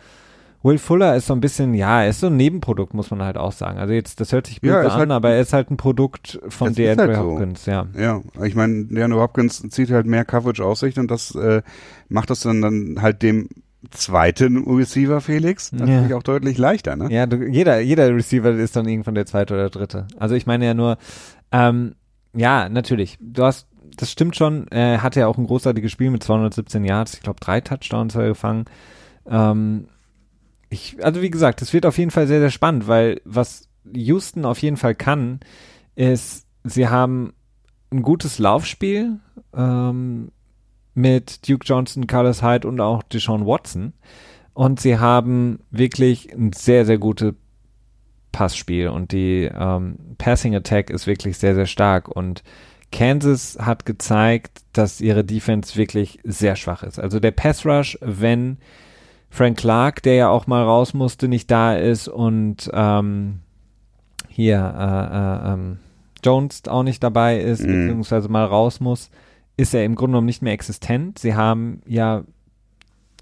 Will 0.66 0.78
Fuller 0.78 1.14
ist 1.14 1.28
so 1.28 1.32
ein 1.32 1.40
bisschen, 1.40 1.74
ja, 1.74 2.02
er 2.02 2.10
ist 2.10 2.20
so 2.20 2.26
ein 2.26 2.36
Nebenprodukt, 2.36 2.92
muss 2.92 3.10
man 3.10 3.22
halt 3.22 3.38
auch 3.38 3.52
sagen. 3.52 3.78
Also 3.78 3.94
jetzt, 3.94 4.20
das 4.20 4.32
hört 4.32 4.48
sich 4.48 4.60
böse 4.60 4.74
ja, 4.74 4.88
an, 4.88 4.98
halt, 4.98 5.10
aber 5.12 5.30
er 5.30 5.40
ist 5.40 5.52
halt 5.52 5.70
ein 5.70 5.76
Produkt 5.76 6.40
von 6.48 6.74
DeAndre 6.74 7.16
halt 7.16 7.18
Hopkins, 7.18 7.64
so. 7.64 7.70
ja. 7.70 7.86
Ja, 7.96 8.20
ich 8.42 8.56
meine, 8.56 8.86
DeAndre 8.86 9.20
Hopkins 9.20 9.62
zieht 9.70 9.90
halt 9.90 10.06
mehr 10.06 10.24
Coverage 10.24 10.64
auf 10.64 10.78
sich 10.78 10.98
und 10.98 11.08
das 11.08 11.34
äh, 11.36 11.62
macht 12.08 12.30
das 12.30 12.40
dann, 12.40 12.62
dann 12.62 13.00
halt 13.00 13.22
dem 13.22 13.48
zweiten 13.92 14.64
Receiver, 14.64 15.20
Felix, 15.20 15.70
natürlich 15.70 16.10
ja. 16.10 16.16
auch 16.16 16.24
deutlich 16.24 16.58
leichter, 16.58 16.96
ne? 16.96 17.12
Ja, 17.12 17.26
du, 17.26 17.36
jeder, 17.46 17.78
jeder 17.78 18.12
Receiver 18.12 18.50
ist 18.50 18.74
dann 18.74 18.88
irgendwann 18.88 19.14
der 19.14 19.26
zweite 19.26 19.54
oder 19.54 19.70
dritte. 19.70 20.08
Also 20.18 20.34
ich 20.34 20.46
meine 20.46 20.66
ja 20.66 20.74
nur, 20.74 20.98
ähm, 21.52 21.94
ja, 22.34 22.68
natürlich, 22.68 23.18
du 23.20 23.44
hast, 23.44 23.68
das 23.96 24.10
stimmt 24.10 24.34
schon, 24.34 24.66
er 24.68 25.04
hatte 25.04 25.20
ja 25.20 25.28
auch 25.28 25.38
ein 25.38 25.46
großartiges 25.46 25.92
Spiel 25.92 26.10
mit 26.10 26.24
217 26.24 26.84
Yards, 26.84 27.14
ich 27.14 27.20
glaube 27.20 27.38
drei 27.38 27.60
Touchdowns 27.60 28.16
hat 28.16 28.22
er 28.22 28.28
gefangen. 28.28 28.64
Ähm, 29.28 29.86
ich, 30.68 31.02
also 31.04 31.22
wie 31.22 31.30
gesagt, 31.30 31.62
es 31.62 31.72
wird 31.72 31.86
auf 31.86 31.98
jeden 31.98 32.10
Fall 32.10 32.26
sehr, 32.26 32.40
sehr 32.40 32.50
spannend, 32.50 32.88
weil 32.88 33.20
was 33.24 33.68
Houston 33.92 34.44
auf 34.44 34.58
jeden 34.58 34.76
Fall 34.76 34.94
kann, 34.94 35.40
ist, 35.94 36.46
sie 36.64 36.88
haben 36.88 37.32
ein 37.90 38.02
gutes 38.02 38.38
Laufspiel 38.38 39.20
ähm, 39.54 40.32
mit 40.94 41.48
Duke 41.48 41.64
Johnson, 41.64 42.06
Carlos 42.06 42.42
Hyde 42.42 42.66
und 42.66 42.80
auch 42.80 43.02
Deshaun 43.02 43.46
Watson. 43.46 43.92
Und 44.54 44.80
sie 44.80 44.98
haben 44.98 45.60
wirklich 45.70 46.32
ein 46.32 46.52
sehr, 46.52 46.86
sehr 46.86 46.98
gutes 46.98 47.34
Passspiel 48.32 48.88
und 48.88 49.12
die 49.12 49.50
ähm, 49.54 49.96
Passing 50.18 50.54
Attack 50.54 50.90
ist 50.90 51.06
wirklich 51.06 51.38
sehr, 51.38 51.54
sehr 51.54 51.66
stark. 51.66 52.08
Und 52.08 52.42
Kansas 52.92 53.58
hat 53.60 53.86
gezeigt, 53.86 54.62
dass 54.72 55.00
ihre 55.00 55.24
Defense 55.24 55.76
wirklich 55.76 56.18
sehr 56.24 56.56
schwach 56.56 56.82
ist. 56.82 56.98
Also 56.98 57.20
der 57.20 57.30
Pass 57.30 57.64
Rush, 57.64 57.98
wenn 58.00 58.58
Frank 59.36 59.58
Clark, 59.58 60.02
der 60.02 60.14
ja 60.14 60.28
auch 60.30 60.46
mal 60.46 60.62
raus 60.62 60.94
musste, 60.94 61.28
nicht 61.28 61.50
da 61.50 61.76
ist 61.76 62.08
und 62.08 62.70
ähm, 62.72 63.40
hier 64.28 64.56
äh, 64.56 65.50
äh, 65.50 65.52
ähm, 65.52 65.78
Jones 66.24 66.62
auch 66.66 66.82
nicht 66.82 67.02
dabei 67.02 67.38
ist, 67.38 67.60
mhm. 67.60 67.66
beziehungsweise 67.66 68.28
mal 68.30 68.46
raus 68.46 68.80
muss, 68.80 69.10
ist 69.58 69.74
er 69.74 69.84
im 69.84 69.94
Grunde 69.94 70.12
genommen 70.12 70.26
nicht 70.26 70.40
mehr 70.40 70.54
existent. 70.54 71.18
Sie 71.18 71.34
haben 71.34 71.82
ja 71.86 72.24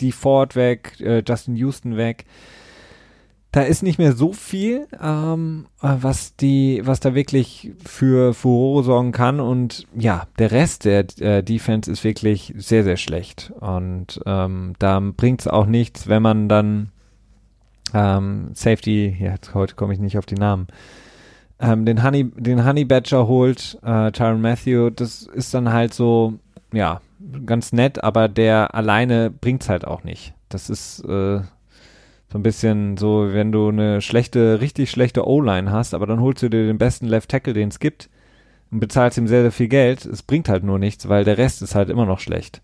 die 0.01 0.13
Ford 0.13 0.55
weg, 0.55 1.01
äh, 1.01 1.23
Justin 1.27 1.57
Houston 1.57 1.97
weg 1.97 2.27
da 3.55 3.63
ist 3.63 3.85
nicht 3.85 4.01
mehr 4.01 4.15
so 4.15 4.33
viel, 4.33 4.89
ähm, 5.01 5.67
äh, 5.81 5.95
was 6.01 6.35
die, 6.35 6.83
was 6.85 6.99
da 6.99 7.15
wirklich 7.15 7.71
für 7.85 8.35
Furore 8.35 8.83
sorgen 8.83 9.13
kann. 9.13 9.39
Und 9.39 9.87
ja, 9.95 10.25
der 10.41 10.51
Rest 10.51 10.85
der 10.85 11.07
äh, 11.21 11.41
Defense 11.45 11.89
ist 11.89 12.03
wirklich 12.03 12.53
sehr, 12.57 12.83
sehr 12.83 12.97
schlecht. 12.97 13.53
Und 13.61 14.21
ähm, 14.27 14.73
da 14.81 14.99
bringt 14.99 15.43
es 15.43 15.47
auch 15.47 15.67
nichts, 15.67 16.09
wenn 16.09 16.21
man 16.21 16.49
dann 16.49 16.91
ähm, 17.95 18.51
Safety, 18.55 19.17
ja, 19.21 19.37
heute 19.55 19.77
komme 19.77 19.93
ich 19.93 20.01
nicht 20.01 20.19
auf 20.19 20.27
die 20.27 20.35
Namen, 20.35 20.67
ähm, 21.61 21.87
den 21.87 22.03
Honey, 22.03 22.33
den 22.37 22.67
Honey 22.67 22.85
Badger 22.85 23.29
holt, 23.29 23.79
äh, 23.85 24.11
Tyron 24.11 24.41
Matthew, 24.41 24.91
das 24.91 25.23
ist 25.23 25.55
dann 25.55 25.73
halt 25.73 25.95
so, 25.95 26.35
ja, 26.73 27.01
ganz 27.47 27.73
nett, 27.73 28.03
aber 28.03 28.27
der 28.27 28.75
alleine 28.75 29.31
bringt's 29.31 29.69
halt 29.69 29.87
auch 29.87 30.03
nicht. 30.03 30.35
Das 30.49 30.69
ist 30.71 31.05
äh, 31.05 31.43
so 32.35 32.39
ein 32.41 32.43
bisschen 32.43 32.97
so, 32.97 33.29
wenn 33.31 33.53
du 33.53 33.69
eine 33.69 34.01
schlechte, 34.01 34.61
richtig 34.61 34.91
schlechte 34.91 35.25
O-Line 35.25 35.71
hast, 35.71 35.95
aber 35.95 36.05
dann 36.05 36.21
holst 36.21 36.43
du 36.43 36.49
dir 36.49 36.67
den 36.67 36.79
besten 36.79 37.07
Left 37.07 37.31
Tackle, 37.31 37.53
den 37.53 37.69
es 37.69 37.79
gibt 37.79 38.11
und 38.73 38.81
bezahlst 38.81 39.17
ihm 39.19 39.29
sehr, 39.29 39.43
sehr 39.43 39.53
viel 39.53 39.69
Geld. 39.69 40.05
Es 40.05 40.25
bringt 40.25 40.49
halt 40.49 40.65
nur 40.65 40.81
nichts, 40.81 41.09
weil 41.09 41.23
der 41.23 41.39
Rest 41.39 41.63
ist 41.63 41.77
halt 41.77 41.91
immer 41.91 42.07
noch 42.07 42.19
schlecht. 42.19 42.61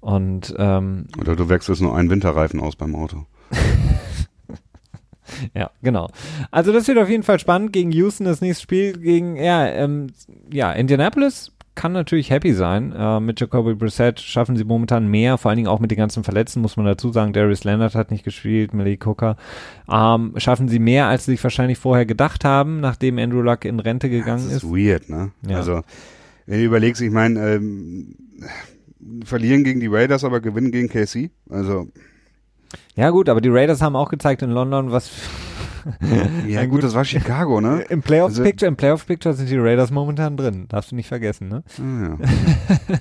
Und 0.00 0.52
ähm, 0.58 1.06
Oder 1.16 1.36
du 1.36 1.48
wechselst 1.48 1.80
nur 1.80 1.96
einen 1.96 2.10
Winterreifen 2.10 2.58
aus 2.58 2.74
beim 2.74 2.96
Auto. 2.96 3.24
ja, 5.54 5.70
genau. 5.80 6.10
Also 6.50 6.72
das 6.72 6.88
wird 6.88 6.98
auf 6.98 7.08
jeden 7.08 7.22
Fall 7.22 7.38
spannend 7.38 7.72
gegen 7.72 7.92
Houston, 7.92 8.24
das 8.24 8.40
nächste 8.40 8.64
Spiel 8.64 8.98
gegen 8.98 9.36
ja, 9.36 9.64
ähm, 9.64 10.08
ja 10.50 10.72
Indianapolis 10.72 11.52
kann 11.74 11.92
natürlich 11.92 12.30
happy 12.30 12.52
sein. 12.52 12.92
Äh, 12.96 13.20
mit 13.20 13.40
Jacoby 13.40 13.74
Brissett 13.74 14.20
schaffen 14.20 14.56
sie 14.56 14.64
momentan 14.64 15.08
mehr, 15.08 15.38
vor 15.38 15.50
allen 15.50 15.56
Dingen 15.56 15.68
auch 15.68 15.80
mit 15.80 15.90
den 15.90 15.98
ganzen 15.98 16.24
Verletzten, 16.24 16.60
muss 16.60 16.76
man 16.76 16.86
dazu 16.86 17.12
sagen. 17.12 17.32
Darius 17.32 17.64
Leonard 17.64 17.94
hat 17.94 18.10
nicht 18.10 18.24
gespielt, 18.24 18.74
Malik 18.74 19.04
Hooker. 19.06 19.36
Ähm, 19.90 20.34
schaffen 20.36 20.68
sie 20.68 20.78
mehr, 20.78 21.06
als 21.06 21.24
sie 21.24 21.32
sich 21.32 21.42
wahrscheinlich 21.42 21.78
vorher 21.78 22.06
gedacht 22.06 22.44
haben, 22.44 22.80
nachdem 22.80 23.18
Andrew 23.18 23.42
Luck 23.42 23.64
in 23.64 23.80
Rente 23.80 24.08
gegangen 24.08 24.42
ja, 24.42 24.54
das 24.54 24.62
ist. 24.62 24.64
ist 24.64 24.70
weird, 24.70 25.08
ne? 25.08 25.32
Ja. 25.46 25.56
Also, 25.56 25.82
wenn 26.46 26.58
du 26.58 26.64
überlegst, 26.64 27.02
ich 27.02 27.10
meine, 27.10 27.54
ähm, 27.54 28.16
verlieren 29.24 29.64
gegen 29.64 29.80
die 29.80 29.88
Raiders, 29.88 30.24
aber 30.24 30.40
gewinnen 30.40 30.70
gegen 30.70 30.88
KC. 30.88 31.30
Also. 31.50 31.88
Ja 32.96 33.10
gut, 33.10 33.28
aber 33.28 33.40
die 33.40 33.48
Raiders 33.48 33.82
haben 33.82 33.96
auch 33.96 34.10
gezeigt 34.10 34.42
in 34.42 34.50
London, 34.50 34.90
was 34.90 35.10
ja 36.46 36.66
gut, 36.66 36.82
das 36.82 36.94
war 36.94 37.04
Chicago, 37.04 37.60
ne? 37.60 37.82
Im 37.88 38.02
Playoff 38.02 38.30
also, 38.30 38.42
Picture, 38.42 38.68
im 38.68 38.76
Playoff 38.76 39.06
Picture 39.06 39.34
sind 39.34 39.50
die 39.50 39.58
Raiders 39.58 39.90
momentan 39.90 40.36
drin. 40.36 40.66
Darfst 40.68 40.90
du 40.90 40.96
nicht 40.96 41.08
vergessen, 41.08 41.48
ne? 41.48 41.62
Ah, 41.78 42.16
ja. 42.88 42.98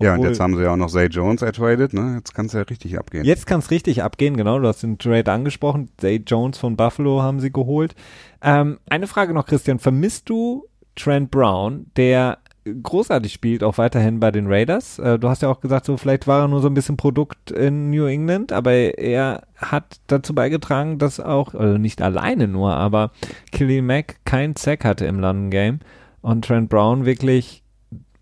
ja, 0.06 0.14
und 0.14 0.22
jetzt 0.22 0.40
haben 0.40 0.56
sie 0.56 0.62
ja 0.62 0.72
auch 0.72 0.76
noch 0.76 0.90
Zay 0.90 1.06
Jones 1.06 1.42
ertradet, 1.42 1.92
ne? 1.92 2.16
Jetzt 2.16 2.34
kann 2.34 2.46
es 2.46 2.52
ja 2.52 2.62
richtig 2.62 2.98
abgehen. 2.98 3.24
Jetzt 3.24 3.46
kann 3.46 3.60
es 3.60 3.70
richtig 3.70 4.02
abgehen, 4.02 4.36
genau. 4.36 4.58
Du 4.58 4.68
hast 4.68 4.82
den 4.82 4.98
Trade 4.98 5.30
angesprochen. 5.30 5.90
Zay 5.98 6.22
Jones 6.26 6.58
von 6.58 6.76
Buffalo 6.76 7.22
haben 7.22 7.40
sie 7.40 7.52
geholt. 7.52 7.94
Ähm, 8.42 8.78
eine 8.88 9.06
Frage 9.06 9.34
noch, 9.34 9.46
Christian. 9.46 9.78
Vermisst 9.78 10.28
du 10.28 10.66
Trent 10.94 11.30
Brown, 11.30 11.86
der 11.96 12.38
großartig 12.82 13.32
spielt, 13.32 13.62
auch 13.62 13.78
weiterhin 13.78 14.20
bei 14.20 14.30
den 14.30 14.46
Raiders. 14.46 14.98
Äh, 14.98 15.18
du 15.18 15.28
hast 15.28 15.42
ja 15.42 15.48
auch 15.48 15.60
gesagt, 15.60 15.86
so 15.86 15.96
vielleicht 15.96 16.26
war 16.26 16.42
er 16.42 16.48
nur 16.48 16.60
so 16.60 16.68
ein 16.68 16.74
bisschen 16.74 16.96
Produkt 16.96 17.50
in 17.50 17.90
New 17.90 18.06
England, 18.06 18.52
aber 18.52 18.72
er 18.72 19.42
hat 19.56 20.00
dazu 20.06 20.34
beigetragen, 20.34 20.98
dass 20.98 21.20
auch, 21.20 21.54
also 21.54 21.78
nicht 21.78 22.02
alleine 22.02 22.48
nur, 22.48 22.74
aber 22.74 23.12
Killian 23.52 23.86
Mack 23.86 24.24
keinen 24.24 24.56
Sack 24.56 24.84
hatte 24.84 25.06
im 25.06 25.20
London 25.20 25.50
Game 25.50 25.80
und 26.20 26.44
Trent 26.44 26.68
Brown 26.68 27.04
wirklich, 27.04 27.62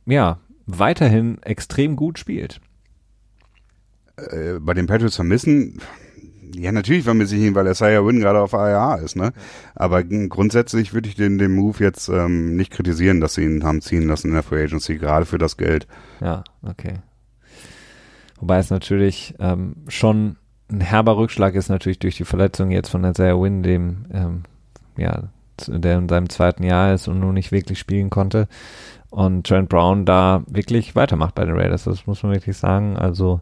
ja, 0.06 0.38
weiterhin 0.66 1.42
extrem 1.42 1.96
gut 1.96 2.18
spielt. 2.18 2.60
Äh, 4.16 4.58
bei 4.60 4.74
den 4.74 4.86
Patriots 4.86 5.16
vermissen, 5.16 5.80
ja, 6.54 6.72
natürlich 6.72 7.04
vermisse 7.04 7.36
ich 7.36 7.42
ihn, 7.42 7.54
weil 7.54 7.66
Isaiah 7.66 8.04
Win 8.06 8.20
gerade 8.20 8.40
auf 8.40 8.54
ARA 8.54 8.96
ist, 8.96 9.16
ne? 9.16 9.32
Aber 9.74 10.04
grundsätzlich 10.04 10.94
würde 10.94 11.08
ich 11.08 11.14
den, 11.14 11.38
den 11.38 11.54
Move 11.54 11.82
jetzt 11.82 12.08
ähm, 12.08 12.56
nicht 12.56 12.72
kritisieren, 12.72 13.20
dass 13.20 13.34
sie 13.34 13.44
ihn 13.44 13.64
haben 13.64 13.80
ziehen 13.80 14.06
lassen 14.06 14.28
in 14.28 14.34
der 14.34 14.42
Free 14.42 14.64
Agency, 14.64 14.96
gerade 14.96 15.26
für 15.26 15.38
das 15.38 15.56
Geld. 15.56 15.86
Ja, 16.20 16.44
okay. 16.62 16.94
Wobei 18.38 18.58
es 18.58 18.70
natürlich 18.70 19.34
ähm, 19.38 19.76
schon 19.88 20.36
ein 20.70 20.80
herber 20.80 21.16
Rückschlag 21.16 21.54
ist, 21.54 21.68
natürlich 21.68 21.98
durch 21.98 22.16
die 22.16 22.24
Verletzung 22.24 22.70
jetzt 22.70 22.90
von 22.90 23.04
Isaiah 23.04 23.40
Win, 23.40 23.62
dem, 23.62 24.06
ähm, 24.12 24.42
ja, 24.96 25.24
der 25.66 25.98
in 25.98 26.08
seinem 26.08 26.28
zweiten 26.28 26.64
Jahr 26.64 26.92
ist 26.92 27.08
und 27.08 27.20
nun 27.20 27.34
nicht 27.34 27.52
wirklich 27.52 27.78
spielen 27.78 28.10
konnte. 28.10 28.48
Und 29.10 29.46
Trent 29.46 29.68
Brown 29.68 30.04
da 30.04 30.42
wirklich 30.48 30.94
weitermacht 30.94 31.34
bei 31.34 31.44
den 31.44 31.56
Raiders, 31.56 31.84
das 31.84 32.06
muss 32.06 32.22
man 32.22 32.32
wirklich 32.32 32.56
sagen. 32.56 32.96
Also, 32.96 33.40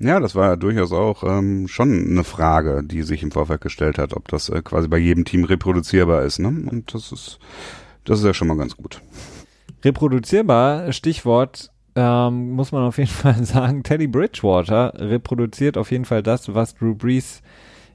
ja, 0.00 0.20
das 0.20 0.34
war 0.34 0.50
ja 0.50 0.56
durchaus 0.56 0.92
auch 0.92 1.24
ähm, 1.24 1.68
schon 1.68 2.10
eine 2.10 2.24
Frage, 2.24 2.82
die 2.84 3.02
sich 3.02 3.22
im 3.22 3.30
Vorfeld 3.30 3.60
gestellt 3.60 3.98
hat, 3.98 4.14
ob 4.14 4.28
das 4.28 4.48
äh, 4.48 4.62
quasi 4.62 4.88
bei 4.88 4.98
jedem 4.98 5.24
Team 5.24 5.44
reproduzierbar 5.44 6.22
ist. 6.22 6.38
Ne? 6.38 6.48
Und 6.48 6.94
das 6.94 7.12
ist, 7.12 7.38
das 8.04 8.20
ist 8.20 8.24
ja 8.24 8.34
schon 8.34 8.48
mal 8.48 8.56
ganz 8.56 8.76
gut. 8.76 9.00
Reproduzierbar, 9.84 10.92
Stichwort, 10.92 11.70
ähm, 11.96 12.52
muss 12.52 12.70
man 12.72 12.84
auf 12.84 12.98
jeden 12.98 13.10
Fall 13.10 13.44
sagen, 13.44 13.82
Teddy 13.82 14.06
Bridgewater 14.06 14.92
reproduziert 14.96 15.76
auf 15.76 15.90
jeden 15.90 16.04
Fall 16.04 16.22
das, 16.22 16.54
was 16.54 16.74
Drew 16.74 16.94
Brees 16.94 17.42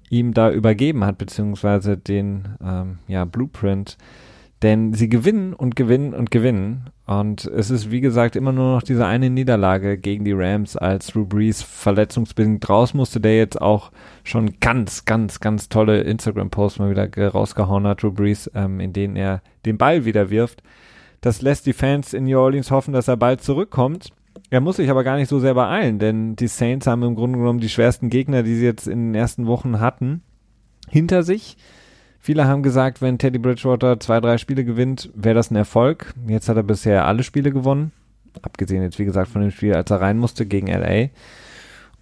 ihm 0.09 0.33
da 0.33 0.51
übergeben 0.51 1.05
hat, 1.05 1.17
beziehungsweise 1.17 1.97
den 1.97 2.57
ähm, 2.63 2.99
ja, 3.07 3.25
Blueprint. 3.25 3.97
Denn 4.63 4.93
sie 4.93 5.09
gewinnen 5.09 5.53
und 5.53 5.75
gewinnen 5.75 6.13
und 6.13 6.31
gewinnen 6.31 6.89
Und 7.05 7.45
es 7.45 7.69
ist, 7.69 7.91
wie 7.91 7.99
gesagt, 7.99 8.37
immer 8.37 8.53
nur 8.53 8.75
noch 8.75 8.81
diese 8.81 9.05
eine 9.05 9.29
Niederlage 9.29 9.97
gegen 9.97 10.23
die 10.23 10.31
Rams, 10.31 10.77
als 10.77 11.07
Drew 11.07 11.25
Brees 11.25 11.61
verletzungsbedingt 11.61 12.69
raus 12.69 12.93
musste, 12.93 13.19
der 13.19 13.37
jetzt 13.37 13.61
auch 13.61 13.91
schon 14.23 14.61
ganz, 14.61 15.03
ganz, 15.03 15.41
ganz 15.41 15.67
tolle 15.67 16.01
Instagram-Posts 16.01 16.79
mal 16.79 16.89
wieder 16.89 17.27
rausgehauen 17.27 17.85
hat, 17.85 18.03
Drew 18.03 18.11
Brees, 18.11 18.49
ähm, 18.55 18.79
in 18.79 18.93
denen 18.93 19.17
er 19.17 19.41
den 19.65 19.77
Ball 19.77 20.05
wieder 20.05 20.29
wirft. 20.29 20.63
Das 21.19 21.41
lässt 21.41 21.65
die 21.65 21.73
Fans 21.73 22.13
in 22.13 22.23
New 22.23 22.39
Orleans 22.39 22.71
hoffen, 22.71 22.93
dass 22.93 23.09
er 23.09 23.17
bald 23.17 23.41
zurückkommt. 23.41 24.11
Er 24.49 24.61
muss 24.61 24.77
sich 24.77 24.89
aber 24.89 25.03
gar 25.03 25.17
nicht 25.17 25.29
so 25.29 25.39
sehr 25.39 25.55
beeilen, 25.55 25.99
denn 25.99 26.37
die 26.37 26.47
Saints 26.47 26.87
haben 26.87 27.03
im 27.03 27.15
Grunde 27.15 27.37
genommen 27.37 27.59
die 27.59 27.69
schwersten 27.69 28.09
Gegner, 28.09 28.43
die 28.43 28.55
sie 28.55 28.65
jetzt 28.65 28.87
in 28.87 29.07
den 29.07 29.15
ersten 29.15 29.45
Wochen 29.45 29.81
hatten, 29.81 30.21
hinter 30.89 31.23
sich. 31.23 31.57
Viele 32.25 32.47
haben 32.47 32.63
gesagt, 32.63 33.01
wenn 33.01 33.17
Teddy 33.17 33.37
Bridgewater 33.37 33.99
zwei, 33.99 34.21
drei 34.21 34.37
Spiele 34.37 34.63
gewinnt, 34.63 35.09
wäre 35.13 35.35
das 35.35 35.51
ein 35.51 35.57
Erfolg. 35.57 36.13
Jetzt 36.25 36.47
hat 36.47 36.55
er 36.55 36.63
bisher 36.63 37.05
alle 37.05 37.21
Spiele 37.21 37.51
gewonnen. 37.51 37.91
Abgesehen 38.41 38.81
jetzt, 38.81 38.97
wie 38.97 39.03
gesagt, 39.03 39.29
von 39.29 39.41
dem 39.41 39.51
Spiel, 39.51 39.73
als 39.73 39.91
er 39.91 39.99
rein 39.99 40.17
musste 40.17 40.45
gegen 40.45 40.67
LA. 40.67 41.09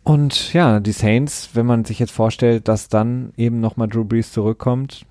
Und 0.04 0.54
ja, 0.54 0.80
die 0.80 0.92
Saints, 0.92 1.50
wenn 1.56 1.66
man 1.66 1.86
sich 1.86 1.98
jetzt 1.98 2.12
vorstellt, 2.12 2.68
dass 2.68 2.88
dann 2.88 3.34
eben 3.36 3.62
nochmal 3.62 3.88
Drew 3.88 4.04
Brees 4.04 4.32
zurückkommt, 4.32 5.08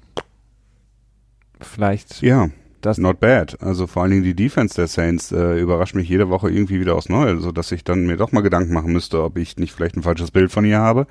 vielleicht. 1.61 2.23
Ja, 2.23 2.49
das 2.81 2.99
not 2.99 3.19
bad. 3.19 3.61
Also 3.61 3.89
vor 3.89 4.03
allen 4.03 4.13
Dingen 4.13 4.23
die 4.23 4.35
Defense 4.35 4.77
der 4.77 4.87
Saints 4.87 5.33
äh, 5.33 5.59
überrascht 5.59 5.97
mich 5.97 6.09
jede 6.09 6.29
Woche 6.29 6.53
irgendwie 6.53 6.79
wieder 6.79 6.95
aufs 6.95 7.09
Neue, 7.09 7.39
so 7.39 7.51
dass 7.51 7.73
ich 7.73 7.83
dann 7.83 8.07
mir 8.07 8.17
doch 8.17 8.31
mal 8.31 8.43
Gedanken 8.43 8.73
machen 8.73 8.93
müsste, 8.93 9.25
ob 9.25 9.39
ich 9.39 9.57
nicht 9.57 9.73
vielleicht 9.73 9.97
ein 9.97 10.05
falsches 10.05 10.31
Bild 10.31 10.53
von 10.53 10.65
ihr 10.65 10.79
habe. 10.79 11.09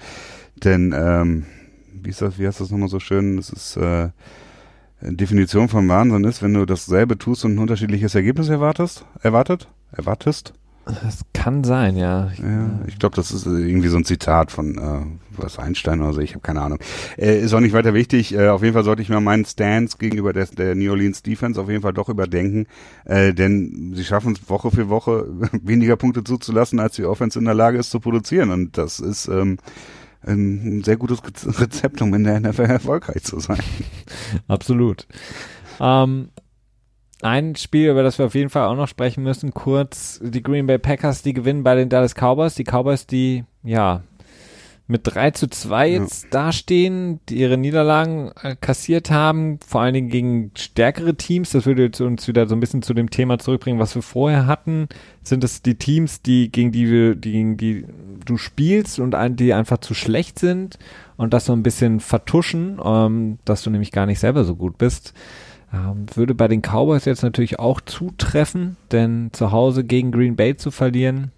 Denn 0.64 0.96
ähm, 0.98 1.46
wie 2.04 2.10
ist 2.10 2.22
das, 2.22 2.38
wie 2.40 2.48
heißt 2.48 2.60
das 2.60 2.72
nochmal 2.72 2.90
so 2.90 3.00
schön? 3.00 3.38
Das 3.38 3.50
ist 3.50 3.78
äh, 3.78 4.10
Definition 5.02 5.70
von 5.70 5.88
Wahnsinn 5.88 6.24
ist, 6.26 6.42
wenn 6.42 6.54
du 6.54 6.66
dasselbe 6.66 7.18
tust 7.18 7.46
und 7.46 7.56
ein 7.56 7.60
unterschiedliches 7.60 8.16
Ergebnis 8.16 8.50
erwartest, 8.50 9.06
erwartet, 9.22 9.70
erwartest. 9.92 10.54
Das 10.86 11.22
kann 11.34 11.64
sein, 11.64 11.96
ja. 11.98 12.32
ja 12.42 12.70
ich 12.88 12.98
glaube, 12.98 13.16
das 13.16 13.32
ist 13.32 13.46
irgendwie 13.46 13.90
so 13.90 13.98
ein 13.98 14.06
Zitat 14.06 14.52
von 14.52 14.78
äh, 14.78 15.02
was 15.38 15.60
Einstein 15.60 16.02
oder 16.02 16.14
so, 16.14 16.20
ich 16.20 16.32
habe 16.32 16.42
keine 16.42 16.62
Ahnung. 16.62 16.80
Äh, 17.18 17.40
ist 17.40 17.54
auch 17.54 17.60
nicht 17.60 17.74
weiter 17.74 17.94
wichtig. 17.94 18.34
Äh, 18.34 18.50
auf 18.50 18.64
jeden 18.64 18.74
Fall 18.74 18.84
sollte 18.84 19.02
ich 19.02 19.10
mir 19.10 19.22
meinen 19.22 19.46
Stance 19.46 19.98
gegenüber 20.00 20.34
der, 20.34 20.48
der 20.48 20.76
New 20.76 20.90
Orleans 20.90 21.22
Defense 21.22 21.62
auf 21.62 21.70
jeden 21.70 21.84
Fall 21.84 21.94
doch 21.94 22.10
überdenken, 22.10 22.66
äh, 23.06 23.34
denn 23.34 23.94
sie 23.96 24.04
schaffen 24.04 24.34
es 24.34 24.50
Woche 24.50 24.72
für 24.72 24.90
Woche 24.90 25.28
weniger 25.62 25.96
Punkte 25.96 26.24
zuzulassen, 26.24 26.80
als 26.80 26.96
die 26.96 27.06
Offense 27.06 27.38
in 27.38 27.46
der 27.46 27.54
Lage 27.54 27.78
ist 27.78 27.92
zu 27.92 28.00
produzieren. 28.00 28.50
Und 28.50 28.78
das 28.78 29.00
ist 29.00 29.28
ähm, 29.28 29.58
ein 30.26 30.84
sehr 30.84 30.98
gutes 30.98 31.22
Rezept, 31.62 32.02
um 32.02 32.14
in 32.14 32.24
der 32.24 32.40
NFL 32.40 32.64
erfolgreich 32.64 33.24
zu 33.24 33.40
sein. 33.40 33.60
Absolut. 34.48 35.08
Ähm, 35.80 36.30
ein 37.22 37.56
Spiel, 37.56 37.90
über 37.90 38.04
das 38.04 38.18
wir 38.18 38.26
auf 38.26 38.36
jeden 38.36 38.50
Fall 38.50 38.68
auch 38.68 38.76
noch 38.76 38.88
sprechen 38.88 39.24
müssen, 39.24 39.54
kurz 39.54 40.20
die 40.24 40.42
Green 40.42 40.68
Bay 40.68 40.78
Packers, 40.78 41.22
die 41.22 41.34
gewinnen 41.34 41.64
bei 41.64 41.76
den 41.76 41.90
Dallas 41.90 42.16
Cowboys. 42.16 42.56
Die 42.56 42.64
Cowboys, 42.64 43.08
die 43.08 43.44
ja 43.64 44.04
mit 44.90 45.02
3 45.04 45.32
zu 45.32 45.48
2 45.48 45.92
jetzt 45.92 46.24
ja. 46.24 46.30
dastehen, 46.32 47.20
die 47.30 47.38
ihre 47.38 47.58
Niederlagen 47.58 48.32
äh, 48.42 48.56
kassiert 48.60 49.12
haben, 49.12 49.60
vor 49.66 49.82
allen 49.82 49.94
Dingen 49.94 50.10
gegen 50.10 50.52
stärkere 50.58 51.16
Teams. 51.16 51.52
Das 51.52 51.68
würde 51.68 51.84
jetzt 51.84 52.02
uns 52.02 52.28
wieder 52.28 52.48
so 52.48 52.56
ein 52.56 52.60
bisschen 52.60 52.82
zu 52.82 52.96
dem 52.96 53.12
Thema 53.12 53.38
zurückbringen, 53.38 53.80
was 53.80 53.94
wir 53.94 54.02
vorher 54.02 54.48
hatten. 54.48 54.90
Sind 55.22 55.44
es 55.44 55.62
die 55.62 55.76
Teams, 55.76 56.24
die 56.24 56.52
gegen 56.52 56.72
die 56.72 56.90
wir, 56.90 57.14
die, 57.14 57.32
gegen 57.32 57.58
die 57.58 57.86
du 58.26 58.38
spielst 58.38 59.00
und 59.00 59.14
ein, 59.14 59.36
die 59.36 59.54
einfach 59.54 59.78
zu 59.78 59.94
schlecht 59.94 60.40
sind 60.40 60.80
und 61.18 61.36
das 61.36 61.46
so 61.46 61.54
ein 61.54 61.62
bisschen 61.62 62.00
vertuschen, 62.00 62.80
ähm, 62.84 63.38
dass 63.46 63.62
du 63.62 63.70
nämlich 63.70 63.92
gar 63.92 64.08
nicht 64.08 64.20
selber 64.20 64.44
so 64.44 64.56
gut 64.56 64.80
bist. 64.80 65.14
Ähm, 65.72 66.08
würde 66.16 66.34
bei 66.34 66.48
den 66.48 66.64
Cowboys 66.64 67.06
jetzt 67.06 67.22
natürlich 67.22 67.60
auch 67.60 67.80
zutreffen, 67.80 68.76
denn 68.92 69.30
zu 69.34 69.52
Hause 69.52 69.84
gegen 69.84 70.12
Green 70.12 70.36
Bay 70.36 70.58
zu 70.58 70.72
verlieren, 70.72 71.32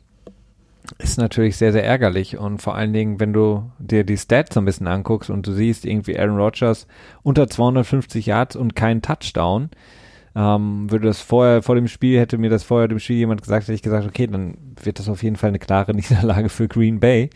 ist 0.99 1.17
natürlich 1.17 1.57
sehr, 1.57 1.71
sehr 1.71 1.86
ärgerlich. 1.86 2.38
Und 2.38 2.61
vor 2.61 2.75
allen 2.75 2.93
Dingen, 2.93 3.19
wenn 3.19 3.34
du 3.34 3.71
dir 3.79 4.03
die 4.03 4.17
Stats 4.17 4.53
so 4.53 4.61
ein 4.61 4.65
bisschen 4.65 4.88
anguckst 4.88 5.29
und 5.29 5.45
du 5.47 5.53
siehst 5.53 5.86
irgendwie 5.86 6.17
Aaron 6.17 6.38
Rodgers 6.38 6.88
unter 7.23 7.47
250 7.47 8.25
Yards 8.25 8.55
und 8.55 8.75
kein 8.75 9.01
Touchdown, 9.01 9.69
ähm, 10.34 10.89
würde 10.89 11.07
das 11.07 11.21
vorher, 11.21 11.61
vor 11.61 11.75
dem 11.75 11.88
Spiel, 11.88 12.19
hätte 12.19 12.38
mir 12.38 12.49
das 12.49 12.63
vorher 12.63 12.88
dem 12.88 12.99
Spiel 12.99 13.17
jemand 13.17 13.41
gesagt, 13.41 13.63
hätte 13.63 13.73
ich 13.73 13.82
gesagt, 13.82 14.07
okay, 14.07 14.27
dann 14.27 14.57
wird 14.82 14.99
das 14.99 15.09
auf 15.09 15.23
jeden 15.23 15.36
Fall 15.36 15.49
eine 15.49 15.59
klare 15.59 15.91
Niederlage 15.95 16.49
für 16.49 16.67
Green 16.67 16.99
Bay. 16.99 17.29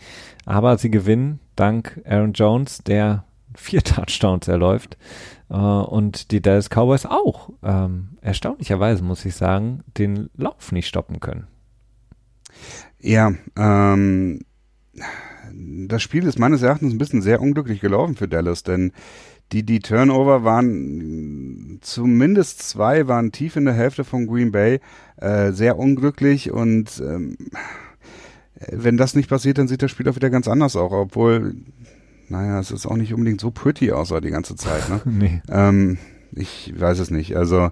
Aber 0.44 0.78
sie 0.78 0.90
gewinnen 0.90 1.40
dank 1.56 2.00
Aaron 2.06 2.32
Jones, 2.32 2.78
der 2.78 3.24
vier 3.54 3.82
Touchdowns 3.82 4.48
erläuft. 4.48 4.96
Äh, 5.50 5.54
und 5.54 6.30
die 6.30 6.40
Dallas 6.40 6.70
Cowboys 6.70 7.06
auch, 7.06 7.50
ähm, 7.62 8.16
erstaunlicherweise 8.20 9.02
muss 9.02 9.24
ich 9.24 9.34
sagen, 9.34 9.82
den 9.98 10.30
Lauf 10.36 10.72
nicht 10.72 10.88
stoppen 10.88 11.20
können. 11.20 11.46
Ja, 13.06 13.32
ähm, 13.56 14.40
das 15.86 16.02
Spiel 16.02 16.26
ist 16.26 16.40
meines 16.40 16.62
Erachtens 16.62 16.92
ein 16.92 16.98
bisschen 16.98 17.22
sehr 17.22 17.40
unglücklich 17.40 17.80
gelaufen 17.80 18.16
für 18.16 18.26
Dallas, 18.26 18.64
denn 18.64 18.90
die, 19.52 19.62
die 19.62 19.78
Turnover 19.78 20.42
waren, 20.42 21.78
zumindest 21.82 22.68
zwei 22.68 23.06
waren 23.06 23.30
tief 23.30 23.54
in 23.54 23.64
der 23.64 23.74
Hälfte 23.74 24.02
von 24.02 24.26
Green 24.26 24.50
Bay, 24.50 24.80
äh, 25.18 25.52
sehr 25.52 25.78
unglücklich 25.78 26.50
und 26.50 27.00
ähm, 27.00 27.36
wenn 28.72 28.96
das 28.96 29.14
nicht 29.14 29.28
passiert, 29.28 29.58
dann 29.58 29.68
sieht 29.68 29.82
das 29.82 29.92
Spiel 29.92 30.08
auch 30.08 30.16
wieder 30.16 30.30
ganz 30.30 30.48
anders 30.48 30.74
aus, 30.74 30.90
obwohl, 30.90 31.54
naja, 32.28 32.58
es 32.58 32.72
ist 32.72 32.86
auch 32.86 32.96
nicht 32.96 33.14
unbedingt 33.14 33.40
so 33.40 33.52
pretty 33.52 33.92
aussah 33.92 34.20
die 34.20 34.30
ganze 34.30 34.56
Zeit, 34.56 34.88
ne? 34.88 35.00
nee. 35.04 35.42
Ähm, 35.48 35.98
ich 36.32 36.74
weiß 36.76 36.98
es 36.98 37.12
nicht, 37.12 37.36
also 37.36 37.70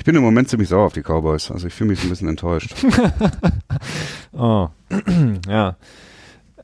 ich 0.00 0.04
bin 0.04 0.16
im 0.16 0.22
Moment 0.22 0.48
ziemlich 0.48 0.70
sauer 0.70 0.86
auf 0.86 0.94
die 0.94 1.02
Cowboys. 1.02 1.50
Also 1.50 1.66
ich 1.66 1.74
fühle 1.74 1.90
mich 1.90 2.02
ein 2.02 2.08
bisschen 2.08 2.28
enttäuscht. 2.28 2.74
oh, 4.32 4.68
ja. 5.46 5.76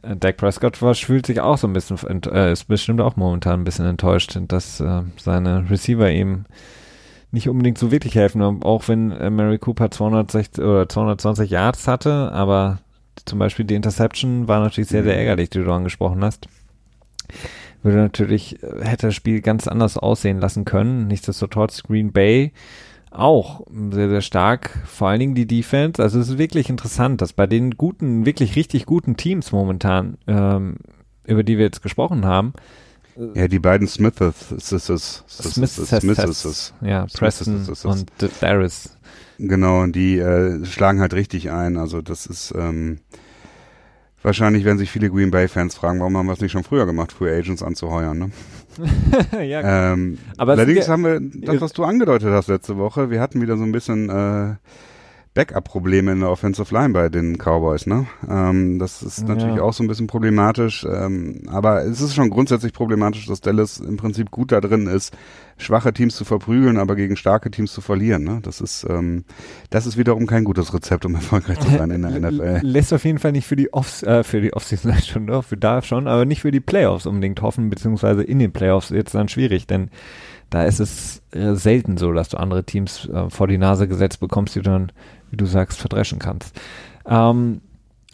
Dak 0.01 0.39
Prescott 0.39 0.81
war, 0.81 0.95
fühlt 0.95 1.27
sich 1.27 1.41
auch 1.41 1.59
so 1.59 1.67
ein 1.67 1.75
bisschen, 1.75 1.99
äh, 2.33 2.51
ist 2.51 2.65
bestimmt 2.65 3.03
auch 3.03 3.17
momentan 3.17 3.61
ein 3.61 3.65
bisschen 3.65 3.85
enttäuscht, 3.85 4.39
dass 4.49 4.81
äh, 4.81 5.03
seine 5.19 5.69
Receiver 5.69 6.11
ihm 6.11 6.47
nicht 7.31 7.51
unbedingt 7.51 7.77
so 7.77 7.91
wirklich 7.91 8.15
helfen, 8.15 8.41
auch 8.41 8.89
wenn 8.89 9.11
äh, 9.11 9.29
Mary 9.29 9.59
Cooper 9.59 9.91
260 9.91 10.65
oder 10.65 10.89
220 10.89 11.51
Yards 11.51 11.87
hatte, 11.87 12.33
aber 12.33 12.79
zum 13.27 13.39
Beispiel 13.39 13.67
die 13.67 13.75
Interception 13.75 14.49
war 14.49 14.61
natürlich 14.61 14.89
sehr, 14.89 15.03
sehr 15.03 15.13
mhm. 15.13 15.19
ärgerlich, 15.19 15.51
die 15.51 15.63
du 15.63 15.71
angesprochen 15.71 16.25
hast. 16.25 16.49
Würde 17.83 17.99
natürlich, 17.99 18.63
äh, 18.63 18.83
hätte 18.83 19.09
das 19.09 19.15
Spiel 19.15 19.43
ganz 19.43 19.69
anders 19.69 19.99
aussehen 19.99 20.41
lassen 20.41 20.65
können. 20.65 21.07
Nichtsdestotrotz 21.07 21.83
Green 21.83 22.13
Bay 22.13 22.53
auch 23.17 23.67
sehr, 23.91 24.09
sehr 24.09 24.21
stark. 24.21 24.71
Vor 24.87 25.09
allen 25.09 25.21
Dingen 25.21 25.35
die 25.35 25.47
Defense. 25.47 26.03
Also 26.03 26.21
es 26.21 26.29
ist 26.31 26.39
wirklich 26.39 26.69
interessant, 26.71 27.21
dass 27.21 27.33
bei 27.33 27.47
den 27.47 27.73
guten, 27.73 28.27
wirklich 28.27 28.57
richtig 28.57 28.87
guten 28.87 29.17
Teams 29.17 29.53
momentan, 29.53 30.19
ähm, 30.27 30.77
über 31.27 31.43
die 31.43 31.59
wir 31.59 31.65
jetzt 31.65 31.83
gesprochen 31.83 32.25
haben, 32.25 32.53
ja, 33.35 33.49
die 33.49 33.59
beiden 33.59 33.89
Smiths, 33.89 34.49
Smiths, 34.59 35.25
Smiths, 35.29 36.75
ja, 36.83 37.07
Preston 37.07 37.67
und 37.85 38.13
Darius. 38.41 38.91
Genau, 39.39 39.87
die 39.87 40.19
äh, 40.19 40.65
schlagen 40.67 41.01
halt 41.01 41.15
richtig 41.15 41.51
ein. 41.51 41.79
Also 41.79 42.03
das 42.03 42.27
ist 42.27 42.53
ähm, 42.57 42.99
wahrscheinlich 44.23 44.65
werden 44.65 44.79
sich 44.79 44.91
viele 44.91 45.11
Green 45.11 45.31
Bay 45.31 45.49
Fans 45.49 45.75
fragen, 45.75 46.01
warum 46.01 46.17
haben 46.17 46.27
wir 46.27 46.33
es 46.33 46.41
nicht 46.41 46.53
schon 46.53 46.65
früher 46.65 46.85
gemacht, 46.85 47.13
Free 47.13 47.35
Agents 47.35 47.63
anzuheuern, 47.63 48.19
ne? 48.19 48.31
ja, 49.33 49.93
ähm, 49.93 50.19
aber 50.37 50.53
allerdings 50.53 50.89
haben 50.89 51.05
wir 51.05 51.21
das, 51.21 51.61
was 51.61 51.73
du 51.73 51.85
angedeutet 51.85 52.31
hast 52.31 52.49
letzte 52.49 52.77
Woche, 52.77 53.11
wir 53.11 53.21
hatten 53.21 53.41
wieder 53.41 53.57
so 53.57 53.65
ein 53.65 53.73
bisschen 53.73 54.09
äh, 54.09 54.55
Backup-Probleme 55.37 56.13
in 56.13 56.21
der 56.21 56.31
Offensive 56.31 56.75
Line 56.75 56.95
bei 56.95 57.11
den 57.11 57.37
Cowboys, 57.37 57.87
ne? 57.87 58.07
Ähm, 58.29 58.79
das 58.79 59.03
ist 59.03 59.29
natürlich 59.29 59.57
ja. 59.57 59.63
auch 59.63 59.75
so 59.75 59.85
ein 59.85 59.87
bisschen 59.87 60.07
problematisch, 60.07 60.85
ähm, 60.91 61.43
aber 61.47 61.85
es 61.85 62.01
ist 62.01 62.15
schon 62.15 62.31
grundsätzlich 62.31 62.73
problematisch, 62.73 63.27
dass 63.27 63.43
Dallas 63.43 63.79
im 63.79 63.99
Prinzip 63.99 64.31
gut 64.31 64.51
da 64.51 64.63
drin 64.63 64.87
ist, 64.87 65.15
schwache 65.59 65.93
Teams 65.93 66.17
zu 66.17 66.25
verprügeln, 66.25 66.79
aber 66.79 66.97
gegen 66.97 67.17
starke 67.17 67.51
Teams 67.51 67.73
zu 67.73 67.83
verlieren, 67.83 68.25
ne? 68.25 68.41
Das 68.43 68.63
ist, 68.63 68.87
ähm, 68.89 69.25
das 69.69 69.87
ist 69.87 69.99
wiederum 69.99 70.27
kein 70.27 70.45
gutes 70.45 70.73
Rezept, 70.73 71.05
um 71.05 71.15
erfolgreich 71.17 71.61
zu 71.61 71.69
sein 71.69 71.91
in 71.91 72.01
der 72.01 72.19
NFL. 72.19 72.61
Lässt 72.67 72.95
auf 72.95 73.05
jeden 73.05 73.19
Fall 73.19 73.33
nicht 73.33 73.47
für 73.47 73.57
die 73.57 73.75
Offs, 73.75 74.03
äh, 74.03 74.25
für 74.25 74.41
die 74.41 74.55
Offseason 74.55 74.95
schon, 75.03 75.27
doch, 75.27 75.45
für 75.45 75.59
da 75.59 75.83
schon, 75.83 76.09
aber 76.09 76.25
nicht 76.25 76.41
für 76.41 76.51
die 76.51 76.61
Playoffs 76.61 77.05
unbedingt 77.05 77.43
hoffen, 77.43 77.69
beziehungsweise 77.69 78.23
in 78.23 78.39
den 78.39 78.53
Playoffs 78.53 78.89
jetzt 78.89 79.15
dann 79.15 79.29
schwierig, 79.29 79.67
denn 79.67 79.91
da 80.51 80.65
ist 80.65 80.81
es 80.81 81.23
äh, 81.33 81.55
selten 81.55 81.97
so, 81.97 82.13
dass 82.13 82.29
du 82.29 82.37
andere 82.37 82.65
Teams 82.65 83.09
äh, 83.09 83.29
vor 83.31 83.49
die 83.49 83.59
Nase 83.59 83.89
gesetzt 83.89 84.21
bekommst, 84.21 84.55
die 84.55 84.61
du 84.61 84.71
dann 84.71 84.93
wie 85.31 85.37
du 85.37 85.47
sagst, 85.47 85.79
verdreschen 85.79 86.19
kannst. 86.19 86.59
Ähm, 87.07 87.61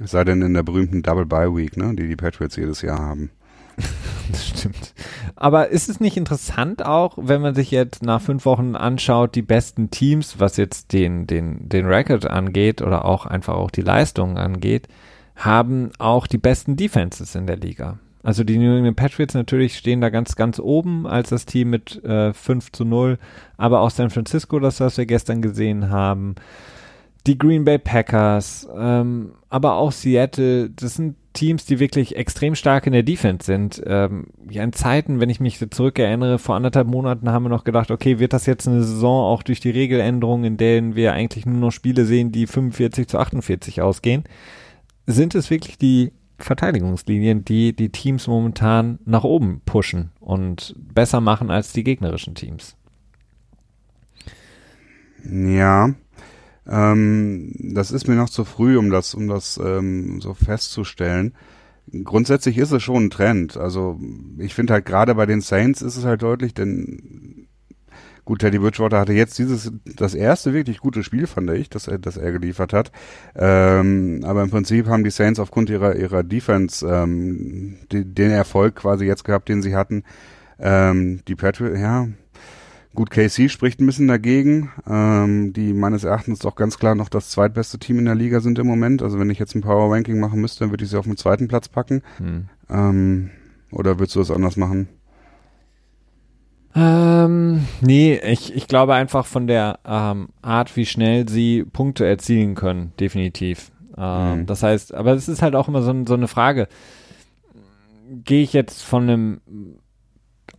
es 0.00 0.10
sei 0.10 0.24
denn 0.24 0.42
in 0.42 0.54
der 0.54 0.62
berühmten 0.62 1.02
Double 1.02 1.26
Bye 1.26 1.54
Week, 1.54 1.76
ne, 1.76 1.94
die 1.94 2.08
die 2.08 2.16
Patriots 2.16 2.56
jedes 2.56 2.82
Jahr 2.82 2.98
haben. 2.98 3.30
das 4.30 4.48
stimmt. 4.48 4.94
Aber 5.36 5.68
ist 5.68 5.88
es 5.88 6.00
nicht 6.00 6.16
interessant 6.16 6.84
auch, 6.84 7.16
wenn 7.20 7.40
man 7.40 7.54
sich 7.54 7.70
jetzt 7.70 8.02
nach 8.02 8.20
fünf 8.20 8.44
Wochen 8.44 8.76
anschaut, 8.76 9.34
die 9.34 9.42
besten 9.42 9.90
Teams, 9.90 10.38
was 10.38 10.56
jetzt 10.56 10.92
den, 10.92 11.26
den, 11.26 11.68
den 11.68 11.86
Record 11.86 12.26
angeht 12.26 12.82
oder 12.82 13.04
auch 13.04 13.26
einfach 13.26 13.54
auch 13.54 13.70
die 13.70 13.82
Leistungen 13.82 14.36
angeht, 14.36 14.88
haben 15.36 15.90
auch 15.98 16.26
die 16.26 16.38
besten 16.38 16.76
Defenses 16.76 17.34
in 17.34 17.46
der 17.46 17.56
Liga. 17.56 17.98
Also 18.22 18.44
die 18.44 18.58
New 18.58 18.76
England 18.76 18.96
Patriots 18.96 19.34
natürlich 19.34 19.76
stehen 19.76 20.00
da 20.00 20.08
ganz, 20.08 20.36
ganz 20.36 20.60
oben 20.60 21.06
als 21.06 21.30
das 21.30 21.44
Team 21.44 21.70
mit 21.70 22.02
äh, 22.04 22.32
5 22.32 22.70
zu 22.70 22.84
0, 22.84 23.18
aber 23.56 23.80
auch 23.80 23.90
San 23.90 24.10
Francisco, 24.10 24.60
das 24.60 24.78
was 24.80 24.96
wir 24.96 25.06
gestern 25.06 25.42
gesehen 25.42 25.90
haben, 25.90 26.36
die 27.26 27.38
Green 27.38 27.64
Bay 27.64 27.78
Packers, 27.78 28.68
ähm, 28.76 29.32
aber 29.48 29.74
auch 29.74 29.92
Seattle, 29.92 30.70
das 30.70 30.94
sind 30.94 31.16
Teams, 31.32 31.64
die 31.64 31.78
wirklich 31.78 32.16
extrem 32.16 32.54
stark 32.54 32.86
in 32.86 32.92
der 32.92 33.02
Defense 33.02 33.46
sind. 33.46 33.82
Ähm, 33.86 34.26
ja, 34.50 34.62
in 34.62 34.72
Zeiten, 34.72 35.20
wenn 35.20 35.30
ich 35.30 35.40
mich 35.40 35.58
zurückerinnere, 35.70 36.38
vor 36.38 36.56
anderthalb 36.56 36.86
Monaten 36.86 37.30
haben 37.30 37.44
wir 37.44 37.48
noch 37.48 37.64
gedacht, 37.64 37.90
okay, 37.90 38.18
wird 38.18 38.32
das 38.32 38.46
jetzt 38.46 38.68
eine 38.68 38.82
Saison 38.82 39.24
auch 39.24 39.42
durch 39.42 39.60
die 39.60 39.70
Regeländerungen, 39.70 40.44
in 40.44 40.56
denen 40.56 40.94
wir 40.94 41.12
eigentlich 41.12 41.46
nur 41.46 41.58
noch 41.58 41.70
Spiele 41.70 42.04
sehen, 42.04 42.32
die 42.32 42.46
45 42.46 43.08
zu 43.08 43.18
48 43.18 43.80
ausgehen? 43.80 44.24
Sind 45.06 45.34
es 45.34 45.50
wirklich 45.50 45.78
die 45.78 46.12
Verteidigungslinien, 46.38 47.44
die 47.44 47.74
die 47.74 47.90
Teams 47.90 48.26
momentan 48.26 48.98
nach 49.04 49.24
oben 49.24 49.62
pushen 49.64 50.10
und 50.20 50.74
besser 50.76 51.20
machen 51.20 51.50
als 51.50 51.72
die 51.72 51.84
gegnerischen 51.84 52.34
Teams? 52.34 52.76
Ja, 55.24 55.94
ähm, 56.68 57.52
das 57.58 57.90
ist 57.90 58.08
mir 58.08 58.14
noch 58.14 58.30
zu 58.30 58.44
früh, 58.44 58.76
um 58.76 58.90
das, 58.90 59.14
um 59.14 59.28
das 59.28 59.58
ähm, 59.62 60.20
so 60.20 60.34
festzustellen. 60.34 61.34
Grundsätzlich 62.04 62.58
ist 62.58 62.70
es 62.70 62.82
schon 62.82 63.06
ein 63.06 63.10
Trend. 63.10 63.56
Also 63.56 63.98
ich 64.38 64.54
finde 64.54 64.74
halt 64.74 64.86
gerade 64.86 65.14
bei 65.14 65.26
den 65.26 65.40
Saints 65.40 65.82
ist 65.82 65.96
es 65.96 66.04
halt 66.04 66.22
deutlich, 66.22 66.54
denn 66.54 67.48
gut, 68.24 68.38
Teddy 68.38 68.58
Bridgewater 68.58 69.00
hatte 69.00 69.12
jetzt 69.12 69.38
dieses 69.38 69.72
das 69.84 70.14
erste 70.14 70.54
wirklich 70.54 70.78
gute 70.78 71.02
Spiel, 71.02 71.26
fand 71.26 71.50
ich, 71.50 71.68
das 71.68 71.88
er, 71.88 71.98
das 71.98 72.16
er 72.16 72.30
geliefert 72.30 72.72
hat. 72.72 72.92
Ähm, 73.34 74.20
aber 74.24 74.42
im 74.42 74.50
Prinzip 74.50 74.86
haben 74.86 75.02
die 75.02 75.10
Saints 75.10 75.40
aufgrund 75.40 75.70
ihrer 75.70 75.96
ihrer 75.96 76.22
Defense 76.22 76.86
ähm, 76.86 77.78
die, 77.90 78.04
den 78.04 78.30
Erfolg 78.30 78.76
quasi 78.76 79.04
jetzt 79.04 79.24
gehabt, 79.24 79.48
den 79.48 79.62
sie 79.62 79.74
hatten. 79.74 80.04
Ähm, 80.60 81.22
die 81.26 81.34
Patriots, 81.34 81.80
ja, 81.80 82.06
Gut, 82.94 83.10
KC 83.10 83.48
spricht 83.48 83.80
ein 83.80 83.86
bisschen 83.86 84.08
dagegen, 84.08 84.70
ähm, 84.86 85.54
die 85.54 85.72
meines 85.72 86.04
Erachtens 86.04 86.40
doch 86.40 86.54
ganz 86.56 86.78
klar 86.78 86.94
noch 86.94 87.08
das 87.08 87.30
zweitbeste 87.30 87.78
Team 87.78 87.98
in 87.98 88.04
der 88.04 88.14
Liga 88.14 88.40
sind 88.40 88.58
im 88.58 88.66
Moment. 88.66 89.02
Also 89.02 89.18
wenn 89.18 89.30
ich 89.30 89.38
jetzt 89.38 89.54
ein 89.54 89.62
Power 89.62 89.90
Ranking 89.94 90.20
machen 90.20 90.40
müsste, 90.40 90.60
dann 90.60 90.70
würde 90.70 90.84
ich 90.84 90.90
sie 90.90 90.98
auf 90.98 91.06
den 91.06 91.16
zweiten 91.16 91.48
Platz 91.48 91.68
packen. 91.68 92.02
Hm. 92.18 92.48
Ähm, 92.68 93.30
oder 93.70 93.98
würdest 93.98 94.16
du 94.16 94.20
das 94.20 94.30
anders 94.30 94.58
machen? 94.58 94.88
Ähm, 96.74 97.66
nee, 97.80 98.16
ich, 98.16 98.54
ich 98.54 98.66
glaube 98.66 98.94
einfach 98.94 99.24
von 99.24 99.46
der 99.46 99.78
ähm, 99.86 100.28
Art, 100.42 100.76
wie 100.76 100.86
schnell 100.86 101.28
sie 101.28 101.64
Punkte 101.64 102.06
erzielen 102.06 102.54
können, 102.54 102.92
definitiv. 103.00 103.72
Ähm, 103.96 104.40
mhm. 104.40 104.46
Das 104.46 104.62
heißt, 104.62 104.94
aber 104.94 105.12
es 105.12 105.28
ist 105.28 105.42
halt 105.42 105.54
auch 105.54 105.68
immer 105.68 105.82
so, 105.82 105.94
so 106.06 106.14
eine 106.14 106.28
Frage. 106.28 106.68
Gehe 108.24 108.42
ich 108.42 108.52
jetzt 108.52 108.82
von 108.82 109.02
einem 109.02 109.40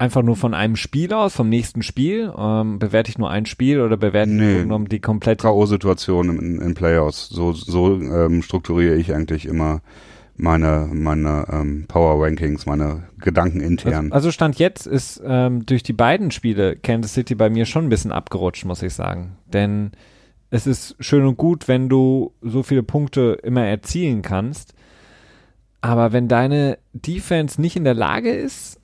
einfach 0.03 0.21
nur 0.21 0.35
von 0.35 0.53
einem 0.53 0.75
Spiel 0.75 1.13
aus, 1.13 1.33
vom 1.35 1.49
nächsten 1.49 1.81
Spiel? 1.81 2.31
Ähm, 2.37 2.77
bewerte 2.77 3.09
ich 3.09 3.17
nur 3.17 3.29
ein 3.29 3.45
Spiel 3.45 3.81
oder 3.81 3.97
bewerte 3.97 4.31
nee, 4.31 4.63
ich 4.63 4.89
die 4.89 4.99
komplette 4.99 5.41
K.O.-Situation 5.41 6.29
in, 6.29 6.59
in 6.59 6.73
Playoffs. 6.73 7.29
So, 7.29 7.53
so 7.53 7.93
ähm, 7.95 8.41
strukturiere 8.41 8.95
ich 8.95 9.13
eigentlich 9.13 9.45
immer 9.45 9.81
meine, 10.35 10.89
meine 10.91 11.45
ähm, 11.51 11.85
Power 11.87 12.23
Rankings, 12.23 12.65
meine 12.65 13.03
Gedanken 13.19 13.61
intern. 13.61 14.05
Also, 14.05 14.15
also 14.15 14.31
Stand 14.31 14.59
jetzt 14.59 14.87
ist 14.87 15.21
ähm, 15.25 15.65
durch 15.65 15.83
die 15.83 15.93
beiden 15.93 16.31
Spiele 16.31 16.75
Kansas 16.75 17.13
City 17.13 17.35
bei 17.35 17.49
mir 17.49 17.65
schon 17.65 17.85
ein 17.85 17.89
bisschen 17.89 18.11
abgerutscht, 18.11 18.65
muss 18.65 18.81
ich 18.81 18.93
sagen. 18.93 19.37
Denn 19.53 19.91
es 20.49 20.67
ist 20.67 20.95
schön 20.99 21.25
und 21.25 21.37
gut, 21.37 21.67
wenn 21.67 21.87
du 21.87 22.33
so 22.41 22.61
viele 22.61 22.83
Punkte 22.83 23.39
immer 23.43 23.65
erzielen 23.65 24.21
kannst. 24.21 24.73
Aber 25.81 26.13
wenn 26.13 26.27
deine 26.27 26.77
Defense 26.93 27.59
nicht 27.59 27.75
in 27.75 27.83
der 27.83 27.93
Lage 27.93 28.31
ist, 28.31 28.79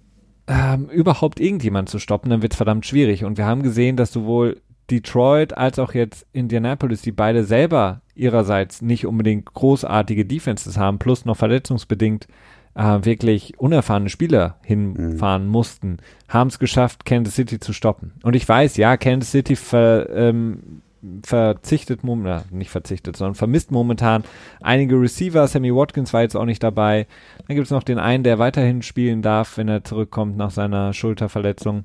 ähm, 0.49 0.89
überhaupt 0.89 1.39
irgendjemand 1.39 1.89
zu 1.89 1.99
stoppen, 1.99 2.29
dann 2.29 2.41
wird 2.41 2.53
es 2.53 2.57
verdammt 2.57 2.85
schwierig. 2.85 3.23
Und 3.23 3.37
wir 3.37 3.45
haben 3.45 3.63
gesehen, 3.63 3.95
dass 3.95 4.11
sowohl 4.11 4.59
Detroit 4.89 5.55
als 5.55 5.77
auch 5.77 5.93
jetzt 5.93 6.25
Indianapolis, 6.33 7.03
die 7.03 7.11
beide 7.11 7.43
selber 7.43 8.01
ihrerseits 8.15 8.81
nicht 8.81 9.05
unbedingt 9.05 9.53
großartige 9.53 10.25
Defenses 10.25 10.77
haben, 10.77 10.97
plus 10.97 11.25
noch 11.25 11.37
verletzungsbedingt 11.37 12.27
äh, 12.73 12.99
wirklich 13.03 13.59
unerfahrene 13.59 14.09
Spieler 14.09 14.57
hinfahren 14.63 15.45
mhm. 15.45 15.51
mussten, 15.51 15.97
haben 16.27 16.47
es 16.47 16.57
geschafft, 16.57 17.05
Kansas 17.05 17.35
City 17.35 17.59
zu 17.59 17.71
stoppen. 17.71 18.13
Und 18.23 18.35
ich 18.35 18.47
weiß, 18.49 18.77
ja, 18.77 18.97
Kansas 18.97 19.31
City 19.31 19.55
ver, 19.55 20.09
ähm, 20.09 20.81
verzichtet, 21.23 22.01
na, 22.03 22.43
nicht 22.51 22.69
verzichtet, 22.71 23.15
sondern 23.15 23.35
vermisst 23.35 23.71
momentan 23.71 24.23
einige 24.61 24.99
Receiver. 24.99 25.47
Sammy 25.47 25.73
Watkins 25.73 26.13
war 26.13 26.21
jetzt 26.21 26.35
auch 26.35 26.45
nicht 26.45 26.63
dabei. 26.63 27.07
Dann 27.47 27.55
gibt 27.55 27.65
es 27.65 27.71
noch 27.71 27.83
den 27.83 27.99
einen, 27.99 28.23
der 28.23 28.39
weiterhin 28.39 28.81
spielen 28.81 29.21
darf, 29.21 29.57
wenn 29.57 29.67
er 29.67 29.83
zurückkommt 29.83 30.37
nach 30.37 30.51
seiner 30.51 30.93
Schulterverletzung. 30.93 31.83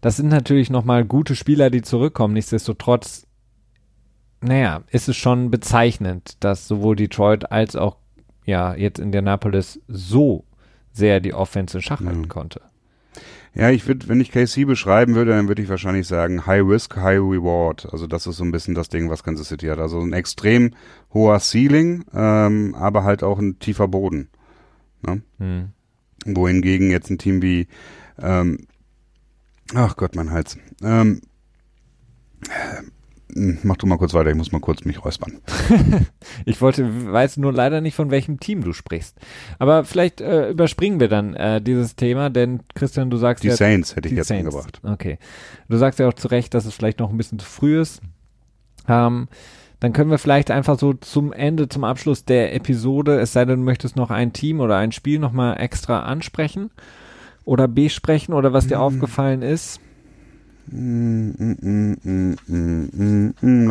Das 0.00 0.16
sind 0.16 0.28
natürlich 0.28 0.70
nochmal 0.70 1.04
gute 1.04 1.34
Spieler, 1.34 1.70
die 1.70 1.82
zurückkommen. 1.82 2.34
Nichtsdestotrotz, 2.34 3.26
naja, 4.40 4.82
ist 4.90 5.08
es 5.08 5.16
schon 5.16 5.50
bezeichnend, 5.50 6.36
dass 6.44 6.68
sowohl 6.68 6.96
Detroit 6.96 7.50
als 7.50 7.74
auch 7.74 7.96
ja 8.44 8.74
jetzt 8.74 9.00
Indianapolis 9.00 9.80
so 9.88 10.44
sehr 10.92 11.20
die 11.20 11.34
Offense 11.34 11.78
in 11.78 11.82
Schach 11.82 12.00
halten 12.00 12.22
mhm. 12.22 12.28
konnte. 12.28 12.60
Ja, 13.54 13.70
ich 13.70 13.86
würde, 13.86 14.08
wenn 14.08 14.20
ich 14.20 14.32
KC 14.32 14.66
beschreiben 14.66 15.14
würde, 15.14 15.30
dann 15.30 15.48
würde 15.48 15.62
ich 15.62 15.68
wahrscheinlich 15.68 16.06
sagen 16.06 16.46
High 16.46 16.62
Risk, 16.66 16.96
High 16.96 17.20
Reward. 17.20 17.88
Also 17.90 18.06
das 18.06 18.26
ist 18.26 18.36
so 18.36 18.44
ein 18.44 18.52
bisschen 18.52 18.74
das 18.74 18.90
Ding, 18.90 19.08
was 19.08 19.22
Kansas 19.22 19.48
City 19.48 19.66
hat. 19.68 19.78
Also 19.78 20.00
ein 20.00 20.12
extrem 20.12 20.74
hoher 21.14 21.40
Ceiling, 21.40 22.04
ähm, 22.12 22.74
aber 22.74 23.04
halt 23.04 23.22
auch 23.22 23.38
ein 23.38 23.58
tiefer 23.58 23.88
Boden. 23.88 24.28
Ne? 25.06 25.22
Hm. 25.38 25.68
Wohingegen 26.26 26.90
jetzt 26.90 27.10
ein 27.10 27.18
Team 27.18 27.40
wie, 27.40 27.68
ähm, 28.18 28.66
ach 29.74 29.96
Gott, 29.96 30.16
mein 30.16 30.30
Hals. 30.30 30.58
Ähm, 30.82 31.22
hm, 32.48 32.92
mach 33.62 33.76
du 33.76 33.86
mal 33.86 33.98
kurz 33.98 34.14
weiter, 34.14 34.30
ich 34.30 34.36
muss 34.36 34.52
mal 34.52 34.60
kurz 34.60 34.84
mich 34.84 35.04
räuspern. 35.04 35.40
ich 36.44 36.60
wollte, 36.60 37.12
weiß 37.12 37.36
nur 37.36 37.52
leider 37.52 37.80
nicht, 37.80 37.94
von 37.94 38.10
welchem 38.10 38.40
Team 38.40 38.62
du 38.62 38.72
sprichst. 38.72 39.16
Aber 39.58 39.84
vielleicht 39.84 40.20
äh, 40.20 40.50
überspringen 40.50 41.00
wir 41.00 41.08
dann 41.08 41.34
äh, 41.34 41.60
dieses 41.60 41.96
Thema, 41.96 42.30
denn 42.30 42.60
Christian, 42.74 43.10
du 43.10 43.16
sagst 43.16 43.44
die 43.44 43.48
ja. 43.48 43.54
Die 43.54 43.58
Saints 43.58 43.96
hätte 43.96 44.08
ich 44.08 44.14
jetzt 44.14 44.28
Saints. 44.28 44.46
angebracht. 44.46 44.80
Okay. 44.82 45.18
Du 45.68 45.76
sagst 45.76 45.98
ja 45.98 46.08
auch 46.08 46.14
zu 46.14 46.28
Recht, 46.28 46.54
dass 46.54 46.64
es 46.64 46.74
vielleicht 46.74 46.98
noch 46.98 47.10
ein 47.10 47.16
bisschen 47.16 47.38
zu 47.38 47.46
früh 47.46 47.80
ist. 47.80 48.00
Ähm, 48.88 49.28
dann 49.80 49.92
können 49.92 50.10
wir 50.10 50.18
vielleicht 50.18 50.50
einfach 50.50 50.78
so 50.78 50.94
zum 50.94 51.32
Ende, 51.32 51.68
zum 51.68 51.84
Abschluss 51.84 52.24
der 52.24 52.54
Episode, 52.54 53.20
es 53.20 53.32
sei 53.32 53.44
denn, 53.44 53.58
du 53.58 53.64
möchtest 53.64 53.96
noch 53.96 54.10
ein 54.10 54.32
Team 54.32 54.60
oder 54.60 54.76
ein 54.76 54.92
Spiel 54.92 55.18
nochmal 55.18 55.60
extra 55.60 56.00
ansprechen 56.04 56.70
oder 57.44 57.68
besprechen 57.68 58.34
oder 58.34 58.52
was 58.52 58.66
dir 58.66 58.78
mhm. 58.78 58.82
aufgefallen 58.82 59.42
ist. 59.42 59.80
Lass 60.68 60.76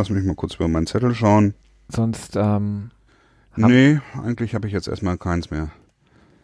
mich 0.10 0.24
mal 0.24 0.36
kurz 0.36 0.56
über 0.56 0.68
meinen 0.68 0.88
Zettel 0.88 1.14
schauen. 1.14 1.54
Sonst, 1.90 2.36
ähm. 2.36 2.92
Nee, 3.58 4.00
eigentlich 4.22 4.54
habe 4.54 4.68
ich 4.68 4.74
jetzt 4.74 4.88
erstmal 4.88 5.18
keins 5.18 5.52
mehr. 5.52 5.70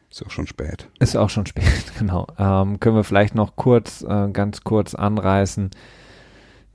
Ist 0.10 0.26
auch 0.26 0.32
schon 0.32 0.48
spät. 0.48 0.90
Ist 1.00 1.16
auch 1.16 1.30
schon 1.30 1.46
spät, 1.46 1.64
genau. 1.98 2.28
Ähm, 2.38 2.82
können 2.82 2.98
wir 2.98 3.06
vielleicht 3.06 3.34
noch 3.34 3.56
kurz, 3.56 4.02
äh, 4.02 4.30
ganz 4.32 4.64
kurz 4.64 4.94
anreißen, 4.94 5.72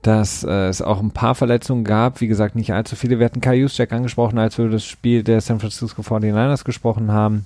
dass 0.01 0.43
äh, 0.43 0.69
es 0.69 0.81
auch 0.81 0.99
ein 0.99 1.11
paar 1.11 1.35
Verletzungen 1.35 1.83
gab. 1.83 2.19
Wie 2.19 2.27
gesagt, 2.27 2.55
nicht 2.55 2.73
allzu 2.73 2.95
viele. 2.95 3.19
Wir 3.19 3.25
hatten 3.25 3.41
Kai 3.41 3.57
Juszczyk 3.57 3.93
angesprochen, 3.93 4.39
als 4.39 4.57
wir 4.57 4.65
über 4.65 4.73
das 4.73 4.85
Spiel 4.85 5.23
der 5.23 5.41
San 5.41 5.59
Francisco 5.59 6.01
49ers 6.01 6.63
gesprochen 6.63 7.11
haben. 7.11 7.45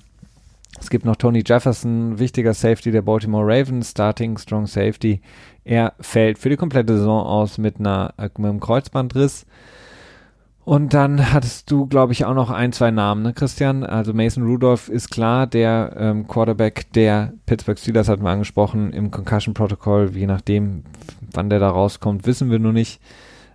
Es 0.80 0.88
gibt 0.88 1.04
noch 1.04 1.16
Tony 1.16 1.42
Jefferson, 1.46 2.18
wichtiger 2.18 2.54
Safety 2.54 2.90
der 2.90 3.02
Baltimore 3.02 3.46
Ravens, 3.46 3.90
Starting 3.90 4.38
Strong 4.38 4.66
Safety. 4.66 5.20
Er 5.64 5.94
fällt 6.00 6.38
für 6.38 6.48
die 6.48 6.56
komplette 6.56 6.96
Saison 6.96 7.24
aus 7.24 7.58
mit, 7.58 7.78
einer, 7.78 8.14
äh, 8.18 8.24
mit 8.36 8.48
einem 8.48 8.60
Kreuzbandriss. 8.60 9.46
Und 10.64 10.94
dann 10.94 11.32
hattest 11.32 11.70
du, 11.70 11.86
glaube 11.86 12.12
ich, 12.12 12.24
auch 12.24 12.34
noch 12.34 12.50
ein, 12.50 12.72
zwei 12.72 12.90
Namen, 12.90 13.22
ne, 13.22 13.32
Christian? 13.32 13.82
Also 13.82 14.14
Mason 14.14 14.44
Rudolph 14.44 14.88
ist 14.88 15.10
klar, 15.10 15.46
der 15.46 15.94
ähm, 15.98 16.28
Quarterback 16.28 16.92
der 16.92 17.32
Pittsburgh 17.46 17.78
Steelers 17.78 18.08
hatten 18.08 18.22
wir 18.22 18.30
angesprochen 18.30 18.92
im 18.92 19.10
Concussion 19.10 19.54
Protocol. 19.54 20.10
Je 20.14 20.26
nachdem, 20.26 20.84
wann 21.32 21.50
der 21.50 21.58
da 21.58 21.68
rauskommt, 21.68 22.26
wissen 22.26 22.50
wir 22.50 22.60
nur 22.60 22.72
nicht. 22.72 23.00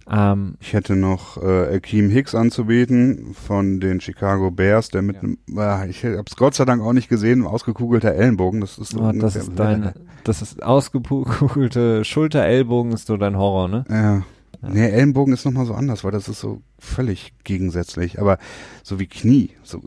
Ähm, 0.10 0.56
ich 0.60 0.74
hätte 0.74 0.96
noch 0.96 1.42
äh, 1.42 1.76
Akeem 1.76 2.10
Hicks 2.10 2.34
anzubieten 2.34 3.34
von 3.34 3.80
den 3.80 4.00
Chicago 4.00 4.52
Bears, 4.52 4.90
der 4.90 5.02
mit 5.02 5.18
ja. 5.48 5.84
äh, 5.84 5.90
ich 5.90 6.04
habe 6.06 6.24
es 6.26 6.36
Gott 6.36 6.56
sei 6.56 6.66
Dank 6.66 6.82
auch 6.82 6.94
nicht 6.94 7.10
gesehen, 7.10 7.46
ausgekugelter 7.46 8.14
Ellenbogen. 8.14 8.62
Das 8.62 8.78
ist, 8.78 8.92
so 8.92 9.02
oh, 9.02 9.12
das 9.12 9.36
ist 9.36 9.52
dein, 9.56 9.94
das 10.24 10.42
ist 10.42 10.64
ausgekugelte 10.64 12.06
Schulter-Ellbogen 12.06 12.94
ist 12.94 13.08
so 13.08 13.18
dein 13.18 13.38
Horror, 13.38 13.68
ne? 13.68 13.86
Ja. 13.90 14.16
ja. 14.16 14.24
Nee, 14.70 14.90
Ellenbogen 14.90 15.34
ist 15.34 15.46
nochmal 15.46 15.66
so 15.66 15.74
anders, 15.74 16.04
weil 16.04 16.12
das 16.12 16.30
ist 16.30 16.40
so 16.40 16.62
völlig 16.80 17.34
gegensätzlich, 17.44 18.20
aber 18.20 18.38
so 18.84 19.00
wie 19.00 19.08
Knie, 19.08 19.52
so, 19.64 19.82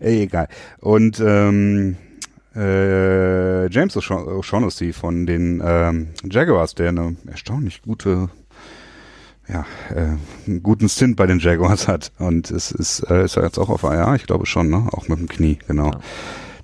ey, 0.00 0.22
egal. 0.22 0.48
Und 0.80 1.20
ähm, 1.20 1.96
äh, 2.56 3.68
James 3.68 3.96
O'Shaughnessy 3.96 4.92
von 4.92 5.26
den 5.26 5.60
ähm, 5.64 6.08
Jaguars, 6.30 6.74
der 6.74 6.90
eine 6.90 7.16
erstaunlich 7.26 7.82
gute 7.82 8.30
ja, 9.48 9.66
äh, 9.94 10.16
einen 10.46 10.62
guten 10.62 10.88
Stint 10.88 11.16
bei 11.16 11.26
den 11.26 11.38
Jaguars 11.38 11.88
hat. 11.88 12.12
Und 12.18 12.50
es 12.50 12.72
ist, 12.72 13.00
äh, 13.10 13.24
ist 13.24 13.36
er 13.36 13.44
jetzt 13.44 13.58
auch 13.58 13.68
auf 13.68 13.84
AR, 13.84 14.14
ich 14.14 14.26
glaube 14.26 14.46
schon, 14.46 14.70
ne? 14.70 14.88
Auch 14.92 15.08
mit 15.08 15.18
dem 15.18 15.28
Knie, 15.28 15.58
genau. 15.66 15.90
Ja. 15.90 16.00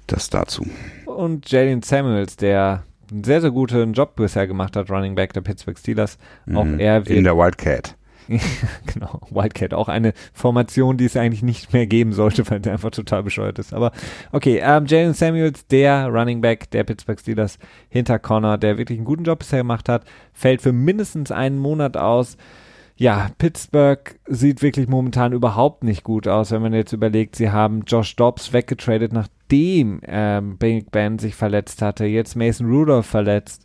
Das 0.06 0.30
dazu. 0.30 0.66
Und 1.06 1.50
Jalen 1.50 1.82
Samuels, 1.82 2.36
der 2.36 2.82
einen 3.10 3.24
sehr, 3.24 3.40
sehr 3.40 3.50
guten 3.50 3.92
Job 3.92 4.16
bisher 4.16 4.46
gemacht 4.46 4.76
hat, 4.76 4.90
Running 4.90 5.14
Back 5.14 5.32
der 5.32 5.40
Pittsburgh 5.40 5.78
Steelers. 5.78 6.18
Auch 6.54 6.64
Mhm. 6.64 6.80
er 6.80 7.06
wird 7.06 7.16
In 7.16 7.24
der 7.24 7.36
Wildcat. 7.36 7.96
genau, 8.86 9.20
Wildcat, 9.30 9.74
auch 9.74 9.88
eine 9.88 10.12
Formation, 10.32 10.96
die 10.96 11.04
es 11.04 11.16
eigentlich 11.16 11.42
nicht 11.42 11.72
mehr 11.72 11.86
geben 11.86 12.12
sollte, 12.12 12.48
weil 12.48 12.62
sie 12.62 12.70
einfach 12.70 12.90
total 12.90 13.24
bescheuert 13.24 13.58
ist. 13.58 13.74
Aber 13.74 13.90
okay, 14.30 14.60
ähm, 14.62 14.86
Jalen 14.86 15.14
Samuels, 15.14 15.66
der 15.66 16.06
Running 16.06 16.40
Back 16.40 16.70
der 16.70 16.84
Pittsburgh 16.84 17.18
Steelers 17.18 17.58
hinter 17.88 18.18
Connor, 18.18 18.56
der 18.56 18.78
wirklich 18.78 18.98
einen 18.98 19.04
guten 19.04 19.24
Job 19.24 19.40
bisher 19.40 19.60
gemacht 19.60 19.88
hat, 19.88 20.04
fällt 20.32 20.62
für 20.62 20.72
mindestens 20.72 21.32
einen 21.32 21.58
Monat 21.58 21.96
aus. 21.96 22.36
Ja, 23.00 23.30
Pittsburgh 23.38 24.14
sieht 24.26 24.60
wirklich 24.60 24.86
momentan 24.86 25.32
überhaupt 25.32 25.84
nicht 25.84 26.04
gut 26.04 26.28
aus, 26.28 26.50
wenn 26.50 26.60
man 26.60 26.74
jetzt 26.74 26.92
überlegt, 26.92 27.34
sie 27.34 27.50
haben 27.50 27.80
Josh 27.86 28.14
Dobbs 28.14 28.52
weggetradet, 28.52 29.14
nachdem 29.14 30.02
ähm, 30.06 30.58
Big 30.58 30.90
Ben 30.90 31.18
sich 31.18 31.34
verletzt 31.34 31.80
hatte, 31.80 32.04
jetzt 32.04 32.36
Mason 32.36 32.68
Rudolph 32.68 33.06
verletzt 33.06 33.64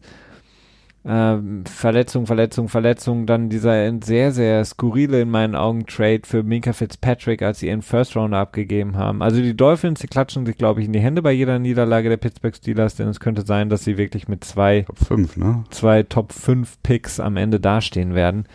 ähm, 1.03 1.65
Verletzung, 1.65 2.25
Verletzung, 2.27 2.69
Verletzung, 2.69 3.25
dann 3.25 3.49
dieser 3.49 3.91
sehr, 4.01 4.31
sehr 4.31 4.63
skurrile 4.63 5.19
in 5.21 5.29
meinen 5.29 5.55
Augen 5.55 5.85
Trade 5.85 6.21
für 6.23 6.41
Minka 6.41 6.71
Fitzpatrick, 6.71 7.41
als 7.41 7.59
sie 7.59 7.67
ihren 7.67 7.81
First 7.81 8.15
Rounder 8.15 8.37
abgegeben 8.37 8.95
haben. 8.95 9.21
Also 9.21 9.41
die 9.41 9.55
Dolphins, 9.55 9.99
die 9.99 10.07
klatschen 10.07 10.45
sich, 10.45 10.57
glaube 10.57 10.79
ich, 10.79 10.87
in 10.87 10.93
die 10.93 11.01
Hände 11.01 11.21
bei 11.21 11.33
jeder 11.33 11.59
Niederlage 11.59 12.07
der 12.07 12.15
Pittsburgh 12.15 12.55
Steelers, 12.55 12.95
denn 12.95 13.09
es 13.09 13.19
könnte 13.19 13.45
sein, 13.45 13.67
dass 13.69 13.83
sie 13.83 13.97
wirklich 13.97 14.29
mit 14.29 14.45
zwei, 14.45 14.83
Top 14.83 14.97
5, 14.97 15.37
ne? 15.37 15.63
zwei 15.71 16.03
Top 16.03 16.31
5 16.31 16.81
Picks 16.83 17.19
am 17.19 17.35
Ende 17.35 17.59
dastehen 17.59 18.15
werden. 18.15 18.45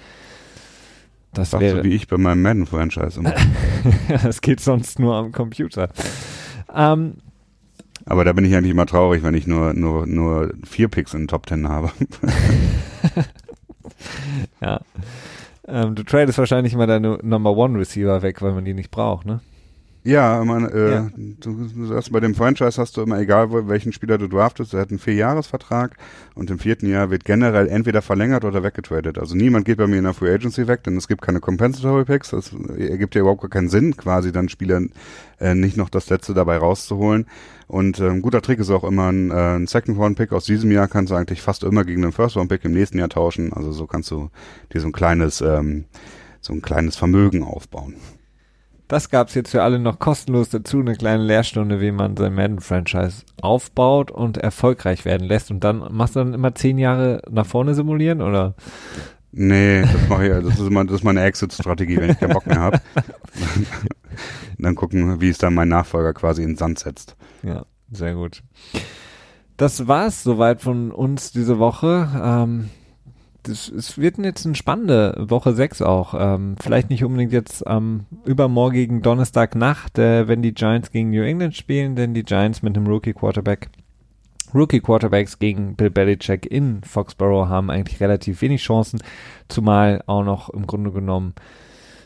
Das 1.33 1.51
du 1.51 1.61
wäre, 1.61 1.85
wie 1.85 1.95
ich 1.95 2.09
bei 2.09 2.19
meinem 2.19 2.43
Madden-Franchise 2.43 3.21
immer. 3.21 3.35
das 4.23 4.41
geht 4.41 4.61
sonst 4.61 4.99
nur 4.99 5.15
am 5.15 5.33
Computer. 5.33 5.89
Ähm, 6.75 7.19
Aber 8.05 8.25
da 8.25 8.33
bin 8.33 8.45
ich 8.45 8.55
eigentlich 8.55 8.73
immer 8.73 8.87
traurig, 8.87 9.23
wenn 9.23 9.35
ich 9.35 9.47
nur, 9.47 9.73
nur, 9.75 10.07
nur 10.07 10.53
vier 10.65 10.89
Picks 10.89 11.15
in 11.15 11.23
den 11.23 11.29
Top 11.29 11.49
10 11.49 11.69
habe. 11.69 11.93
ja. 14.61 14.81
Ähm, 15.69 15.95
du 15.95 16.03
tradest 16.03 16.39
wahrscheinlich 16.39 16.75
mal 16.75 16.87
deine 16.87 17.19
Number 17.23 17.57
One 17.57 17.79
Receiver 17.79 18.23
weg, 18.23 18.43
weil 18.43 18.53
man 18.53 18.65
die 18.65 18.75
nicht 18.75 18.91
braucht, 18.91 19.27
ne? 19.27 19.41
Ja, 20.03 20.43
man, 20.45 20.67
äh, 20.69 20.91
Ja. 20.91 21.11
Du, 21.15 21.69
du 21.69 21.87
sagst, 21.87 22.11
bei 22.11 22.21
dem 22.21 22.35
Franchise 22.35 22.81
hast 22.81 22.97
du 22.97 23.03
immer, 23.03 23.19
egal 23.19 23.51
wo, 23.51 23.69
welchen 23.69 23.93
Spieler 23.93 24.17
du 24.17 24.29
draftest, 24.29 24.73
der 24.73 24.81
hat 24.81 24.91
einen 24.91 24.99
Vierjahresvertrag 24.99 25.97
und 26.35 26.51
im 26.51 26.59
vierten 26.59 26.89
Jahr 26.89 27.11
wird 27.11 27.25
generell 27.25 27.69
entweder 27.69 28.01
verlängert 28.01 28.45
oder 28.45 28.63
weggetradet. 28.63 29.19
Also 29.19 29.37
niemand 29.37 29.67
geht 29.67 29.77
bei 29.77 29.87
mir 29.87 29.99
in 29.99 30.05
der 30.05 30.15
Free 30.15 30.33
Agency 30.33 30.67
weg, 30.67 30.85
denn 30.85 30.97
es 30.97 31.07
gibt 31.07 31.21
keine 31.21 31.41
Compensatory 31.41 32.05
Picks. 32.05 32.31
Das 32.31 32.51
ergibt 32.79 33.15
ja 33.15 33.21
überhaupt 33.21 33.43
gar 33.43 33.51
keinen 33.51 33.69
Sinn, 33.69 33.97
quasi 33.97 34.33
dann 34.33 34.49
Spielern 34.49 34.91
äh, 35.39 35.55
nicht 35.55 35.77
noch 35.77 35.91
das 35.91 36.09
letzte 36.09 36.33
dabei 36.33 36.57
rauszuholen. 36.57 37.27
Und 37.67 38.01
äh, 38.01 38.09
ein 38.09 38.23
guter 38.23 38.41
Trick 38.41 38.59
ist 38.59 38.71
auch 38.71 38.85
immer 38.85 39.13
ein, 39.13 39.31
äh, 39.31 39.57
ein 39.57 39.67
Second 39.67 39.99
Round 39.99 40.17
Pick 40.17 40.33
aus 40.33 40.45
diesem 40.45 40.71
Jahr 40.71 40.89
kannst 40.89 41.11
du 41.11 41.15
eigentlich 41.15 41.43
fast 41.43 41.63
immer 41.63 41.85
gegen 41.85 42.03
einen 42.03 42.13
First 42.13 42.37
Round 42.37 42.49
Pick 42.49 42.65
im 42.65 42.73
nächsten 42.73 42.99
Jahr 42.99 43.11
tauschen. 43.11 43.53
Also 43.53 43.71
so 43.73 43.87
kannst 43.87 44.11
du 44.11 44.31
dir 44.73 44.81
so 44.81 44.89
ein 44.89 44.93
kleines, 44.93 45.43
ähm, 45.43 45.85
so 46.41 46.55
ein 46.55 46.63
kleines 46.63 46.97
Vermögen 46.97 47.43
aufbauen. 47.43 47.97
Das 48.91 49.09
gab's 49.09 49.35
jetzt 49.37 49.53
für 49.53 49.63
alle 49.63 49.79
noch 49.79 50.01
kostenlos 50.01 50.49
dazu, 50.49 50.81
eine 50.81 50.97
kleine 50.97 51.23
Lehrstunde, 51.23 51.81
wie 51.81 51.93
man 51.93 52.17
sein 52.17 52.35
Madden-Franchise 52.35 53.23
aufbaut 53.41 54.11
und 54.11 54.37
erfolgreich 54.37 55.05
werden 55.05 55.29
lässt. 55.29 55.53
Und 55.53 55.63
dann 55.63 55.87
machst 55.93 56.17
du 56.17 56.19
dann 56.19 56.35
immer 56.35 56.57
zehn 56.57 56.77
Jahre 56.77 57.23
nach 57.31 57.47
vorne 57.47 57.77
simulieren, 57.77 58.21
oder? 58.21 58.57
Nee, 59.31 59.83
das 59.83 60.09
mache 60.09 60.27
ich, 60.27 60.45
das 60.45 60.59
ist 60.59 60.67
immer, 60.67 60.85
das 60.85 60.97
ist 60.97 61.05
meine 61.05 61.23
Exit-Strategie, 61.23 61.99
wenn 61.99 62.11
ich 62.11 62.19
keinen 62.19 62.33
Bock 62.33 62.49
mehr 62.49 62.59
habe. 62.59 62.81
dann 64.59 64.75
gucken, 64.75 65.21
wie 65.21 65.29
es 65.29 65.39
dann 65.39 65.55
mein 65.55 65.69
Nachfolger 65.69 66.13
quasi 66.13 66.43
in 66.43 66.49
den 66.49 66.57
Sand 66.57 66.81
setzt. 66.81 67.15
Ja, 67.45 67.67
sehr 67.93 68.15
gut. 68.15 68.43
Das 69.57 69.87
war's 69.87 70.25
soweit 70.25 70.63
von 70.63 70.91
uns 70.91 71.31
diese 71.31 71.61
Woche. 71.61 72.09
Ähm, 72.21 72.71
es 73.49 73.99
wird 73.99 74.19
jetzt 74.19 74.45
eine 74.47 74.55
spannende 74.55 75.15
Woche 75.19 75.55
6 75.55 75.83
auch. 75.83 76.15
Ähm, 76.19 76.57
vielleicht 76.61 76.91
nicht 76.91 77.05
unbedingt 77.05 77.33
jetzt 77.33 77.67
am 77.67 78.07
übermorgigen 78.25 79.03
Donnerstagnacht, 79.03 79.99
äh, 79.99 80.29
wenn 80.29 80.43
die 80.43 80.55
Giants 80.55 80.91
gegen 80.91 81.11
New 81.11 81.23
England 81.23 81.57
spielen, 81.57 81.97
denn 81.97 82.15
die 82.15 82.25
Giants 82.25 82.63
mit 82.63 82.77
einem 82.77 82.87
Rookie 82.87 83.13
Quarterback 83.13 83.69
Rookie 84.55 84.81
Quarterbacks 84.81 85.39
gegen 85.39 85.77
Bill 85.77 85.91
Belichick 85.91 86.45
in 86.45 86.83
Foxborough 86.83 87.49
haben 87.49 87.71
eigentlich 87.71 88.01
relativ 88.01 88.43
wenig 88.43 88.63
Chancen, 88.63 89.01
zumal 89.49 90.03
auch 90.07 90.25
noch 90.25 90.49
im 90.51 90.67
Grunde 90.67 90.91
genommen 90.91 91.35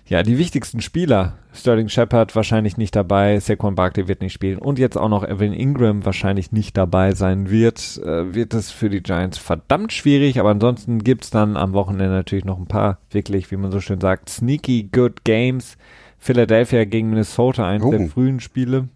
ja, 0.07 0.23
die 0.23 0.39
wichtigsten 0.39 0.81
Spieler, 0.81 1.35
Sterling 1.55 1.89
Shepard 1.89 2.35
wahrscheinlich 2.37 2.77
nicht 2.77 2.95
dabei, 2.95 3.39
Saquon 3.41 3.75
Barkley 3.75 4.07
wird 4.09 4.21
nicht 4.21 4.33
spielen 4.35 4.59
und 4.59 4.79
jetzt 4.79 4.97
auch 4.99 5.09
noch 5.09 5.25
Evan 5.25 5.53
Ingram 5.53 6.05
wahrscheinlich 6.05 6.53
nicht 6.53 6.77
dabei 6.77 7.13
sein 7.13 7.51
wird, 7.51 8.01
äh, 8.05 8.35
wird 8.35 8.53
es 8.55 8.71
für 8.71 8.91
die 8.91 9.03
Giants 9.03 9.39
verdammt 9.39 9.93
schwierig, 9.93 10.39
aber 10.41 10.51
ansonsten 10.51 11.03
gibt's 11.05 11.31
dann 11.31 11.57
am 11.57 11.73
Wochenende 11.73 12.15
natürlich 12.15 12.45
noch 12.45 12.59
ein 12.59 12.67
paar 12.67 12.99
wirklich, 13.11 13.51
wie 13.51 13.57
man 13.57 13.71
so 13.73 13.81
schön 13.81 14.01
sagt, 14.01 14.29
sneaky 14.29 14.89
good 14.93 15.25
games. 15.25 15.77
Philadelphia 16.19 16.85
gegen 16.85 17.11
Minnesota, 17.11 17.67
eins 17.69 17.85
Oh. 17.85 17.91
der 17.91 18.09
frühen 18.09 18.41
Spiele. 18.41 18.89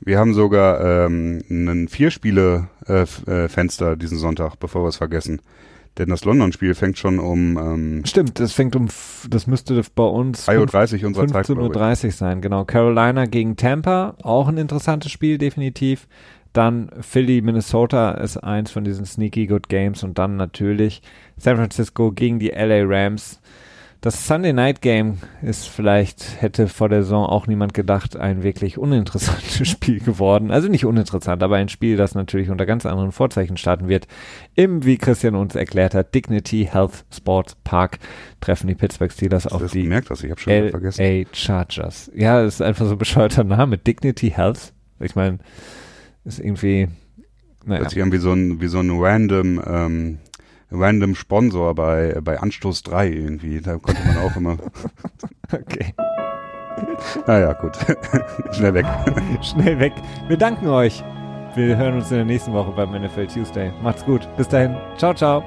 Wir 0.00 0.18
haben 0.18 0.32
sogar 0.34 1.06
ähm, 1.06 1.42
ein 1.48 1.88
Vier-Spiele-Fenster 1.88 3.96
diesen 3.96 4.18
Sonntag, 4.18 4.58
bevor 4.60 4.84
wir 4.84 4.88
es 4.88 4.96
vergessen. 4.96 5.40
Denn 5.98 6.08
das 6.08 6.24
London-Spiel 6.24 6.74
fängt 6.74 6.96
schon 6.96 7.18
um 7.18 7.58
ähm, 7.58 8.02
Stimmt, 8.06 8.38
das 8.38 8.52
fängt 8.52 8.76
um, 8.76 8.88
das 9.28 9.46
müsste 9.48 9.82
bei 9.94 10.04
uns 10.04 10.48
3.30 10.48 11.02
Uhr 11.02 11.08
unserer 11.08 11.26
Zeit, 11.26 11.46
glaube 11.46 11.62
ich. 11.62 11.68
15.30 11.70 12.04
Uhr 12.04 12.10
sein, 12.12 12.40
genau. 12.40 12.64
Carolina 12.64 13.26
gegen 13.26 13.56
Tampa, 13.56 14.14
auch 14.22 14.46
ein 14.46 14.58
interessantes 14.58 15.10
Spiel, 15.10 15.38
definitiv. 15.38 16.06
Dann 16.52 16.90
Philly, 17.00 17.42
Minnesota 17.42 18.12
ist 18.12 18.38
eins 18.38 18.70
von 18.70 18.84
diesen 18.84 19.04
sneaky 19.04 19.46
good 19.46 19.68
games 19.68 20.02
und 20.02 20.18
dann 20.18 20.36
natürlich 20.36 21.02
San 21.36 21.56
Francisco 21.56 22.12
gegen 22.12 22.38
die 22.38 22.48
LA 22.48 22.84
Rams. 22.84 23.40
Das 24.00 24.28
Sunday 24.28 24.52
Night 24.52 24.80
Game 24.80 25.18
ist 25.42 25.68
vielleicht, 25.68 26.40
hätte 26.40 26.68
vor 26.68 26.88
der 26.88 27.02
Saison 27.02 27.26
auch 27.26 27.48
niemand 27.48 27.74
gedacht, 27.74 28.16
ein 28.16 28.44
wirklich 28.44 28.78
uninteressantes 28.78 29.66
Spiel 29.68 29.98
geworden. 29.98 30.52
Also 30.52 30.68
nicht 30.68 30.84
uninteressant, 30.84 31.42
aber 31.42 31.56
ein 31.56 31.68
Spiel, 31.68 31.96
das 31.96 32.14
natürlich 32.14 32.48
unter 32.48 32.64
ganz 32.64 32.86
anderen 32.86 33.10
Vorzeichen 33.10 33.56
starten 33.56 33.88
wird. 33.88 34.06
Im, 34.54 34.84
wie 34.84 34.98
Christian 34.98 35.34
uns 35.34 35.56
erklärt 35.56 35.94
hat, 35.94 36.14
Dignity 36.14 36.68
Health 36.70 37.04
Sports 37.12 37.56
Park 37.64 37.98
treffen 38.40 38.68
die 38.68 38.76
Pittsburgh 38.76 39.12
Steelers 39.12 39.44
du 39.44 39.56
auf 39.56 39.62
das 39.62 39.72
die 39.72 39.82
gemerkt, 39.82 40.10
dass 40.10 40.22
ich 40.22 40.30
habe 40.30 40.40
schon 40.40 40.52
wieder 40.52 40.70
vergessen. 40.70 41.02
LA 41.02 41.24
Chargers. 41.32 42.08
Ja, 42.14 42.40
das 42.40 42.54
ist 42.54 42.62
einfach 42.62 42.86
so 42.86 42.92
ein 42.92 42.98
bescheuerter 42.98 43.42
Name. 43.42 43.78
Dignity 43.78 44.30
Health. 44.30 44.74
Ich 45.00 45.16
meine, 45.16 45.38
ist 46.24 46.38
irgendwie, 46.38 46.86
naja. 47.64 47.80
Hört 47.80 47.90
sich 47.90 48.02
an 48.02 48.12
wie 48.12 48.18
so 48.18 48.32
ein, 48.32 48.60
wie 48.60 48.68
so 48.68 48.78
ein 48.78 48.90
random, 48.92 49.60
ähm, 49.66 50.18
random 50.70 51.14
Sponsor 51.14 51.74
bei, 51.74 52.18
bei 52.22 52.38
Anstoß 52.38 52.82
3 52.82 53.08
irgendwie. 53.08 53.60
Da 53.60 53.78
konnte 53.78 54.00
man 54.06 54.18
auch 54.18 54.36
immer. 54.36 54.56
okay. 55.52 55.94
Ah 55.96 56.18
naja, 57.26 57.52
gut. 57.54 57.76
Schnell 58.52 58.74
weg. 58.74 58.86
Schnell 59.42 59.78
weg. 59.80 59.92
Wir 60.28 60.36
danken 60.36 60.68
euch. 60.68 61.02
Wir 61.54 61.76
hören 61.76 61.94
uns 61.94 62.10
in 62.10 62.18
der 62.18 62.26
nächsten 62.26 62.52
Woche 62.52 62.72
beim 62.72 62.90
NFL 62.90 63.26
Tuesday. 63.26 63.72
Macht's 63.82 64.04
gut. 64.04 64.28
Bis 64.36 64.48
dahin. 64.48 64.76
Ciao, 64.96 65.14
ciao. 65.14 65.42